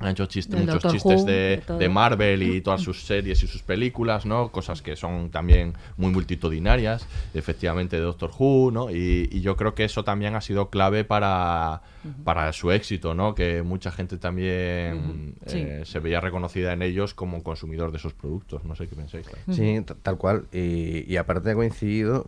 han 0.00 0.08
hecho 0.08 0.26
chistes, 0.26 0.60
muchos 0.60 0.74
Doctor 0.74 0.92
chistes 0.92 1.20
Who, 1.22 1.26
de, 1.26 1.62
de 1.78 1.88
Marvel 1.88 2.42
y 2.42 2.60
todas 2.60 2.82
sus 2.82 3.04
series 3.06 3.42
y 3.42 3.46
sus 3.46 3.62
películas, 3.62 4.26
¿no? 4.26 4.50
Cosas 4.52 4.82
que 4.82 4.94
son 4.94 5.30
también 5.30 5.72
muy 5.96 6.10
multitudinarias, 6.12 7.06
efectivamente 7.32 7.96
de 7.96 8.02
Doctor 8.02 8.30
Who, 8.38 8.70
¿no? 8.72 8.90
Y, 8.90 9.28
y 9.32 9.40
yo 9.40 9.56
creo 9.56 9.74
que 9.74 9.84
eso 9.84 10.04
también 10.04 10.34
ha 10.34 10.40
sido 10.42 10.68
clave 10.68 11.04
para, 11.04 11.80
para 12.24 12.52
su 12.52 12.72
éxito, 12.72 13.14
¿no? 13.14 13.34
Que 13.34 13.62
mucha 13.62 13.90
gente 13.90 14.18
también. 14.18 15.34
Sí. 15.46 15.58
eh, 15.60 15.82
se 15.86 15.98
veía 16.00 16.20
reconocida 16.20 16.72
en 16.74 16.82
ellos 16.82 17.14
como 17.14 17.42
consumidor 17.42 17.90
de 17.90 17.98
esos 17.98 18.12
productos. 18.12 18.64
No 18.64 18.76
sé 18.76 18.88
qué 18.88 18.96
pensáis. 18.96 19.26
claro. 19.26 19.42
Sí, 19.50 19.82
tal 20.02 20.18
cual. 20.18 20.44
Y, 20.52 21.10
y 21.10 21.16
aparte 21.16 21.50
ha 21.50 21.54
coincidido, 21.54 22.26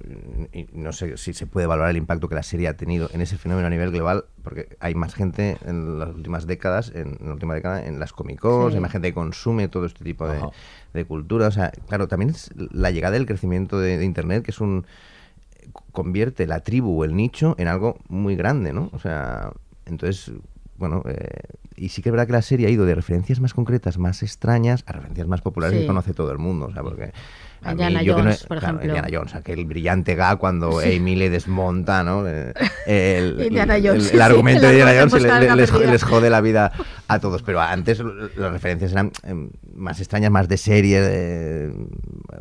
y 0.55 0.67
no 0.73 0.93
sé 0.93 1.19
si 1.19 1.35
se 1.35 1.47
puede 1.47 1.67
valorar 1.67 1.91
el 1.91 1.99
impacto 1.99 2.29
que 2.29 2.35
la 2.35 2.43
serie 2.43 2.69
ha 2.69 2.77
tenido 2.77 3.11
en 3.13 3.21
ese 3.21 3.37
fenómeno 3.37 3.67
a 3.67 3.71
nivel 3.71 3.91
global, 3.91 4.25
porque 4.49 4.77
hay 4.81 4.95
más 4.95 5.15
gente 5.15 5.59
en 5.67 5.99
las 5.99 6.09
últimas 6.15 6.47
décadas, 6.47 6.91
en, 6.95 7.17
en 7.21 7.27
la 7.27 7.33
última 7.35 7.55
década, 7.55 7.85
en 7.87 7.99
las 8.01 8.13
Comic 8.13 8.41
Cons, 8.41 8.73
Sí. 8.73 8.77
hay 8.77 8.81
más 8.81 8.93
gente 8.93 9.09
que 9.09 9.15
consume 9.15 9.69
todo 9.69 9.85
este 9.87 10.05
tipo 10.05 10.27
de, 10.29 10.41
de 10.95 11.05
cultura. 11.05 11.47
O 11.49 11.51
sea, 11.51 11.71
claro, 11.89 12.09
también 12.09 12.31
es 12.31 12.51
la 12.57 12.91
llegada 12.91 13.15
del 13.15 13.27
crecimiento 13.27 13.79
de, 13.79 13.99
de 13.99 14.05
Internet, 14.05 14.45
que 14.45 14.51
es 14.51 14.61
un 14.61 14.87
convierte 15.93 16.47
la 16.47 16.61
tribu 16.61 17.01
o 17.01 17.05
el 17.05 17.15
nicho 17.15 17.55
en 17.59 17.69
algo 17.69 17.99
muy 18.09 18.37
grande, 18.37 18.73
¿no? 18.73 18.91
O 18.93 18.99
sea, 18.99 19.53
entonces, 19.87 20.33
bueno, 20.77 21.03
eh, 21.07 21.27
y 21.77 21.91
sí 21.91 22.03
que 22.03 22.09
es 22.09 22.13
verdad 22.13 22.27
que 22.27 22.33
la 22.33 22.43
serie 22.43 22.67
ha 22.67 22.71
ido 22.71 22.87
de 22.87 22.95
referencias 22.95 23.41
más 23.41 23.55
concretas, 23.55 23.99
más 23.99 24.23
extrañas, 24.23 24.83
a 24.87 24.93
referencias 24.93 25.27
más 25.29 25.41
populares 25.43 25.77
Sí. 25.77 25.83
que 25.83 25.87
conoce 25.87 26.15
todo 26.15 26.33
el 26.33 26.39
mundo, 26.39 26.67
o 26.67 26.73
sea, 26.73 26.83
porque... 26.83 27.13
a 27.63 27.67
mí, 27.69 27.73
Indiana 27.73 28.03
yo 28.03 28.13
no 28.17 28.23
Jones, 28.25 28.45
por 28.45 28.59
claro, 28.59 28.77
ejemplo. 28.79 28.87
Indiana 28.97 29.09
Jones, 29.19 29.35
aquel 29.35 29.65
brillante 29.65 30.15
gag 30.15 30.39
cuando 30.39 30.81
Sí. 30.81 30.97
Amy 30.97 31.17
le 31.17 31.31
desmonta, 31.31 32.03
¿no? 32.05 32.25
Eh, 32.91 33.19
El, 33.19 33.41
Indiana 33.49 33.77
el- 33.77 33.87
Jones, 33.87 34.05
el- 34.05 34.09
sí, 34.11 34.17
el 34.17 34.23
argumento 34.23 34.63
la 34.63 34.69
de 34.69 34.79
Indiana 34.79 35.01
Jones 35.11 35.23
le- 35.77 35.91
les, 35.93 36.03
jode 36.05 36.31
la 36.31 36.41
vida 36.41 36.73
a 37.07 37.19
todos, 37.19 37.43
pero 37.43 37.61
antes 37.61 38.01
l- 38.01 38.31
las 38.37 38.51
referencias 38.53 38.93
eran 38.93 39.13
eh, 39.25 39.35
más 39.75 39.99
extrañas, 40.01 40.31
más 40.31 40.49
de 40.49 40.57
serie, 40.57 41.01
de 41.03 41.73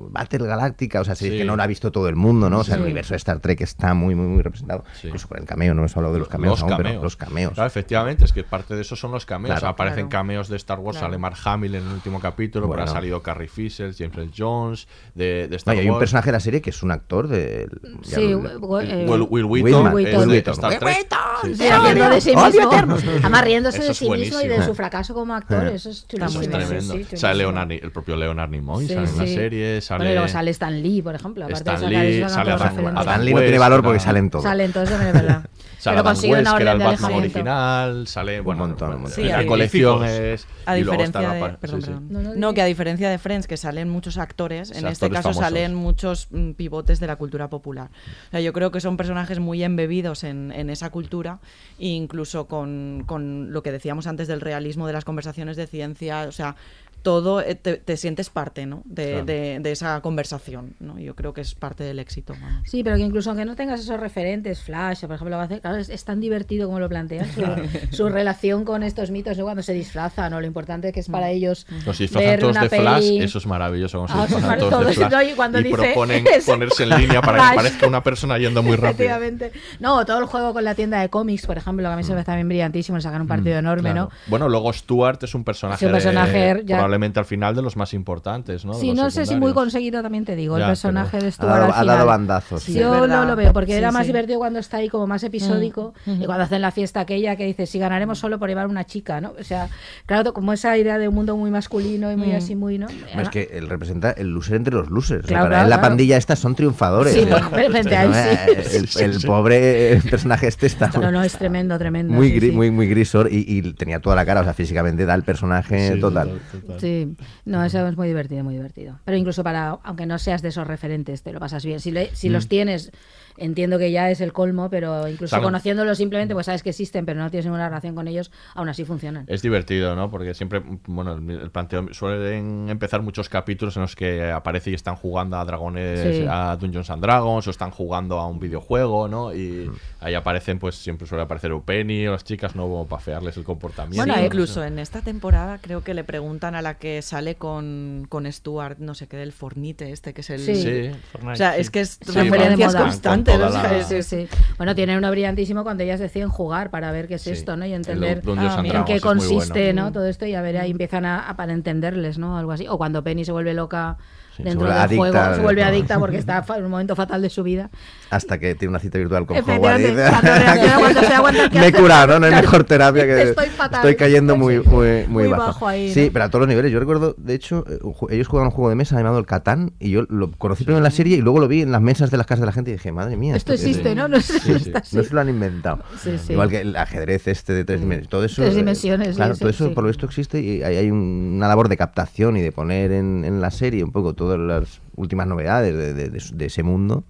Battle 0.09 0.47
Galáctica, 0.47 1.01
o 1.01 1.03
sea, 1.03 1.15
sí, 1.15 1.29
Sí. 1.29 1.37
que 1.39 1.45
no 1.45 1.55
lo 1.57 1.63
ha 1.63 1.67
visto 1.67 1.91
todo 1.91 2.07
el 2.07 2.15
mundo, 2.15 2.49
¿no? 2.49 2.59
O 2.59 2.63
sea, 2.63 2.75
el 2.75 2.81
Sí. 2.81 2.85
universo 2.85 3.13
de 3.13 3.17
Star 3.17 3.39
Trek 3.39 3.59
está 3.61 3.93
muy, 3.93 4.15
muy, 4.15 4.27
muy 4.27 4.41
representado, 4.41 4.83
incluso 5.03 5.27
con 5.27 5.37
el 5.39 5.45
cameo, 5.45 5.73
no 5.73 5.81
hemos 5.81 5.97
hablado 5.97 6.13
de 6.13 6.19
los 6.19 6.29
cameos, 6.29 6.61
aún, 6.61 6.73
pero 6.77 7.01
los 7.01 7.15
cameos. 7.17 7.53
Claro, 7.53 7.67
efectivamente, 7.67 8.23
es 8.25 8.31
que 8.33 8.43
parte 8.43 8.75
de 8.75 8.81
eso 8.81 8.95
son 8.95 9.11
los 9.11 9.25
cameos. 9.25 9.59
Claro. 9.59 9.67
Aparecen 9.73 10.07
Claro. 10.07 10.21
cameos 10.23 10.47
de 10.47 10.55
Star 10.57 10.79
Wars, 10.79 10.97
Claro. 10.97 11.11
sale 11.11 11.17
Mark 11.17 11.35
Hamill 11.43 11.75
en 11.75 11.83
el 11.87 11.93
último 11.93 12.19
capítulo, 12.21 12.67
pero 12.67 12.77
Bueno. 12.79 12.91
ha 12.91 12.93
salido 12.93 13.21
Carrie 13.21 13.47
Fisher, 13.49 13.93
James 13.97 14.17
Earl 14.17 14.31
Jones, 14.35 14.87
de, 15.17 15.47
de 15.47 15.57
hay 15.71 15.89
un 15.89 15.97
personaje 15.99 16.27
de 16.27 16.31
la 16.31 16.39
serie 16.39 16.61
que 16.61 16.69
es 16.69 16.83
un 16.83 16.91
actor 16.91 17.27
de... 17.27 17.67
ya 18.03 18.17
Sí, 18.17 18.29
lo- 18.29 18.39
Will- 18.59 18.89
eh, 18.89 19.05
Will, 19.09 19.21
Will 19.29 19.45
Wheaton, 19.63 19.83
de 19.95 20.27
Wheaton. 20.27 20.53
Star 20.53 20.79
Trek. 20.79 21.07
Sí, 21.43 21.55
Sí, 21.55 21.67
haciendo 21.67 22.09
de 22.09 22.21
sí 22.21 22.31
¡Odio 22.35 22.69
mismo. 22.71 22.97
Además, 23.21 23.43
riéndose 23.43 23.77
Eso 23.79 23.87
de 23.89 23.93
sí 23.93 24.09
mismo 24.09 24.41
y 24.41 24.47
de 24.47 24.63
su 24.63 24.73
fracaso 24.75 25.13
como 25.13 25.33
actor. 25.33 25.65
Eso 25.67 25.89
es 25.89 26.07
chulo. 26.07 26.25
Eso 26.25 26.41
es 26.41 26.49
tremendo. 26.49 26.95
sale 27.15 27.37
Leonard, 27.39 27.71
el 27.71 27.91
propio 27.91 28.15
Leonard 28.15 28.49
Nimoy, 28.49 28.87
Sí, 28.87 28.93
sale 28.93 29.09
en 29.09 29.17
la 29.17 29.25
serie, 29.25 29.81
sale... 29.81 29.97
Bueno, 29.99 30.11
y 30.11 30.13
luego 30.15 30.27
sale 30.29 30.51
Stan 30.51 30.81
Lee, 30.81 31.01
por 31.01 31.15
ejemplo. 31.15 31.45
Aparte 31.45 31.73
Stan 31.73 31.89
Lee, 31.89 32.23
sale 32.29 32.51
Adam-. 32.51 32.97
Adam 32.97 33.25
no 33.25 33.39
tiene 33.39 33.59
valor 33.59 33.79
que 33.81 33.83
porque 33.85 33.95
era- 33.97 34.03
sale 34.05 34.19
en 34.19 34.29
todo. 34.29 34.41
Sale 34.43 34.65
en 34.65 34.71
todo, 34.73 34.83
eso 34.83 34.93
también 34.93 35.15
es 35.15 35.21
verdad. 35.23 35.45
Sale 35.79 35.99
Adam 35.99 36.17
una 36.17 36.55
que 36.57 36.61
era 36.63 36.71
el 36.71 36.79
Batman 36.79 37.13
original, 37.13 38.07
sale, 38.07 38.41
bueno, 38.41 38.67
bueno, 38.75 39.07
Sí, 39.09 39.21
en 39.21 39.27
la 39.29 39.37
hay 39.37 39.45
colección 39.45 39.99
pues, 39.99 40.11
es... 40.19 40.47
A 40.65 40.73
diferencia 40.73 41.29
de, 41.29 41.39
perdón, 41.59 41.81
perdón. 41.81 42.39
No, 42.39 42.53
que 42.55 42.61
a 42.63 42.65
diferencia 42.65 43.09
de 43.11 43.19
Friends, 43.19 43.45
que 43.47 43.57
salen 43.57 43.87
muchos 43.87 44.17
actores, 44.17 44.71
en 44.71 44.77
Sí, 44.79 44.85
este 45.07 45.17
actores 45.17 45.35
caso 45.35 45.39
famosos. 45.39 45.59
salen 45.59 45.75
muchos 45.75 46.27
mm, 46.31 46.51
pivotes 46.51 46.99
de 46.99 47.07
la 47.07 47.15
cultura 47.15 47.49
popular. 47.49 47.89
O 48.27 48.31
sea, 48.31 48.41
yo 48.41 48.53
creo 48.53 48.71
que 48.71 48.79
son 48.79 48.97
personajes 48.97 49.39
muy 49.39 49.63
embebidos 49.63 50.23
en, 50.23 50.51
en 50.51 50.69
esa 50.69 50.89
cultura, 50.89 51.39
e 51.79 51.87
incluso 51.87 52.47
con, 52.47 53.03
con 53.05 53.51
lo 53.51 53.63
que 53.63 53.71
decíamos 53.71 54.07
antes 54.07 54.27
del 54.27 54.41
realismo 54.41 54.87
de 54.87 54.93
las 54.93 55.05
conversaciones 55.05 55.57
de 55.57 55.67
ciencia, 55.67 56.25
o 56.27 56.31
sea, 56.31 56.55
todo 57.01 57.41
eh, 57.41 57.55
te, 57.55 57.77
te 57.77 57.95
sientes 57.97 58.29
parte 58.29 58.65
¿no? 58.65 58.81
de, 58.85 59.09
Claro. 59.11 59.25
de- 59.25 59.59
de 59.61 59.71
esa 59.71 60.01
conversación. 60.01 60.75
¿no? 60.79 60.99
Yo 60.99 61.15
creo 61.15 61.33
que 61.33 61.41
es 61.41 61.55
parte 61.55 61.83
del 61.83 61.99
éxito. 61.99 62.33
vamos. 62.41 62.61
Sí, 62.69 62.83
pero 62.83 62.97
que 62.97 63.03
incluso 63.03 63.29
aunque 63.29 63.45
no 63.45 63.55
tengas 63.55 63.79
esos 63.79 63.99
referentes, 63.99 64.61
Flash, 64.61 65.01
por 65.05 65.15
ejemplo, 65.15 65.39
claro, 65.61 65.77
es, 65.77 65.89
es 65.89 66.03
tan 66.03 66.19
divertido 66.19 66.67
como 66.67 66.79
lo 66.79 66.89
plantean, 66.89 67.27
su, 67.33 67.95
su 67.95 68.09
relación 68.09 68.65
con 68.65 68.83
estos 68.83 69.11
mitos, 69.11 69.37
¿no? 69.37 69.43
cuando 69.45 69.63
se 69.63 69.73
disfrazan, 69.73 70.33
o 70.33 70.41
lo 70.41 70.47
importante 70.47 70.91
que 70.91 70.99
es 70.99 71.07
para 71.07 71.29
ellos 71.29 71.65
Los 71.85 71.97
se 71.97 72.03
disfrazan 72.03 72.29
ver 72.29 72.39
todos 72.39 72.51
una 72.51 72.63
de 72.67 72.69
Flash, 72.69 73.03
peli. 73.03 73.23
eso 73.23 73.37
es 73.37 73.45
maravilloso. 73.47 73.97
Como 73.99 74.07
se 74.07 74.13
Ah, 74.13 74.23
es 74.23 74.29
disfrazan 74.29 74.49
mar- 74.49 74.59
todos 74.59 74.71
de 74.87 74.93
todo- 74.93 74.93
Flash 75.09 75.11
no, 75.11 75.21
y 75.31 75.33
cuando 75.35 75.59
y 75.59 75.63
dice 75.63 75.75
proponen 75.77 76.25
ponerse 76.45 76.83
en 76.83 76.89
línea 76.89 77.21
para 77.21 77.37
Flash. 77.37 77.49
que 77.51 77.55
parezca 77.55 77.87
una 77.87 78.03
persona 78.03 78.37
yendo 78.37 78.63
muy 78.63 78.75
rápido. 78.75 78.89
Efectivamente. 79.09 79.51
No, 79.79 80.05
todo 80.05 80.19
el 80.19 80.25
juego 80.25 80.53
con 80.53 80.63
la 80.63 80.75
tienda 80.75 80.99
de 80.99 81.09
cómics, 81.09 81.45
por 81.45 81.57
ejemplo, 81.57 81.87
que 81.87 81.93
a 81.93 81.95
mí 81.95 82.03
se 82.03 82.13
me 82.13 82.19
está 82.19 82.35
bien 82.35 82.47
brillantísimo, 82.47 82.97
le 82.97 83.01
sacan 83.01 83.21
un 83.21 83.27
partido 83.27 83.57
enorme, 83.57 83.89
Mm. 83.89 83.93
Claro. 83.93 84.09
¿no? 84.09 84.17
Bueno, 84.27 84.49
luego 84.49 84.73
Stuart 84.73 85.23
es 85.23 85.33
un 85.35 85.43
personaje, 85.43 85.79
Sí, 85.79 85.85
un 85.85 85.91
personaje 85.91 86.55
de- 86.55 86.65
ya- 86.65 86.86
probablemente 86.87 87.19
al 87.19 87.25
final 87.25 87.53
de 87.55 87.61
los 87.61 87.75
más 87.75 87.93
importantes, 87.93 88.63
¿no? 88.63 88.73
Sí, 88.73 88.87
los 88.87 88.95
no 88.95 89.11
sé 89.11 89.25
si 89.25 89.35
muy 89.35 89.51
conseguido 89.53 90.01
también 90.01 90.23
te 90.25 90.35
digo, 90.35 90.57
Ya, 90.57 90.65
el 90.65 90.69
personaje 90.71 91.17
de 91.19 91.27
Ha 91.27 91.31
Stuart 91.31 91.51
dado- 91.53 91.65
al 91.65 91.71
ha 91.71 91.75
dado 91.75 91.91
final. 91.91 92.07
bandazos, 92.07 92.63
sí. 92.63 92.73
Yo 92.73 93.07
no 93.07 93.25
lo 93.25 93.35
veo, 93.35 93.51
porque 93.53 93.73
Sí, 93.73 93.77
era 93.77 93.91
más 93.91 94.03
sí. 94.03 94.07
divertido 94.07 94.39
cuando 94.39 94.59
está 94.59 94.77
ahí 94.77 94.87
como 94.89 95.05
más 95.05 95.21
episódico 95.23 95.93
Mm. 96.05 96.21
y 96.21 96.25
cuando 96.25 96.43
hacen 96.45 96.61
la 96.61 96.71
fiesta 96.71 97.01
aquella 97.01 97.35
que 97.35 97.45
dice, 97.45 97.65
si 97.65 97.77
ganaremos 97.79 98.19
solo 98.19 98.39
por 98.39 98.47
llevar 98.49 98.67
una 98.67 98.85
chica, 98.85 99.19
¿no? 99.19 99.33
O 99.39 99.43
sea, 99.43 99.67
claro, 100.05 100.33
como 100.33 100.53
esa 100.53 100.77
idea 100.77 100.97
de 100.97 101.07
un 101.09 101.15
mundo 101.15 101.35
muy 101.35 101.51
masculino 101.51 102.11
y 102.11 102.15
muy 102.15 102.27
Mm. 102.27 102.35
así, 102.37 102.55
muy, 102.55 102.77
¿no? 102.77 102.87
Es 103.19 103.29
que 103.29 103.49
él 103.53 103.67
representa 103.67 104.11
el 104.11 104.29
loser 104.29 104.55
entre 104.55 104.73
los 104.73 104.89
losers. 104.89 105.25
O 105.25 105.27
sea, 105.27 105.35
Claro, 105.37 105.43
para 105.45 105.49
claro, 105.55 105.63
él 105.65 105.69
la 105.69 105.75
claro. 105.77 105.89
pandilla 105.89 106.17
estas 106.17 106.39
son 106.39 106.55
triunfadores. 106.55 107.13
Sí, 107.13 107.19
¿eh? 107.21 107.27
pero 107.53 107.69
frente 107.71 107.95
a 107.95 108.03
él, 108.05 108.63
sí. 108.87 109.03
El, 109.03 109.21
pobre 109.21 110.01
personaje 110.09 110.47
este 110.47 110.67
está 110.67 110.89
No, 110.99 111.11
no, 111.11 111.21
es 111.23 111.33
tremendo, 111.37 111.77
tremendo. 111.77 112.13
muy, 112.13 112.29
sí, 112.29 112.35
gris, 112.35 112.49
sí. 112.51 112.55
muy, 112.55 112.71
muy 112.71 112.87
grisor 112.87 113.27
y, 113.31 113.43
y 113.45 113.73
tenía 113.73 113.99
toda 113.99 114.15
la 114.15 114.25
cara, 114.25 114.41
o 114.41 114.43
sea, 114.43 114.53
físicamente 114.53 115.05
da 115.05 115.13
el 115.15 115.23
personaje 115.23 115.93
Sí, 115.95 115.99
total. 115.99 116.39
Sí, 116.79 117.15
no, 117.45 117.63
eso 117.63 117.87
es 117.87 117.97
muy 117.97 118.07
divertido, 118.07 118.43
muy 118.43 118.53
divertido. 118.55 118.99
Pero 119.05 119.17
incluso 119.17 119.43
para, 119.43 119.69
aunque 119.83 120.05
no 120.05 120.17
seas 120.19 120.41
de 120.41 120.49
esos 120.49 120.65
referentes, 120.67 121.23
te 121.23 121.31
lo 121.33 121.39
pasas 121.39 121.65
bien. 121.65 121.79
Si, 121.79 121.91
le- 121.91 122.15
si 122.15 122.29
Mm. 122.29 122.33
los 122.33 122.47
tienes, 122.47 122.91
entiendo 123.37 123.77
que 123.79 123.91
ya 123.91 124.09
es 124.11 124.21
el 124.21 124.33
colmo, 124.33 124.69
pero 124.69 125.07
incluso 125.07 125.31
Claro. 125.35 125.43
conociéndolos 125.45 125.97
simplemente, 125.97 126.33
pues 126.33 126.45
sabes 126.45 126.63
que 126.63 126.69
existen, 126.71 127.05
pero 127.05 127.19
no 127.19 127.29
tienes 127.29 127.45
ninguna 127.45 127.67
relación 127.69 127.95
con 127.95 128.07
ellos, 128.07 128.31
aún 128.55 128.69
así 128.69 128.85
funcionan. 128.85 129.25
Es 129.27 129.41
divertido, 129.41 129.95
¿no? 129.95 130.09
Porque 130.09 130.33
siempre, 130.33 130.61
bueno, 130.87 131.13
el, 131.13 131.49
planteo 131.51 131.93
suelen 131.93 132.69
empezar 132.69 133.01
muchos 133.01 133.29
capítulos 133.29 133.75
en 133.77 133.83
los 133.83 133.95
que 133.95 134.31
aparece 134.31 134.71
y 134.71 134.73
están 134.73 134.95
jugando 134.95 135.37
a 135.37 135.45
dragones, 135.45 136.17
Sí. 136.17 136.25
a 136.29 136.55
Dungeons 136.59 136.89
and 136.89 137.01
Dragons, 137.01 137.47
o 137.47 137.49
están 137.51 137.71
jugando 137.71 138.19
a 138.19 138.27
un 138.27 138.39
videojuego, 138.39 139.07
¿no? 139.07 139.33
Y 139.33 139.69
ahí 139.99 140.13
aparecen, 140.13 140.59
pues 140.59 140.75
siempre 140.75 141.07
suele 141.07 141.23
aparecer 141.23 141.51
Penny 141.65 142.07
o 142.07 142.11
las 142.11 142.23
chicas, 142.23 142.55
¿no? 142.55 142.85
Para 142.89 143.01
fearles 143.01 143.37
el 143.37 143.43
comportamiento. 143.43 143.97
Bueno, 143.97 144.15
¿no? 144.19 144.25
incluso 144.25 144.63
en 144.63 144.79
esta 144.79 145.01
temporada 145.01 145.59
creo 145.61 145.83
que 145.83 145.93
le 145.93 146.03
preguntan 146.03 146.55
a 146.55 146.61
la 146.61 146.75
que 146.75 147.01
sale 147.01 147.35
con, 147.35 148.05
con 148.09 148.31
Stuart, 148.31 148.79
no 148.79 148.93
sé 148.95 149.07
qué, 149.07 149.17
del 149.17 149.31
Fornite 149.31 149.91
este, 149.91 150.13
que 150.13 150.21
es 150.21 150.29
el... 150.29 150.39
Sí. 150.39 150.55
Sí, 150.55 150.91
o 151.25 151.35
sea, 151.35 151.57
es 151.57 151.69
que 151.69 151.81
es 151.81 151.99
referencias 152.13 152.73
moda. 152.73 152.85
constantes. 152.85 153.26
Con 153.31 153.41
o 153.41 153.47
toda 153.47 153.61
sea, 153.61 153.71
la- 153.71 153.77
es- 153.79 153.87
Sí, 153.87 154.03
sí. 154.03 154.27
Bueno, 154.57 154.75
tienen 154.75 154.97
uno 154.97 155.09
brillantísimo 155.11 155.63
cuando 155.63 155.83
ellas 155.83 155.99
deciden 155.99 156.29
jugar 156.29 156.69
para 156.69 156.91
ver 156.91 157.07
qué 157.07 157.15
es 157.15 157.21
Sí. 157.21 157.31
esto, 157.31 157.55
¿no? 157.57 157.65
Y 157.65 157.73
entender 157.73 158.21
and 158.27 158.65
en 158.75 158.85
qué 158.85 158.99
consiste, 158.99 159.65
bueno. 159.65 159.85
¿no? 159.85 159.91
Todo 159.91 160.07
esto 160.07 160.25
y 160.25 160.33
a 160.35 160.41
ver, 160.41 160.57
ahí 160.57 160.71
empiezan 160.71 161.05
a, 161.05 161.29
a- 161.29 161.35
para 161.35 161.53
entenderles, 161.53 162.17
¿no? 162.17 162.37
Algo 162.37 162.51
así. 162.51 162.67
O 162.67 162.77
cuando 162.77 163.03
Penny 163.03 163.25
se 163.25 163.31
vuelve 163.31 163.53
loca 163.53 163.97
sí, 164.37 164.43
dentro 164.43 164.61
vuelve 164.61 164.73
del 164.75 164.83
adicta 164.83 164.97
juego, 165.21 165.35
se 165.35 165.41
vuelve 165.41 165.63
adicta 165.63 165.99
porque 165.99 166.17
está 166.17 166.45
en 166.57 166.63
un 166.65 166.71
momento 166.71 166.95
fatal 166.95 167.21
de 167.21 167.29
su 167.29 167.43
vida. 167.43 167.69
Hasta 168.09 168.37
que 168.39 168.55
tiene 168.55 168.69
una 168.69 168.79
cita 168.79 168.97
virtual 168.97 169.25
con 169.25 169.37
Howard. 169.37 169.81
y- 169.81 169.87
Me 171.59 171.67
he 171.67 171.73
curado, 171.73 172.13
¿no? 172.13 172.19
No 172.19 172.25
hay 172.35 172.41
mejor 172.41 172.63
terapia 172.63 173.05
que... 173.05 173.21
Estoy 173.23 173.47
fatal. 173.47 173.79
estoy 173.79 173.95
cayendo 173.95 174.35
muy, 174.37 174.59
muy, 174.59 175.05
muy, 175.07 175.07
Muy 175.07 175.27
bajo. 175.27 175.43
bajo 175.47 175.67
ahí, 175.67 175.91
Sí, 175.93 176.05
¿no? 176.07 176.13
pero 176.13 176.25
a 176.25 176.29
todos 176.29 176.41
los 176.41 176.49
niveles. 176.49 176.71
Yo 176.71 176.79
recuerdo, 176.79 177.15
de 177.17 177.33
hecho, 177.33 177.65
eh, 177.69 177.79
ellos 178.09 178.27
jugaban 178.27 178.47
un 178.47 178.51
juego 178.55 178.69
de 178.69 178.75
mesa 178.75 178.95
llamado 178.97 179.19
el 179.19 179.25
Catán 179.25 179.73
y 179.79 179.89
yo 179.91 180.03
lo 180.09 180.31
conocí 180.31 180.63
primero 180.63 180.77
en 180.79 180.83
la 180.83 180.91
serie 180.91 181.17
y 181.17 181.21
luego 181.21 181.39
lo 181.39 181.47
vi 181.47 181.61
en 181.61 181.71
las 181.71 181.81
mesas 181.81 182.11
de 182.11 182.17
las 182.17 182.25
casas 182.25 182.41
de 182.41 182.45
la 182.47 182.51
gente 182.51 182.71
y 182.71 182.73
dije, 182.73 182.91
madre 182.91 183.17
mía. 183.17 183.35
Esto 183.35 183.51
qué 183.51 183.55
es?". 183.55 183.63
existe, 183.65 183.95
¿no? 183.95 184.07
No 184.07 184.19
sé, 184.21 184.39
Sí, 184.39 184.53
sí. 184.59 184.67
está 184.67 184.79
así. 184.79 184.95
No 184.97 185.03
se 185.03 185.13
lo 185.13 185.21
han 185.21 185.29
inventado. 185.29 185.79
Sí, 186.01 186.17
sí. 186.17 186.33
Igual 186.33 186.49
que 186.49 186.61
el 186.61 186.75
ajedrez 186.75 187.27
este 187.27 187.53
de 187.53 187.65
tres 187.65 187.79
dimensiones. 187.81 188.09
Todo 188.09 188.23
eso, 188.23 188.41
Tres 188.41 188.53
eh, 188.53 188.57
dimensiones, 188.57 189.15
Claro, 189.15 189.33
sí, 189.33 189.39
todo 189.39 189.49
eso 189.49 189.67
sí. 189.67 189.73
por 189.73 189.83
lo 189.83 189.87
visto 189.89 190.05
existe 190.05 190.39
y 190.39 190.63
hay, 190.63 190.77
hay 190.77 190.91
un- 190.91 191.33
una 191.37 191.47
labor 191.47 191.67
de 191.69 191.77
captación 191.77 192.37
y 192.37 192.41
de 192.41 192.51
poner 192.51 192.91
en, 192.91 193.23
en 193.25 193.41
la 193.41 193.51
serie 193.51 193.83
un 193.83 193.91
poco 193.91 194.13
todas 194.27 194.39
las 194.39 194.81
últimas 194.95 195.27
novedades 195.27 195.73
de, 195.75 195.93
de- 195.93 196.09
de- 196.09 196.23
de 196.33 196.45
ese 196.45 196.63
mundo. 196.63 197.03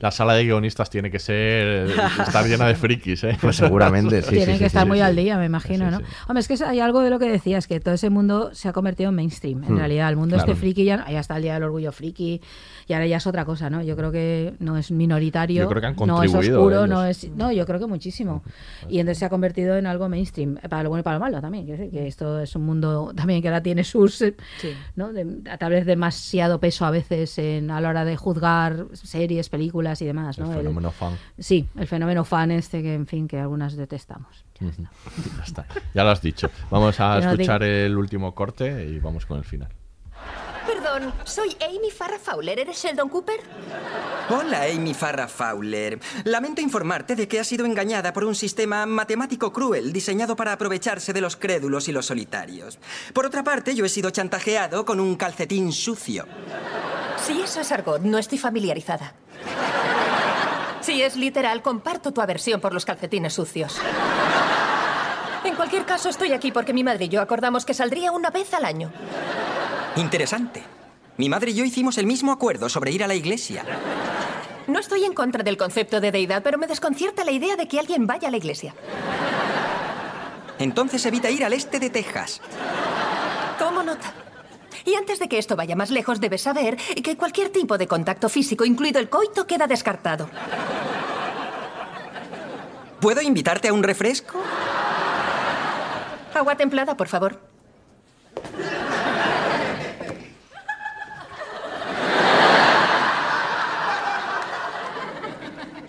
La 0.00 0.12
sala 0.12 0.34
de 0.34 0.44
guionistas 0.44 0.90
tiene 0.90 1.10
que 1.10 1.18
ser 1.18 1.90
estar 2.20 2.46
llena 2.46 2.66
de 2.68 2.76
frikis, 2.76 3.24
¿eh? 3.24 3.36
Pues 3.40 3.56
seguramente, 3.56 4.22
sí, 4.22 4.30
Tienen 4.36 4.54
sí, 4.54 4.60
que 4.60 4.66
estar 4.66 4.82
sí, 4.84 4.88
muy 4.88 4.98
sí. 4.98 5.02
al 5.02 5.16
día, 5.16 5.36
me 5.38 5.46
imagino, 5.46 5.90
¿no? 5.90 5.98
Hombre, 6.28 6.40
es 6.40 6.46
que 6.48 6.64
hay 6.64 6.78
algo 6.78 7.00
de 7.00 7.10
lo 7.10 7.18
que 7.18 7.28
decías, 7.28 7.66
que 7.66 7.80
todo 7.80 7.94
ese 7.94 8.08
mundo 8.08 8.50
se 8.54 8.68
ha 8.68 8.72
convertido 8.72 9.08
en 9.10 9.16
mainstream. 9.16 9.64
En 9.64 9.74
Hmm, 9.74 9.78
realidad, 9.78 10.08
el 10.10 10.16
mundo 10.16 10.36
claro. 10.36 10.52
este 10.52 10.60
friki 10.60 10.84
ya, 10.84 11.04
ya 11.10 11.18
está 11.18 11.36
el 11.36 11.42
Día 11.42 11.54
del 11.54 11.64
Orgullo 11.64 11.90
Friki 11.90 12.40
y 12.86 12.92
ahora 12.92 13.06
ya 13.06 13.16
es 13.16 13.26
otra 13.26 13.44
cosa, 13.44 13.70
¿no? 13.70 13.82
Yo 13.82 13.96
creo 13.96 14.12
que 14.12 14.54
no 14.60 14.76
es 14.78 14.90
minoritario, 14.92 15.62
Yo 15.64 15.68
creo 15.68 15.80
que 15.80 15.86
han 15.88 15.96
no 16.06 16.22
es 16.22 16.30
contribuido 16.30 16.60
oscuro, 16.60 16.86
no 16.86 17.04
es... 17.04 17.28
No, 17.36 17.50
yo 17.50 17.66
creo 17.66 17.80
que 17.80 17.86
muchísimo. 17.86 18.42
Y 18.88 19.00
entonces 19.00 19.18
se 19.18 19.24
ha 19.24 19.28
convertido 19.28 19.76
en 19.76 19.86
algo 19.86 20.08
mainstream, 20.08 20.56
para 20.70 20.84
lo 20.84 20.90
bueno 20.90 21.00
y 21.00 21.04
para 21.04 21.16
lo 21.18 21.20
malo 21.24 21.40
también. 21.40 21.64
Quiero 21.64 21.78
decir 21.82 21.92
que 21.98 22.06
esto 22.06 22.40
es 22.40 22.54
un 22.54 22.62
mundo 22.62 23.12
también 23.16 23.42
que 23.42 23.48
ahora 23.48 23.62
tiene 23.62 23.82
sus... 23.84 24.22
eh, 24.22 24.36
¿no? 24.94 25.12
De- 25.12 25.38
a 25.50 25.58
través 25.58 25.84
de 25.84 25.88
demasiado 25.92 26.60
peso 26.60 26.86
a 26.86 26.90
veces 26.92 27.36
en, 27.38 27.72
a 27.72 27.80
la 27.80 27.88
hora 27.88 28.04
de 28.04 28.16
juzgar 28.16 28.86
series, 28.92 29.48
películas 29.48 29.87
y 30.02 30.04
demás, 30.04 30.38
¿no? 30.38 30.50
El 30.52 30.58
fenómeno 30.58 30.90
fan. 30.90 31.16
Sí, 31.38 31.68
el 31.76 31.86
fenómeno 31.86 32.24
fan 32.24 32.50
este 32.50 32.82
que, 32.82 32.94
en 32.94 33.06
fin, 33.06 33.26
que 33.28 33.38
algunas 33.38 33.76
detestamos. 33.76 34.44
Ya 34.60 35.44
está. 35.44 35.66
Ya 35.94 36.04
lo 36.04 36.10
has 36.10 36.20
dicho. 36.20 36.50
Vamos 36.70 36.98
a 37.00 37.18
escuchar 37.18 37.62
el 37.62 37.96
último 37.96 38.34
corte 38.34 38.86
y 38.86 38.98
vamos 38.98 39.24
con 39.26 39.38
el 39.38 39.44
final. 39.44 39.68
Perdón, 40.88 41.12
soy 41.24 41.54
Amy 41.60 41.90
Farrah 41.90 42.18
Fowler. 42.18 42.58
¿Eres 42.58 42.82
Sheldon 42.82 43.10
Cooper? 43.10 43.40
Hola, 44.30 44.62
Amy 44.62 44.94
Farrah 44.94 45.28
Fowler. 45.28 46.00
Lamento 46.24 46.62
informarte 46.62 47.14
de 47.14 47.28
que 47.28 47.38
has 47.38 47.46
sido 47.46 47.66
engañada 47.66 48.14
por 48.14 48.24
un 48.24 48.34
sistema 48.34 48.86
matemático 48.86 49.52
cruel 49.52 49.92
diseñado 49.92 50.34
para 50.34 50.52
aprovecharse 50.52 51.12
de 51.12 51.20
los 51.20 51.36
crédulos 51.36 51.88
y 51.88 51.92
los 51.92 52.06
solitarios. 52.06 52.78
Por 53.12 53.26
otra 53.26 53.44
parte, 53.44 53.74
yo 53.74 53.84
he 53.84 53.88
sido 53.90 54.10
chantajeado 54.10 54.86
con 54.86 54.98
un 54.98 55.16
calcetín 55.16 55.72
sucio. 55.72 56.26
Si 57.22 57.42
eso 57.42 57.60
es 57.60 57.70
argot, 57.70 58.00
no 58.00 58.16
estoy 58.16 58.38
familiarizada. 58.38 59.12
Si 60.80 61.02
es 61.02 61.16
literal, 61.16 61.60
comparto 61.60 62.12
tu 62.12 62.22
aversión 62.22 62.62
por 62.62 62.72
los 62.72 62.86
calcetines 62.86 63.34
sucios. 63.34 63.78
En 65.44 65.54
cualquier 65.54 65.84
caso, 65.84 66.08
estoy 66.08 66.32
aquí 66.32 66.50
porque 66.50 66.72
mi 66.72 66.82
madre 66.82 67.04
y 67.04 67.08
yo 67.08 67.20
acordamos 67.20 67.66
que 67.66 67.74
saldría 67.74 68.10
una 68.10 68.30
vez 68.30 68.54
al 68.54 68.64
año. 68.64 68.90
Interesante. 69.96 70.77
Mi 71.18 71.28
madre 71.28 71.50
y 71.50 71.54
yo 71.54 71.64
hicimos 71.64 71.98
el 71.98 72.06
mismo 72.06 72.30
acuerdo 72.30 72.68
sobre 72.68 72.92
ir 72.92 73.02
a 73.02 73.08
la 73.08 73.16
iglesia. 73.16 73.64
No 74.68 74.78
estoy 74.78 75.04
en 75.04 75.14
contra 75.14 75.42
del 75.42 75.56
concepto 75.56 76.00
de 76.00 76.12
deidad, 76.12 76.44
pero 76.44 76.58
me 76.58 76.68
desconcierta 76.68 77.24
la 77.24 77.32
idea 77.32 77.56
de 77.56 77.66
que 77.66 77.80
alguien 77.80 78.06
vaya 78.06 78.28
a 78.28 78.30
la 78.30 78.36
iglesia. 78.36 78.72
Entonces 80.60 81.04
evita 81.06 81.28
ir 81.28 81.44
al 81.44 81.54
este 81.54 81.80
de 81.80 81.90
Texas. 81.90 82.40
Tomo 83.58 83.82
nota. 83.82 84.12
Y 84.84 84.94
antes 84.94 85.18
de 85.18 85.28
que 85.28 85.38
esto 85.38 85.56
vaya 85.56 85.74
más 85.74 85.90
lejos, 85.90 86.20
debes 86.20 86.42
saber 86.42 86.76
que 86.76 87.16
cualquier 87.16 87.48
tipo 87.50 87.76
de 87.76 87.88
contacto 87.88 88.28
físico, 88.28 88.64
incluido 88.64 89.00
el 89.00 89.08
coito, 89.08 89.44
queda 89.44 89.66
descartado. 89.66 90.30
¿Puedo 93.00 93.20
invitarte 93.20 93.68
a 93.68 93.72
un 93.72 93.82
refresco? 93.82 94.40
Agua 96.32 96.54
templada, 96.56 96.96
por 96.96 97.08
favor. 97.08 97.40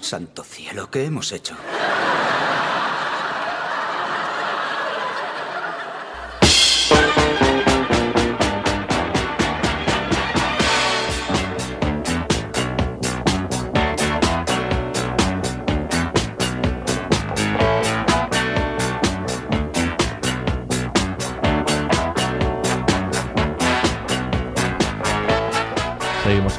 Santo 0.10 0.44
cielo, 0.44 0.90
¿qué 0.90 1.06
hemos 1.06 1.32
hecho? 1.32 1.54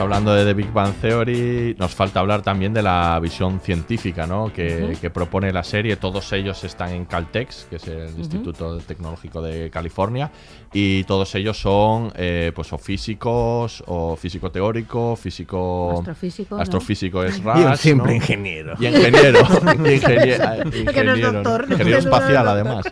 Hablando 0.01 0.32
de 0.34 0.46
The 0.46 0.55
Big 0.55 0.72
Bang 0.72 0.94
Theory. 0.94 1.76
Nos 1.78 1.94
falta 1.94 2.20
hablar 2.20 2.40
también 2.40 2.72
de 2.72 2.82
la 2.82 3.20
visión 3.20 3.61
científica 3.61 4.26
¿no? 4.26 4.51
que, 4.51 5.11
propone 5.12 5.53
la 5.53 5.62
serie. 5.62 5.96
Todos 5.96 6.32
ellos 6.32 6.64
están 6.64 6.92
en 6.92 7.05
Caltex, 7.05 7.66
que 7.68 7.76
es 7.76 7.86
el 7.86 8.18
Instituto 8.18 8.78
Tecnológico 8.78 9.42
de 9.42 9.68
California. 9.68 10.30
Y 10.72 11.05
todos 11.05 11.34
ellos 11.34 11.61
son 11.61 12.12
eh, 12.16 12.51
pues, 12.55 12.72
o 12.72 12.78
físicos, 12.78 13.84
o 13.86 14.16
físico 14.16 14.51
teórico, 14.51 15.16
físico. 15.16 15.98
Astrofísico, 15.98 16.57
¿no? 16.57 16.62
Astrofísico 16.62 17.24
es 17.24 17.42
simple 17.76 18.07
¿no? 18.07 18.14
ingeniero. 18.14 18.74
Y 18.80 18.86
ingeniero. 18.86 19.40
ingeniero, 19.84 20.64
Ingeniero 20.74 21.32
doctor. 21.32 21.66
espacial, 21.70 22.48
además. 22.48 22.86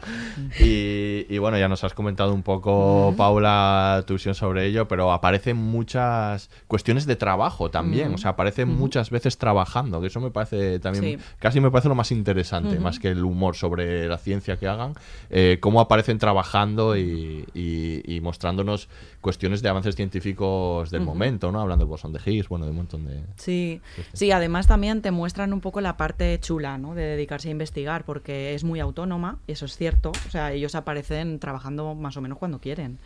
Y, 0.61 0.88
y 1.29 1.39
bueno, 1.39 1.59
ya 1.59 1.69
nos 1.69 1.85
has 1.85 1.95
comentado 1.95 2.33
un 2.33 2.43
poco, 2.43 3.15
Paula, 3.17 4.03
tu 4.07 4.15
visión 4.15 4.35
sobre 4.35 4.67
ello, 4.67 4.89
pero 4.89 5.13
aparecen 5.13 5.57
muchas 5.57 6.51
cuestiones 6.67 7.07
de 7.07 7.17
trabajo 7.17 7.71
también. 7.71 8.15
O 8.15 8.19
sea, 8.19 8.31
aparecen 8.33 8.69
muchas 8.69 9.11
veces 9.11 9.39
trabajando, 9.39 10.01
que 10.01 10.07
eso 10.09 10.21
me 10.21 10.31
parece 10.31 10.79
también, 10.81 11.19
Sí. 11.19 11.25
casi 11.39 11.61
me 11.61 11.71
parece 11.71 11.89
lo 11.89 11.95
más 11.95 12.11
interesante, 12.13 12.79
más 12.81 12.99
que 12.99 13.09
el 13.09 13.25
humor 13.25 13.57
sobre 13.57 14.09
la 14.09 14.19
ciencia 14.19 14.57
que 14.57 14.69
hagan, 14.69 14.95
eh, 15.31 15.59
cómo 15.61 15.81
aparecen 15.81 16.19
trabajando 16.19 16.97
y, 16.97 17.45
y- 17.55 18.03
y 18.17 18.21
mostrándonos 18.21 18.89
cuestiones 19.21 19.61
de 19.63 19.69
avances 19.69 19.97
científicos 19.97 20.91
del 20.91 21.03
momento, 21.03 21.51
¿no? 21.53 21.61
Hablando 21.61 21.85
del 21.85 21.91
bosón 21.91 22.13
de 22.13 22.21
Higgs, 22.25 22.49
bueno, 22.49 22.65
de 22.65 22.71
un 22.71 22.77
montón 22.79 23.05
de... 23.07 23.21
Sí, 23.37 23.81
sí, 24.13 24.31
además 24.31 24.67
también 24.67 25.03
te 25.03 25.11
muestran 25.11 25.53
un 25.53 25.61
poco 25.61 25.81
la 25.81 25.97
parte 25.97 26.39
chula, 26.41 26.79
¿no? 26.79 26.95
De 26.95 27.03
dedicarse 27.03 27.49
a 27.49 27.51
investigar, 27.51 28.05
porque 28.05 28.55
es 28.55 28.63
muy 28.65 28.81
autónoma, 28.81 29.39
y 29.47 29.53
eso 29.53 29.65
es 29.67 29.77
cierto. 29.77 30.13
O 30.27 30.31
sea, 30.31 30.53
ellos 30.53 30.75
aparecen 30.75 31.18
trabajando 31.41 31.95
más 31.95 32.17
o 32.17 32.21
menos 32.21 32.39
cuando 32.39 32.61
quieren. 32.61 32.99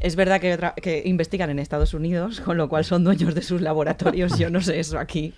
Es 0.00 0.16
verdad 0.16 0.40
que, 0.40 1.02
investigan 1.04 1.50
en 1.50 1.58
Estados 1.58 1.92
Unidos, 1.92 2.40
con 2.40 2.56
lo 2.56 2.70
cual 2.70 2.86
son 2.86 3.04
dueños 3.04 3.34
de 3.34 3.42
sus 3.42 3.60
laboratorios. 3.60 4.38
Yo 4.38 4.48
no 4.48 4.62
sé 4.62 4.80
eso 4.80 4.98
aquí. 4.98 5.34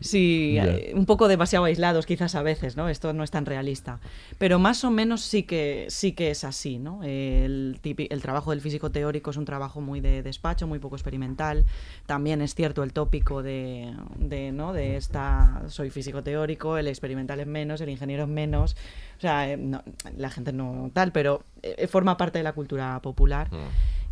Sí, 0.00 0.56
un 0.94 1.04
poco 1.04 1.26
demasiado 1.26 1.64
aislados 1.64 2.06
quizás 2.06 2.36
a 2.36 2.42
veces, 2.42 2.76
¿no? 2.76 2.88
Esto 2.88 3.12
no 3.12 3.24
es 3.24 3.32
tan 3.32 3.44
realista. 3.44 3.98
Pero 4.38 4.60
más 4.60 4.84
o 4.84 4.92
menos 4.92 5.22
sí 5.22 5.42
que, 5.42 5.86
sí 5.88 6.12
que 6.12 6.30
es 6.30 6.44
así, 6.44 6.78
¿no? 6.78 7.02
El, 7.02 7.80
el 7.82 8.22
trabajo 8.22 8.52
del 8.52 8.60
físico 8.60 8.92
teórico 8.92 9.32
es 9.32 9.36
un 9.36 9.44
trabajo 9.44 9.80
muy 9.80 10.00
de 10.00 10.22
despacho, 10.22 10.68
muy 10.68 10.78
poco 10.78 10.94
experimental. 10.94 11.64
También 12.06 12.40
es 12.40 12.54
cierto 12.54 12.84
el 12.84 12.92
tópico 12.92 13.42
de, 13.42 13.92
de, 14.16 14.52
¿no? 14.52 14.72
de 14.72 14.96
esta, 14.96 15.62
soy 15.66 15.90
físico 15.90 16.22
teórico, 16.22 16.78
el 16.78 16.86
experimental 16.86 17.40
es 17.40 17.48
menos, 17.48 17.80
el 17.80 17.88
ingeniero 17.88 18.22
es 18.22 18.28
menos. 18.28 18.76
O 19.18 19.20
sea, 19.20 19.50
eh, 19.50 19.56
no- 19.56 19.82
la 20.16 20.30
gente 20.30 20.52
no 20.52 20.90
tal, 20.94 21.10
pero 21.12 21.42
eh, 21.62 21.88
forma 21.88 22.16
parte 22.16 22.38
de 22.38 22.44
la 22.44 22.52
cultura 22.52 23.00
popular. 23.02 23.48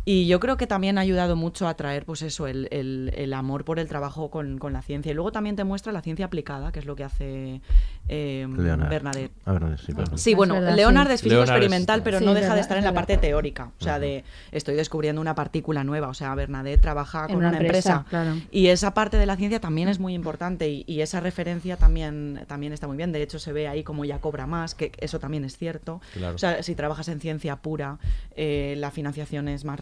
Y 0.09 0.25
yo 0.27 0.39
creo 0.39 0.55
que 0.55 0.67
también 0.67 0.97
ha 0.97 1.01
ayudado 1.01 1.35
mucho 1.35 1.67
a 1.67 1.73
traer, 1.73 2.05
pues 2.05 2.21
eso, 2.21 2.47
el, 2.47 2.69
el- 2.71 3.11
el 3.13 3.33
amor 3.33 3.65
por 3.65 3.77
el 3.77 3.89
trabajo 3.89 4.29
con, 4.31 4.57
con 4.57 4.71
la 4.71 4.81
ciencia. 4.81 5.11
Y 5.11 5.15
luego 5.15 5.33
también 5.33 5.57
te 5.57 5.65
muestra 5.65 5.91
la 5.91 6.01
ciencia 6.01 6.25
aplicada, 6.27 6.71
que 6.71 6.79
es 6.79 6.85
lo 6.85 6.95
que 6.95 7.03
hace 7.03 7.59
eh, 8.07 8.47
Leonard. 8.57 8.89
Bernadette. 8.89 9.31
Ah, 9.45 9.51
Bernadette, 9.51 9.81
sí, 10.15 10.33
bueno, 10.33 10.53
verdad, 10.53 10.75
Leonard 10.77 11.07
sí. 11.09 11.13
es 11.15 11.21
físico 11.23 11.35
Leonard 11.41 11.49
es- 11.49 11.55
experimental, 11.57 12.03
pero 12.03 12.19
Sí, 12.19 12.25
no 12.25 12.33
deja 12.33 12.55
de 12.55 12.61
estar 12.61 12.77
en 12.77 12.85
la 12.85 12.93
parte 12.93 13.17
teórica. 13.17 13.71
O 13.81 13.83
sea, 13.83 13.99
de 13.99 14.23
estoy 14.53 14.75
descubriendo 14.75 15.19
una 15.19 15.35
partícula 15.35 15.83
nueva. 15.83 16.07
O 16.07 16.13
sea, 16.13 16.33
Bernadette 16.35 16.79
trabaja 16.81 17.23
En 17.23 17.27
con 17.27 17.35
una 17.39 17.49
una, 17.49 17.57
empresa, 17.59 17.97
empresa. 17.97 18.09
claro. 18.09 18.37
Y 18.49 18.67
esa 18.67 18.93
parte 18.93 19.17
de 19.17 19.25
la 19.25 19.35
ciencia 19.35 19.59
también 19.59 19.89
es 19.89 19.99
muy 19.99 20.13
importante 20.13 20.69
y, 20.69 20.85
y 20.87 21.01
esa 21.01 21.19
referencia 21.19 21.75
también, 21.75 22.45
también 22.47 22.71
está 22.71 22.87
muy 22.87 22.95
bien. 22.95 23.11
De 23.11 23.21
hecho, 23.21 23.39
se 23.39 23.51
ve 23.51 23.67
ahí 23.67 23.83
como 23.83 24.05
ya 24.05 24.19
cobra 24.21 24.47
más, 24.47 24.73
que 24.73 24.93
eso 24.99 25.19
también 25.19 25.43
es 25.43 25.57
cierto. 25.57 25.99
Claro. 26.13 26.35
O 26.35 26.37
sea, 26.37 26.63
si 26.63 26.75
trabajas 26.75 27.09
en 27.09 27.19
ciencia 27.19 27.57
pura, 27.57 27.97
eh, 28.37 28.75
la 28.77 28.89
financiación 28.91 29.49
es 29.49 29.65
más 29.65 29.77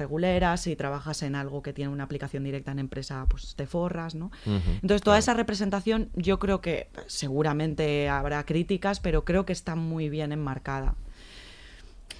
Si 0.57 0.75
trabajas 0.75 1.21
en 1.23 1.35
algo 1.35 1.61
que 1.61 1.73
tiene 1.73 1.91
una 1.91 2.03
aplicación 2.05 2.43
directa 2.43 2.71
en 2.71 2.79
empresa, 2.79 3.25
pues 3.29 3.55
te 3.55 3.65
forras, 3.67 4.15
¿no? 4.15 4.31
Entonces, 4.45 5.01
toda 5.01 5.17
esa 5.17 5.33
representación, 5.33 6.09
yo 6.15 6.39
creo 6.39 6.61
que 6.61 6.87
seguramente 7.07 8.09
habrá 8.09 8.43
críticas, 8.45 8.99
pero 8.99 9.25
creo 9.25 9.45
que 9.45 9.53
está 9.53 9.75
muy 9.75 10.09
bien 10.09 10.31
enmarcada. 10.31 10.95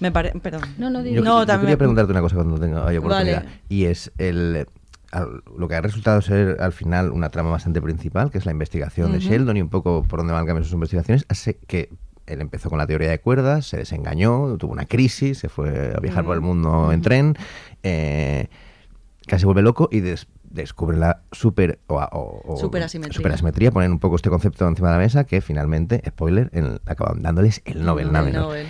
Me 0.00 0.12
parece. 0.12 0.38
Perdón. 0.40 0.62
No, 0.78 0.90
no, 0.90 1.02
Yo, 1.02 1.22
yo 1.24 1.46
también 1.46 1.60
quería 1.62 1.78
preguntarte 1.78 2.12
una 2.12 2.20
cosa 2.20 2.34
cuando 2.36 2.58
tenga 2.58 2.86
haya 2.86 2.98
oportunidad. 2.98 3.44
Vale. 3.44 3.60
Y 3.68 3.84
es 3.86 4.12
el. 4.18 4.66
al- 5.10 5.42
lo 5.56 5.68
que 5.68 5.74
ha 5.74 5.80
resultado 5.80 6.20
ser 6.20 6.58
al 6.60 6.72
final 6.72 7.10
una 7.12 7.30
trama 7.30 7.50
bastante 7.50 7.80
principal, 7.80 8.30
que 8.30 8.36
es 8.38 8.44
la 8.44 8.52
investigación 8.52 9.12
de. 9.12 9.20
Sheldon 9.20 9.56
y 9.56 9.62
un 9.62 9.70
poco 9.70 10.02
por 10.02 10.18
dónde 10.20 10.34
van 10.34 10.44
cambiando 10.44 10.64
sus 10.64 10.74
investigaciones, 10.74 11.24
hace 11.28 11.56
que 11.66 11.88
él 12.26 12.40
empezó 12.40 12.68
con 12.70 12.78
la 12.78 12.86
teoría 12.86 13.10
de 13.10 13.20
cuerdas, 13.20 13.66
se 13.66 13.78
desengañó, 13.78 14.56
tuvo 14.58 14.72
una 14.72 14.86
crisis, 14.86 15.38
se 15.38 15.48
fue 15.48 15.92
a 15.96 16.00
viajar 16.00 16.24
por 16.24 16.34
el 16.34 16.40
mundo 16.40 16.92
en 16.92 17.02
tren, 17.02 17.36
eh, 17.82 18.48
casi 19.26 19.44
vuelve 19.44 19.62
loco 19.62 19.88
y 19.90 20.00
des- 20.00 20.26
descubre 20.44 20.96
la 20.96 21.22
super 21.32 21.78
o, 21.88 21.96
o- 21.96 22.52
o- 22.54 22.56
Superasimetría. 22.56 23.14
superasimetría, 23.16 23.70
ponen 23.70 23.92
un 23.92 23.98
poco 23.98 24.16
este 24.16 24.30
concepto 24.30 24.66
encima 24.66 24.88
de 24.88 24.94
la 24.94 24.98
mesa 25.02 25.24
que 25.24 25.40
finalmente, 25.40 26.02
spoiler, 26.08 26.50
acaban 26.86 27.22
dándoles 27.22 27.62
el 27.64 27.84
Nobel. 27.84 28.06
El 28.06 28.12
nada 28.12 28.24
menos. 28.24 28.42
Nobel. 28.44 28.66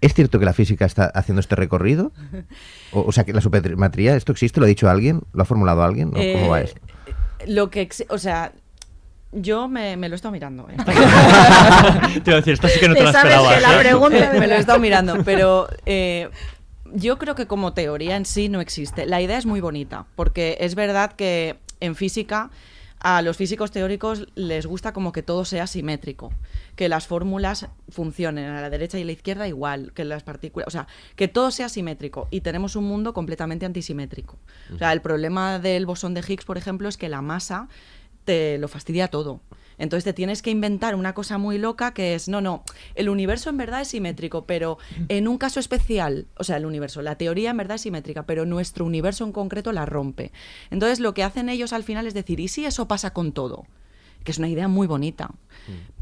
¿Es 0.00 0.14
cierto 0.14 0.38
que 0.38 0.44
la 0.44 0.52
física 0.52 0.84
está 0.84 1.06
haciendo 1.06 1.40
este 1.40 1.56
recorrido? 1.56 2.12
O, 2.90 3.02
o 3.02 3.12
sea, 3.12 3.24
que 3.24 3.34
la 3.34 3.42
supersimetría, 3.42 4.16
¿esto 4.16 4.32
existe? 4.32 4.60
¿Lo 4.60 4.64
ha 4.64 4.68
dicho 4.68 4.88
alguien? 4.88 5.20
¿Lo 5.34 5.42
ha 5.42 5.44
formulado 5.44 5.82
alguien? 5.82 6.08
¿O 6.08 6.12
¿Cómo 6.32 6.48
va 6.48 6.60
Eh, 6.62 6.64
esto? 6.64 6.80
Lo 7.46 7.68
que, 7.68 7.86
o 8.08 8.16
sea, 8.16 8.52
yo 9.32 9.68
me, 9.68 9.96
me 9.96 10.08
lo 10.08 10.14
he 10.14 10.16
estado 10.16 10.32
mirando. 10.32 10.68
¿eh? 10.70 10.76
Te 12.24 12.30
iba 12.30 12.34
a 12.34 12.40
decir, 12.40 12.54
esta 12.54 12.68
sí 12.68 12.80
que 12.80 12.88
no 12.88 12.94
te, 12.94 13.00
Te 13.00 13.06
la 13.06 13.12
sabes 13.12 13.34
esperabas. 13.34 13.54
que 13.54 13.60
la 13.60 13.76
¿eh? 13.76 13.80
pregunta 13.80 14.32
me 14.38 14.46
lo 14.46 14.54
he 14.54 14.58
estado 14.58 14.78
mirando, 14.78 15.24
pero 15.24 15.68
eh, 15.86 16.30
yo 16.92 17.18
creo 17.18 17.34
que 17.34 17.46
como 17.46 17.74
teoría 17.74 18.16
en 18.16 18.24
sí 18.24 18.48
no 18.48 18.60
existe. 18.60 19.06
La 19.06 19.20
idea 19.20 19.38
es 19.38 19.46
muy 19.46 19.60
bonita, 19.60 20.06
porque 20.16 20.56
es 20.60 20.74
verdad 20.74 21.12
que 21.12 21.58
en 21.80 21.94
física 21.94 22.50
a 23.00 23.22
los 23.22 23.36
físicos 23.36 23.70
teóricos 23.70 24.26
les 24.34 24.66
gusta 24.66 24.92
como 24.92 25.12
que 25.12 25.22
todo 25.22 25.44
sea 25.44 25.66
simétrico, 25.66 26.32
que 26.74 26.88
las 26.88 27.06
fórmulas 27.06 27.68
funcionen 27.88 28.46
a 28.50 28.60
la 28.60 28.70
derecha 28.70 28.98
y 28.98 29.02
a 29.02 29.04
la 29.04 29.12
izquierda 29.12 29.46
igual, 29.46 29.92
que 29.94 30.04
las 30.04 30.24
partículas, 30.24 30.66
o 30.66 30.70
sea, 30.70 30.88
que 31.14 31.28
todo 31.28 31.52
sea 31.52 31.68
simétrico 31.68 32.26
y 32.30 32.40
tenemos 32.40 32.74
un 32.74 32.84
mundo 32.84 33.14
completamente 33.14 33.66
antisimétrico. 33.66 34.36
O 34.74 34.78
sea, 34.78 34.92
el 34.92 35.00
problema 35.00 35.60
del 35.60 35.86
bosón 35.86 36.14
de 36.14 36.24
Higgs, 36.26 36.44
por 36.44 36.58
ejemplo, 36.58 36.88
es 36.88 36.96
que 36.96 37.08
la 37.08 37.22
masa 37.22 37.68
te 38.28 38.58
lo 38.58 38.68
fastidia 38.68 39.08
todo. 39.08 39.40
Entonces 39.78 40.04
te 40.04 40.12
tienes 40.12 40.42
que 40.42 40.50
inventar 40.50 40.94
una 40.94 41.14
cosa 41.14 41.38
muy 41.38 41.56
loca 41.56 41.94
que 41.94 42.14
es, 42.14 42.28
no, 42.28 42.42
no, 42.42 42.62
el 42.94 43.08
universo 43.08 43.48
en 43.48 43.56
verdad 43.56 43.80
es 43.80 43.88
simétrico, 43.88 44.44
pero 44.44 44.76
en 45.08 45.28
un 45.28 45.38
caso 45.38 45.60
especial, 45.60 46.26
o 46.36 46.44
sea, 46.44 46.58
el 46.58 46.66
universo, 46.66 47.00
la 47.00 47.14
teoría 47.14 47.52
en 47.52 47.56
verdad 47.56 47.76
es 47.76 47.80
simétrica, 47.82 48.26
pero 48.26 48.44
nuestro 48.44 48.84
universo 48.84 49.24
en 49.24 49.32
concreto 49.32 49.72
la 49.72 49.86
rompe. 49.86 50.30
Entonces 50.70 51.00
lo 51.00 51.14
que 51.14 51.22
hacen 51.22 51.48
ellos 51.48 51.72
al 51.72 51.84
final 51.84 52.06
es 52.06 52.12
decir, 52.12 52.38
¿y 52.38 52.48
si 52.48 52.66
eso 52.66 52.86
pasa 52.86 53.14
con 53.14 53.32
todo? 53.32 53.64
Que 54.24 54.32
es 54.32 54.38
una 54.38 54.48
idea 54.48 54.68
muy 54.68 54.86
bonita. 54.86 55.30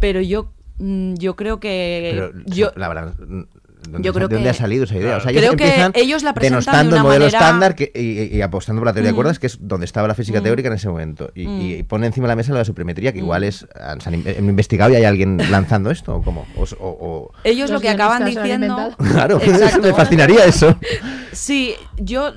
Pero 0.01 0.21
yo, 0.21 0.51
mm, 0.79 1.15
yo 1.15 1.37
creo 1.37 1.61
que... 1.61 2.11
Pero, 2.13 2.33
yo, 2.47 2.73
la 2.75 2.89
verdad, 2.89 3.15
¿dónde, 3.89 4.07
yo 4.07 4.13
creo 4.13 4.29
¿de 4.29 4.35
dónde 4.37 4.47
que- 4.47 4.51
ha 4.51 4.55
salido 4.55 4.85
esa 4.85 4.97
idea? 4.97 5.17
O 5.17 5.21
sea, 5.21 5.31
Creo 5.33 5.53
ellos 5.53 5.57
que 5.57 6.01
ellos 6.01 6.23
la 6.23 6.35
presentan 6.35 6.61
de 6.61 6.67
denostando 6.67 6.89
una 6.89 6.97
el 6.97 7.03
modelo 7.03 7.25
manera- 7.27 7.39
estándar 7.39 7.75
que- 7.75 7.93
y, 7.95 8.37
y 8.37 8.43
apostando 8.43 8.81
por 8.81 8.87
la 8.87 8.93
teoría 8.93 9.09
de 9.09 9.13
Mm. 9.13 9.17
cuerdas, 9.17 9.39
que 9.39 9.47
es 9.47 9.59
donde 9.61 9.85
estaba 9.87 10.09
la 10.09 10.15
física 10.15 10.41
Mm. 10.41 10.45
teórica 10.45 10.69
en 10.69 10.75
ese 10.75 10.89
momento. 10.89 11.31
Y, 11.35 11.47
Mm. 11.47 11.61
y 11.61 11.83
pone 11.83 12.07
encima 12.07 12.27
de 12.27 12.33
la 12.33 12.37
mesa 12.37 12.53
la 12.53 12.65
supermetría, 12.65 13.13
que 13.13 13.21
Mm. 13.21 13.25
igual 13.25 13.45
es... 13.45 13.67
han- 13.81 14.01
se 14.01 14.09
han 14.09 14.15
investigado 14.15 14.93
y 14.93 14.97
hay 14.97 15.05
alguien 15.05 15.39
lanzando 15.51 15.91
esto, 15.91 16.17
¿o 16.17 16.23
cómo? 16.23 16.47
O, 16.57 16.63
o- 16.63 16.67
o- 16.81 17.33
ellos 17.45 17.71
lo 17.71 17.81
que 17.81 17.89
acaban 17.91 18.25
diciendo... 18.25 18.91
Claro, 18.99 19.41
me 19.83 19.93
fascinaría 19.95 20.45
eso. 20.45 20.77
Sí, 21.33 21.75
yo, 21.99 22.33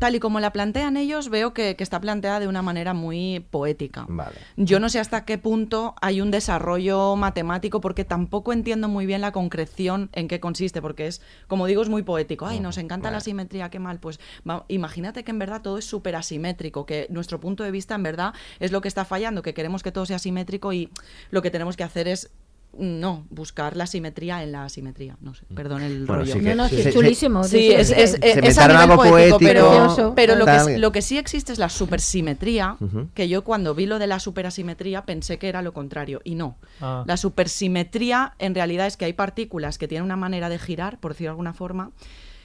tal 0.00 0.16
y 0.16 0.18
como 0.18 0.40
la 0.40 0.50
plantean 0.52 0.96
ellos, 0.96 1.28
veo 1.28 1.54
que, 1.54 1.76
que 1.76 1.84
está 1.84 2.00
planteada 2.00 2.40
de 2.40 2.48
una 2.48 2.62
manera 2.62 2.94
muy 2.94 3.46
poética. 3.50 4.06
Vale. 4.08 4.34
Yo 4.56 4.80
no 4.80 4.88
sé 4.88 4.98
hasta 4.98 5.24
qué 5.24 5.38
punto 5.38 5.94
hay 6.00 6.20
un 6.20 6.30
desarrollo 6.32 7.14
matemático, 7.16 7.80
porque 7.80 8.04
tampoco 8.04 8.52
entiendo 8.52 8.88
muy 8.88 9.04
bien 9.06 9.20
la 9.20 9.30
concreción 9.30 10.08
en 10.14 10.26
qué 10.26 10.40
consiste, 10.40 10.80
porque 10.82 11.06
es, 11.06 11.20
como 11.46 11.66
digo, 11.66 11.82
es 11.82 11.88
muy 11.90 12.02
poético. 12.02 12.46
Ay, 12.46 12.60
nos 12.60 12.78
encanta 12.78 13.10
la 13.10 13.20
simetría, 13.20 13.68
qué 13.70 13.78
mal. 13.78 14.00
Pues 14.00 14.18
va- 14.48 14.64
imagínate 14.68 15.22
que 15.22 15.30
en 15.30 15.38
verdad 15.38 15.60
todo 15.62 15.76
es 15.78 15.84
súper 15.84 16.16
asimétrico, 16.16 16.86
que 16.86 17.06
nuestro 17.10 17.38
punto 17.38 17.62
de 17.62 17.70
vista 17.70 17.94
en 17.94 18.02
verdad 18.02 18.32
es 18.58 18.72
lo 18.72 18.80
que 18.80 18.88
está 18.88 19.04
fallando, 19.04 19.42
que 19.42 19.52
queremos 19.54 19.82
que 19.82 19.92
todo 19.92 20.06
sea 20.06 20.18
simétrico 20.18 20.72
y 20.72 20.88
lo 21.30 21.42
que 21.42 21.50
tenemos 21.50 21.76
que 21.76 21.84
hacer 21.84 22.08
es 22.08 22.30
no, 22.78 23.26
buscar 23.30 23.76
la 23.76 23.86
simetría 23.86 24.42
en 24.42 24.52
la 24.52 24.64
asimetría. 24.64 25.16
No 25.20 25.34
sé, 25.34 25.44
perdón 25.54 25.82
el 25.82 26.06
Bueno, 26.06 26.22
rollo. 26.22 26.32
sí 26.34 26.40
que- 26.40 26.48
No, 26.54 26.54
no, 26.62 26.68
sí, 26.68 26.76
sí, 26.76 26.82
sí, 26.82 26.88
es 26.88 26.94
chulísimo. 26.94 27.44
Sí, 27.44 27.72
es, 27.72 27.90
es, 27.90 28.14
es- 28.22 28.34
Se 28.34 28.46
es 28.46 28.58
a 28.58 28.68
nivel 28.68 28.96
poético, 28.96 29.10
poético, 29.10 29.38
pero, 29.38 30.12
pero 30.14 30.34
lo, 30.36 30.46
que, 30.46 30.78
lo 30.78 30.92
que 30.92 31.02
sí 31.02 31.18
existe 31.18 31.52
es 31.52 31.58
la 31.58 31.68
supersimetría, 31.68 32.76
que 33.14 33.28
yo 33.28 33.44
cuando 33.44 33.74
vi 33.74 33.86
lo 33.86 33.98
de 33.98 34.06
la 34.06 34.18
superasimetría 34.20 35.04
pensé 35.04 35.38
que 35.38 35.48
era 35.48 35.62
lo 35.62 35.72
contrario, 35.72 36.20
y 36.24 36.34
no. 36.36 36.56
Ah. 36.80 37.04
La 37.06 37.16
supersimetría 37.16 38.34
en 38.38 38.54
realidad 38.54 38.86
es 38.86 38.96
que 38.96 39.04
hay 39.04 39.12
partículas 39.12 39.76
que 39.78 39.88
tienen 39.88 40.04
una 40.04 40.16
manera 40.16 40.48
de 40.48 40.58
girar, 40.58 40.98
por 41.00 41.12
decirlo 41.12 41.28
de 41.28 41.30
alguna 41.32 41.52
forma, 41.54 41.90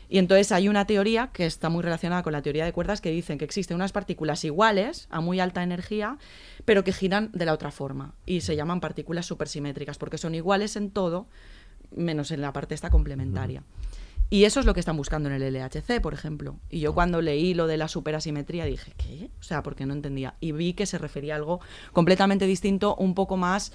y 0.10 0.18
entonces 0.18 0.51
hay 0.51 0.68
una 0.68 0.86
teoría 0.86 1.30
que 1.34 1.45
está 1.45 1.70
muy 1.70 1.84
relacionada 1.84 2.24
con 2.24 2.34
la 2.34 2.41
teoría 2.41 2.66
de 2.66 2.74
cuerdas 2.74 3.01
que 3.01 3.12
dicen 3.12 3.38
que 3.38 3.45
existen 3.45 3.76
unas 3.76 3.91
partículas 3.91 4.43
iguales, 4.43 5.08
a 5.10 5.22
muy 5.22 5.39
alta 5.39 5.64
energía, 5.64 6.18
pero 6.66 6.84
que 6.84 6.93
giran 6.93 7.32
de 7.34 7.45
la 7.45 7.53
otra 7.53 7.72
forma, 7.72 8.14
y 8.26 8.41
se 8.41 8.56
llaman 8.56 8.80
partículas 8.80 9.26
supersimétricas, 9.26 9.97
porque 9.97 10.18
son 10.18 10.36
iguales 10.36 10.76
en 10.76 10.91
todo, 10.91 11.28
menos 11.95 12.32
en 12.32 12.41
la 12.41 12.53
parte 12.53 12.76
esta 12.76 12.89
complementaria. 12.89 13.64
Y 14.30 14.45
eso 14.45 14.60
es 14.60 14.66
lo 14.66 14.74
que 14.74 14.80
están 14.80 14.97
buscando 14.97 15.30
en 15.30 15.41
el 15.41 15.53
LHC, 15.53 16.01
por 16.01 16.14
ejemplo. 16.14 16.60
Y 16.70 16.80
yo 16.80 16.95
cuando 16.95 17.22
leí 17.22 17.53
lo 17.53 17.68
de 17.68 17.78
la 17.78 17.88
superasimetría 17.88 18.66
dije, 18.66 18.93
¿qué? 18.97 19.30
O 19.39 19.43
sea, 19.43 19.62
porque 19.62 19.86
no 19.86 19.93
entendía. 19.93 20.34
Y 20.39 20.51
vi 20.51 20.74
que 20.74 20.88
se 20.88 20.97
refería 20.97 21.36
a 21.36 21.38
algo 21.38 21.60
completamente 21.93 22.47
distinto, 22.47 22.95
un 22.95 23.14
poco 23.14 23.38
más, 23.38 23.72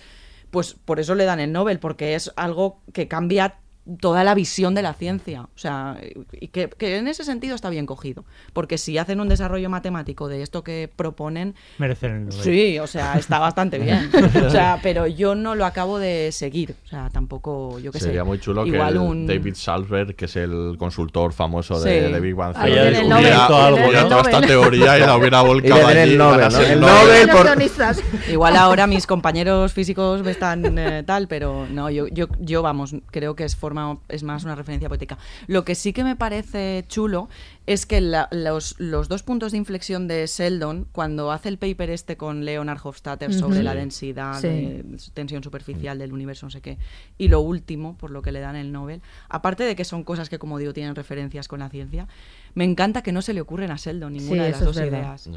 pues 0.50 0.74
por 0.74 0.98
eso 0.98 1.14
le 1.14 1.24
dan 1.24 1.38
el 1.38 1.52
Nobel, 1.52 1.78
porque 1.78 2.16
es 2.16 2.32
algo 2.34 2.80
que 2.92 3.06
cambia 3.06 3.60
toda 4.00 4.24
la 4.24 4.34
visión 4.34 4.74
de 4.74 4.82
la 4.82 4.94
ciencia. 4.94 5.42
O 5.42 5.48
sea, 5.58 5.96
y 6.32 6.48
que, 6.48 6.68
que 6.68 6.96
en 6.98 7.08
ese 7.08 7.24
sentido 7.24 7.54
está 7.54 7.70
bien 7.70 7.86
cogido. 7.86 8.24
Porque 8.52 8.78
si 8.78 8.98
hacen 8.98 9.20
un 9.20 9.28
desarrollo 9.28 9.68
matemático 9.70 10.28
de 10.28 10.42
esto 10.42 10.62
que 10.62 10.90
proponen, 10.94 11.54
Merecen 11.78 12.12
el 12.12 12.24
Nobel. 12.28 12.42
Sí, 12.42 12.78
o 12.78 12.86
sea, 12.86 13.14
está 13.14 13.38
bastante 13.38 13.78
bien. 13.80 14.10
O 14.46 14.50
sea, 14.50 14.78
pero 14.82 15.06
yo 15.06 15.34
no 15.34 15.54
lo 15.54 15.64
acabo 15.66 15.98
de 15.98 16.30
seguir. 16.32 16.74
O 16.84 16.88
sea, 16.88 17.10
tampoco, 17.10 17.78
yo 17.78 17.92
qué 17.92 17.98
sé. 17.98 18.06
Sería 18.06 18.24
muy 18.24 18.38
chulo 18.38 18.66
igual 18.66 18.92
que 18.94 18.98
un... 18.98 19.26
David 19.26 19.54
Salzberg, 19.54 20.14
que 20.14 20.24
es 20.26 20.36
el 20.36 20.76
consultor 20.78 21.32
famoso 21.32 21.80
de, 21.80 22.06
Sí. 22.06 22.12
de 22.12 22.20
Big 22.20 22.34
Bang 22.34 22.54
Theory, 22.54 22.70
hubiera, 22.72 23.02
Nobel, 23.48 23.74
hubiera 23.74 24.02
el 24.02 24.08
toda 24.08 24.22
esta 24.22 24.40
teoría 24.40 24.98
y 24.98 25.00
la 25.00 25.16
hubiera 25.16 25.42
volcado 25.42 25.86
allí. 25.86 25.98
el 25.98 26.18
Nobel, 26.18 26.48
¿no? 26.52 26.58
el 26.60 26.70
El 26.72 26.80
Nobel. 26.80 26.94
Nobel 27.04 27.26
Los 27.26 27.36
por- 27.36 27.46
guionistas. 27.46 28.00
Igual 28.30 28.56
ahora 28.56 28.86
mis 28.86 29.06
compañeros 29.06 29.72
físicos 29.72 30.22
me 30.22 30.30
están 30.30 30.78
eh, 30.78 31.02
tal, 31.06 31.28
pero 31.28 31.66
no, 31.70 31.90
yo, 31.90 32.06
yo, 32.08 32.26
yo 32.38 32.62
vamos, 32.62 32.94
creo 33.10 33.34
que 33.34 33.44
es 33.44 33.56
forma, 33.56 33.79
es 34.08 34.22
más 34.22 34.44
una 34.44 34.54
referencia 34.54 34.88
poética. 34.88 35.18
Lo 35.46 35.64
que 35.64 35.74
sí 35.74 35.92
que 35.92 36.04
me 36.04 36.16
parece 36.16 36.84
chulo 36.88 37.28
es 37.66 37.86
que 37.86 38.00
la- 38.00 38.28
los, 38.32 38.74
los 38.78 39.08
dos 39.08 39.22
puntos 39.22 39.52
de 39.52 39.58
inflexión 39.58 40.08
de 40.08 40.26
Sheldon, 40.26 40.86
cuando 40.92 41.30
hace 41.32 41.48
el 41.48 41.58
paper 41.58 41.90
este 41.90 42.16
con 42.16 42.44
Leonard 42.44 42.78
Hofstadter 42.82 43.32
sobre 43.32 43.62
la 43.62 43.74
densidad, 43.74 44.40
Sí. 44.40 44.48
de 44.48 44.84
tensión 45.14 45.42
superficial 45.42 45.98
del 45.98 46.12
universo, 46.12 46.46
no 46.46 46.50
sé 46.50 46.60
qué, 46.60 46.78
y 47.18 47.28
lo 47.28 47.40
último, 47.40 47.96
por 47.96 48.10
lo 48.10 48.22
que 48.22 48.32
le 48.32 48.40
dan 48.40 48.56
el 48.56 48.72
Nobel, 48.72 49.02
aparte 49.28 49.64
de 49.64 49.76
que 49.76 49.84
son 49.84 50.04
cosas 50.04 50.28
que, 50.28 50.38
como 50.38 50.58
digo, 50.58 50.72
tienen 50.72 50.94
referencias 50.94 51.48
con 51.48 51.60
la 51.60 51.68
ciencia, 51.68 52.08
me 52.54 52.64
encanta 52.64 53.02
que 53.02 53.12
no 53.12 53.22
se 53.22 53.32
le 53.34 53.40
ocurren 53.40 53.70
a 53.70 53.76
Sheldon 53.76 54.12
ninguna 54.12 54.42
Sí, 54.42 54.46
de 54.46 54.50
las 54.50 54.64
dos 54.64 54.76
ideas. 54.76 55.28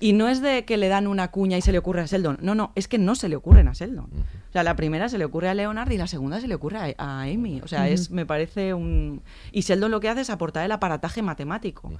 Y 0.00 0.12
no 0.12 0.28
es 0.28 0.40
de 0.40 0.64
que 0.64 0.76
le 0.76 0.88
dan 0.88 1.06
una 1.06 1.28
cuña 1.30 1.56
y 1.58 1.62
se 1.62 1.72
le 1.72 1.78
ocurre 1.78 2.02
a 2.02 2.06
Sheldon. 2.06 2.38
No, 2.40 2.54
no, 2.54 2.72
es 2.76 2.86
que 2.88 2.98
no 2.98 3.14
se 3.14 3.28
le 3.28 3.36
ocurren 3.36 3.68
a 3.68 3.72
Sheldon. 3.72 4.04
O 4.04 4.52
sea, 4.52 4.62
la 4.62 4.76
primera 4.76 5.08
se 5.08 5.18
le 5.18 5.24
ocurre 5.24 5.48
a 5.48 5.54
Leonard 5.54 5.90
y 5.90 5.98
la 5.98 6.06
segunda 6.06 6.40
se 6.40 6.48
le 6.48 6.54
ocurre 6.54 6.78
a, 6.78 6.94
a 6.98 7.22
Amy. 7.22 7.60
O 7.62 7.68
sea, 7.68 7.88
es, 7.88 8.10
me 8.10 8.24
parece 8.26 8.74
un... 8.74 9.22
Y 9.52 9.62
Sheldon 9.62 9.90
lo 9.90 10.00
que 10.00 10.08
hace 10.08 10.20
es 10.20 10.30
aportar 10.30 10.64
el 10.64 10.72
aparataje 10.72 11.22
matemático. 11.22 11.92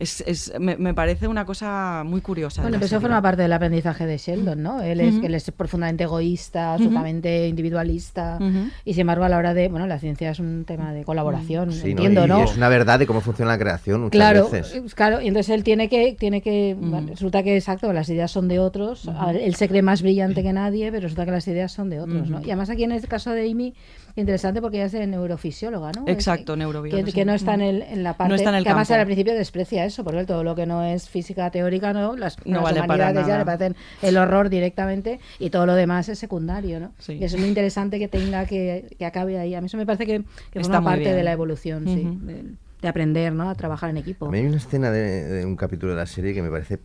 Es, 0.00 0.22
es- 0.26 0.52
me, 0.58 0.76
me 0.78 0.94
parece 0.94 1.28
una 1.28 1.44
cosa 1.44 2.02
muy 2.06 2.22
curiosa. 2.22 2.62
Bueno, 2.62 2.78
pero 2.78 2.86
eso 2.86 3.00
forma 3.02 3.20
parte 3.20 3.42
del 3.42 3.52
aprendizaje 3.52 4.06
de 4.06 4.16
Sheldon, 4.16 4.62
¿no? 4.62 4.80
Él 4.80 4.98
es, 5.00 5.16
Ujú. 5.16 5.26
él 5.26 5.34
es 5.34 5.50
profundamente 5.50 6.04
egoísta, 6.04 6.72
absolutamente 6.72 7.46
individualista, 7.48 8.38
y 8.84 8.94
sin 8.94 9.02
embargo 9.02 9.24
a 9.24 9.28
la 9.28 9.36
hora 9.36 9.52
de, 9.52 9.68
bueno, 9.68 9.86
la 9.86 9.98
ciencia 9.98 10.30
es 10.30 10.38
un 10.40 10.64
tema 10.64 10.94
de 10.94 11.04
colaboración, 11.04 11.70
Sí, 11.70 11.90
entiendo, 11.90 12.24
y, 12.24 12.28
¿no? 12.28 12.38
y 12.40 12.42
es 12.44 12.56
una 12.56 12.70
verdad 12.70 12.98
de 12.98 13.06
cómo 13.06 13.20
funciona 13.20 13.50
la 13.52 13.58
creación 13.58 14.00
muchas 14.00 14.12
Claro, 14.12 14.48
veces. 14.50 14.74
eh, 14.74 14.82
claro, 14.94 15.20
y 15.20 15.28
entonces 15.28 15.54
él 15.54 15.64
tiene 15.64 15.90
que, 15.90 16.16
tiene 16.18 16.40
que, 16.40 16.74
bueno, 16.80 17.08
resulta 17.10 17.42
que 17.42 17.54
exacto, 17.56 17.92
las 17.92 18.08
ideas 18.08 18.30
son 18.30 18.48
de 18.48 18.58
otros, 18.58 19.06
él 19.34 19.54
se 19.54 19.68
cree 19.68 19.82
más 19.82 20.00
brillante 20.00 20.42
que 20.42 20.54
nadie, 20.54 20.90
pero 20.90 21.02
resulta 21.02 21.26
que 21.26 21.30
las 21.32 21.46
ideas 21.46 21.72
son 21.72 21.90
de 21.90 22.00
otros, 22.00 22.30
¿no? 22.30 22.40
Y 22.40 22.44
además 22.46 22.70
aquí 22.70 22.84
en 22.84 22.92
el 22.92 23.06
caso 23.06 23.32
de 23.32 23.50
Amy, 23.50 23.74
interesante 24.20 24.60
porque 24.60 24.76
ella 24.78 24.86
es 24.86 24.92
de 24.92 25.06
neurofisióloga, 25.06 25.92
¿no? 25.92 26.04
Exacto, 26.06 26.56
neurobióloga, 26.56 27.04
Que, 27.04 27.10
sí. 27.10 27.14
que 27.14 27.24
no 27.24 27.32
está 27.34 27.54
en, 27.54 27.60
el, 27.62 27.82
en 27.82 28.02
la 28.02 28.16
parte, 28.16 28.28
No 28.28 28.34
está 28.36 28.50
en 28.50 28.56
el 28.56 28.62
que 28.64 28.68
además 28.70 28.88
campo. 28.88 29.00
al 29.00 29.06
principio 29.06 29.34
desprecia 29.34 29.84
eso, 29.84 30.04
porque 30.04 30.24
todo 30.24 30.44
lo 30.44 30.54
que 30.54 30.66
no 30.66 30.84
es 30.84 31.08
física 31.08 31.50
teórica, 31.50 31.92
¿no? 31.92 32.16
Las, 32.16 32.36
No 32.46 32.54
las 32.54 32.62
vale 32.62 32.80
humanidades 32.82 33.26
ya 33.26 33.38
le 33.38 33.44
parecen 33.44 33.76
el 34.02 34.16
horror 34.16 34.48
directamente 34.50 35.18
y 35.38 35.50
todo 35.50 35.66
lo 35.66 35.74
demás 35.74 36.08
es 36.08 36.18
secundario, 36.18 36.80
¿no? 36.80 36.92
Sí. 36.98 37.14
Y 37.14 37.24
eso 37.24 37.36
es 37.36 37.40
muy 37.40 37.48
interesante 37.48 37.98
que 37.98 38.08
tenga 38.08 38.46
que, 38.46 38.94
que 38.98 39.04
acabe 39.06 39.38
ahí. 39.38 39.54
A 39.54 39.60
mí 39.60 39.66
eso 39.66 39.76
me 39.76 39.86
parece 39.86 40.06
que, 40.06 40.22
que 40.52 40.60
forma 40.60 40.82
parte 40.84 41.00
bien. 41.00 41.16
de 41.16 41.22
la 41.24 41.32
evolución, 41.32 41.84
sí, 41.86 42.06
Ujú. 42.06 42.26
de, 42.26 42.44
de 42.82 42.88
aprender, 42.88 43.32
¿no? 43.32 43.50
A 43.50 43.54
trabajar 43.54 43.90
en 43.90 43.96
equipo. 43.98 44.26
A 44.26 44.30
mí 44.30 44.38
hay 44.38 44.46
una 44.46 44.56
escena 44.58 44.90
de, 44.90 45.24
de 45.24 45.44
un 45.46 45.56
capítulo 45.56 45.92
de 45.92 45.98
la 45.98 46.06
serie 46.06 46.34
que 46.34 46.42
me 46.42 46.50
parece 46.50 46.78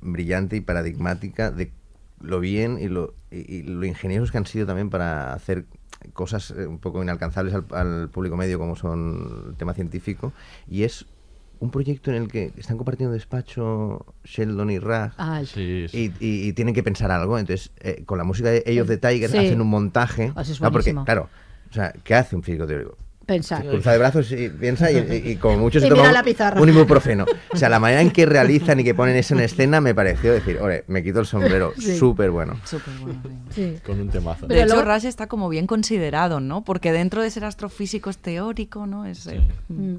brillante 0.00 0.56
y 0.56 0.60
paradigmática 0.60 1.50
de 1.50 1.70
lo 2.20 2.40
bien 2.40 2.78
y 2.80 2.88
lo, 2.88 3.14
y, 3.30 3.56
y 3.56 3.62
lo 3.62 3.84
ingeniosos 3.84 4.32
que 4.32 4.38
han 4.38 4.46
sido 4.46 4.66
también 4.66 4.88
para 4.90 5.32
hacer 5.34 5.66
cosas 6.12 6.50
eh, 6.52 6.66
un 6.66 6.78
poco 6.78 7.02
inalcanzables 7.02 7.54
al, 7.54 7.64
al 7.72 8.08
público 8.10 8.36
medio 8.36 8.58
como 8.58 8.76
son 8.76 9.46
el 9.50 9.56
tema 9.56 9.74
científico 9.74 10.32
y 10.68 10.82
es 10.84 11.06
un 11.58 11.70
proyecto 11.70 12.10
en 12.10 12.16
el 12.22 12.28
que 12.28 12.52
están 12.58 12.76
compartiendo 12.76 13.14
despacho 13.14 14.04
Sheldon 14.24 14.70
y 14.70 14.78
Raj 14.78 15.14
Ah, 15.16 15.40
el- 15.40 15.46
Sí, 15.46 15.86
sí. 15.88 16.12
y, 16.20 16.26
y- 16.26 16.48
y 16.48 16.52
tienen 16.52 16.74
que 16.74 16.82
pensar 16.82 17.10
algo. 17.10 17.38
Entonces, 17.38 17.70
eh, 17.80 18.02
con 18.04 18.18
la 18.18 18.24
música 18.24 18.50
de 18.50 18.62
Ellos 18.66 18.86
de 18.86 18.98
Tiger 18.98 19.30
Sí. 19.30 19.38
hacen 19.38 19.60
un 19.62 19.68
montaje. 19.68 20.32
Es 20.36 20.60
No, 20.60 20.70
porque, 20.70 20.94
claro, 21.04 21.30
o 21.70 21.72
sea, 21.72 21.92
¿qué 22.04 22.14
hace 22.14 22.36
un 22.36 22.42
físico 22.42 22.66
teórico? 22.66 22.98
Pensar. 23.26 23.66
Cruza 23.66 23.90
de 23.92 23.98
brazos 23.98 24.30
y 24.30 24.48
piensa 24.48 24.90
y, 24.92 24.98
y- 24.98 25.30
y 25.32 25.36
como 25.36 25.58
mucho 25.58 25.80
se 25.80 25.86
Y 25.86 25.88
toma 25.88 26.02
mira 26.02 26.10
un- 26.10 26.14
la 26.14 26.22
pizarra. 26.22 26.60
un 26.60 26.68
ibuprofeno. 26.68 27.24
O 27.52 27.56
sea, 27.56 27.68
la 27.68 27.80
manera 27.80 28.00
en 28.02 28.10
que 28.10 28.24
realizan 28.26 28.78
y 28.80 28.84
que 28.84 28.94
ponen 28.94 29.16
eso 29.16 29.34
en 29.34 29.40
escena 29.40 29.80
me 29.80 29.94
pareció 29.94 30.32
decir, 30.32 30.58
oye, 30.60 30.84
me 30.88 31.02
quito 31.02 31.20
el 31.20 31.26
sombrero, 31.26 31.72
Sí. 31.78 31.96
súper 31.98 32.30
bueno. 32.30 32.60
Súper 32.64 32.92
bueno, 33.00 33.20
Sí. 33.54 33.76
Con 33.84 33.98
un 34.00 34.08
temazo. 34.10 34.46
De 34.46 34.62
hecho, 34.62 34.82
Rush 34.84 35.06
está 35.06 35.26
como 35.26 35.48
bien 35.48 35.66
considerado, 35.66 36.38
¿no? 36.40 36.62
Porque 36.64 36.92
dentro 36.92 37.22
de 37.22 37.30
ser 37.30 37.44
astrofísico 37.46 38.10
es 38.10 38.18
teórico, 38.18 38.86
¿no? 38.86 39.06
Es, 39.06 39.26
eh, 39.26 39.40
Mm. 39.68 39.96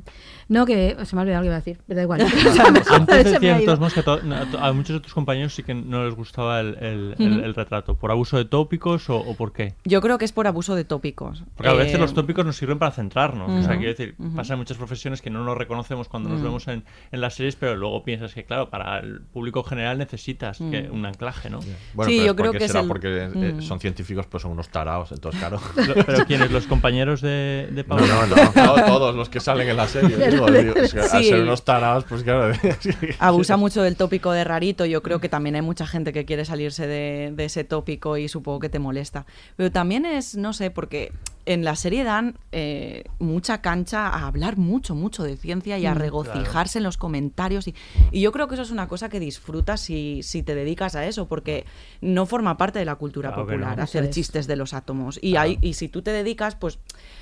No, 0.49 0.65
que 0.65 0.95
se 1.03 1.15
me 1.15 1.21
ha 1.21 1.23
olvidado 1.23 1.41
lo 1.41 1.43
que 1.43 1.47
iba 1.47 1.55
a 1.55 1.59
decir, 1.59 1.77
pero 1.87 1.97
da 1.97 2.03
igual. 2.03 2.21
Antes 2.21 3.65
todos 3.65 3.79
modos 3.79 3.93
que 3.93 4.57
a, 4.59 4.71
muchos 4.73 4.95
de 4.95 4.99
tus 5.01 5.13
compañeros 5.13 5.53
sí 5.53 5.63
que 5.63 5.73
no 5.73 6.05
les 6.05 6.15
gustaba 6.15 6.59
el, 6.61 7.53
retrato. 7.55 7.95
¿Por 7.95 8.11
abuso 8.11 8.37
de 8.37 8.45
tópicos 8.45 9.09
o, 9.09 9.17
o 9.17 9.35
por 9.35 9.51
qué? 9.53 9.73
Yo 9.85 10.01
creo 10.01 10.17
que 10.17 10.25
es 10.25 10.31
por 10.31 10.47
abuso 10.47 10.75
de 10.75 10.85
tópicos. 10.85 11.43
Porque 11.55 11.69
a 11.69 11.73
veces 11.73 11.95
Eh, 11.95 11.97
los 11.97 12.13
tópicos 12.13 12.45
nos 12.45 12.55
sirven 12.57 12.79
para 12.79 12.91
centrarnos. 12.91 13.49
O 13.51 13.61
sea, 13.67 13.75
quiero 13.77 13.91
decir, 13.91 14.15
pasa 14.35 14.53
en 14.53 14.59
muchas 14.59 14.77
profesiones 14.77 15.21
que 15.21 15.29
no 15.29 15.43
nos 15.43 15.57
reconocemos 15.57 16.07
cuando 16.07 16.29
nos 16.29 16.39
Mm. 16.39 16.43
vemos 16.43 16.67
en, 16.67 16.83
en 17.11 17.21
las 17.21 17.33
series, 17.35 17.55
pero 17.55 17.75
luego 17.75 18.03
piensas 18.03 18.33
que, 18.33 18.43
claro, 18.45 18.69
para 18.69 18.99
el 18.99 19.21
público 19.21 19.63
general 19.63 19.97
necesitas 19.97 20.61
Mm. 20.61 20.71
que- 20.71 20.89
un 20.89 21.05
anclaje, 21.05 21.49
¿no? 21.49 21.59
Bueno, 21.93 22.09
Sí, 22.11 22.17
pero 22.19 22.25
yo 22.25 22.31
es 22.31 22.33
creo 22.35 22.45
porque 22.51 22.57
que 22.59 22.65
es 22.65 22.71
será 22.71 22.81
el- 22.83 22.87
porque 22.87 23.07
eh, 23.25 23.53
Mm. 23.57 23.61
son 23.61 23.79
científicos, 23.79 24.25
pues 24.27 24.43
son 24.43 24.51
unos 24.51 24.69
taraos, 24.69 25.11
entonces 25.11 25.39
claro. 25.39 25.59
¿Pero 26.05 26.25
quiénes? 26.25 26.51
¿Los 26.51 26.67
compañeros 26.67 27.21
de, 27.21 27.67
de 27.71 27.83
No, 27.83 27.89
Pablo? 27.89 28.07
no, 28.07 28.27
no, 28.27 28.75
no, 28.77 28.85
todos 28.85 29.15
los 29.15 29.29
que 29.29 29.39
salen 29.39 29.67
en 29.69 29.77
la 29.77 29.87
serie. 29.87 30.15
digo, 30.45 30.73
Al 31.11 31.23
ser 31.23 31.41
unos 31.41 31.63
taraos, 31.65 32.03
pues 32.05 32.23
claro. 32.23 32.53
Abusa 33.19 33.57
mucho 33.57 33.81
del 33.81 33.95
tópico 33.95 34.31
de 34.31 34.43
rarito. 34.43 34.85
Yo 34.85 35.01
creo 35.03 35.19
que 35.19 35.29
también 35.29 35.55
hay 35.55 35.61
mucha 35.61 35.85
gente 35.87 36.13
que 36.13 36.25
quiere 36.25 36.45
salirse 36.45 36.87
de, 36.87 37.31
de 37.35 37.45
ese 37.45 37.63
tópico 37.63 38.17
y 38.17 38.27
supongo 38.27 38.59
que 38.59 38.69
te 38.69 38.79
molesta. 38.79 39.25
Pero 39.55 39.71
también 39.71 40.05
es, 40.05 40.35
no 40.35 40.53
sé, 40.53 40.71
porque 40.71 41.11
en 41.45 41.63
la 41.63 41.77
serie 41.77 42.03
dan 42.03 42.37
eh, 42.51 43.05
mucha 43.19 43.61
cancha 43.61 44.07
a 44.07 44.27
hablar 44.27 44.57
mucho, 44.57 44.95
mucho 44.95 45.23
de 45.23 45.37
ciencia 45.37 45.77
y 45.77 45.85
a 45.85 45.93
Mm, 45.95 45.97
regocijarse 45.97 46.79
en 46.79 46.83
los 46.83 46.97
comentarios. 46.97 47.67
Y, 47.69 47.75
y 48.11 48.21
yo 48.21 48.31
creo 48.33 48.47
que 48.47 48.55
eso 48.55 48.63
es 48.63 48.71
una 48.71 48.87
cosa 48.89 49.07
que 49.09 49.19
disfrutas 49.19 49.79
si, 49.79 50.21
si 50.23 50.43
te 50.43 50.55
dedicas 50.55 50.95
a 50.95 51.05
eso, 51.05 51.27
porque 51.27 51.65
no 52.01 52.25
forma 52.25 52.57
parte 52.57 52.79
de 52.79 52.85
la 52.85 52.95
cultura 52.95 53.29
Claro 53.29 53.45
popular 53.45 53.77
no. 53.77 53.83
hacer 53.83 54.03
es. 54.03 54.09
chistes 54.09 54.45
de 54.47 54.57
los 54.57 54.73
átomos. 54.73 55.19
Y, 55.21 55.37
hay, 55.37 55.57
y 55.61 55.73
si 55.75 55.87
tú 55.87 56.01
te 56.01 56.11
dedicas, 56.11 56.55
pues 56.55 56.79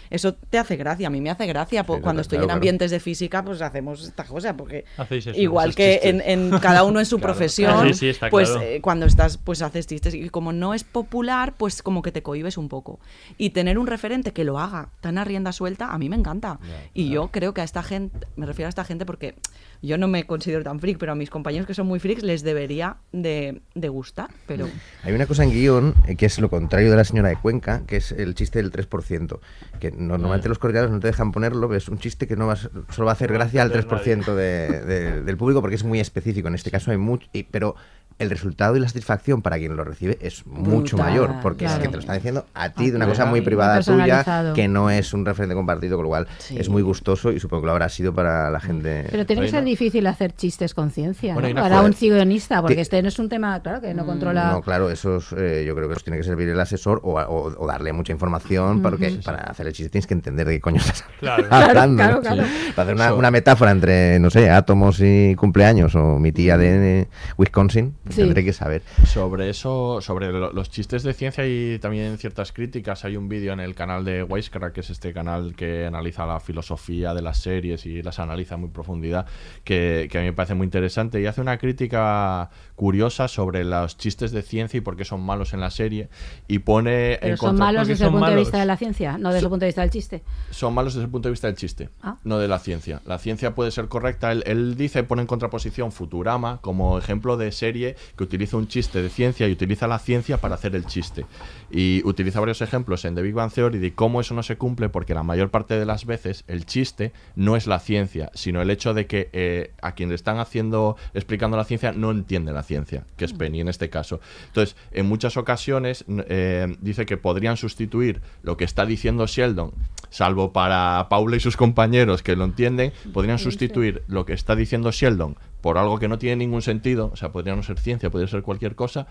eso 0.10 0.34
te 0.34 0.58
hace 0.58 0.76
gracia. 0.76 1.08
A 1.08 1.10
mí 1.10 1.22
me 1.22 1.30
hace 1.30 1.46
gracia. 1.48 1.84
Sí, 1.84 1.94
cuando 2.02 2.22
estoy 2.22 2.38
claro, 2.38 2.44
en 2.44 2.48
claro. 2.48 2.58
ambientes 2.58 2.92
de 2.92 3.00
física, 3.00 3.44
pues 3.44 3.62
hacemos 3.62 4.04
esta 4.08 4.24
cosa, 4.26 4.56
porque 4.56 4.86
eso, 5.10 5.32
igual 5.32 5.76
que 5.76 6.00
en, 6.04 6.22
en 6.22 6.52
cada 6.60 6.84
uno 6.84 7.00
en 7.00 7.06
su 7.06 7.16
Claro. 7.26 7.34
profesión, 7.34 7.88
Sí, 7.88 7.94
sí, 7.94 8.10
está 8.10 8.30
pues 8.30 8.50
claro. 8.50 8.66
eh, 8.66 8.82
cuando 8.82 9.06
estás, 9.06 9.38
pues 9.38 9.62
haces 9.62 9.88
chistes 9.88 10.14
y 10.14 10.30
como 10.30 10.52
no 10.54 10.74
es 10.74 10.84
popular, 10.84 11.56
pues 11.58 11.82
como 11.82 12.02
que 12.02 12.12
te 12.12 12.22
cohibes 12.22 12.58
un 12.58 12.70
poco. 12.70 13.00
Y 13.38 13.50
tener 13.52 13.78
un 13.80 13.88
referente 13.88 14.32
que 14.34 14.44
lo 14.44 14.60
haga 14.60 14.90
tan 15.02 15.18
a 15.18 15.24
rienda 15.24 15.52
suelta, 15.52 15.92
a 15.92 15.98
mí 15.98 16.10
me 16.10 16.16
encanta. 16.16 16.60
y 16.94 17.10
yo 17.10 17.30
creo 17.32 17.54
que 17.54 17.62
a 17.62 17.64
esta 17.64 17.84
gente, 17.84 18.28
me 18.36 18.46
refiero 18.46 18.68
a 18.68 18.70
esta 18.70 18.84
gente 18.84 19.06
porque 19.06 19.36
yo 19.82 19.98
no 19.98 20.08
me 20.08 20.26
considero 20.26 20.64
tan 20.64 20.80
freak, 20.80 20.98
pero 20.98 21.12
a 21.12 21.16
mis 21.16 21.30
compañeros 21.30 21.68
que 21.68 21.74
son 21.74 21.88
muy 21.88 22.00
freaks 22.00 22.24
les 22.24 22.44
debería 22.44 22.98
de, 23.12 23.62
de 23.76 23.90
gustar, 23.90 24.30
pero... 24.48 24.68
Hay 25.04 25.14
una 25.14 25.26
cosa 25.26 25.44
en 25.44 25.52
guion 25.52 25.94
eh, 26.08 26.16
que 26.16 26.26
es 26.26 26.40
lo 26.40 26.50
contrario 26.50 26.90
de 26.92 26.98
la 26.98 27.04
señora 27.04 27.30
de 27.30 27.38
Cuenca, 27.38 27.84
que 27.88 27.98
es 27.98 28.12
el 28.12 28.36
chiste 28.36 28.62
del 28.62 28.72
3%. 28.72 29.40
Que 29.80 29.92
normalmente 29.96 30.50
los 30.50 30.60
coordinadores 30.60 30.94
no 30.94 31.00
te 31.00 31.08
dejan 31.08 31.32
ponerlo, 31.32 31.68
pero 31.68 31.78
es 31.78 31.88
un 31.90 31.98
chiste 32.00 32.28
que 32.28 32.36
no 32.36 32.48
vas, 32.48 32.70
solo 32.90 33.06
va 33.06 33.12
a 33.12 33.14
hacer 33.14 33.32
gracia 33.32 33.62
al 33.62 33.68
entender 33.72 33.88
3% 33.88 34.36
de- 34.36 34.82
de- 34.82 35.22
del 35.22 35.38
público 35.38 35.62
porque 35.62 35.76
es 35.76 35.84
muy 35.84 36.00
específico. 36.00 36.48
En 36.48 36.56
este 36.56 36.72
caso 36.72 36.92
hay 36.92 36.98
mucho, 36.98 37.28
y- 37.34 37.44
pero 37.44 37.76
el 38.18 38.30
resultado 38.30 38.78
y 38.78 38.80
la 38.80 38.88
satisfacción 38.88 39.42
para 39.42 39.58
quien 39.58 39.76
lo 39.76 39.84
recibe 39.84 40.18
es 40.22 40.46
mucho 40.48 40.96
Brutal, 40.96 41.12
mayor, 41.12 41.36
porque 41.42 41.66
es 41.66 41.74
que 41.74 41.88
te 41.90 41.96
lo 41.96 42.00
están 42.00 42.16
diciendo 42.16 42.46
a 42.54 42.70
ti 42.70 42.90
de 42.90 42.96
una 42.96 43.08
cosa 43.08 43.26
muy 43.26 43.42
privada 43.42 43.82
tuya, 43.82 44.54
que 44.54 44.70
no 44.70 44.90
es 44.90 45.12
un 45.14 45.26
referente 45.26 45.54
compartido, 45.54 45.98
con 45.98 46.04
lo 46.04 46.10
cual 46.10 46.28
Sí. 46.38 46.58
es 46.58 46.70
muy 46.70 46.82
gustoso 46.82 47.34
y 47.34 47.42
supongo 47.42 47.64
que 47.64 47.66
lo 47.66 47.72
habrá 47.74 47.90
sido 47.90 48.14
para 48.14 48.50
la 48.52 48.62
gente. 48.62 49.06
Pero 49.12 49.26
tiene 49.26 49.42
que 49.42 49.50
ser 49.50 49.66
difícil 49.66 50.08
hacer 50.08 50.34
chistes 50.34 50.74
con 50.74 50.92
ciencia, 50.92 51.36
para 51.36 51.82
un 51.82 51.92
guionista, 51.92 52.62
porque 52.62 52.80
este 52.80 53.02
no 53.02 53.10
es 53.10 53.20
un 53.20 53.28
tema, 53.28 53.62
claro, 53.62 53.82
que 53.82 53.94
no 53.94 54.06
controla... 54.06 54.50
No, 54.52 54.62
claro, 54.62 54.90
eso 54.90 55.18
es, 55.18 55.34
eh, 55.38 55.66
yo 55.68 55.76
creo 55.76 55.90
que 55.90 55.96
tiene 55.96 56.18
que 56.18 56.24
servir 56.24 56.48
el 56.48 56.60
asesor 56.60 57.02
o, 57.04 57.20
o- 57.20 57.54
o 57.58 57.68
darle 57.68 57.92
mucha 57.92 58.14
información, 58.14 58.82
para 58.82 59.42
hacer 59.42 59.68
el 59.68 59.74
chiste 59.74 59.85
tienes 59.90 60.08
que 60.08 60.14
entender 60.14 60.48
de 60.48 60.54
qué 60.56 60.62
coño 60.62 60.78
estás 60.78 61.04
Claro. 61.20 61.46
hablando. 61.50 61.98
Claro, 61.98 62.16
¿no? 62.16 62.22
claro, 62.22 62.36
claro. 62.44 62.50
Para 62.76 62.84
hacer 62.84 62.96
una, 62.96 63.14
una 63.14 63.32
metáfora 63.32 63.72
entre, 63.72 64.20
no 64.20 64.30
sé, 64.30 64.50
átomos 64.50 65.00
y 65.02 65.36
cumpleaños 65.36 65.96
o 65.96 66.20
mi 66.20 66.32
tía 66.32 66.58
de 66.58 67.02
eh, 67.02 67.08
Wisconsin, 67.38 67.96
Sí. 68.10 68.18
tendré 68.18 68.44
que 68.44 68.54
saber. 68.54 68.82
Sobre 69.06 69.50
eso, 69.50 70.00
sobre 70.02 70.32
lo- 70.32 70.52
los 70.54 70.70
chistes 70.70 71.04
de 71.04 71.14
ciencia 71.14 71.46
y 71.48 71.80
también 71.80 72.18
ciertas 72.18 72.52
críticas, 72.52 73.06
hay 73.06 73.18
un 73.18 73.28
vídeo 73.30 73.54
en 73.54 73.60
el 73.60 73.76
canal 73.76 74.06
de 74.06 74.24
Wisecrack, 74.24 74.74
que 74.74 74.82
es 74.82 74.90
este 74.90 75.14
canal 75.14 75.56
que 75.56 75.86
analiza 75.86 76.26
la 76.26 76.40
filosofía 76.40 77.14
de 77.14 77.22
las 77.22 77.38
series 77.40 77.86
y 77.86 78.02
las 78.02 78.20
analiza 78.20 78.56
en 78.56 78.62
muy 78.62 78.70
profundidad, 78.70 79.26
que, 79.64 80.08
que 80.12 80.18
a 80.18 80.22
mí 80.22 80.28
me 80.28 80.34
parece 80.34 80.54
muy 80.56 80.66
interesante 80.66 81.20
y 81.22 81.26
hace 81.26 81.42
una 81.42 81.58
crítica 81.58 82.50
curiosa 82.76 83.28
sobre 83.28 83.64
los 83.64 83.98
chistes 83.98 84.32
de 84.32 84.42
ciencia 84.42 84.78
y 84.78 84.82
por 84.82 84.98
qué 84.98 85.06
son 85.06 85.22
malos 85.22 85.54
en 85.54 85.62
la 85.62 85.70
serie 85.72 86.10
y 86.48 86.60
pone 86.60 87.18
Pero 87.22 87.32
en 87.34 87.38
son 87.38 87.50
contra- 87.50 87.66
malos 87.66 87.88
desde 87.88 88.06
el 88.06 88.12
punto 88.12 88.30
de 88.30 88.36
vista 88.36 88.60
de 88.60 88.66
la 88.66 88.78
ciencia, 88.78 89.18
no 89.18 89.30
desde 89.30 89.46
el 89.46 89.50
punto 89.50 89.64
de 89.66 89.68
vista 89.70 89.75
del 89.82 89.90
chiste. 89.92 90.24
Son 90.52 90.74
malos 90.74 90.94
desde 90.94 91.06
el 91.06 91.12
punto 91.12 91.28
de 91.30 91.32
vista 91.32 91.48
del 91.48 91.56
chiste, 91.56 91.90
Ah. 92.02 92.18
no 92.24 92.38
de 92.40 92.48
la 92.48 92.60
ciencia. 92.60 93.02
La 93.06 93.18
ciencia 93.20 93.56
puede 93.56 93.72
ser 93.72 93.88
correcta. 93.88 94.32
Él, 94.32 94.44
él 94.46 94.76
dice, 94.76 95.04
pone 95.04 95.22
en 95.22 95.28
contraposición 95.28 95.92
Futurama 95.92 96.60
como 96.62 96.98
ejemplo 96.98 97.38
de 97.38 97.52
serie 97.52 97.96
que 98.18 98.24
utiliza 98.24 98.58
un 98.58 98.68
chiste 98.68 99.02
de 99.02 99.10
ciencia 99.10 99.48
y 99.48 99.52
utiliza 99.52 99.88
la 99.88 100.00
ciencia 100.00 100.38
para 100.38 100.56
hacer 100.56 100.76
el 100.76 100.86
chiste. 100.86 101.26
Y 101.72 102.02
utiliza 102.06 102.40
varios 102.40 102.62
ejemplos 102.62 103.06
en 103.06 103.16
The 103.16 103.22
Big 103.22 103.34
Bang 103.34 103.52
Theory 103.52 103.80
de 103.80 103.94
cómo 103.94 104.22
eso 104.22 104.34
no 104.34 104.44
se 104.44 104.58
cumple 104.58 104.90
porque 104.90 105.14
la 105.14 105.24
mayor 105.24 105.50
parte 105.50 105.78
de 105.78 105.86
las 105.86 106.06
veces 106.06 106.44
el 106.48 106.66
chiste 106.66 107.12
no 107.36 107.56
es 107.56 107.68
la 107.68 107.80
ciencia, 107.80 108.32
sino 108.34 108.62
el 108.62 108.70
hecho 108.70 108.94
de 108.94 109.08
que 109.08 109.30
eh, 109.34 109.72
a 109.82 109.94
quien 109.94 110.10
le 110.10 110.16
están 110.16 110.40
haciendo, 110.40 110.96
explicando 111.14 111.58
la 111.58 111.64
ciencia, 111.66 111.92
no 111.92 112.12
entiende 112.12 112.52
la 112.54 112.64
ciencia, 112.64 113.06
que 113.18 113.26
es 113.26 113.34
Penny 113.34 113.62
en 113.62 113.68
este 113.68 113.90
caso. 113.90 114.20
Entonces, 114.48 114.76
en 114.92 115.06
muchas 115.08 115.38
ocasiones 115.38 116.06
eh, 116.08 116.76
dice 116.82 117.06
que 117.06 117.18
podrían 117.18 117.58
sustituir 117.58 118.22
lo 118.44 118.58
que 118.58 118.64
está 118.64 118.86
diciendo 118.86 119.26
Sheldon, 119.28 119.65
salvo 120.10 120.54
para 120.54 121.08
Paula 121.10 121.36
y 121.36 121.40
sus 121.40 121.58
compañeros 121.58 122.24
que 122.24 122.36
lo 122.36 122.46
entienden, 122.46 122.94
podrían 123.14 123.40
sustituir 123.40 124.04
lo 124.08 124.26
que 124.26 124.34
está 124.34 124.56
diciendo 124.56 124.92
Sheldon 124.92 125.36
por 125.62 125.78
algo 125.78 126.00
que 126.00 126.08
no 126.08 126.18
tiene 126.18 126.38
ningún 126.38 126.62
sentido, 126.62 127.10
o 127.12 127.16
sea, 127.16 127.32
podría 127.32 127.56
no 127.56 127.64
ser 127.64 127.80
ciencia, 127.80 128.10
podría 128.10 128.28
ser 128.28 128.44
cualquier 128.44 128.76
cosa, 128.76 129.08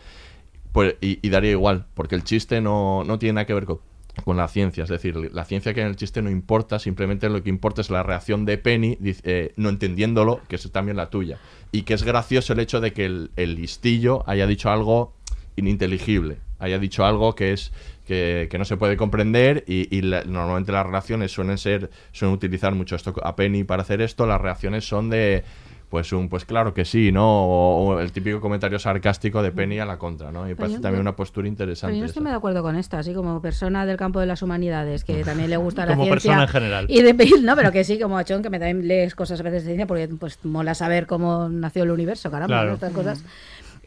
pues, 0.73 0.97
y, 1.01 1.19
y 1.21 1.31
daría 1.31 1.51
igual, 1.51 1.87
porque 1.95 2.15
el 2.15 2.25
chiste 2.25 2.61
no, 2.61 3.05
no 3.05 3.19
tiene 3.19 3.35
nada 3.35 3.47
que 3.47 3.55
ver 3.55 3.65
con, 3.65 3.81
con 4.23 4.37
la 4.37 4.49
ciencia. 4.49 4.85
Es 4.85 4.91
decir, 4.91 5.17
la 5.33 5.45
ciencia 5.45 5.75
que 5.75 5.81
en 5.81 5.89
el 5.89 5.97
chiste 5.97 6.23
no 6.23 6.31
importa, 6.31 6.79
simplemente 6.79 7.29
lo 7.29 7.43
que 7.43 7.49
importa 7.49 7.81
es 7.81 7.91
la 7.91 8.03
reacción 8.03 8.45
de 8.45 8.59
Penny 8.59 8.99
eh, 9.03 9.53
no 9.57 9.69
entendiéndolo, 9.69 10.41
que 10.49 10.57
es 10.57 10.71
también 10.71 10.97
la 10.97 11.11
tuya. 11.11 11.39
Y 11.73 11.83
que 11.83 11.95
es 11.95 12.03
gracioso 12.05 12.53
el 12.53 12.61
hecho 12.61 12.81
de 12.81 12.93
que 12.93 13.05
el, 13.07 13.31
el 13.37 13.57
listillo 13.57 14.23
haya 14.29 14.47
dicho 14.47 14.71
algo 14.71 15.15
ininteligible, 15.57 16.39
haya 16.59 16.79
dicho 16.79 17.05
algo 17.05 17.35
que 17.35 17.53
es 17.53 17.73
que, 18.07 18.49
que 18.51 18.59
no 18.59 18.65
se 18.65 18.77
puede 18.77 18.97
comprender 18.97 19.65
y, 19.67 19.95
y 19.97 20.03
la- 20.03 20.25
normalmente 20.25 20.73
las 20.73 20.87
reacciones 20.87 21.33
suelen 21.33 21.59
ser, 21.59 21.91
suelen 22.13 22.35
utilizar 22.35 22.75
mucho 22.75 22.97
esto 22.97 23.15
a 23.23 23.35
Penny 23.37 23.65
para 23.65 23.83
hacer 23.83 24.01
esto, 24.03 24.27
las 24.27 24.41
reacciones 24.41 24.87
son 24.87 25.11
de 25.11 25.45
pues 25.91 26.13
un 26.13 26.29
pues 26.29 26.45
claro 26.45 26.75
que 26.75 26.85
sí, 26.85 27.13
¿no? 27.13 27.25
O, 27.25 27.95
o 27.95 28.01
el 28.01 28.11
típico 28.11 28.41
comentario 28.41 28.81
sarcástico 28.81 29.43
de 29.45 29.53
Penny 29.53 29.79
a 29.79 29.85
la 29.87 29.97
contra, 29.97 30.33
¿no? 30.33 30.41
Y 30.41 30.49
me 30.49 30.49
Pero 30.49 30.57
parece 30.57 30.77
yo- 30.77 30.81
también 30.81 31.01
una 31.03 31.15
postura 31.15 31.45
Pero 31.45 31.51
interesante. 31.51 31.95
yo 31.95 32.01
no 32.01 32.05
esa. 32.07 32.11
estoy 32.11 32.23
muy 32.25 32.31
de 32.33 32.37
acuerdo 32.37 32.63
con 32.63 32.75
esto, 32.75 32.97
así 32.97 33.15
como 33.15 33.41
persona 33.41 33.87
del 33.87 33.97
campo 33.97 34.19
de 34.19 34.27
las 34.27 34.43
humanidades, 34.43 35.05
que 35.05 35.23
también 35.25 35.51
le 35.51 35.57
gusta 35.57 35.87
la 35.87 35.93
Como 35.93 36.05
ciencia. 36.07 36.31
persona 36.33 36.43
en 36.43 36.49
general. 36.49 36.87
Y 36.89 37.01
de, 37.03 37.15
no, 37.43 37.55
pero 37.55 37.71
que 37.71 37.85
sí, 37.85 38.01
como 38.01 38.19
Achón, 38.19 38.43
que 38.43 38.51
me 38.51 38.59
también 38.59 38.89
lees 38.89 39.15
cosas 39.15 39.39
a 39.39 39.43
veces 39.45 39.63
de 39.63 39.69
ciencia, 39.69 39.87
porque 39.87 40.09
pues 40.09 40.45
mola 40.45 40.75
saber 40.75 41.07
cómo 41.07 41.49
nació 41.49 41.85
el 41.85 41.93
universo, 41.93 42.29
caramba, 42.29 42.57
Claro. 42.57 42.69
¿no? 42.71 42.75
estas 42.75 42.93
cosas. 42.93 43.25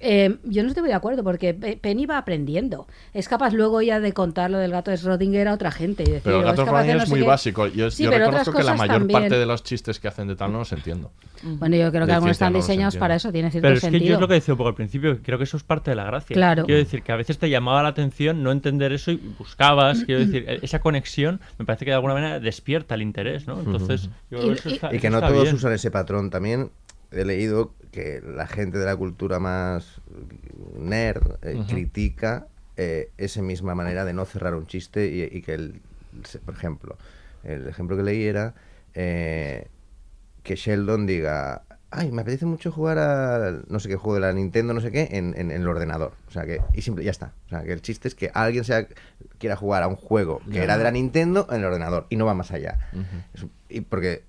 Eh, 0.01 0.37
yo 0.43 0.63
no 0.63 0.69
estoy 0.69 0.81
muy 0.81 0.89
de 0.89 0.95
acuerdo 0.95 1.23
porque 1.23 1.53
Pe- 1.53 1.77
Penny 1.77 2.05
va 2.05 2.17
aprendiendo. 2.17 2.87
Es 3.13 3.27
capaz 3.27 3.53
luego 3.53 3.81
ya 3.81 3.99
de 3.99 4.13
contar 4.13 4.49
lo 4.51 4.57
del 4.57 4.71
gato 4.71 4.91
de 4.91 4.97
Schrödinger 4.97 5.47
a 5.47 5.53
otra 5.53 5.71
gente. 5.71 6.03
Y 6.03 6.07
decir, 6.07 6.21
Pero 6.23 6.37
el 6.39 6.43
"Oh, 6.43 6.47
gato 6.47 6.65
de 6.65 6.71
Schrödinger 6.71 6.97
no 6.97 7.03
es 7.03 7.09
muy 7.09 7.19
qué". 7.21 7.25
básico. 7.27 7.67
Yo, 7.67 7.89
Sí, 7.91 8.03
yo 8.03 8.09
pero 8.11 8.25
reconozco 8.25 8.51
otras 8.51 8.61
que 8.61 8.65
la 8.65 8.71
cosas 8.73 8.87
mayor 8.87 9.01
también. 9.01 9.21
parte 9.21 9.37
de 9.39 9.45
los 9.45 9.63
chistes 9.63 9.99
que 9.99 10.07
hacen 10.07 10.27
de 10.27 10.35
tal 10.35 10.51
no 10.51 10.59
los 10.59 10.71
entiendo. 10.71 11.11
Bueno, 11.43 11.75
yo 11.75 11.89
creo 11.91 12.01
que 12.01 12.07
De 12.07 12.13
algunos 12.13 12.31
están 12.31 12.53
no 12.53 12.59
diseñados 12.59 12.97
para 12.97 13.15
eso, 13.15 13.31
tiene 13.31 13.51
cierto 13.51 13.63
Pero 13.65 13.75
es 13.75 13.81
que 13.81 13.87
yo 13.87 13.91
sentido. 13.91 14.15
es 14.15 14.21
lo 14.21 14.27
que 14.27 14.33
decía 14.35 14.53
un 14.53 14.57
poco 14.57 14.69
al 14.69 14.75
principio, 14.75 15.19
creo 15.21 15.37
que 15.37 15.43
eso 15.43 15.57
es 15.57 15.63
parte 15.63 15.91
de 15.91 15.95
la 15.95 16.03
gracia. 16.05 16.33
Claro. 16.33 16.65
Quiero 16.65 16.79
decir 16.79 17.03
que 17.03 17.11
a 17.11 17.15
veces 17.15 17.37
te 17.37 17.49
llamaba 17.49 17.83
la 17.83 17.89
atención 17.89 18.41
no 18.43 18.51
entender 18.51 18.91
eso 18.91 19.11
y 19.11 19.17
buscabas, 19.37 20.03
quiero 20.03 20.21
decir, 20.21 20.45
esa 20.63 20.79
conexión 20.79 21.39
me 21.59 21.65
parece 21.65 21.85
que 21.85 21.91
de 21.91 21.95
alguna 21.95 22.13
manera 22.15 22.39
despierta 22.39 22.95
el 22.95 23.01
interés, 23.03 23.47
¿no? 23.47 23.59
Entonces, 23.59 24.09
yo 24.31 24.39
creo 24.39 24.53
que 24.53 24.59
eso 24.59 24.69
está, 24.69 24.95
y 24.95 24.99
que 24.99 25.09
no 25.09 25.19
todos 25.21 25.43
bien. 25.43 25.55
usan 25.55 25.73
ese 25.73 25.91
patrón. 25.91 26.29
También 26.29 26.71
he 27.11 27.25
leído 27.25 27.73
que 27.91 28.21
la 28.21 28.47
gente 28.47 28.77
de 28.77 28.85
la 28.85 28.95
cultura 28.95 29.39
más 29.39 30.01
nerd 30.75 31.37
eh, 31.41 31.55
critica 31.67 32.47
eh, 32.75 33.09
esa 33.17 33.41
misma 33.41 33.73
manera 33.75 34.05
de 34.05 34.13
no 34.13 34.25
cerrar 34.25 34.53
un 34.55 34.67
chiste 34.67 35.07
y, 35.07 35.23
y 35.37 35.41
que, 35.41 35.53
el, 35.55 35.81
por 36.45 36.53
ejemplo, 36.53 36.97
el 37.43 37.67
ejemplo 37.67 37.97
que 37.97 38.03
leí 38.03 38.23
era 38.25 38.53
eh, 38.93 39.67
que 40.43 40.55
Sheldon 40.55 41.05
diga, 41.07 41.63
ay, 41.91 42.11
me 42.11 42.21
apetece 42.21 42.45
mucho 42.45 42.71
jugar 42.71 42.99
a 42.99 43.61
no 43.67 43.79
sé 43.79 43.89
qué 43.89 43.95
juego 43.95 44.15
de 44.15 44.21
la 44.21 44.33
Nintendo, 44.33 44.73
no 44.73 44.81
sé 44.81 44.91
qué, 44.91 45.09
en, 45.11 45.33
en- 45.37 45.51
en 45.51 45.61
el 45.61 45.67
ordenador. 45.67 46.13
O 46.27 46.31
sea, 46.31 46.45
que, 46.45 46.61
y 46.73 46.81
simple, 46.81 47.03
ya 47.03 47.11
está. 47.11 47.33
O 47.47 47.49
sea, 47.49 47.63
que 47.63 47.73
el 47.73 47.81
chiste 47.81 48.07
es 48.07 48.15
que 48.15 48.29
alguien 48.33 48.63
sea, 48.63 48.87
quiera 49.39 49.55
jugar 49.55 49.83
a 49.83 49.87
un 49.87 49.95
juego 49.95 50.41
que 50.51 50.63
era 50.63 50.77
de 50.77 50.83
la 50.83 50.91
Nintendo 50.91 51.47
en 51.49 51.57
el 51.57 51.65
ordenador 51.65 52.05
y 52.09 52.15
no 52.15 52.25
va 52.25 52.33
más 52.33 52.51
allá. 52.51 52.77
Y 53.69 53.81
porque 53.81 54.23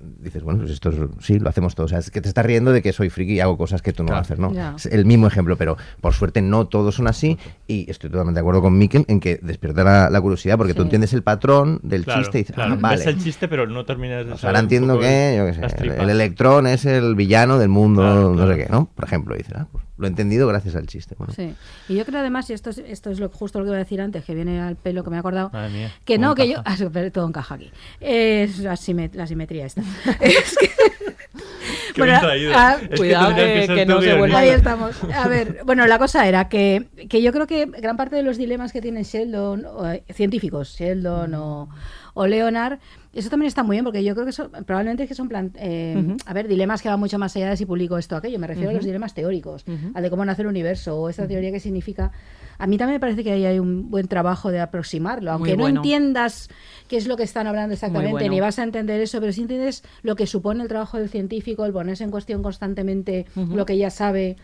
dices, 0.00 0.42
bueno, 0.42 0.60
pues 0.60 0.72
esto 0.72 0.90
es- 0.90 0.96
sí, 1.24 1.38
lo 1.38 1.48
hacemos 1.48 1.74
todos. 1.74 1.88
O 1.88 1.90
sea, 1.90 1.98
es 1.98 2.10
que 2.10 2.20
te 2.20 2.28
estás 2.28 2.44
riendo 2.44 2.72
de 2.72 2.82
que 2.82 2.92
soy 2.92 3.10
friki 3.10 3.34
y 3.34 3.40
hago 3.40 3.56
cosas 3.56 3.82
que 3.82 3.92
tú 3.92 4.02
no 4.02 4.08
Claro. 4.08 4.22
haces, 4.22 4.38
¿no? 4.38 4.52
Ya. 4.52 4.74
Es 4.76 4.86
el 4.86 5.04
mismo 5.06 5.26
ejemplo, 5.26 5.56
pero 5.56 5.76
por 6.00 6.12
suerte 6.14 6.42
no 6.42 6.66
todos 6.66 6.94
son 6.96 7.06
así 7.08 7.38
y 7.66 7.90
estoy 7.90 8.10
totalmente 8.10 8.38
de 8.38 8.40
acuerdo 8.42 8.62
con 8.62 8.76
Mikel 8.76 9.04
en 9.08 9.20
que 9.20 9.38
despierta 9.42 9.84
la, 9.84 10.10
la 10.10 10.20
curiosidad 10.20 10.56
porque 10.58 10.74
tú 10.74 10.82
entiendes 10.82 11.12
el 11.12 11.22
patrón 11.22 11.80
del 11.82 12.04
Claro, 12.04 12.20
chiste 12.22 12.38
y 12.38 12.42
dices, 12.42 12.54
claro. 12.54 12.74
ah, 12.74 12.78
vale. 12.80 12.96
Ves 12.98 13.06
el 13.06 13.18
chiste, 13.22 13.48
pero 13.48 13.66
no 13.66 13.84
terminas 13.84 14.26
de 14.26 14.32
O 14.32 14.34
sea, 14.36 14.42
saber 14.42 14.56
ahora 14.56 14.60
entiendo 14.64 14.98
que, 14.98 15.30
el- 15.36 15.36
yo 15.38 15.46
qué 15.62 15.68
sé, 15.68 15.84
el, 15.84 15.90
el 15.92 16.10
electrón 16.10 16.66
es 16.66 16.84
el 16.84 17.14
villano 17.14 17.58
del 17.58 17.68
mundo, 17.68 18.34
no 18.34 18.46
sé 18.48 18.56
qué, 18.56 18.66
¿no? 18.70 18.86
Por 18.94 19.04
ejemplo, 19.06 19.34
dices, 19.36 19.54
ah, 19.56 19.66
pues 19.72 19.84
lo 19.98 20.06
he 20.06 20.10
entendido 20.10 20.46
gracias 20.46 20.76
al 20.76 20.86
chiste. 20.86 21.14
Bueno. 21.18 21.32
Sí. 21.34 21.54
Y 21.88 21.94
yo 21.96 22.04
creo 22.04 22.20
además, 22.20 22.48
y 22.50 22.52
esto 22.52 22.70
es, 22.70 22.78
esto 22.78 23.10
es 23.10 23.18
lo, 23.20 23.28
justo 23.30 23.58
lo 23.58 23.64
que 23.64 23.68
iba 23.70 23.76
a 23.76 23.80
decir 23.84 24.00
antes, 24.00 24.24
que 24.24 24.34
viene 24.34 24.60
al 24.60 24.76
pelo 24.76 25.02
que 25.04 25.10
me 25.10 25.16
he 25.16 25.18
acordado, 25.18 25.50
Madre 25.52 25.70
mía, 25.70 25.92
que 26.04 26.18
no, 26.18 26.34
que 26.34 26.48
yo... 26.48 26.62
Ah, 26.64 26.76
todo 27.12 27.26
encaja 27.28 27.54
aquí. 27.54 27.70
Es 28.00 28.58
la, 28.58 28.74
simet- 28.74 29.14
la 29.14 29.26
simetría 29.26 29.66
esta. 29.66 29.82
es 30.20 30.56
que... 30.58 30.70
Traído. 31.94 32.52
ah, 32.54 32.76
Es 32.90 32.98
cuidado 33.00 33.34
tendrías 33.34 33.66
que- 33.68 33.86
no 33.86 34.02
se 34.02 34.14
vuelva 34.18 34.38
Ahí 34.38 34.50
estamos. 34.50 35.02
A 35.14 35.28
ver, 35.28 35.60
bueno, 35.64 35.86
la 35.86 35.98
cosa 35.98 36.28
era 36.28 36.48
que, 36.48 36.88
que 37.08 37.22
yo 37.22 37.32
creo 37.32 37.46
que 37.46 37.64
gran 37.66 37.96
parte 37.96 38.16
de 38.16 38.22
los 38.22 38.36
dilemas 38.36 38.72
que 38.72 38.82
tiene 38.82 39.02
Sheldon, 39.02 39.64
o, 39.64 39.88
eh, 39.90 40.04
científicos, 40.12 40.76
Sheldon 40.78 41.34
o, 41.34 41.68
o 42.12 42.26
Leonard, 42.26 42.78
eso 43.18 43.30
también 43.30 43.48
está 43.48 43.62
muy 43.62 43.74
bien, 43.76 43.84
porque 43.84 44.04
yo 44.04 44.14
creo 44.14 44.26
que 44.26 44.62
probablemente 44.64 45.04
es 45.04 45.08
que 45.08 45.14
son, 45.14 45.28
plan- 45.28 45.52
eh, 45.56 46.16
a 46.26 46.32
ver, 46.32 46.48
dilemas 46.48 46.82
que 46.82 46.88
van 46.88 47.00
mucho 47.00 47.18
más 47.18 47.34
allá 47.36 47.50
de 47.50 47.56
si 47.56 47.66
publico 47.66 47.96
esto 47.98 48.14
o 48.14 48.18
aquello. 48.18 48.38
Me 48.38 48.46
refiero 48.46 48.70
a 48.70 48.72
los 48.74 48.84
dilemas 48.84 49.14
teóricos, 49.14 49.64
Ujú. 49.66 49.92
al 49.94 50.02
de 50.02 50.10
cómo 50.10 50.24
nace 50.24 50.42
el 50.42 50.48
universo, 50.48 50.96
o 51.00 51.08
esta 51.08 51.26
teoría 51.26 51.50
que 51.50 51.60
significa... 51.60 52.12
A 52.58 52.66
mí 52.66 52.78
también 52.78 52.96
me 52.96 53.00
parece 53.00 53.22
que 53.22 53.32
ahí 53.32 53.44
hay 53.44 53.58
un 53.58 53.90
buen 53.90 54.08
trabajo 54.08 54.50
de 54.50 54.60
aproximarlo, 54.60 55.30
aunque 55.30 55.56
no 55.58 55.68
entiendas 55.68 56.48
qué 56.88 56.96
es 56.96 57.06
lo 57.06 57.16
que 57.18 57.22
están 57.22 57.46
hablando 57.46 57.74
exactamente, 57.74 58.12
bueno. 58.12 58.30
ni 58.30 58.40
vas 58.40 58.58
a 58.58 58.62
entender 58.62 58.98
eso, 59.00 59.20
pero 59.20 59.30
sí 59.32 59.42
entiendes 59.42 59.82
lo 60.02 60.16
que 60.16 60.26
supone 60.26 60.62
el 60.62 60.68
trabajo 60.68 60.96
del 60.98 61.10
científico, 61.10 61.66
el 61.66 61.72
ponerse 61.72 62.04
en 62.04 62.10
cuestión 62.10 62.42
constantemente 62.42 63.26
lo 63.34 63.66
que 63.66 63.76
ya 63.76 63.90
sabe, 63.90 64.36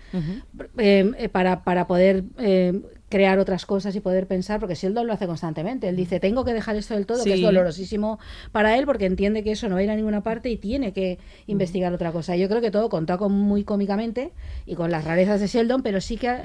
eh, 0.78 1.11
eh, 1.19 1.28
para, 1.31 1.65
para 1.65 1.86
poder 1.86 2.24
eh, 2.39 2.81
crear 3.12 3.39
otras 3.39 3.66
cosas 3.66 3.94
y 3.94 4.01
poder 4.01 4.26
pensar, 4.26 4.59
porque 4.59 4.74
Sheldon 4.74 5.06
lo 5.06 5.12
hace 5.12 5.26
constantemente. 5.26 5.86
Él 5.89 5.97
dice, 5.97 6.18
tengo 6.18 6.44
que 6.44 6.55
dejar 6.55 6.76
esto 6.76 6.94
del 6.94 7.05
todo, 7.06 7.22
que 7.22 7.34
es 7.34 7.36
Sí. 7.40 7.44
dolorosísimo 7.44 8.18
para 8.52 8.76
él, 8.78 8.86
porque 8.86 9.05
entiende 9.06 9.44
que 9.44 9.52
eso 9.52 9.68
no 9.68 9.74
va 9.74 9.80
a 9.80 9.84
ir 9.84 9.90
a 9.90 9.97
ninguna 9.97 10.22
parte 10.22 10.48
y 10.48 10.56
tiene 10.56 10.93
que 10.94 11.18
investigar 11.47 11.93
otra 11.93 12.10
cosa. 12.10 12.34
Yo 12.36 12.48
creo 12.48 12.60
que 12.62 12.70
todo 12.70 12.89
contado 12.89 13.18
con 13.20 13.32
muy 13.32 13.64
cómicamente 13.64 14.32
y 14.66 14.74
con 14.76 14.90
las 14.90 15.05
rarezas 15.05 15.40
de 15.40 15.47
Sheldon, 15.47 15.82
pero 15.82 16.01
sí 16.01 16.16
que 16.16 16.39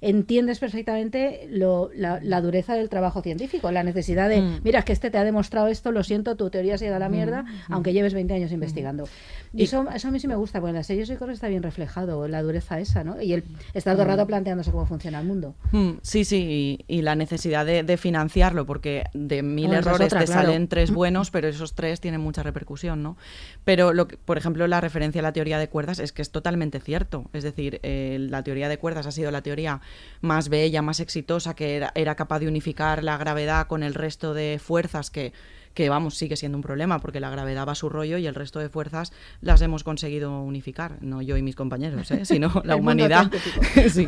entiendes 0.00 0.58
perfectamente 0.58 1.46
lo- 1.50 1.90
la, 1.94 2.20
la 2.22 2.40
dureza 2.40 2.74
del 2.74 2.88
trabajo 2.88 3.22
científico, 3.22 3.70
la 3.70 3.82
necesidad 3.84 4.28
de, 4.28 4.40
Mm. 4.40 4.60
mira, 4.64 4.78
es 4.80 4.84
que 4.84 4.92
este 4.92 5.10
te 5.10 5.18
ha 5.18 5.24
demostrado 5.24 5.68
esto, 5.68 5.92
lo 5.92 6.02
siento, 6.04 6.36
tu 6.36 6.50
teoría 6.50 6.78
se 6.78 6.84
ha 6.86 6.88
ido 6.88 6.96
a 6.96 6.98
la 7.00 7.08
mierda, 7.08 7.44
aunque 7.68 7.92
lleves 7.92 8.14
20 8.14 8.34
años 8.34 8.50
investigando. 8.52 9.04
Y, 9.52 9.60
Y- 9.60 9.64
eso, 9.64 9.86
eso 9.94 10.08
a 10.08 10.10
mí 10.10 10.18
sí 10.18 10.26
me 10.28 10.36
gusta, 10.36 10.60
porque 10.60 10.70
en 10.70 10.76
la 10.76 10.82
serie 10.82 11.04
yo 11.04 11.14
creo 11.16 11.28
que 11.28 11.34
está 11.34 11.48
bien 11.48 11.62
reflejado, 11.62 12.26
la 12.28 12.42
dureza 12.42 12.80
esa, 12.80 13.04
¿no? 13.04 13.20
Y 13.20 13.32
el 13.34 13.44
estar 13.74 13.94
todo 13.94 14.02
el 14.02 14.08
rato 14.08 14.26
planteándose 14.26 14.70
cómo 14.72 14.86
funciona 14.86 15.20
el 15.20 15.26
mundo. 15.26 15.54
Mm, 15.72 15.90
Sí, 16.14 16.24
sí, 16.24 16.78
y, 16.88 16.98
y 16.98 17.02
la 17.02 17.16
necesidad 17.16 17.66
de, 17.66 17.82
de 17.82 17.96
financiarlo, 17.96 18.66
porque 18.66 19.02
de 19.14 19.42
mil 19.42 19.66
Bueno, 19.66 19.80
errores 19.80 20.06
otra, 20.06 20.20
te 20.20 20.26
claro. 20.26 20.42
salen 20.46 20.68
tres 20.68 20.92
buenos, 20.92 21.32
pero 21.32 21.48
esos 21.48 21.74
tres 21.74 22.00
tienen 22.00 22.20
mucha 22.20 22.44
repercusión, 22.44 23.02
¿no? 23.02 23.16
Pero, 23.64 23.92
lo 23.92 24.06
que- 24.06 24.16
por 24.16 24.38
ejemplo, 24.38 24.66
la 24.68 24.80
referencia 24.80 25.18
a 25.20 25.22
la 25.22 25.32
teoría 25.32 25.58
de 25.58 25.68
cuerdas 25.68 25.98
es 25.98 26.12
que 26.12 26.22
es 26.22 26.30
totalmente 26.30 26.78
cierto. 26.78 27.24
Es 27.32 27.42
decir, 27.42 27.80
eh, 27.82 28.18
la 28.20 28.44
teoría 28.44 28.68
de 28.68 28.78
cuerdas 28.78 29.06
ha 29.08 29.10
sido 29.10 29.32
la 29.32 29.42
teoría 29.42 29.80
más 30.20 30.48
bella, 30.48 30.82
más 30.82 31.00
exitosa, 31.00 31.54
que 31.54 31.74
era, 31.74 31.90
era 31.96 32.14
capaz 32.14 32.38
de 32.38 32.46
unificar 32.46 33.02
la 33.02 33.16
gravedad 33.18 33.66
con 33.66 33.82
el 33.82 33.94
resto 33.94 34.34
de 34.34 34.60
fuerzas 34.62 35.10
que 35.10 35.32
que 35.74 35.88
vamos, 35.88 36.16
sigue 36.16 36.36
siendo 36.36 36.56
un 36.56 36.62
problema 36.62 37.00
porque 37.00 37.18
la 37.18 37.30
gravedad 37.30 37.66
va 37.66 37.72
a 37.72 37.74
su 37.74 37.88
rollo 37.88 38.16
y 38.16 38.28
el 38.28 38.36
resto 38.36 38.60
de 38.60 38.68
fuerzas 38.68 39.12
las 39.40 39.60
hemos 39.60 39.82
conseguido 39.82 40.40
unificar, 40.40 40.98
no 41.02 41.20
yo 41.20 41.36
y 41.36 41.42
mis 41.42 41.56
compañeros, 41.56 42.08
¿eh? 42.12 42.24
sino 42.24 42.52
la 42.64 42.76
humanidad. 42.76 43.28
Sí. 43.90 44.06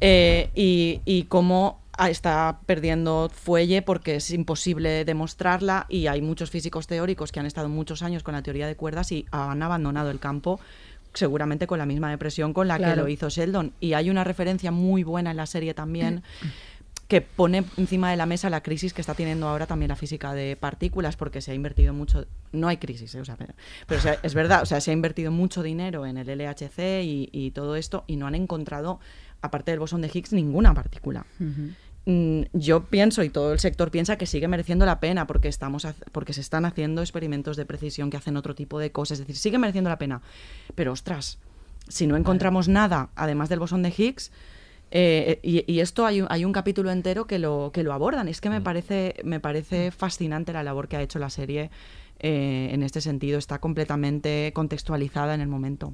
Eh, 0.00 0.50
y, 0.54 1.00
y 1.04 1.22
cómo 1.24 1.80
ah, 1.96 2.10
está 2.10 2.60
perdiendo 2.66 3.30
fuelle 3.32 3.80
porque 3.82 4.16
es 4.16 4.30
imposible 4.30 5.04
demostrarla 5.04 5.86
y 5.88 6.06
hay 6.06 6.20
muchos 6.20 6.50
físicos 6.50 6.86
teóricos 6.86 7.32
que 7.32 7.40
han 7.40 7.46
estado 7.46 7.68
muchos 7.68 8.02
años 8.02 8.22
con 8.22 8.34
la 8.34 8.42
teoría 8.42 8.66
de 8.66 8.76
cuerdas 8.76 9.10
y 9.12 9.24
han 9.30 9.62
abandonado 9.62 10.10
el 10.10 10.18
campo 10.18 10.60
seguramente 11.14 11.66
con 11.66 11.78
la 11.78 11.86
misma 11.86 12.10
depresión 12.10 12.52
con 12.52 12.68
la 12.68 12.78
que 12.78 12.94
lo 12.94 13.08
hizo 13.08 13.30
Sheldon. 13.30 13.72
Y 13.80 13.94
hay 13.94 14.10
una 14.10 14.22
referencia 14.22 14.70
muy 14.70 15.02
buena 15.02 15.30
en 15.30 15.38
la 15.38 15.46
serie 15.46 15.72
también 15.72 16.22
que 17.08 17.20
pone 17.20 17.64
encima 17.76 18.10
de 18.10 18.16
la 18.16 18.26
mesa 18.26 18.50
la 18.50 18.62
crisis 18.62 18.92
que 18.92 19.00
está 19.00 19.14
teniendo 19.14 19.48
ahora 19.48 19.66
también 19.66 19.90
la 19.90 19.96
física 19.96 20.34
de 20.34 20.56
partículas, 20.56 21.16
porque 21.16 21.40
se 21.40 21.52
ha 21.52 21.54
invertido 21.54 21.94
mucho, 21.94 22.26
no 22.52 22.66
hay 22.68 22.78
crisis, 22.78 23.14
¿eh? 23.14 23.20
O 23.20 23.24
sea, 23.24 23.36
pero, 23.36 23.54
pero, 23.86 24.00
o 24.00 24.02
sea, 24.02 24.18
es 24.22 24.34
verdad, 24.34 24.62
o 24.62 24.66
sea, 24.66 24.80
se 24.80 24.90
ha 24.90 24.94
invertido 24.94 25.30
mucho 25.30 25.62
dinero 25.62 26.04
en 26.04 26.16
el 26.16 26.26
LHC 26.26 27.04
y, 27.04 27.28
y 27.32 27.52
todo 27.52 27.76
esto 27.76 28.04
y 28.08 28.16
no 28.16 28.26
han 28.26 28.34
encontrado, 28.34 28.98
aparte 29.46 29.70
del 29.70 29.80
bosón 29.80 30.00
de 30.02 30.10
Higgs, 30.12 30.32
ninguna 30.32 30.74
partícula. 30.74 31.26
Mm, 32.04 32.42
Yo 32.52 32.84
pienso 32.84 33.24
y 33.24 33.30
todo 33.30 33.52
el 33.52 33.58
sector 33.58 33.90
piensa 33.90 34.16
que 34.16 34.26
sigue 34.26 34.46
mereciendo 34.46 34.86
la 34.86 35.00
pena 35.00 35.26
porque 35.26 35.48
estamos 35.48 35.86
porque 36.12 36.32
se 36.32 36.40
están 36.40 36.64
haciendo 36.64 37.00
experimentos 37.02 37.56
de 37.56 37.66
precisión 37.66 38.10
que 38.10 38.16
hacen 38.16 38.36
otro 38.36 38.54
tipo 38.54 38.78
de 38.78 38.92
cosas, 38.92 39.18
es 39.18 39.26
decir, 39.26 39.36
sigue 39.36 39.58
mereciendo 39.58 39.90
la 39.90 39.98
pena. 39.98 40.22
Pero 40.74 40.92
ostras, 40.92 41.38
si 41.88 42.06
no 42.06 42.16
encontramos 42.16 42.68
nada 42.68 43.10
además 43.16 43.48
del 43.48 43.58
bosón 43.58 43.82
de 43.82 43.92
Higgs, 43.96 44.30
eh, 44.92 45.40
y, 45.42 45.64
y 45.70 45.80
esto 45.80 46.06
hay 46.06 46.20
un, 46.20 46.28
hay 46.30 46.44
un 46.44 46.52
capítulo 46.52 46.92
entero 46.92 47.26
que 47.26 47.40
lo, 47.40 47.70
que 47.72 47.82
lo 47.82 47.92
abordan. 47.92 48.28
Es 48.28 48.40
que 48.40 48.50
me 48.50 48.60
parece, 48.60 49.16
me 49.24 49.40
parece 49.40 49.90
fascinante 49.90 50.52
la 50.52 50.62
labor 50.62 50.86
que 50.86 50.96
ha 50.96 51.02
hecho 51.02 51.18
la 51.18 51.28
serie 51.30 51.70
eh, 52.20 52.68
en 52.70 52.82
este 52.84 53.00
sentido. 53.00 53.38
Está 53.38 53.58
completamente 53.58 54.52
contextualizada 54.54 55.34
en 55.34 55.40
el 55.40 55.48
momento. 55.48 55.92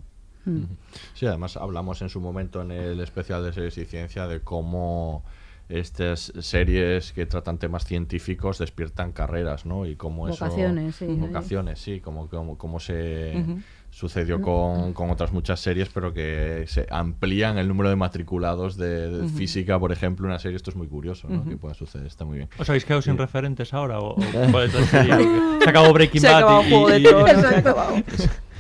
Sí, 1.15 1.27
además 1.27 1.57
hablamos 1.57 2.03
en 2.03 2.09
su 2.09 2.21
momento 2.21 2.63
en 2.63 2.71
el 2.73 3.01
especial 3.01 3.45
de 3.45 3.53
series 3.53 3.79
y 3.79 3.85
ciencia 3.85 4.27
de 4.27 4.41
cómo 4.41 5.25
estas 5.69 6.33
series 6.41 7.13
que 7.13 7.25
tratan 7.25 7.57
temas 7.59 7.85
científicos 7.87 8.59
despiertan 8.59 9.13
carreras, 9.13 9.65
¿no? 9.65 9.87
Y 9.87 9.97
cómo 9.97 10.29
eso... 10.29 10.45
Vocaciones, 10.45 10.97
sí. 10.97 11.07
Vocaciones, 11.07 11.79
sí, 11.79 12.01
como, 12.01 12.29
como, 12.29 12.59
como 12.59 12.79
se 12.81 13.43
sucedió 13.91 14.41
con, 14.43 14.93
con 14.95 15.11
otras 15.11 15.33
muchas 15.33 15.61
series, 15.61 15.89
pero 15.91 16.13
que 16.13 16.65
se 16.67 16.87
amplían 16.91 17.57
el 17.59 17.69
número 17.69 17.89
de 17.91 17.97
matriculados 17.97 18.77
de, 18.77 19.29
física, 19.35 19.79
por 19.79 19.93
ejemplo, 19.93 20.27
una 20.27 20.39
serie. 20.39 20.57
Esto 20.57 20.71
es 20.71 20.77
muy 20.77 20.89
curioso, 20.89 21.29
¿no? 21.29 21.45
Que 21.45 21.57
pueda 21.57 21.75
suceder, 21.75 22.07
está 22.07 22.25
muy 22.25 22.39
bien. 22.39 22.49
¿Os 22.59 22.69
habéis 22.69 22.85
quedado 22.85 23.01
sin 23.03 23.15
Sí. 23.15 23.19
referentes 23.19 23.73
ahora? 23.73 24.01
¿O? 24.01 24.17
Se 25.63 25.69
acabó 25.69 25.93
Breaking 25.93 26.23
Bad 26.23 26.67
y, 26.67 26.71
de 26.93 26.99
y- 27.01 27.07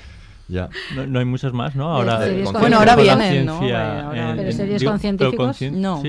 Ya. 0.48 0.68
No, 0.94 1.06
no 1.06 1.18
hay 1.18 1.24
muchas 1.24 1.52
más, 1.52 1.74
¿no? 1.76 1.88
Ahora, 1.90 2.18
con 2.44 2.60
Bueno, 2.60 2.78
ahora 2.78 2.96
vienen, 2.96 3.46
¿no? 3.46 3.60
Eh, 3.66 4.34
Pero 4.36 4.52
series 4.52 4.82
con 4.84 4.98
científicos, 4.98 5.60
cien- 5.60 5.72
No. 5.72 6.02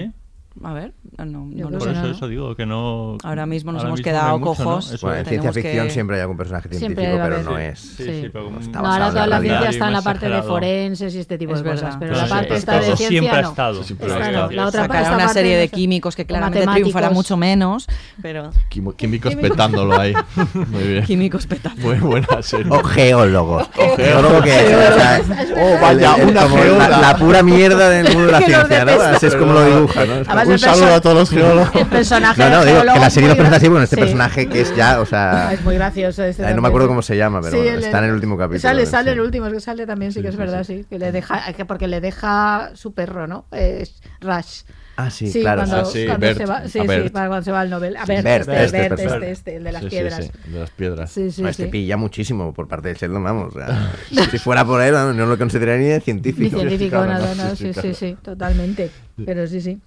A 0.64 0.74
ver, 0.74 0.94
no, 1.18 1.26
no, 1.26 1.78
Por 1.80 1.90
eso, 1.90 2.28
digo, 2.28 2.56
que 2.56 2.66
no... 2.66 3.18
Ahora 3.24 3.46
mismo 3.46 3.72
nos 3.72 3.82
ahora 3.84 3.90
hemos 3.90 4.00
mismo 4.00 4.12
no 4.12 4.18
hay 4.18 4.22
quedado 4.24 4.42
cojos. 4.42 4.92
Eso 4.92 5.06
Bueno, 5.08 5.18
en 5.20 5.22
es. 5.24 5.28
ciencia 5.30 5.52
tenemos 5.52 5.56
ficción 5.56 5.88
que- 5.88 5.94
siempre 5.94 6.16
hay 6.16 6.22
algún 6.22 6.38
personaje 6.38 6.70
Siempre 6.70 7.06
científico, 7.06 7.18
va 7.20 7.24
a 7.24 7.28
pero 7.28 7.50
haber, 7.50 7.52
no 7.52 7.58
sí. 7.58 7.64
es. 7.74 7.80
Sí, 7.98 8.04
Sí. 8.04 8.22
sí, 8.24 8.30
pero 8.34 8.46
como- 8.46 8.60
está 8.60 8.82
No, 8.82 8.88
ahora 8.92 9.10
toda 9.10 9.28
la 9.28 9.40
ciencia 9.42 9.70
está 9.70 9.88
en 9.88 9.94
la 9.94 10.02
parte 10.02 10.20
de 10.26 10.32
exagerado. 10.32 10.50
forenses 10.54 11.16
y 11.16 11.20
este 11.20 11.38
tipo 11.38 11.54
Es 11.54 11.60
de 11.60 11.64
verdad. 11.70 11.82
cosas, 11.84 11.98
pero 12.00 12.14
Claro, 12.14 12.28
la 12.28 12.36
parte 12.36 12.50
sí, 12.50 12.56
esta 12.58 12.72
pero 12.72 12.84
de 12.84 12.88
eso 12.90 12.98
ciencia 12.98 13.20
siempre 13.20 13.38
ha 13.38 13.42
no. 13.44 13.50
estado. 13.50 13.84
Siempre 13.84 14.08
Esta 14.08 14.18
ha 14.18 14.20
no. 14.20 14.26
estado. 14.28 14.52
La 14.52 14.68
otra 14.68 14.82
Sacará 14.82 15.00
esta 15.02 15.16
una 15.16 15.24
parte 15.26 15.40
serie 15.40 15.58
de 15.58 15.68
químicos 15.70 16.16
que 16.16 16.26
claramente 16.26 16.68
triunfará 16.68 17.10
mucho 17.12 17.38
menos, 17.38 17.88
pero 18.22 18.50
Quimo- 18.70 18.96
Químicos 18.96 19.36
petándolo 19.36 20.00
ahí. 20.00 20.14
Muy 20.72 20.84
bien. 20.84 21.04
químicos. 21.06 21.48
Muy 21.78 21.98
buena 22.00 22.42
serie. 22.42 22.72
O 22.72 22.84
geólogos. 22.84 23.70
O 23.78 23.96
geólogo 23.96 24.42
que 24.42 24.50
es, 24.60 24.74
o 24.74 24.94
sea, 24.96 25.22
Oh, 25.56 25.82
vaya, 25.82 26.16
el- 26.16 26.22
el- 26.22 26.28
una 26.30 26.42
como 26.44 26.56
la, 26.58 26.64
geóloga. 26.64 26.98
la 27.00 27.16
pura 27.18 27.44
mierda 27.44 27.90
del 27.90 28.06
mundo 28.08 28.26
de 28.28 28.32
la 28.32 28.40
Que 28.40 28.46
ciencia, 28.46 28.80
¿no? 28.86 28.92
detesta. 28.92 29.16
Así 29.16 29.26
es 29.28 29.36
como 29.36 29.54
lo 29.54 29.66
dibuja, 29.66 30.06
¿no? 30.06 30.14
Además, 30.14 30.48
Un 30.48 30.60
saludo 30.60 30.94
a 30.96 31.02
todos 31.04 31.16
los 31.16 31.30
geólogos. 31.30 31.70
El 31.76 31.86
personaje 31.88 32.42
No, 32.44 32.50
no, 32.50 32.66
digo 32.66 32.80
que 32.80 32.86
la 33.00 33.08
es 33.08 33.14
serie 33.14 33.30
lo 33.30 33.36
presenta 33.36 33.58
así, 33.58 33.68
bueno, 33.68 33.84
este 33.84 33.96
Sí. 33.98 34.02
personaje 34.02 34.48
que 34.50 34.62
es 34.62 34.76
ya, 34.76 35.00
o 35.02 35.06
sea... 35.06 35.54
Es 35.54 35.62
muy 35.64 35.76
gracioso 35.76 36.24
este 36.24 36.44
Ay, 36.46 36.56
no 36.56 36.62
me 36.64 36.70
acuerdo 36.70 36.88
sí. 36.88 36.90
cómo 36.90 37.02
se 37.04 37.16
llama, 37.18 37.42
pero 37.42 37.52
Sí, 37.58 37.64
bueno, 37.64 37.80
está 37.80 38.00
en 38.00 38.06
el 38.06 38.12
último 38.14 38.38
capítulo. 38.38 38.62
Sale, 38.62 38.86
sí. 38.86 38.92
sale 38.92 39.12
en 39.12 39.18
el 39.20 39.24
último, 39.24 39.46
es 39.48 39.54
que 39.54 39.60
sale 39.60 39.86
también, 39.86 40.12
sí, 40.12 40.22
que 40.24 40.30
es 40.30 40.36
verdad, 40.38 40.64
sí. 40.64 40.86
Que 40.90 40.98
le 40.98 41.12
deja, 41.12 41.54
que 41.54 41.66
porque 41.66 41.88
le 41.88 42.02
deja 42.02 42.72
su 42.74 42.94
perro, 42.94 43.28
¿no? 43.28 43.46
Es 43.52 44.02
Rush. 44.22 44.62
Ah, 44.96 45.10
sí, 45.10 45.32
claro. 45.42 45.62
Cuando, 45.64 45.78
Ah, 45.78 45.86
sí, 45.86 46.06
cuando 46.06 46.20
Bert. 46.28 46.38
se 46.38 46.46
va, 46.46 46.62
sí, 46.68 46.80
sí, 46.80 47.10
cuando 47.12 47.42
se 47.42 47.52
va 47.52 47.62
al 47.62 47.70
Nobel. 47.72 47.98
A 47.98 48.06
Sí, 48.06 48.12
ver, 48.12 48.24
Bert, 48.24 48.48
este, 48.48 48.64
este 48.66 48.78
Bert, 48.78 49.00
este, 49.02 49.32
este, 49.32 49.56
el 49.56 49.64
de 49.64 49.72
las 49.72 49.82
Sí, 49.82 49.90
sí, 49.90 49.96
piedras. 49.96 50.26
sí, 50.26 50.52
de 50.52 50.60
las 50.60 50.70
piedras. 50.70 51.12
Sí, 51.12 51.32
sí, 51.32 51.42
No, 51.42 51.50
este 51.50 51.64
sí. 51.66 51.70
pilla 51.72 51.98
muchísimo 51.98 52.54
por 52.54 52.68
parte 52.68 52.90
de 52.90 52.94
Sheldon, 52.94 53.24
vamos. 53.24 53.56
o 53.56 53.58
sea, 53.58 53.92
si 54.32 54.38
fuera 54.38 54.64
por 54.64 54.82
él, 54.84 54.94
no 54.94 55.26
lo 55.26 55.38
consideraría 55.40 55.84
ni 55.84 55.92
de 55.94 55.96
Ni 55.98 56.02
científico. 56.02 56.60
científico, 56.60 56.90
claro, 56.92 57.08
nada, 57.12 57.26
no, 57.28 57.36
nada, 57.36 57.56
sí, 57.56 57.74
sí, 57.74 57.74
sí, 57.74 57.74
sí, 57.74 57.82
claro. 57.82 57.96
sí, 57.96 58.18
totalmente. 58.22 58.92
Pero 59.26 59.48
sí, 59.48 59.62
sí. 59.62 59.80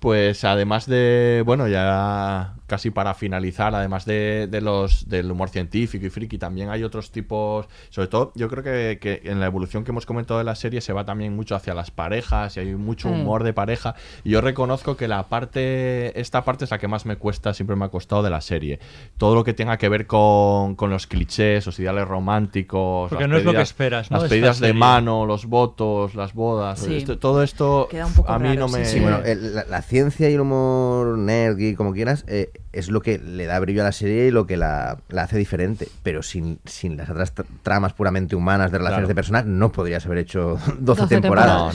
Pues 0.00 0.44
además 0.44 0.86
de, 0.86 1.42
bueno, 1.44 1.68
ya 1.68 2.54
casi 2.70 2.90
para 2.90 3.12
finalizar, 3.14 3.74
además 3.74 4.04
de, 4.06 4.46
de 4.50 4.60
los 4.60 5.08
del 5.08 5.30
humor 5.30 5.48
científico 5.50 6.06
y 6.06 6.10
friki, 6.10 6.38
también 6.38 6.70
hay 6.70 6.84
otros 6.84 7.10
tipos, 7.10 7.66
sobre 7.90 8.08
todo 8.08 8.32
yo 8.36 8.48
creo 8.48 8.62
que, 8.62 8.98
que 9.00 9.28
en 9.30 9.40
la 9.40 9.46
evolución 9.46 9.84
que 9.84 9.90
hemos 9.90 10.06
comentado 10.06 10.38
de 10.38 10.44
la 10.44 10.54
serie 10.54 10.80
se 10.80 10.92
va 10.92 11.04
también 11.04 11.34
mucho 11.34 11.56
hacia 11.56 11.74
las 11.74 11.90
parejas 11.90 12.56
y 12.56 12.60
hay 12.60 12.74
mucho 12.76 13.08
Mm. 13.08 13.20
humor 13.22 13.42
de 13.44 13.52
pareja. 13.52 13.94
Y 14.24 14.30
yo 14.30 14.40
reconozco 14.40 14.96
que 14.96 15.08
la 15.08 15.28
parte, 15.28 16.18
esta 16.20 16.44
parte 16.44 16.64
es 16.64 16.70
la 16.70 16.78
que 16.78 16.86
más 16.88 17.04
me 17.06 17.16
cuesta, 17.16 17.52
siempre 17.54 17.74
me 17.76 17.84
ha 17.84 17.88
costado 17.88 18.22
de 18.22 18.30
la 18.30 18.40
serie. 18.40 18.78
Todo 19.18 19.34
lo 19.34 19.42
que 19.44 19.52
tenga 19.52 19.76
que 19.76 19.88
ver 19.88 20.06
con, 20.06 20.76
con 20.76 20.90
los 20.90 21.06
clichés, 21.06 21.66
los 21.66 21.78
ideales 21.80 22.06
románticos, 22.06 23.08
Porque 23.10 23.24
las 23.24 23.30
no 23.30 23.36
es 23.36 23.44
lo 23.44 23.50
que 23.50 23.56
pedidas- 23.58 23.68
esperas, 23.68 24.10
¿no? 24.10 24.18
las 24.20 24.28
pedidas 24.30 24.60
de 24.60 24.72
mano, 24.72 25.26
los 25.26 25.46
votos, 25.46 26.14
las 26.14 26.34
bodas, 26.34 26.78
Sí. 26.80 26.96
esto- 26.96 27.18
todo 27.18 27.42
esto 27.42 27.88
Queda 27.90 28.06
un 28.06 28.14
poco 28.14 28.30
a 28.32 28.38
mí 28.38 28.48
raro, 28.48 28.60
no 28.60 28.68
sí, 28.68 28.76
me... 28.76 28.84
Sí, 28.84 29.00
bueno, 29.00 29.18
el- 29.24 29.54
la, 29.54 29.64
la 29.64 29.82
ciencia 29.82 30.30
y 30.30 30.34
el 30.34 30.40
humor 30.40 31.18
nerd 31.18 31.58
y 31.58 31.74
como 31.74 31.92
quieras 31.92 32.24
eh, 32.28 32.50
es 32.72 32.88
lo 32.88 33.02
que 33.02 33.18
le 33.18 33.46
da 33.46 33.58
brillo 33.58 33.80
a 33.82 33.84
la 33.84 33.92
serie 33.92 34.26
y 34.28 34.30
lo 34.30 34.46
que 34.46 34.56
la, 34.56 34.98
la 35.08 35.22
hace 35.22 35.36
diferente. 35.36 35.88
Pero 36.04 36.22
sin, 36.22 36.60
sin 36.64 36.96
las 36.96 37.10
otras 37.10 37.34
tra- 37.34 37.44
tramas 37.62 37.92
puramente 37.94 38.36
humanas 38.36 38.70
de 38.70 38.78
relaciones 38.78 39.00
Claro. 39.06 39.08
de 39.08 39.14
personas 39.14 39.46
no 39.46 39.72
podrías 39.72 40.06
haber 40.06 40.18
hecho 40.18 40.50
12, 40.78 40.78
12 40.78 41.06
temporadas. 41.08 41.20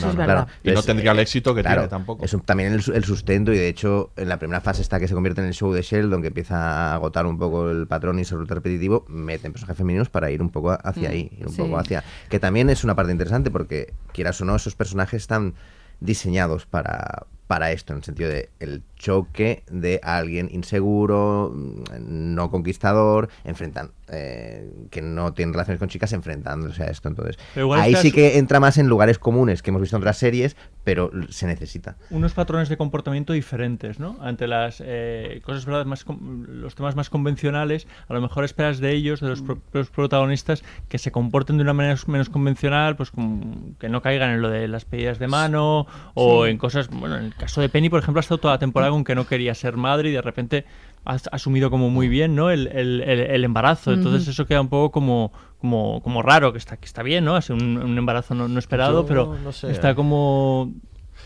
sí, 0.00 0.08
es 0.08 0.16
verdad. 0.16 0.48
Y 0.62 0.70
no 0.70 0.82
tendría 0.82 1.12
el 1.12 1.18
éxito 1.18 1.54
que 1.54 1.62
tiene 1.62 1.88
tampoco. 1.88 2.24
Es 2.24 2.32
un- 2.32 2.40
también 2.40 2.72
el, 2.72 2.82
el 2.94 3.04
sustento 3.04 3.52
y 3.52 3.58
de 3.58 3.68
hecho 3.68 4.10
en 4.16 4.28
la 4.28 4.38
primera 4.38 4.60
fase 4.60 4.82
está 4.82 4.98
que 4.98 5.06
se 5.08 5.14
convierte 5.14 5.40
en 5.42 5.48
el 5.48 5.54
show 5.54 5.72
de 5.72 5.82
Sheldon 5.82 6.22
que 6.22 6.28
empieza 6.28 6.56
a 6.56 6.94
agotar 6.94 7.26
un 7.26 7.38
poco 7.38 7.70
el 7.70 7.86
patrón 7.86 8.18
y 8.18 8.24
se 8.24 8.34
resulta 8.34 8.54
repetitivo, 8.54 9.04
meten 9.08 9.52
personajes 9.52 9.76
femeninos 9.76 10.08
para 10.08 10.30
ir 10.30 10.40
un 10.40 10.50
poco 10.50 10.78
hacia 10.82 11.08
Mm, 11.10 11.12
ahí, 11.12 11.30
ir 11.38 11.46
un 11.46 11.52
sí. 11.52 11.58
poco 11.62 11.78
hacia... 11.78 12.02
Que 12.30 12.40
también 12.40 12.70
es 12.70 12.84
una 12.84 12.94
parte 12.94 13.12
interesante 13.12 13.50
porque 13.50 13.92
quieras 14.12 14.40
o 14.40 14.44
no, 14.46 14.56
esos 14.56 14.74
personajes 14.74 15.22
están 15.22 15.54
diseñados 16.00 16.66
para, 16.66 17.26
para 17.46 17.72
esto, 17.72 17.92
en 17.92 17.98
el 17.98 18.04
sentido 18.04 18.28
de 18.30 18.50
el 18.60 18.82
choque 18.96 19.62
de 19.70 20.00
alguien 20.02 20.48
inseguro, 20.50 21.52
mm, 21.54 22.34
no 22.34 22.50
conquistador, 22.50 23.28
enfrentan, 23.44 23.92
eh, 24.08 24.70
que 24.90 25.02
no 25.02 25.32
tiene 25.32 25.52
relaciones 25.52 25.78
con 25.78 25.88
chicas, 25.88 26.12
enfrentándose 26.12 26.82
a 26.82 26.86
esto. 26.86 27.08
Entonces, 27.08 27.36
ahí 27.56 27.90
estás- 27.92 28.02
sí 28.02 28.12
que 28.12 28.38
entra 28.38 28.60
más 28.60 28.78
en 28.78 28.86
lugares 28.88 29.18
comunes 29.18 29.62
que 29.62 29.70
hemos 29.70 29.82
visto 29.82 29.96
en 29.96 30.02
otras 30.02 30.16
series, 30.18 30.56
pero 30.84 31.10
se 31.30 31.46
necesita. 31.46 31.96
unos 32.10 32.32
patrones 32.34 32.68
de 32.68 32.76
comportamiento 32.76 33.32
diferentes, 33.32 33.98
¿no? 33.98 34.16
Ante 34.20 34.46
las 34.46 34.82
eh, 34.84 35.40
cosas, 35.44 35.64
¿verdad? 35.66 35.84
Más 35.86 36.04
los 36.48 36.74
temas 36.74 36.94
más 36.94 37.10
convencionales, 37.10 37.86
a 38.08 38.14
lo 38.14 38.20
mejor 38.20 38.44
esperas 38.44 38.78
de 38.78 38.92
ellos, 38.92 39.20
de 39.20 39.28
los 39.28 39.42
propios 39.42 39.90
protagonistas, 39.90 40.62
que 40.88 40.98
se 40.98 41.10
comporten 41.10 41.56
de 41.56 41.62
una 41.62 41.72
manera 41.72 41.96
menos 42.06 42.28
convencional, 42.30 42.96
pues 42.96 43.10
como 43.10 43.74
que 43.78 43.88
no 43.88 44.02
caigan 44.02 44.30
en 44.30 44.42
lo 44.42 44.50
de 44.50 44.68
las 44.68 44.84
pedidas 44.84 45.18
de 45.18 45.26
mano 45.26 45.86
o 46.14 46.44
Sí. 46.44 46.50
en 46.50 46.58
cosas, 46.58 46.88
bueno, 46.88 47.16
en 47.16 47.24
el 47.24 47.34
caso 47.34 47.60
de 47.60 47.68
Penny, 47.68 47.88
por 47.88 48.00
ejemplo, 48.00 48.18
ha 48.18 48.22
estado 48.22 48.38
toda 48.38 48.54
la 48.54 48.58
temporada 48.58 48.92
con 48.92 49.02
que 49.04 49.14
no 49.14 49.26
quería 49.26 49.54
ser 49.54 49.76
madre 49.76 50.10
y 50.10 50.12
de 50.12 50.22
repente 50.22 50.64
ha 51.06 51.12
as- 51.14 51.28
asumido 51.32 51.70
como 51.70 51.88
muy 51.90 52.08
bien, 52.08 52.34
¿no? 52.34 52.50
El, 52.50 52.66
el- 52.68 53.00
el- 53.02 53.20
el 53.20 53.44
embarazo. 53.44 53.92
Entonces 53.92 54.28
eso 54.28 54.46
queda 54.46 54.60
un 54.60 54.68
poco 54.68 54.90
como, 54.92 55.32
como, 55.60 56.02
como 56.02 56.22
raro, 56.22 56.52
que 56.52 56.58
está, 56.58 56.76
que 56.76 56.86
está 56.86 57.02
bien, 57.02 57.24
¿no? 57.24 57.36
Ha 57.36 57.42
sido 57.42 57.56
un, 57.56 57.78
un 57.78 57.96
embarazo 57.98 58.34
no, 58.34 58.48
no 58.48 58.58
esperado, 58.58 59.02
Yo 59.02 59.06
pero 59.08 59.34
no 59.42 59.52
sé. 59.52 59.70
está 59.70 59.94
como... 59.94 60.72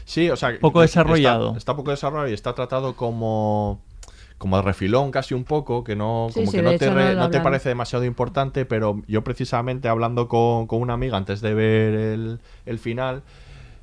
Sí, 0.05 0.31
o 0.31 0.37
sea, 0.37 0.59
Poco 0.61 0.81
desarrollado. 0.81 1.57
Está, 1.57 1.75
poco 1.77 1.91
desarrollado 1.91 2.29
y 2.29 2.33
está 2.35 2.55
tratado 2.55 2.95
como 2.97 3.81
como 4.39 4.57
de 4.57 4.63
refilón 4.63 5.11
casi 5.11 5.35
un 5.35 5.45
poco, 5.45 5.85
que 5.85 5.95
no, 5.97 6.29
Sí, 6.31 6.41
como 6.41 6.51
sí, 6.51 6.57
que 6.57 6.63
no 6.63 6.75
te, 6.79 6.89
no 6.89 6.95
re- 6.95 7.15
lo 7.15 7.21
no 7.21 7.31
te 7.31 7.41
parece 7.41 7.69
demasiado 7.69 8.07
importante, 8.07 8.65
pero 8.65 9.03
yo 9.07 9.23
precisamente 9.23 9.87
hablando 9.89 10.29
con, 10.29 10.67
con 10.67 10.81
una 10.81 10.95
amiga 10.95 11.19
antes 11.19 11.43
de 11.43 11.53
ver 11.53 11.95
el, 11.95 12.41
el 12.65 12.79
final, 12.79 13.23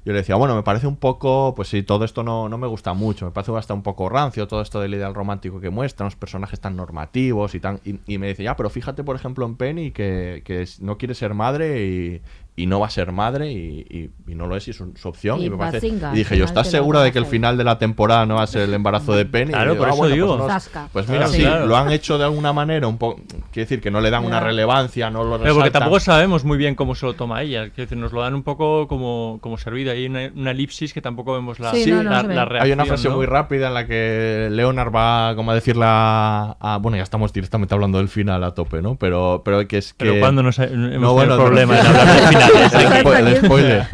yo 0.08 0.14
le 0.14 0.20
decía, 0.20 0.38
bueno, 0.38 0.56
me 0.56 0.64
parece 0.64 0.88
un 0.88 0.96
poco, 0.96 1.54
pues 1.54 1.68
sí, 1.68 1.84
todo 1.84 2.06
esto 2.06 2.24
no, 2.24 2.48
no 2.48 2.58
me 2.58 2.66
gusta 2.66 2.94
mucho, 2.94 3.26
me 3.26 3.32
parece 3.32 3.54
hasta 3.58 3.74
un 3.74 3.84
poco 3.84 4.08
rancio, 4.08 4.48
todo 4.48 4.62
esto 4.62 4.80
del 4.80 4.94
ideal 4.94 5.14
romántico 5.14 5.60
que 5.60 5.70
muestran, 5.70 6.06
los 6.06 6.16
personajes 6.16 6.62
tan 6.62 6.78
normativos 6.78 7.54
y 7.56 7.60
tan... 7.60 7.82
Y, 7.84 8.18
me 8.18 8.30
dice, 8.30 8.42
ya, 8.42 8.56
pero 8.56 8.70
fíjate, 8.70 9.04
por 9.04 9.18
ejemplo, 9.18 9.46
en 9.46 9.58
Penny, 9.58 9.92
que, 9.92 10.44
que 10.46 10.66
no 10.80 10.98
quiere 10.98 11.14
ser 11.14 11.34
madre 11.34 11.84
y, 11.86 12.22
y 12.60 12.66
no 12.66 12.80
va 12.80 12.88
a 12.88 12.90
ser 12.90 13.12
madre 13.12 13.52
y, 13.52 13.86
y- 13.88 14.10
y 14.32 14.36
no 14.36 14.48
lo 14.48 14.58
es 14.58 14.68
y 14.68 14.72
es 14.72 14.80
un- 14.82 14.98
su 14.98 15.08
opción. 15.08 15.40
Y 15.40 15.46
Y, 15.46 15.50
me 15.52 15.58
parece- 15.58 15.90
dije, 16.12 16.36
yo, 16.38 16.44
¿estás 16.44 16.68
segura 16.70 17.02
de 17.04 17.12
que 17.12 17.20
el 17.20 17.28
final 17.28 17.56
de 17.56 17.64
la 17.64 17.78
temporada 17.78 18.26
no 18.26 18.36
va 18.36 18.42
a 18.44 18.48
ser 18.48 18.64
el 18.64 18.74
embarazo 18.74 19.14
de 19.14 19.26
Penny? 19.32 19.52
Claro, 19.52 19.72
Y 19.72 19.76
digo, 19.76 19.78
por 19.78 19.88
"Ah, 19.88 19.92
eso 19.92 19.98
bueno, 20.00 20.16
digo". 20.16 20.38
Pues, 20.48 20.70
no- 20.74 20.90
pues 20.92 21.08
mira, 21.08 21.20
Claro, 21.20 21.34
sí, 21.34 21.42
claro. 21.44 21.66
lo 21.68 21.78
han 21.78 21.92
hecho 21.92 22.18
de 22.18 22.24
alguna 22.26 22.52
manera 22.54 22.88
un 22.88 22.98
poco... 22.98 23.22
Quiere 23.52 23.66
decir 23.66 23.80
que 23.80 23.92
no 23.92 24.02
le 24.02 24.10
dan 24.10 24.26
una 24.26 24.40
relevancia, 24.40 25.10
no 25.12 25.24
lo 25.24 25.38
Pero 25.38 25.54
porque 25.54 25.70
resaltan. 25.70 25.72
tampoco 25.82 26.00
sabemos 26.00 26.44
muy 26.44 26.58
bien 26.58 26.74
cómo 26.76 26.96
se 26.96 27.06
lo 27.06 27.14
toma 27.14 27.44
ella. 27.44 27.66
Quiero 27.70 27.84
decir, 27.84 27.98
nos 27.98 28.12
lo 28.12 28.22
dan 28.22 28.34
un 28.34 28.42
poco 28.44 28.88
como, 28.88 29.38
como 29.42 29.58
servido. 29.60 29.92
Hay 29.92 30.08
una, 30.08 30.32
una 30.36 30.52
elipsis 30.52 30.94
que 30.94 31.02
tampoco 31.02 31.34
vemos 31.34 31.60
la, 31.60 31.72
Sí, 31.74 31.86
la, 31.92 32.02
la 32.24 32.24
reacción. 32.24 32.62
hay 32.62 32.72
una 32.72 32.86
frase 32.86 33.08
¿no? 33.10 33.16
muy 33.18 33.28
rápida 33.28 33.68
en 33.68 33.74
la 33.76 33.86
que 33.86 34.48
Leonard 34.52 34.92
va 34.94 35.36
como 35.36 35.52
a 35.52 35.54
decirle 35.56 35.84
a, 35.86 36.58
a- 36.60 36.78
bueno 36.78 36.98
ya 36.98 37.04
estamos 37.04 37.32
directamente 37.32 37.74
hablando 37.76 38.00
del 38.00 38.08
final 38.10 38.44
a 38.44 38.54
tope 38.54 38.82
no 38.82 38.96
pero 38.96 39.42
pero 39.46 39.68
que 39.68 39.78
es 39.78 39.94
que 39.94 40.06
Pero 40.06 40.20
¿cuándo 40.20 40.42
nos 40.44 40.58
ha- 40.60 40.64
hemos 40.66 40.90
tenido 40.92 41.14
bueno, 41.14 41.36
problema 41.38 41.80
en 41.80 41.86
hablar 41.86 42.08
del 42.08 42.28
final? 42.30 42.47
spoiler 43.02 43.38
Spoiler 43.38 43.88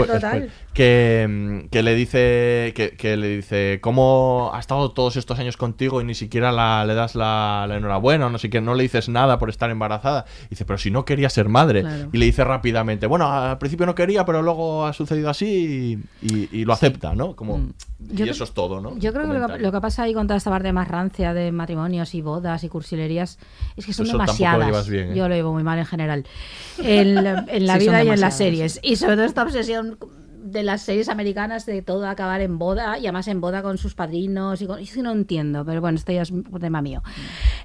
Spo- 0.00 0.06
total. 0.06 0.18
spoiler. 0.20 0.50
que, 0.74 1.26
mm, 1.28 1.68
que 1.68 1.82
le 1.82 1.94
dice 1.94 2.72
que, 2.74 2.96
que 2.96 3.16
le 3.16 3.28
dice 3.36 3.78
cómo 3.82 4.50
ha 4.54 4.60
estado 4.60 4.90
todos 4.92 5.16
estos 5.16 5.38
años 5.38 5.56
contigo 5.56 6.00
y 6.00 6.04
ni 6.04 6.14
siquiera 6.14 6.50
la- 6.52 6.84
le 6.86 6.94
das 6.94 7.14
la, 7.14 7.66
la 7.68 7.76
enhorabuena 7.76 8.28
no 8.30 8.38
sé 8.38 8.48
qué 8.50 8.60
no 8.60 8.74
le 8.74 8.82
dices 8.84 9.08
nada 9.08 9.38
por 9.38 9.50
estar 9.50 9.70
embarazada 9.70 10.24
dice 10.50 10.64
pero 10.64 10.78
si 10.78 10.90
no 10.90 11.04
quería 11.04 11.28
ser 11.30 11.48
madre 11.48 11.82
Claro. 11.82 12.08
y 12.12 12.18
le 12.18 12.26
dice 12.26 12.44
rápidamente 12.44 13.06
bueno 13.06 13.30
al 13.30 13.58
principio 13.58 13.86
no 13.86 13.94
quería 13.94 14.24
pero 14.24 14.42
luego 14.42 14.86
ha 14.86 14.92
sucedido 14.92 15.28
así 15.30 15.98
y, 16.22 16.34
y- 16.34 16.48
y 16.52 16.64
lo 16.64 16.72
acepta 16.72 17.14
no 17.14 17.36
como 17.36 17.58
Mm. 17.58 17.72
Y 18.14 18.28
eso 18.28 18.44
es 18.44 18.52
todo 18.52 18.80
no 18.80 18.96
Yo 18.98 19.12
creo 19.12 19.22
que 19.22 19.28
lo, 19.28 19.34
que 19.34 19.40
Comentario. 19.40 19.66
lo 19.66 19.72
que 19.72 19.80
pasa 19.80 20.02
ahí 20.02 20.14
con 20.14 20.26
toda 20.26 20.36
esta 20.38 20.50
parte 20.50 20.72
más 20.72 20.88
rancia 20.88 21.32
de 21.34 21.52
matrimonios 21.52 22.14
y 22.14 22.22
bodas 22.22 22.62
y 22.64 22.68
cursilerías 22.68 23.38
es 23.76 23.86
que 23.86 23.92
son 23.92 24.06
Eso 24.06 24.18
tampoco 24.18 24.42
lo 24.42 24.48
demasiadas. 24.48 24.88
bien, 24.88 25.12
¿eh? 25.12 25.14
Yo 25.16 25.28
lo 25.28 25.34
llevo 25.34 25.52
muy 25.52 25.62
mal 25.62 25.78
en 25.78 25.86
general. 25.86 26.26
En, 26.78 27.14
la- 27.24 27.44
en 27.48 27.66
la 27.66 27.78
Sí, 27.78 27.84
son 27.86 27.94
vida 27.94 28.04
y 28.04 28.08
en 28.08 28.20
las 28.20 28.36
series. 28.36 28.80
Y 28.82 28.96
sobre 28.96 29.16
todo 29.16 29.24
esta 29.24 29.42
obsesión 29.42 29.98
de 30.42 30.62
las 30.62 30.82
series 30.82 31.08
americanas 31.08 31.66
de 31.66 31.82
todo 31.82 32.06
acabar 32.08 32.40
en 32.40 32.58
boda 32.58 32.98
y 32.98 33.02
además 33.06 33.28
en 33.28 33.40
boda 33.40 33.62
con 33.62 33.78
sus 33.78 33.94
padrinos 33.94 34.60
y 34.60 34.66
con, 34.66 34.78
es 34.80 34.92
que 34.92 35.02
no 35.02 35.12
entiendo 35.12 35.64
pero 35.64 35.80
bueno 35.80 35.96
esto 35.96 36.12
ya 36.12 36.22
es 36.22 36.30
un 36.30 36.44
tema 36.60 36.82
mío 36.82 37.02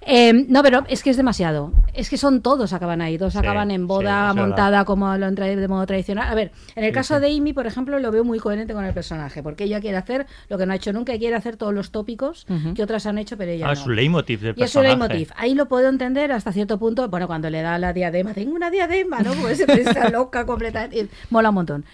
Eh, 0.05 0.31
no 0.47 0.63
pero 0.63 0.83
es 0.87 1.03
que 1.03 1.09
es 1.09 1.17
demasiado 1.17 1.71
es 1.93 2.09
que 2.09 2.17
son 2.17 2.41
todos 2.41 2.71
acaban 2.73 3.01
ahí 3.01 3.17
todos 3.17 3.33
Sí, 3.33 3.39
acaban 3.39 3.71
en 3.71 3.87
boda 3.87 4.33
montada 4.33 4.85
como 4.85 5.15
lo 5.17 5.25
han 5.25 5.35
traído 5.35 5.59
de 5.59 5.67
modo 5.67 5.85
tradicional 5.85 6.29
a 6.31 6.35
ver 6.35 6.51
en 6.75 6.83
el 6.83 6.91
caso 6.93 7.19
de 7.19 7.35
Amy 7.35 7.53
por 7.53 7.67
ejemplo 7.67 7.99
lo 7.99 8.11
veo 8.11 8.23
muy 8.23 8.39
coherente 8.39 8.73
con 8.73 8.85
el 8.85 8.93
personaje 8.93 9.41
porque 9.43 9.63
ella 9.65 9.81
quiere 9.81 9.97
hacer 9.97 10.27
lo 10.49 10.57
que 10.57 10.65
no 10.65 10.73
ha 10.73 10.75
hecho 10.75 10.93
nunca 10.93 11.13
y 11.13 11.19
quiere 11.19 11.35
hacer 11.35 11.57
todos 11.57 11.73
los 11.73 11.91
tópicos 11.91 12.45
que 12.75 12.83
otras 12.83 13.05
han 13.05 13.17
hecho 13.17 13.37
pero 13.37 13.51
ella 13.51 13.65
Ah, 13.65 13.69
no 13.69 13.73
es 13.73 13.85
un 13.85 13.95
leitmotiv 13.95 14.39
del 14.39 14.49
y 14.49 14.51
es 14.63 14.71
personaje. 14.71 14.89
leitmotiv. 14.97 15.31
Ahí 15.35 15.53
lo 15.55 15.67
puedo 15.67 15.89
entender 15.89 16.31
hasta 16.31 16.51
cierto 16.53 16.77
punto. 16.77 17.09
Bueno, 17.09 17.27
cuando 17.27 17.49
le 17.49 17.61
da 17.61 17.77
la 17.79 17.91
diadema, 17.91 18.33
tengo 18.33 18.53
una 18.55 18.69
diadema, 18.69 19.19
¿no? 19.19 19.33
Pues 19.33 19.59
está 19.67 20.09
loca 20.09 20.45
completamente. 20.45 21.09
Mola 21.29 21.49
un 21.49 21.55
montón. 21.55 21.85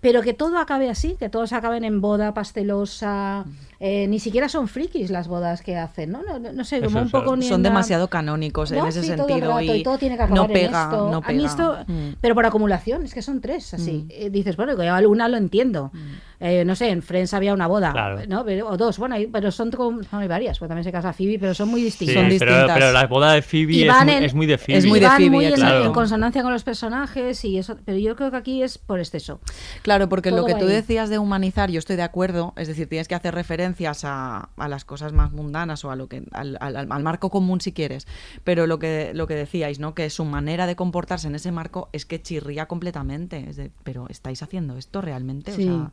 Pero 0.00 0.22
que 0.22 0.32
todo 0.32 0.58
acabe 0.58 0.88
así, 0.90 1.16
que 1.18 1.28
todos 1.28 1.52
acaben 1.52 1.82
en 1.84 2.00
boda 2.00 2.32
pastelosa. 2.32 3.44
eh, 3.80 4.06
ni 4.08 4.18
siquiera 4.18 4.48
son 4.48 4.66
frikis 4.68 5.08
las 5.10 5.28
bodas 5.28 5.62
que 5.62 5.76
hacen, 5.76 6.10
¿no? 6.10 6.22
No, 6.24 6.38
no, 6.40 6.52
no 6.52 6.64
sé, 6.64 6.80
como 6.80 7.00
un 7.00 7.10
poco 7.10 7.36
ni 7.36 7.46
Son 7.48 7.62
la- 7.62 7.68
demasiado 7.68 8.08
canónicos 8.08 8.72
en 8.72 8.84
ese 8.86 9.02
sí, 9.02 9.14
todo 9.16 9.28
sentido 9.28 9.50
rato, 9.52 9.62
y, 9.62 9.70
y 9.70 9.82
todo 9.84 9.98
tiene 9.98 10.16
que 10.16 10.22
acabar 10.22 10.36
no 10.38 10.44
en 10.46 10.52
pega, 10.52 10.82
esto. 10.84 11.10
no 11.10 11.16
A 11.18 11.20
mí 11.20 11.26
pega. 11.26 11.46
esto, 11.46 11.76
Mm. 11.86 12.08
pero 12.20 12.34
por 12.34 12.44
acumulación, 12.46 13.04
es 13.04 13.14
que 13.14 13.22
son 13.22 13.40
tres 13.40 13.74
así. 13.74 14.06
Eh, 14.10 14.30
dices, 14.30 14.56
bueno, 14.56 14.76
que 14.76 14.88
alguna 14.88 15.28
lo 15.28 15.36
entiendo. 15.36 15.92
Eh, 16.40 16.64
no 16.64 16.76
sé, 16.76 16.90
en 16.90 17.02
Friends 17.02 17.34
había 17.34 17.52
una 17.52 17.66
boda, 17.66 17.90
Claro. 17.90 18.20
¿no? 18.28 18.44
Pero- 18.44 18.68
o 18.68 18.76
dos, 18.76 18.96
bueno, 18.98 19.16
hay- 19.16 19.26
pero 19.26 19.50
son 19.50 19.70
como, 19.72 20.00
no, 20.12 20.18
hay 20.18 20.28
varias, 20.28 20.58
porque 20.58 20.68
también 20.68 20.84
se 20.84 20.92
casa 20.92 21.12
Phoebe, 21.12 21.36
pero 21.38 21.52
son 21.52 21.68
muy 21.68 21.80
Sí, 21.80 21.86
distintas. 21.86 22.38
pero, 22.38 22.66
pero 22.72 22.92
la 22.92 23.06
boda 23.08 23.32
de 23.32 23.42
Phoebe 23.42 23.86
es 23.86 24.04
muy, 24.04 24.12
en- 24.14 24.22
es 24.22 24.34
muy 24.34 24.46
de 24.46 24.56
Phoebe. 24.58 24.78
Es 24.78 24.86
muy 24.86 25.00
de 25.00 25.06
van 25.06 25.16
Phoebe, 25.16 25.30
muy 25.30 25.46
en, 25.46 25.54
claro. 25.54 25.84
en 25.86 25.92
consonancia 25.92 26.42
con 26.42 26.52
los 26.52 26.62
personajes 26.62 27.44
y 27.44 27.58
eso, 27.58 27.76
pero 27.84 27.98
yo 27.98 28.14
creo 28.14 28.30
que 28.30 28.36
aquí 28.36 28.62
es 28.62 28.78
por 28.78 29.00
exceso. 29.00 29.40
Claro, 29.82 30.08
porque 30.08 30.30
Todo 30.30 30.40
lo 30.40 30.46
que 30.46 30.54
tú 30.54 30.66
ahí. 30.66 30.70
decías 30.72 31.10
de 31.10 31.18
humanizar, 31.18 31.70
yo 31.70 31.80
estoy 31.80 31.96
de 31.96 32.02
acuerdo, 32.02 32.52
es 32.56 32.68
decir, 32.68 32.88
tienes 32.88 33.08
que 33.08 33.16
hacer 33.16 33.34
referencias 33.34 34.04
a, 34.04 34.50
a 34.56 34.68
las 34.68 34.84
cosas 34.84 35.12
más 35.12 35.32
mundanas 35.32 35.84
o 35.84 35.90
a 35.90 35.96
lo 35.96 36.08
que 36.08 36.22
al, 36.30 36.56
al- 36.60 36.76
al- 36.76 36.92
al 36.92 37.02
marco 37.02 37.30
común 37.30 37.60
si 37.60 37.72
quieres, 37.72 38.06
pero 38.44 38.66
lo 38.68 38.78
que 38.78 39.10
lo 39.12 39.26
que 39.26 39.34
decíais, 39.34 39.80
¿no? 39.80 39.94
Que 39.94 40.08
su 40.08 40.24
manera 40.24 40.66
de 40.68 40.76
comportarse 40.76 41.26
en 41.26 41.34
ese 41.34 41.50
marco 41.50 41.88
es 41.92 42.06
que 42.06 42.22
chirría 42.22 42.66
completamente, 42.66 43.44
es 43.50 43.56
de, 43.56 43.72
pero 43.82 44.06
estáis 44.08 44.40
haciendo 44.42 44.76
esto 44.76 45.00
realmente, 45.00 45.52
Sí. 45.52 45.68
o 45.68 45.74
sea, 45.78 45.90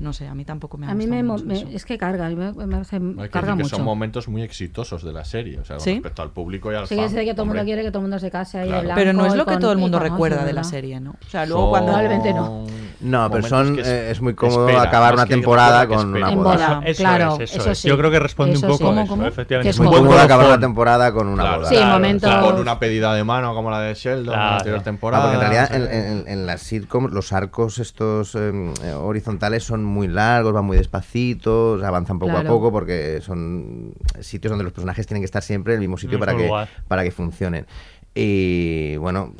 no 0.00 0.12
sé, 0.12 0.26
a 0.28 0.34
mí 0.34 0.44
tampoco 0.44 0.76
me 0.78 0.86
ha 0.86 0.90
A 0.90 0.94
mí 0.94 1.04
gustado 1.04 1.16
me, 1.16 1.22
mo- 1.22 1.32
mucho 1.34 1.44
me- 1.46 1.54
eso. 1.54 1.66
es 1.72 1.84
que 1.84 1.96
carga, 1.98 2.28
me, 2.30 2.52
me 2.52 2.76
hace, 2.76 2.98
que 2.98 3.28
carga 3.30 3.56
que 3.56 3.62
mucho. 3.62 3.76
son 3.76 3.84
momentos 3.84 4.28
muy 4.28 4.42
exitosos 4.42 5.02
de 5.02 5.12
la 5.12 5.24
serie, 5.24 5.58
o 5.60 5.64
sea, 5.64 5.76
con 5.76 5.84
¿Sí? 5.84 5.94
respecto 5.94 6.22
al 6.22 6.30
público 6.30 6.72
y 6.72 6.74
al 6.74 6.86
Sí, 6.86 6.96
fan. 6.96 7.04
que 7.04 7.10
sé 7.10 7.24
que 7.24 7.32
todo 7.34 7.42
el 7.42 7.48
mundo 7.48 7.64
quiere 7.64 7.82
que 7.82 7.88
todo 7.90 7.98
el 8.00 8.02
mundo 8.04 8.18
se 8.18 8.30
case 8.30 8.58
ahí 8.58 8.68
Claro. 8.68 8.82
blanco 8.84 8.98
Pero 9.00 9.12
no 9.12 9.26
es 9.26 9.34
lo 9.34 9.44
que 9.46 9.52
con- 9.52 9.60
todo 9.60 9.72
el 9.72 9.78
mundo 9.78 9.98
recuerda 9.98 10.44
de 10.44 10.52
la 10.52 10.64
serie, 10.64 11.00
¿no? 11.00 11.12
O 11.26 11.30
sea, 11.30 11.46
luego 11.46 11.70
cuando 11.70 11.92
Probablemente 11.92 12.32
no. 12.34 12.66
No, 13.00 13.30
pero 13.30 13.46
son, 13.46 13.78
es- 13.78 13.86
eh, 13.86 14.10
es 14.10 14.20
muy 14.22 14.34
cómodo 14.34 14.66
espera, 14.68 14.82
acabar 14.82 15.14
una 15.14 15.26
temporada 15.26 15.86
con 15.86 16.08
una 16.14 16.30
boda. 16.30 16.54
boda, 16.54 16.80
Eso 16.84 17.02
claro, 17.02 17.34
es, 17.40 17.50
eso 17.50 17.60
eso 17.60 17.70
es. 17.72 17.78
sí. 17.78 17.88
Yo 17.88 17.96
creo 17.98 18.10
que 18.10 18.18
responde 18.18 18.54
Eso 18.56 18.66
un 18.66 18.72
poco 18.72 18.78
sí. 18.78 18.84
a 18.84 18.86
¿Cómo, 18.88 19.00
eso, 19.02 19.10
cómo? 19.10 19.26
efectivamente. 19.26 19.70
Es 19.70 19.78
muy 19.78 19.88
cómodo 19.88 20.18
acabar 20.18 20.46
una 20.46 20.58
temporada 20.60 21.12
con 21.12 21.28
una 21.28 21.42
Claro, 21.42 21.58
boda. 21.58 21.68
Sí, 21.68 21.76
claro, 21.76 21.92
momentos- 21.92 22.34
con 22.44 22.58
una 22.60 22.78
pedida 22.78 23.14
de 23.14 23.22
mano 23.24 23.54
como 23.54 23.70
la 23.70 23.80
de 23.80 23.94
Sheldon 23.94 24.34
en 24.34 24.40
la 24.40 24.52
anterior 24.56 24.78
Ah, 24.80 24.84
temporada. 24.84 25.22
porque 25.30 25.34
en 25.36 25.40
realidad 25.52 25.74
en, 25.74 25.82
en- 26.20 26.28
en 26.28 26.46
las 26.46 26.62
sitcoms 26.62 27.12
los 27.12 27.32
arcos 27.32 27.78
estos 27.78 28.34
horizontales 28.34 29.36
son 29.64 29.84
muy 29.84 30.08
largos, 30.08 30.52
van 30.52 30.64
muy 30.64 30.76
despacitos, 30.76 31.82
avanzan 31.82 32.18
poco 32.18 32.32
Claro. 32.32 32.48
a 32.48 32.52
poco 32.52 32.70
porque 32.72 33.20
son 33.22 33.92
sitios 34.20 34.50
donde 34.50 34.64
los 34.64 34.72
personajes 34.72 35.06
tienen 35.06 35.22
que 35.22 35.26
estar 35.26 35.42
siempre 35.42 35.72
en 35.74 35.78
el 35.78 35.80
mismo 35.82 35.96
sitio 35.98 36.18
para 36.18 36.36
que, 36.36 36.50
para 36.88 37.02
que 37.04 37.10
funcionen. 37.10 37.66
Y 38.14 38.96
bueno, 38.96 39.34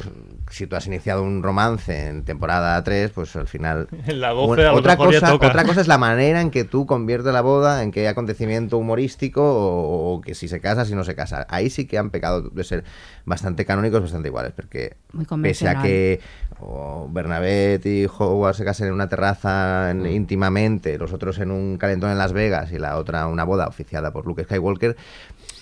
si 0.50 0.66
tú 0.66 0.76
has 0.76 0.86
iniciado 0.86 1.22
un 1.22 1.42
romance 1.42 2.06
en 2.08 2.22
temporada 2.24 2.82
3, 2.84 3.10
pues 3.10 3.34
al 3.36 3.48
final... 3.48 3.88
La 4.06 4.30
12 4.30 4.46
Bueno, 4.46 4.62
a 4.62 4.72
lo 4.72 4.78
otra, 4.78 4.92
mejor 4.92 5.12
ya 5.12 5.20
cosa, 5.20 5.32
toca. 5.32 5.48
otra 5.48 5.64
cosa 5.64 5.80
es 5.80 5.88
la 5.88 5.98
manera 5.98 6.40
en 6.40 6.50
que 6.50 6.64
tú 6.64 6.86
conviertes 6.86 7.32
la 7.32 7.40
boda, 7.40 7.82
en 7.82 7.90
qué 7.90 8.06
acontecimiento 8.08 8.78
humorístico 8.78 9.42
o, 9.42 10.14
o 10.14 10.20
que 10.20 10.34
si 10.34 10.46
se 10.48 10.60
casa, 10.60 10.84
si 10.84 10.94
no 10.94 11.02
se 11.04 11.14
casa. 11.16 11.46
Ahí 11.50 11.68
sí 11.70 11.86
que 11.86 11.98
han 11.98 12.10
pecado 12.10 12.42
de 12.42 12.64
ser 12.64 12.84
bastante 13.24 13.64
canónicos, 13.64 14.02
bastante 14.02 14.28
iguales, 14.28 14.52
porque 14.54 14.96
Muy 15.12 15.24
pese 15.42 15.68
a 15.68 15.82
que 15.82 16.20
o 16.60 17.08
Bernabé 17.10 17.80
y 17.84 18.06
Howard 18.06 18.54
se 18.54 18.64
casen 18.64 18.86
en 18.88 18.92
una 18.94 19.08
terraza 19.08 19.90
en- 19.90 20.06
íntimamente, 20.06 20.96
los 20.96 21.12
otros 21.12 21.38
en 21.38 21.50
un 21.50 21.76
calentón 21.76 22.10
en 22.10 22.18
Las 22.18 22.32
Vegas 22.32 22.70
y 22.72 22.78
la 22.78 22.96
otra 22.98 23.26
una 23.26 23.44
boda 23.44 23.66
oficiada 23.66 24.12
por 24.12 24.26
Luke 24.26 24.44
Skywalker, 24.44 24.96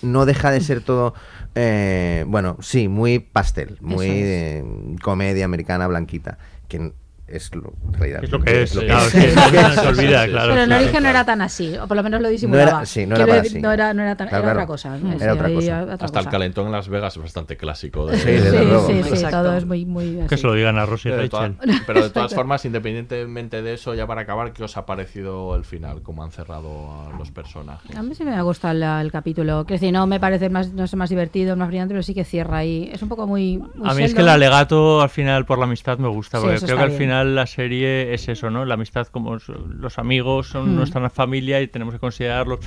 no 0.03 0.25
deja 0.25 0.51
de 0.51 0.61
ser 0.61 0.81
todo, 0.81 1.13
eh, 1.55 2.25
bueno, 2.27 2.57
sí, 2.61 2.87
muy 2.87 3.19
pastel, 3.19 3.77
muy 3.81 4.97
comedia 5.01 5.45
americana 5.45 5.87
blanquita, 5.87 6.37
que 6.67 6.91
es 7.27 7.53
lo, 7.55 7.73
en 7.87 7.93
realidad, 7.93 8.23
Es 8.23 8.31
lo 8.31 8.39
que 8.39 8.61
es, 8.63 8.75
no 8.75 8.81
se 8.81 9.87
olvida, 9.87 10.27
claro. 10.27 10.49
Pero 10.51 10.61
en 10.61 10.67
claro, 10.67 10.83
origen 10.83 11.03
no 11.03 11.09
era 11.09 11.25
tan 11.25 11.41
así, 11.41 11.75
o 11.77 11.87
por 11.87 11.97
lo 11.97 12.03
menos 12.03 12.21
lo 12.21 12.27
No 12.27 12.31
disimulaba. 12.31 12.69
era, 12.69 12.85
sí, 12.85 13.05
no 13.07 13.15
era 13.15 13.25
para 13.25 13.41
decir, 13.41 13.57
así. 13.57 13.61
no 13.63 13.71
era, 13.71 13.93
no 13.93 14.01
era 14.03 14.15
tan, 14.15 14.27
Claro, 14.27 14.43
era 14.43 14.53
claro. 14.53 14.59
otra 14.59 14.67
cosa. 14.67 14.97
Sí, 14.99 15.23
Era 15.23 15.33
otra 15.33 15.47
ahí 15.47 15.55
cosa. 15.55 15.83
otra 15.83 16.05
Hasta 16.05 16.19
el 16.19 16.27
calentón 16.27 16.65
en 16.67 16.71
Las 16.73 16.87
Vegas 16.87 17.15
es 17.17 17.23
bastante 17.23 17.57
clásico. 17.57 18.05
De, 18.05 18.17
Sí, 18.17 18.25
desde 18.31 19.03
Sí, 19.09 19.15
sí, 19.17 19.25
todo 19.31 19.55
es 19.57 19.65
muy, 19.65 19.85
muy 19.85 20.19
Que 20.29 20.37
se 20.37 20.45
lo 20.45 20.53
digan 20.53 20.77
a 20.77 20.85
Rosie 20.85 21.09
y 21.09 21.13
Pero 21.13 21.23
de, 21.23 21.29
todas, 21.29 21.57
Rachel. 21.57 21.81
pero 21.87 22.03
de 22.03 22.09
todas 22.11 22.33
formas, 22.35 22.63
independientemente 22.65 23.61
de 23.61 23.73
eso, 23.73 23.93
ya 23.95 24.05
para 24.07 24.21
acabar, 24.21 24.53
¿qué 24.53 24.63
os 24.63 24.77
ha 24.77 24.85
parecido 24.85 25.55
el 25.55 25.65
final? 25.65 26.01
¿Cómo 26.03 26.23
han 26.23 26.31
cerrado 26.31 26.91
a 27.11 27.17
los 27.17 27.31
personajes? 27.31 27.95
A 27.95 28.03
mí 28.03 28.13
sí 28.15 28.23
me 28.23 28.35
ha 28.35 28.41
gustado 28.43 28.73
la- 28.75 29.01
el 29.01 29.11
capítulo. 29.11 29.65
Que 29.65 29.73
decir, 29.75 29.91
no 29.91 30.05
me 30.07 30.19
parece 30.19 30.49
más, 30.49 30.71
no 30.73 30.87
sé, 30.87 30.95
más 30.95 31.09
divertido, 31.09 31.55
más 31.55 31.67
brillante, 31.69 31.93
pero 31.93 32.03
sí 32.03 32.13
que 32.13 32.23
cierra 32.23 32.57
ahí. 32.59 32.89
Es 32.93 33.01
un 33.01 33.09
poco 33.09 33.25
muy. 33.27 33.57
muy 33.75 33.89
A 33.89 33.93
mí 33.93 34.03
es 34.03 34.13
que 34.13 34.21
el 34.21 34.29
alegato 34.29 35.01
al 35.01 35.09
final 35.09 35.45
por 35.45 35.57
la 35.57 35.65
amistad 35.65 35.97
me 35.97 36.07
gusta, 36.07 36.39
porque 36.39 36.57
creo 36.57 36.77
que 36.77 36.83
al 36.83 36.89
bien. 36.89 36.99
Final 37.23 37.35
la 37.35 37.45
serie 37.47 38.13
es 38.13 38.27
eso, 38.29 38.49
¿no? 38.49 38.65
La 38.65 38.73
amistad 38.75 39.07
como 39.07 39.37
los 39.79 39.99
amigos 39.99 40.47
son 40.47 40.71
Hmm. 40.73 40.75
nuestra 40.75 41.09
familia 41.09 41.61
y 41.61 41.67
tenemos 41.67 41.93
que 41.93 41.99
considerarlos. 41.99 42.59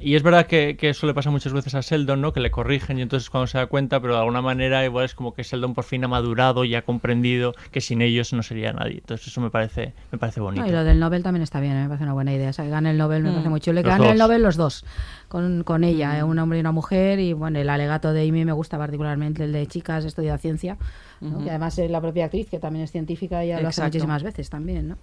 Y 0.00 0.14
es 0.14 0.22
verdad 0.22 0.46
que, 0.46 0.76
que 0.78 0.88
eso 0.90 1.06
le 1.06 1.12
pasa 1.14 1.30
muchas 1.30 1.52
veces 1.52 1.74
a 1.74 1.80
Sheldon, 1.80 2.20
¿no? 2.20 2.32
Que 2.32 2.40
le 2.40 2.50
corrigen 2.50 2.98
y 2.98 3.02
entonces 3.02 3.28
cuando 3.28 3.46
se 3.46 3.58
da 3.58 3.66
cuenta, 3.66 4.00
pero 4.00 4.14
de 4.14 4.20
alguna 4.20 4.40
manera 4.40 4.84
igual 4.84 5.04
es 5.04 5.14
como 5.14 5.34
que 5.34 5.42
Sheldon 5.42 5.74
por 5.74 5.84
fin 5.84 6.04
ha 6.04 6.08
madurado 6.08 6.64
y 6.64 6.74
ha 6.74 6.82
comprendido 6.82 7.54
que 7.70 7.80
sin 7.80 8.00
ellos 8.00 8.32
no 8.32 8.42
sería 8.42 8.72
nadie. 8.72 8.98
Entonces 8.98 9.26
eso 9.26 9.40
me 9.40 9.50
parece, 9.50 9.92
me 10.10 10.18
parece 10.18 10.40
bonito. 10.40 10.62
No, 10.62 10.68
y 10.68 10.72
lo 10.72 10.84
del 10.84 10.98
Nobel 10.98 11.22
también 11.22 11.42
está 11.42 11.60
bien, 11.60 11.72
¿eh? 11.76 11.82
me 11.82 11.88
parece 11.88 12.04
una 12.04 12.14
buena 12.14 12.32
idea. 12.32 12.50
O 12.50 12.52
sea, 12.52 12.64
que 12.64 12.70
gane 12.70 12.90
el 12.92 12.98
Nobel 12.98 13.22
me 13.22 13.30
Mm. 13.30 13.32
parece 13.32 13.48
muy 13.50 13.60
chulo. 13.60 13.80
Y 13.80 13.82
que 13.82 13.88
Los 13.90 13.98
gane 13.98 14.10
el 14.12 14.18
dos. 14.18 14.26
Nobel 14.28 14.42
los 14.42 14.56
dos, 14.56 14.84
con, 15.28 15.64
con 15.64 15.84
ella, 15.84 16.18
¿eh? 16.18 16.22
un 16.22 16.38
hombre 16.38 16.58
y 16.58 16.60
una 16.60 16.72
mujer. 16.72 17.18
Y 17.18 17.32
bueno, 17.34 17.58
el 17.58 17.68
alegato 17.68 18.12
de 18.12 18.26
Amy 18.28 18.44
me 18.44 18.52
gusta 18.52 18.78
particularmente, 18.78 19.44
el 19.44 19.52
de 19.52 19.66
chicas, 19.66 20.04
estudia 20.04 20.38
ciencia. 20.38 20.78
¿No? 21.20 21.42
Que 21.42 21.50
además 21.50 21.78
es 21.78 21.90
la 21.90 22.00
propia 22.00 22.24
actriz, 22.26 22.48
que 22.50 22.58
también 22.58 22.84
es 22.84 22.90
científica, 22.92 23.44
y 23.44 23.48
ya 23.48 23.60
lo 23.60 23.68
hace 23.68 23.82
muchísimas 23.82 24.22
veces 24.22 24.48
también, 24.50 24.88
¿no? 24.88 24.96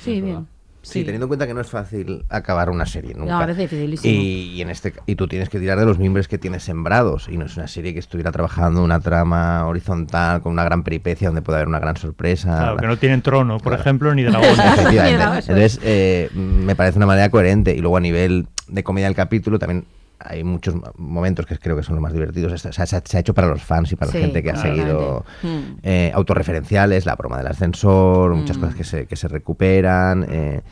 Sí, 0.00 0.20
bien. 0.20 0.46
Sí, 0.82 1.02
teniendo 1.02 1.24
en 1.24 1.28
cuenta 1.28 1.46
que 1.46 1.54
no 1.54 1.62
es 1.62 1.70
fácil 1.70 2.26
acabar 2.28 2.68
una 2.68 2.84
serie 2.84 3.14
nunca. 3.14 3.32
No, 3.32 3.38
a 3.40 3.46
veces 3.46 3.70
dificilísimo. 3.70 4.12
Y, 4.12 4.50
y 4.52 4.60
en 4.60 4.68
este 4.68 4.92
y 5.06 5.14
tú 5.14 5.26
tienes 5.26 5.48
que 5.48 5.58
tirar 5.58 5.78
de 5.78 5.86
los 5.86 5.98
mimbres 5.98 6.28
que 6.28 6.36
tienes 6.36 6.62
sembrados 6.62 7.26
y 7.30 7.38
no 7.38 7.46
es 7.46 7.56
una 7.56 7.68
serie 7.68 7.94
que 7.94 8.00
estuviera 8.00 8.30
trabajando 8.32 8.84
una 8.84 9.00
trama 9.00 9.66
horizontal 9.66 10.42
con 10.42 10.52
una 10.52 10.62
gran 10.62 10.82
peripecia 10.84 11.28
donde 11.28 11.40
puede 11.40 11.56
haber 11.60 11.68
una 11.68 11.78
gran 11.78 11.96
sorpresa. 11.96 12.58
Claro, 12.58 12.74
La- 12.74 12.80
que 12.82 12.86
no 12.86 12.98
tienen 12.98 13.22
trono, 13.22 13.54
por 13.60 13.68
Claro. 13.72 13.80
ejemplo, 13.80 14.14
ni 14.14 14.24
dragones. 14.24 14.58
Efectivamente. 14.78 15.38
Entonces, 15.38 15.80
eh, 15.82 16.28
me 16.34 16.76
parece 16.76 16.98
una 16.98 17.06
manera 17.06 17.30
coherente. 17.30 17.74
Y 17.74 17.78
luego 17.80 17.96
a 17.96 18.00
nivel 18.00 18.46
de 18.68 18.84
comedia 18.84 19.06
del 19.06 19.16
capítulo 19.16 19.58
también 19.58 19.86
hay 20.18 20.44
muchos 20.44 20.74
momentos 20.96 21.46
que 21.46 21.58
creo 21.58 21.76
que 21.76 21.82
son 21.82 21.96
los 21.96 22.02
más 22.02 22.12
divertidos. 22.12 22.52
O 22.52 22.58
sea, 22.58 22.72
se, 22.86 22.96
ha- 22.96 23.02
se 23.04 23.16
ha 23.16 23.20
hecho 23.20 23.34
para 23.34 23.48
los 23.48 23.62
fans 23.62 23.92
y 23.92 23.96
para 23.96 24.10
Sí, 24.10 24.18
la 24.18 24.24
gente 24.24 24.42
que 24.42 24.50
ha 24.50 24.56
seguido 24.56 25.24
Mm. 25.42 25.58
eh, 25.82 26.12
autorreferenciales, 26.14 27.06
la 27.06 27.14
broma 27.16 27.38
del 27.38 27.46
ascensor, 27.48 28.34
muchas 28.34 28.56
Mm. 28.56 28.60
cosas 28.60 28.74
que 28.76 28.84
se, 28.84 29.06
que 29.06 29.16
se 29.16 29.28
recuperan. 29.28 30.26
eh, 30.28 30.62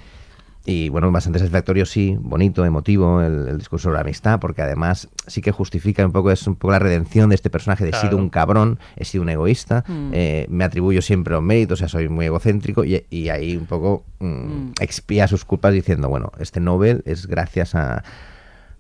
y 0.65 0.91
bueno, 0.91 1.11
bastante 1.11 1.41
satisfactorio, 1.41 1.85
sí, 1.85 2.17
bonito, 2.21 2.65
emotivo, 2.65 3.21
el, 3.21 3.49
el 3.49 3.59
discurso 3.59 3.83
sobre 3.89 3.97
la 3.97 4.03
amistad, 4.03 4.39
porque 4.39 4.63
además 4.63 5.09
sí 5.27 5.41
que 5.43 5.51
justifica 5.51 6.07
un 6.07 6.13
poco, 6.13 6.31
es 6.31 6.47
un 6.47 6.55
poco 6.55 6.71
la 6.71 6.79
redención 6.79 7.31
de 7.31 7.35
este 7.35 7.51
personaje 7.51 7.83
de 7.83 7.91
he 7.91 7.95
sido 7.95 8.17
un 8.17 8.29
cabrón, 8.31 8.79
he 8.95 9.05
sido 9.05 9.23
un 9.23 9.29
egoísta, 9.31 9.83
Mm. 9.89 10.11
eh, 10.13 10.47
me 10.51 10.63
atribuyo 10.63 11.03
siempre 11.03 11.35
los 11.35 11.43
méritos, 11.43 11.79
o 11.79 11.81
sea, 11.81 11.89
soy 11.89 12.09
muy 12.09 12.27
egocéntrico 12.27 12.85
y, 12.85 13.05
y 13.11 13.29
ahí 13.31 13.57
un 13.57 13.67
poco 13.67 14.05
mm, 14.21 14.25
Mm. 14.27 14.73
expía 14.81 15.27
sus 15.27 15.45
culpas 15.45 15.73
diciendo, 15.75 16.09
bueno, 16.09 16.31
este 16.39 16.61
Nobel 16.61 17.03
es 17.07 17.27
gracias 17.27 17.75
a 17.75 18.05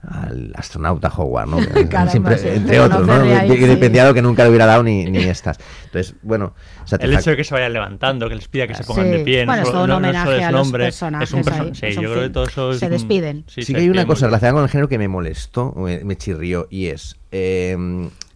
al 0.09 0.53
astronauta 0.57 1.09
Howard, 1.16 1.49
¿no? 1.49 1.57
Que 1.74 1.87
Caramba, 1.89 2.11
Siempre- 2.11 2.39
sí. 2.39 2.49
entre 2.49 2.81
otros, 2.81 3.07
¿no? 3.07 3.12
Ahí, 3.12 3.49
Que- 3.49 3.55
sí. 3.59 3.66
lo 4.09 4.15
nunca 4.23 4.43
le 4.43 4.49
hubiera 4.51 4.66
dado 4.66 4.83
ni, 4.83 5.05
ni 5.05 5.19
estas. 5.24 5.59
Entonces, 5.85 6.15
bueno, 6.23 6.55
El 6.99 7.15
hecho 7.15 7.31
de 7.31 7.37
que 7.37 7.45
se 7.45 7.55
vayan 7.55 7.73
levantando, 7.73 8.29
que 8.29 8.35
les 8.35 8.49
pida 8.49 8.66
que 8.66 8.74
se 8.74 8.83
pongan 8.85 9.05
Sí. 9.07 9.11
de 9.12 9.19
pie, 9.20 9.45
Bueno, 9.47 9.62
no 9.62 9.69
es 9.69 9.73
todo 9.73 9.83
un 9.85 9.89
no- 9.91 10.01
no 10.01 10.09
homenaje 10.09 10.39
es 10.39 10.43
a 10.45 10.51
los 10.51 10.61
nombre, 10.66 10.85
personajes 10.85 11.29
es 11.29 11.35
un 11.35 11.43
perso- 11.45 11.62
ahí, 11.62 11.74
Sí, 11.74 11.87
es 11.87 11.97
un 11.97 12.03
yo 12.03 12.09
creo 12.11 12.20
que 12.20 12.27
fin. 12.27 12.33
todo 12.33 12.45
eso 12.45 12.70
es 12.73 12.79
Se 12.81 12.87
un- 12.87 12.91
despiden. 12.93 13.45
Sí, 13.47 13.61
Sí 13.61 13.62
se 13.66 13.73
que 13.74 13.81
hay 13.81 13.89
una 13.91 14.07
cosa 14.07 14.27
relacionada 14.27 14.55
con 14.55 14.62
el 14.65 14.70
género 14.70 14.89
que 14.89 14.99
me 14.99 15.09
molestó, 15.09 15.73
me, 15.77 16.03
me 16.05 16.16
chirrió, 16.16 16.66
y 16.69 16.87
es 16.87 17.16
eh, 17.31 17.77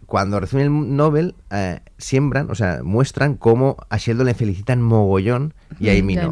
cuando 0.07 0.39
reciben 0.39 0.65
el 0.65 0.95
Nobel, 0.95 1.35
eh, 1.51 1.81
siembran, 1.99 2.49
o 2.49 2.55
sea, 2.55 2.79
muestran 2.83 3.35
cómo 3.35 3.77
a 3.89 3.97
Sheldon 3.97 4.25
le 4.25 4.33
felicitan 4.33 4.81
mogollón 4.81 5.53
y 5.79 5.89
a 5.89 5.99
Amy 5.99 6.15
no. 6.15 6.31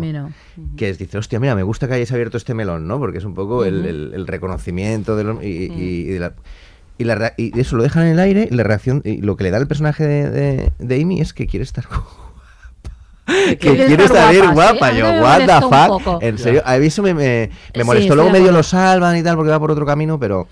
Que 0.77 0.89
es, 0.89 0.97
dice, 0.97 1.18
hostia, 1.18 1.39
mira, 1.39 1.53
me 1.56 1.64
gusta 1.64 1.88
que 1.88 1.93
hayas 1.93 2.11
abierto 2.14 2.38
este 2.38 2.53
melón, 2.53 2.88
¿no? 2.88 2.97
Porque 2.99 3.18
es 3.19 3.26
un 3.26 3.35
poco 3.35 3.65
el, 3.65 3.80
Ujú. 3.81 3.88
el- 3.89 4.11
el 4.15 4.27
reconocimiento 4.27 5.15
de 5.18 5.23
lo- 5.26 5.43
y, 5.43 5.47
y- 5.47 5.73
y 5.73 6.03
de 6.06 6.19
la- 6.19 6.34
y 6.97 7.03
la 7.03 7.15
rea- 7.15 7.34
y 7.38 7.60
eso 7.60 7.76
lo 7.76 7.84
dejan 7.84 8.06
en 8.06 8.14
el 8.14 8.19
aire 8.19 8.47
y 8.49 8.56
la 8.56 8.64
reacción 8.64 9.02
y 9.03 9.18
lo 9.18 9.35
que 9.35 9.43
le 9.43 9.52
da 9.52 9.57
el 9.57 9.68
personaje 9.68 10.07
de, 10.07 10.30
de- 10.30 10.72
de 10.80 11.02
Amy 11.02 11.19
es 11.19 11.34
que 11.34 11.45
quiere 11.45 11.64
estar 11.64 11.85
que 13.26 13.57
quiere 13.57 13.88
quiere 13.88 14.06
estar 14.06 14.31
estar 14.31 14.31
bien 14.31 14.53
guapa, 14.53 14.91
sí. 14.91 14.97
Yo, 14.99 15.06
what 15.22 15.45
the 15.45 15.61
fuck. 16.02 16.23
En 16.23 16.38
serio, 16.38 16.61
a 16.65 16.77
mí 16.77 16.85
eso 16.85 17.02
me, 17.03 17.14
me, 17.14 17.49
me 17.73 17.81
Sí, 17.81 17.84
molestó. 17.84 18.15
Luego 18.15 18.30
medio 18.30 18.52
lo 18.52 18.61
salvan 18.64 19.18
y 19.18 19.23
tal 19.23 19.35
porque 19.35 19.49
va 19.52 19.60
por 19.60 19.72
otro 19.72 19.85
camino, 19.85 20.19
pero 20.19 20.47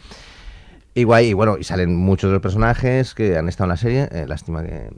igual, 0.96 1.24
y 1.24 1.34
bueno, 1.34 1.58
y 1.58 1.64
salen 1.64 1.96
muchos 1.96 2.30
de 2.30 2.34
los 2.34 2.42
personajes 2.42 3.14
que 3.14 3.38
han 3.38 3.50
estado 3.50 3.66
en 3.66 3.70
la 3.70 3.78
serie. 3.78 4.10
eh, 4.12 4.26
lástima 4.28 4.64
que 4.64 4.90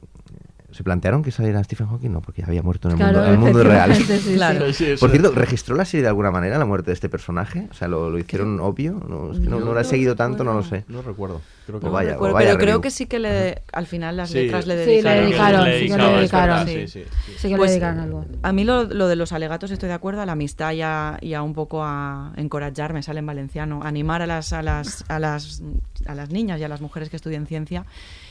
se 0.76 0.84
plantearon 0.84 1.24
que 1.24 1.32
saliera 1.32 1.64
Stephen 1.64 1.88
Hawking, 1.88 2.10
no, 2.12 2.22
porque 2.22 2.42
ya 2.42 2.48
había 2.48 2.62
muerto 2.62 2.90
en 2.90 2.94
el 2.94 2.98
Claro, 2.98 3.20
mundo, 3.20 3.28
en 3.30 3.34
el 3.34 3.40
mundo 3.40 3.64
real. 3.64 3.96
sí. 3.96 4.04
Claro. 4.36 4.74
Sí, 4.74 4.96
Por 5.00 5.10
cierto, 5.10 5.32
¿registró 5.32 5.76
la 5.76 5.86
serie 5.86 6.02
de 6.04 6.10
alguna 6.10 6.32
manera 6.32 6.58
la 6.58 6.66
muerte 6.66 6.88
de 6.92 6.94
este 6.96 7.08
personaje? 7.10 7.68
O 7.72 7.74
sea, 7.74 7.88
¿lo, 7.88 8.10
lo 8.10 8.20
hicieron 8.20 8.60
obvio? 8.60 8.94
No, 9.08 9.32
es 9.32 9.40
que 9.40 9.48
no, 9.48 9.60
no 9.60 9.74
lo 9.74 9.80
he 9.80 9.84
seguido 9.86 10.16
tanto, 10.16 10.44
no 10.44 10.54
lo 10.54 10.64
sé. 10.64 10.84
No 10.90 11.02
recuerdo. 11.02 11.42
Creo 11.66 11.80
que 11.80 11.86
O 11.86 11.90
no. 11.90 11.94
vaya, 11.96 12.12
Recuerdo, 12.12 12.34
o 12.34 12.36
vaya 12.36 12.50
pero 12.50 12.60
creo 12.60 12.82
que 12.82 12.92
sí 12.92 13.06
que 13.08 13.18
le, 13.20 13.64
al 13.74 13.88
final 13.88 14.18
las 14.18 14.30
Sí. 14.30 14.36
letras 14.44 14.68
le 14.68 14.84
Sí, 14.86 15.02
le 15.02 15.10
dedicaron. 15.10 15.66
sí 15.66 15.88
que 15.88 15.98
le 15.98 16.08
dedicaron, 16.18 16.68
Sí. 16.68 17.04
que 17.50 17.56
Pues, 17.56 17.72
le 17.72 17.80
dedicaron 17.80 18.00
algo. 18.02 18.26
A 18.44 18.52
mí 18.52 18.66
lo, 18.66 18.84
lo 18.84 19.08
de 19.08 19.16
los 19.16 19.32
alegatos 19.32 19.72
estoy 19.72 19.88
de 19.88 19.96
acuerdo, 19.96 20.22
a 20.22 20.26
la 20.26 20.34
amistad 20.34 20.74
y 20.74 20.82
a, 20.82 21.18
y 21.22 21.34
a 21.34 21.42
un 21.42 21.54
poco 21.54 21.84
a 21.84 22.34
encorajar, 22.36 22.94
me 22.94 23.02
sale 23.02 23.20
en 23.20 23.26
valenciano, 23.26 23.82
animar 23.84 24.22
a 24.22 24.28
las, 24.28 24.52
a, 24.54 24.62
las, 24.62 25.06
a, 25.08 25.20
las, 25.20 25.62
a 26.06 26.14
las 26.16 26.30
niñas 26.30 26.60
y 26.60 26.64
a 26.64 26.68
las 26.68 26.82
mujeres 26.82 27.10
que 27.10 27.16
estudian 27.16 27.48
ciencia. 27.48 27.86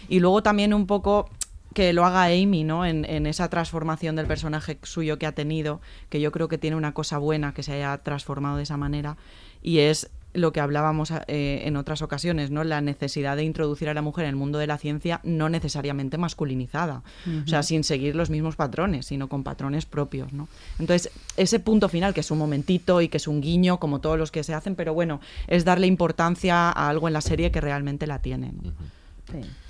Y 0.08 0.20
luego 0.20 0.42
también 0.42 0.74
un 0.74 0.86
poco 0.86 1.28
que 1.74 1.92
lo 1.92 2.04
haga 2.04 2.24
Amy, 2.24 2.64
¿no? 2.64 2.86
En, 2.86 3.04
en 3.04 3.26
esa 3.26 3.50
transformación 3.50 4.16
del 4.16 4.26
personaje 4.26 4.78
suyo 4.82 5.18
que 5.18 5.26
ha 5.26 5.32
tenido, 5.32 5.80
que 6.08 6.20
yo 6.20 6.32
creo 6.32 6.48
que 6.48 6.58
tiene 6.58 6.76
una 6.76 6.94
cosa 6.94 7.18
buena 7.18 7.52
que 7.52 7.62
se 7.62 7.74
haya 7.74 7.98
transformado 7.98 8.56
de 8.56 8.62
esa 8.62 8.76
manera, 8.76 9.16
y 9.62 9.80
es 9.80 10.10
lo 10.34 10.52
que 10.52 10.60
hablábamos 10.60 11.12
eh, 11.28 11.62
en 11.64 11.76
otras 11.76 12.02
ocasiones, 12.02 12.50
¿no? 12.50 12.64
La 12.64 12.80
necesidad 12.80 13.36
de 13.36 13.44
introducir 13.44 13.88
a 13.88 13.94
la 13.94 14.02
mujer 14.02 14.24
en 14.24 14.30
el 14.30 14.36
mundo 14.36 14.58
de 14.58 14.66
la 14.66 14.78
ciencia 14.78 15.20
no 15.22 15.48
necesariamente 15.48 16.18
masculinizada, 16.18 17.02
o 17.44 17.46
sea, 17.46 17.62
sin 17.62 17.84
seguir 17.84 18.16
los 18.16 18.30
mismos 18.30 18.56
patrones, 18.56 19.06
sino 19.06 19.28
con 19.28 19.44
patrones 19.44 19.86
propios, 19.86 20.32
¿no? 20.32 20.48
Entonces, 20.78 21.10
ese 21.36 21.60
punto 21.60 21.88
final, 21.88 22.12
que 22.12 22.20
es 22.20 22.30
un 22.30 22.38
momentito 22.38 23.00
y 23.00 23.08
que 23.08 23.16
es 23.16 23.28
un 23.28 23.40
guiño, 23.40 23.78
como 23.78 24.00
todos 24.00 24.18
los 24.18 24.32
que 24.32 24.42
se 24.42 24.54
hacen, 24.54 24.74
pero 24.74 24.92
bueno, 24.92 25.20
es 25.46 25.64
darle 25.64 25.86
importancia 25.86 26.68
a 26.68 26.88
algo 26.88 27.06
en 27.06 27.14
la 27.14 27.20
serie 27.20 27.50
que 27.52 27.60
realmente 27.60 28.06
la 28.06 28.18
tiene, 28.18 28.52
¿no? 28.52 28.72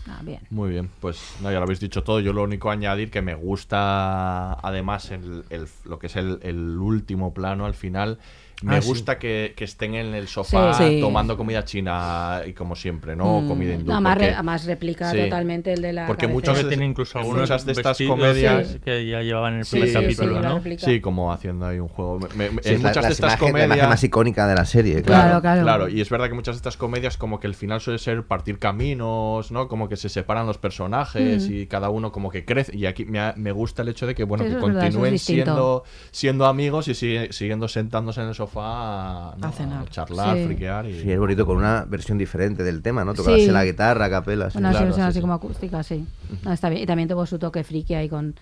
Ah. 0.09 0.21
Muy 0.51 0.71
bien, 0.71 0.91
pues 1.01 1.37
no, 1.41 1.51
ya 1.51 1.59
lo 1.59 1.65
habéis 1.65 1.81
dicho 1.81 2.03
todo. 2.03 2.21
Yo 2.21 2.33
lo 2.33 2.43
único 2.43 2.71
a 2.71 2.75
añadir 2.75 3.11
que 3.11 3.23
me 3.23 3.35
gusta 3.35 4.53
además 4.55 5.11
el, 5.11 5.45
el- 5.51 5.69
lo 5.85 5.99
que 5.99 6.09
es 6.09 6.17
el, 6.17 6.39
el 6.43 6.77
último 6.79 7.33
plano 7.33 7.65
al 7.65 7.75
final, 7.75 8.19
Me 8.63 8.77
Ah, 8.77 8.81
gusta 8.85 9.19
que, 9.19 9.53
que 9.57 9.65
estén 9.65 9.95
en 9.95 10.15
el 10.15 10.29
sofá 10.29 10.73
Sí. 10.75 10.85
Sí. 10.95 11.01
tomando 11.01 11.37
comida 11.37 11.65
china 11.65 12.41
y 12.47 12.53
como 12.53 12.75
siempre, 12.77 13.15
¿no? 13.17 13.41
Mm. 13.43 13.49
Comida 13.49 13.75
hindú. 13.75 13.93
No, 13.93 14.01
más, 14.01 14.15
porque- 14.15 14.31
re- 14.35 14.43
más 14.43 14.65
replica 14.65 15.11
Sí. 15.11 15.19
totalmente 15.19 15.73
el 15.73 15.83
de 15.83 15.93
la 15.93 16.07
Porque 16.07 16.27
cabecera. 16.27 16.33
muchos 16.35 16.59
que 16.59 16.63
de- 16.65 16.69
tiene 16.71 16.87
incluso 16.87 17.19
algunos 17.19 17.41
muchas 17.43 17.67
de 17.67 17.73
estas 17.73 17.99
comedias 17.99 18.77
que 18.85 19.07
ya 19.07 19.23
llevaban 19.23 19.55
en 19.55 19.59
el 19.61 19.65
Sí, 19.65 19.71
primer 19.73 19.89
sí, 19.89 19.95
capítulo, 19.95 20.37
sí, 20.37 20.43
¿no? 20.71 20.79
Sí, 20.79 21.01
como 21.01 21.33
haciendo 21.33 21.67
ahí 21.67 21.79
un 21.79 21.89
juego. 21.89 22.19
Me- 22.37 22.51
me- 22.51 22.63
Sí, 22.63 22.69
en 22.71 22.75
es 22.77 22.83
la- 22.83 22.89
muchas 22.91 22.95
de 22.95 23.03
las 23.03 23.11
estas 23.13 23.33
imagen- 23.33 23.45
la 23.45 23.49
imagen 23.51 23.69
comedias. 23.69 23.89
más 23.89 24.05
icónica 24.05 24.47
de 24.47 24.55
la 24.55 24.65
serie. 24.65 25.03
Claro, 25.03 25.41
Claro, 25.41 25.63
claro. 25.63 25.89
y 25.89 26.01
es 26.01 26.09
verdad 26.09 26.29
que 26.29 26.35
muchas 26.35 26.55
de 26.55 26.59
estas 26.59 26.77
comedias, 26.77 27.17
como 27.19 27.41
que 27.41 27.47
el 27.47 27.55
final 27.55 27.81
suele 27.81 27.99
ser 27.99 28.23
partir 28.25 28.59
caminos, 28.59 29.51
¿no? 29.51 29.69
Como 29.69 29.89
que 29.89 29.97
se 29.97 30.09
separan 30.09 30.47
los 30.47 30.59
personajes 30.59 31.49
Mm. 31.49 31.53
y 31.55 31.67
cada 31.67 31.91
uno 31.91 32.13
como 32.13 32.31
que 32.31 32.45
crece. 32.45 32.77
Y 32.77 32.87
aquí 32.87 33.05
me, 33.05 33.19
ha- 33.21 33.35
me 33.37 33.53
gusta 33.53 33.83
el 33.83 33.89
hecho 33.89 34.07
de 34.07 34.15
que, 34.15 34.25
bueno, 34.25 34.45
Sí, 34.45 34.51
que 34.51 34.57
continúen 34.59 35.19
siendo, 35.19 35.85
siendo 36.13 36.47
amigos 36.47 36.89
y 36.89 36.95
siguiendo 36.95 37.69
sentándose 37.69 38.21
en 38.23 38.29
el 38.29 38.35
sofá 38.35 38.44
¿no? 38.53 39.47
A 39.49 39.53
cenar. 39.53 39.89
charlar, 39.91 40.37
Sí. 40.37 40.45
friquear. 40.47 40.87
Y... 40.87 41.01
Sí, 41.03 41.11
es 41.13 41.19
bonito 41.19 41.45
con 41.47 41.57
una 41.57 41.85
versión 41.85 42.19
diferente 42.19 42.63
del 42.63 42.83
tema, 42.83 43.05
¿no? 43.05 43.15
Tocarse 43.15 43.47
Sí. 43.47 43.51
la 43.51 43.65
guitarra, 43.65 44.07
a 44.07 44.11
capela. 44.11 44.51
sí. 44.51 44.59
Una 44.59 44.71
Claro, 44.71 44.87
versión 44.87 45.05
sí, 45.07 45.09
así 45.09 45.19
sí. 45.19 45.21
como 45.21 45.35
acústica, 45.35 45.83
sí. 45.83 46.07
No, 46.45 46.53
está 46.53 46.69
bien. 46.69 46.83
Y 46.83 46.87
también 46.87 47.09
tuvo 47.09 47.27
su 47.27 47.39
toque 47.39 47.65
friki 47.65 47.95
ahí 47.95 48.09
con, 48.09 48.35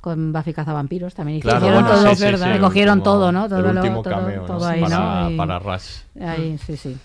con 0.00 0.32
Buffy 0.32 0.52
Cazavampiros. 0.54 1.14
También 1.14 1.40
Claro, 1.40 1.58
hicieron 1.58 1.82
bueno, 1.84 1.96
todo, 1.98 2.10
sí, 2.10 2.16
sí, 2.16 2.24
¿verdad? 2.24 2.38
sí, 2.46 2.48
Le 2.50 2.54
el 2.56 2.60
cogieron 2.60 2.98
último- 2.98 3.12
todo, 3.14 3.32
¿no? 3.32 3.48
Todo, 3.48 3.58
el 3.58 3.74
lo- 3.74 3.80
último 3.80 4.02
todo, 4.02 4.14
cameo, 4.14 4.40
¿no? 4.42 4.46
todo 4.46 4.66
ahí, 4.66 4.80
para, 4.80 5.28
¿no? 5.30 5.36
Para 5.36 5.58
Rush. 5.58 5.88
Ahí, 6.20 6.58
sí, 6.58 6.76
sí. 6.76 6.96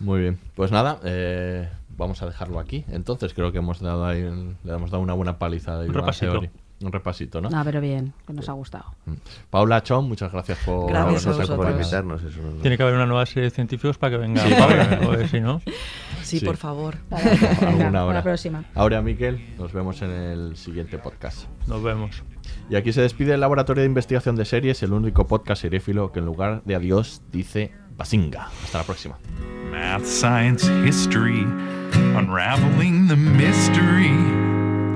Muy 0.00 0.20
bien. 0.20 0.38
Pues 0.54 0.70
nada, 0.72 0.98
eh, 1.04 1.68
vamos 1.96 2.20
a 2.22 2.26
dejarlo 2.26 2.58
aquí. 2.58 2.84
Entonces 2.90 3.32
creo 3.34 3.52
que 3.52 3.58
hemos 3.58 3.80
dado 3.80 4.04
ahí, 4.04 4.22
le 4.64 4.72
hemos 4.72 4.90
dado 4.90 5.02
una 5.02 5.14
buena 5.14 5.38
paliza 5.38 5.78
de 5.78 5.88
Un 5.88 5.94
repasito. 5.94 6.42
Un 6.84 6.92
repasito, 6.92 7.40
¿no? 7.40 7.48
No, 7.48 7.64
pero 7.64 7.80
bien, 7.80 8.12
que 8.26 8.34
nos 8.34 8.46
ha 8.48 8.52
gustado. 8.52 8.84
Paula 9.48 9.82
Chon, 9.82 10.06
muchas 10.06 10.30
gracias 10.30 10.58
por, 10.66 10.90
Gracias 10.90 11.26
a 11.26 11.30
por 11.30 11.40
vosotros. 11.40 11.70
invitarnos. 11.72 12.22
Tiene 12.60 12.76
que 12.76 12.82
haber 12.82 12.94
una 12.96 13.06
nueva 13.06 13.24
serie 13.24 13.44
de 13.44 13.50
científicos 13.50 13.96
para 13.96 14.10
que 14.10 14.16
venga. 14.18 14.42
Sí, 14.42 15.28
si 15.30 15.40
no. 15.40 15.60
Sí, 16.22 16.38
Sí. 16.40 16.44
por 16.44 16.56
favor. 16.58 16.96
Alguna 17.10 18.04
hora. 18.04 18.14
la 18.18 18.22
próxima. 18.22 18.64
Ahora, 18.74 19.00
Miquel, 19.00 19.54
nos 19.58 19.72
vemos 19.72 20.02
en 20.02 20.10
el 20.10 20.56
siguiente 20.56 20.98
podcast. 20.98 21.48
Nos 21.66 21.82
vemos. 21.82 22.22
Y 22.68 22.76
aquí 22.76 22.92
se 22.92 23.00
despide 23.00 23.32
el 23.34 23.40
Laboratorio 23.40 23.82
de 23.82 23.86
Investigación 23.88 24.36
de 24.36 24.44
Series, 24.44 24.82
el 24.82 24.92
único 24.92 25.26
podcast 25.26 25.62
seriéfilo 25.62 26.12
que 26.12 26.18
en 26.18 26.26
lugar 26.26 26.62
de 26.64 26.74
adiós 26.74 27.22
dice 27.32 27.72
Basinga. 27.96 28.48
Hasta 28.62 28.78
la 28.78 28.84
próxima. 28.84 29.18
Math, 29.70 30.04
science, 30.04 30.70
history, 30.86 31.46
unraveling 32.16 33.08
the 33.08 33.16
mystery 33.16 34.53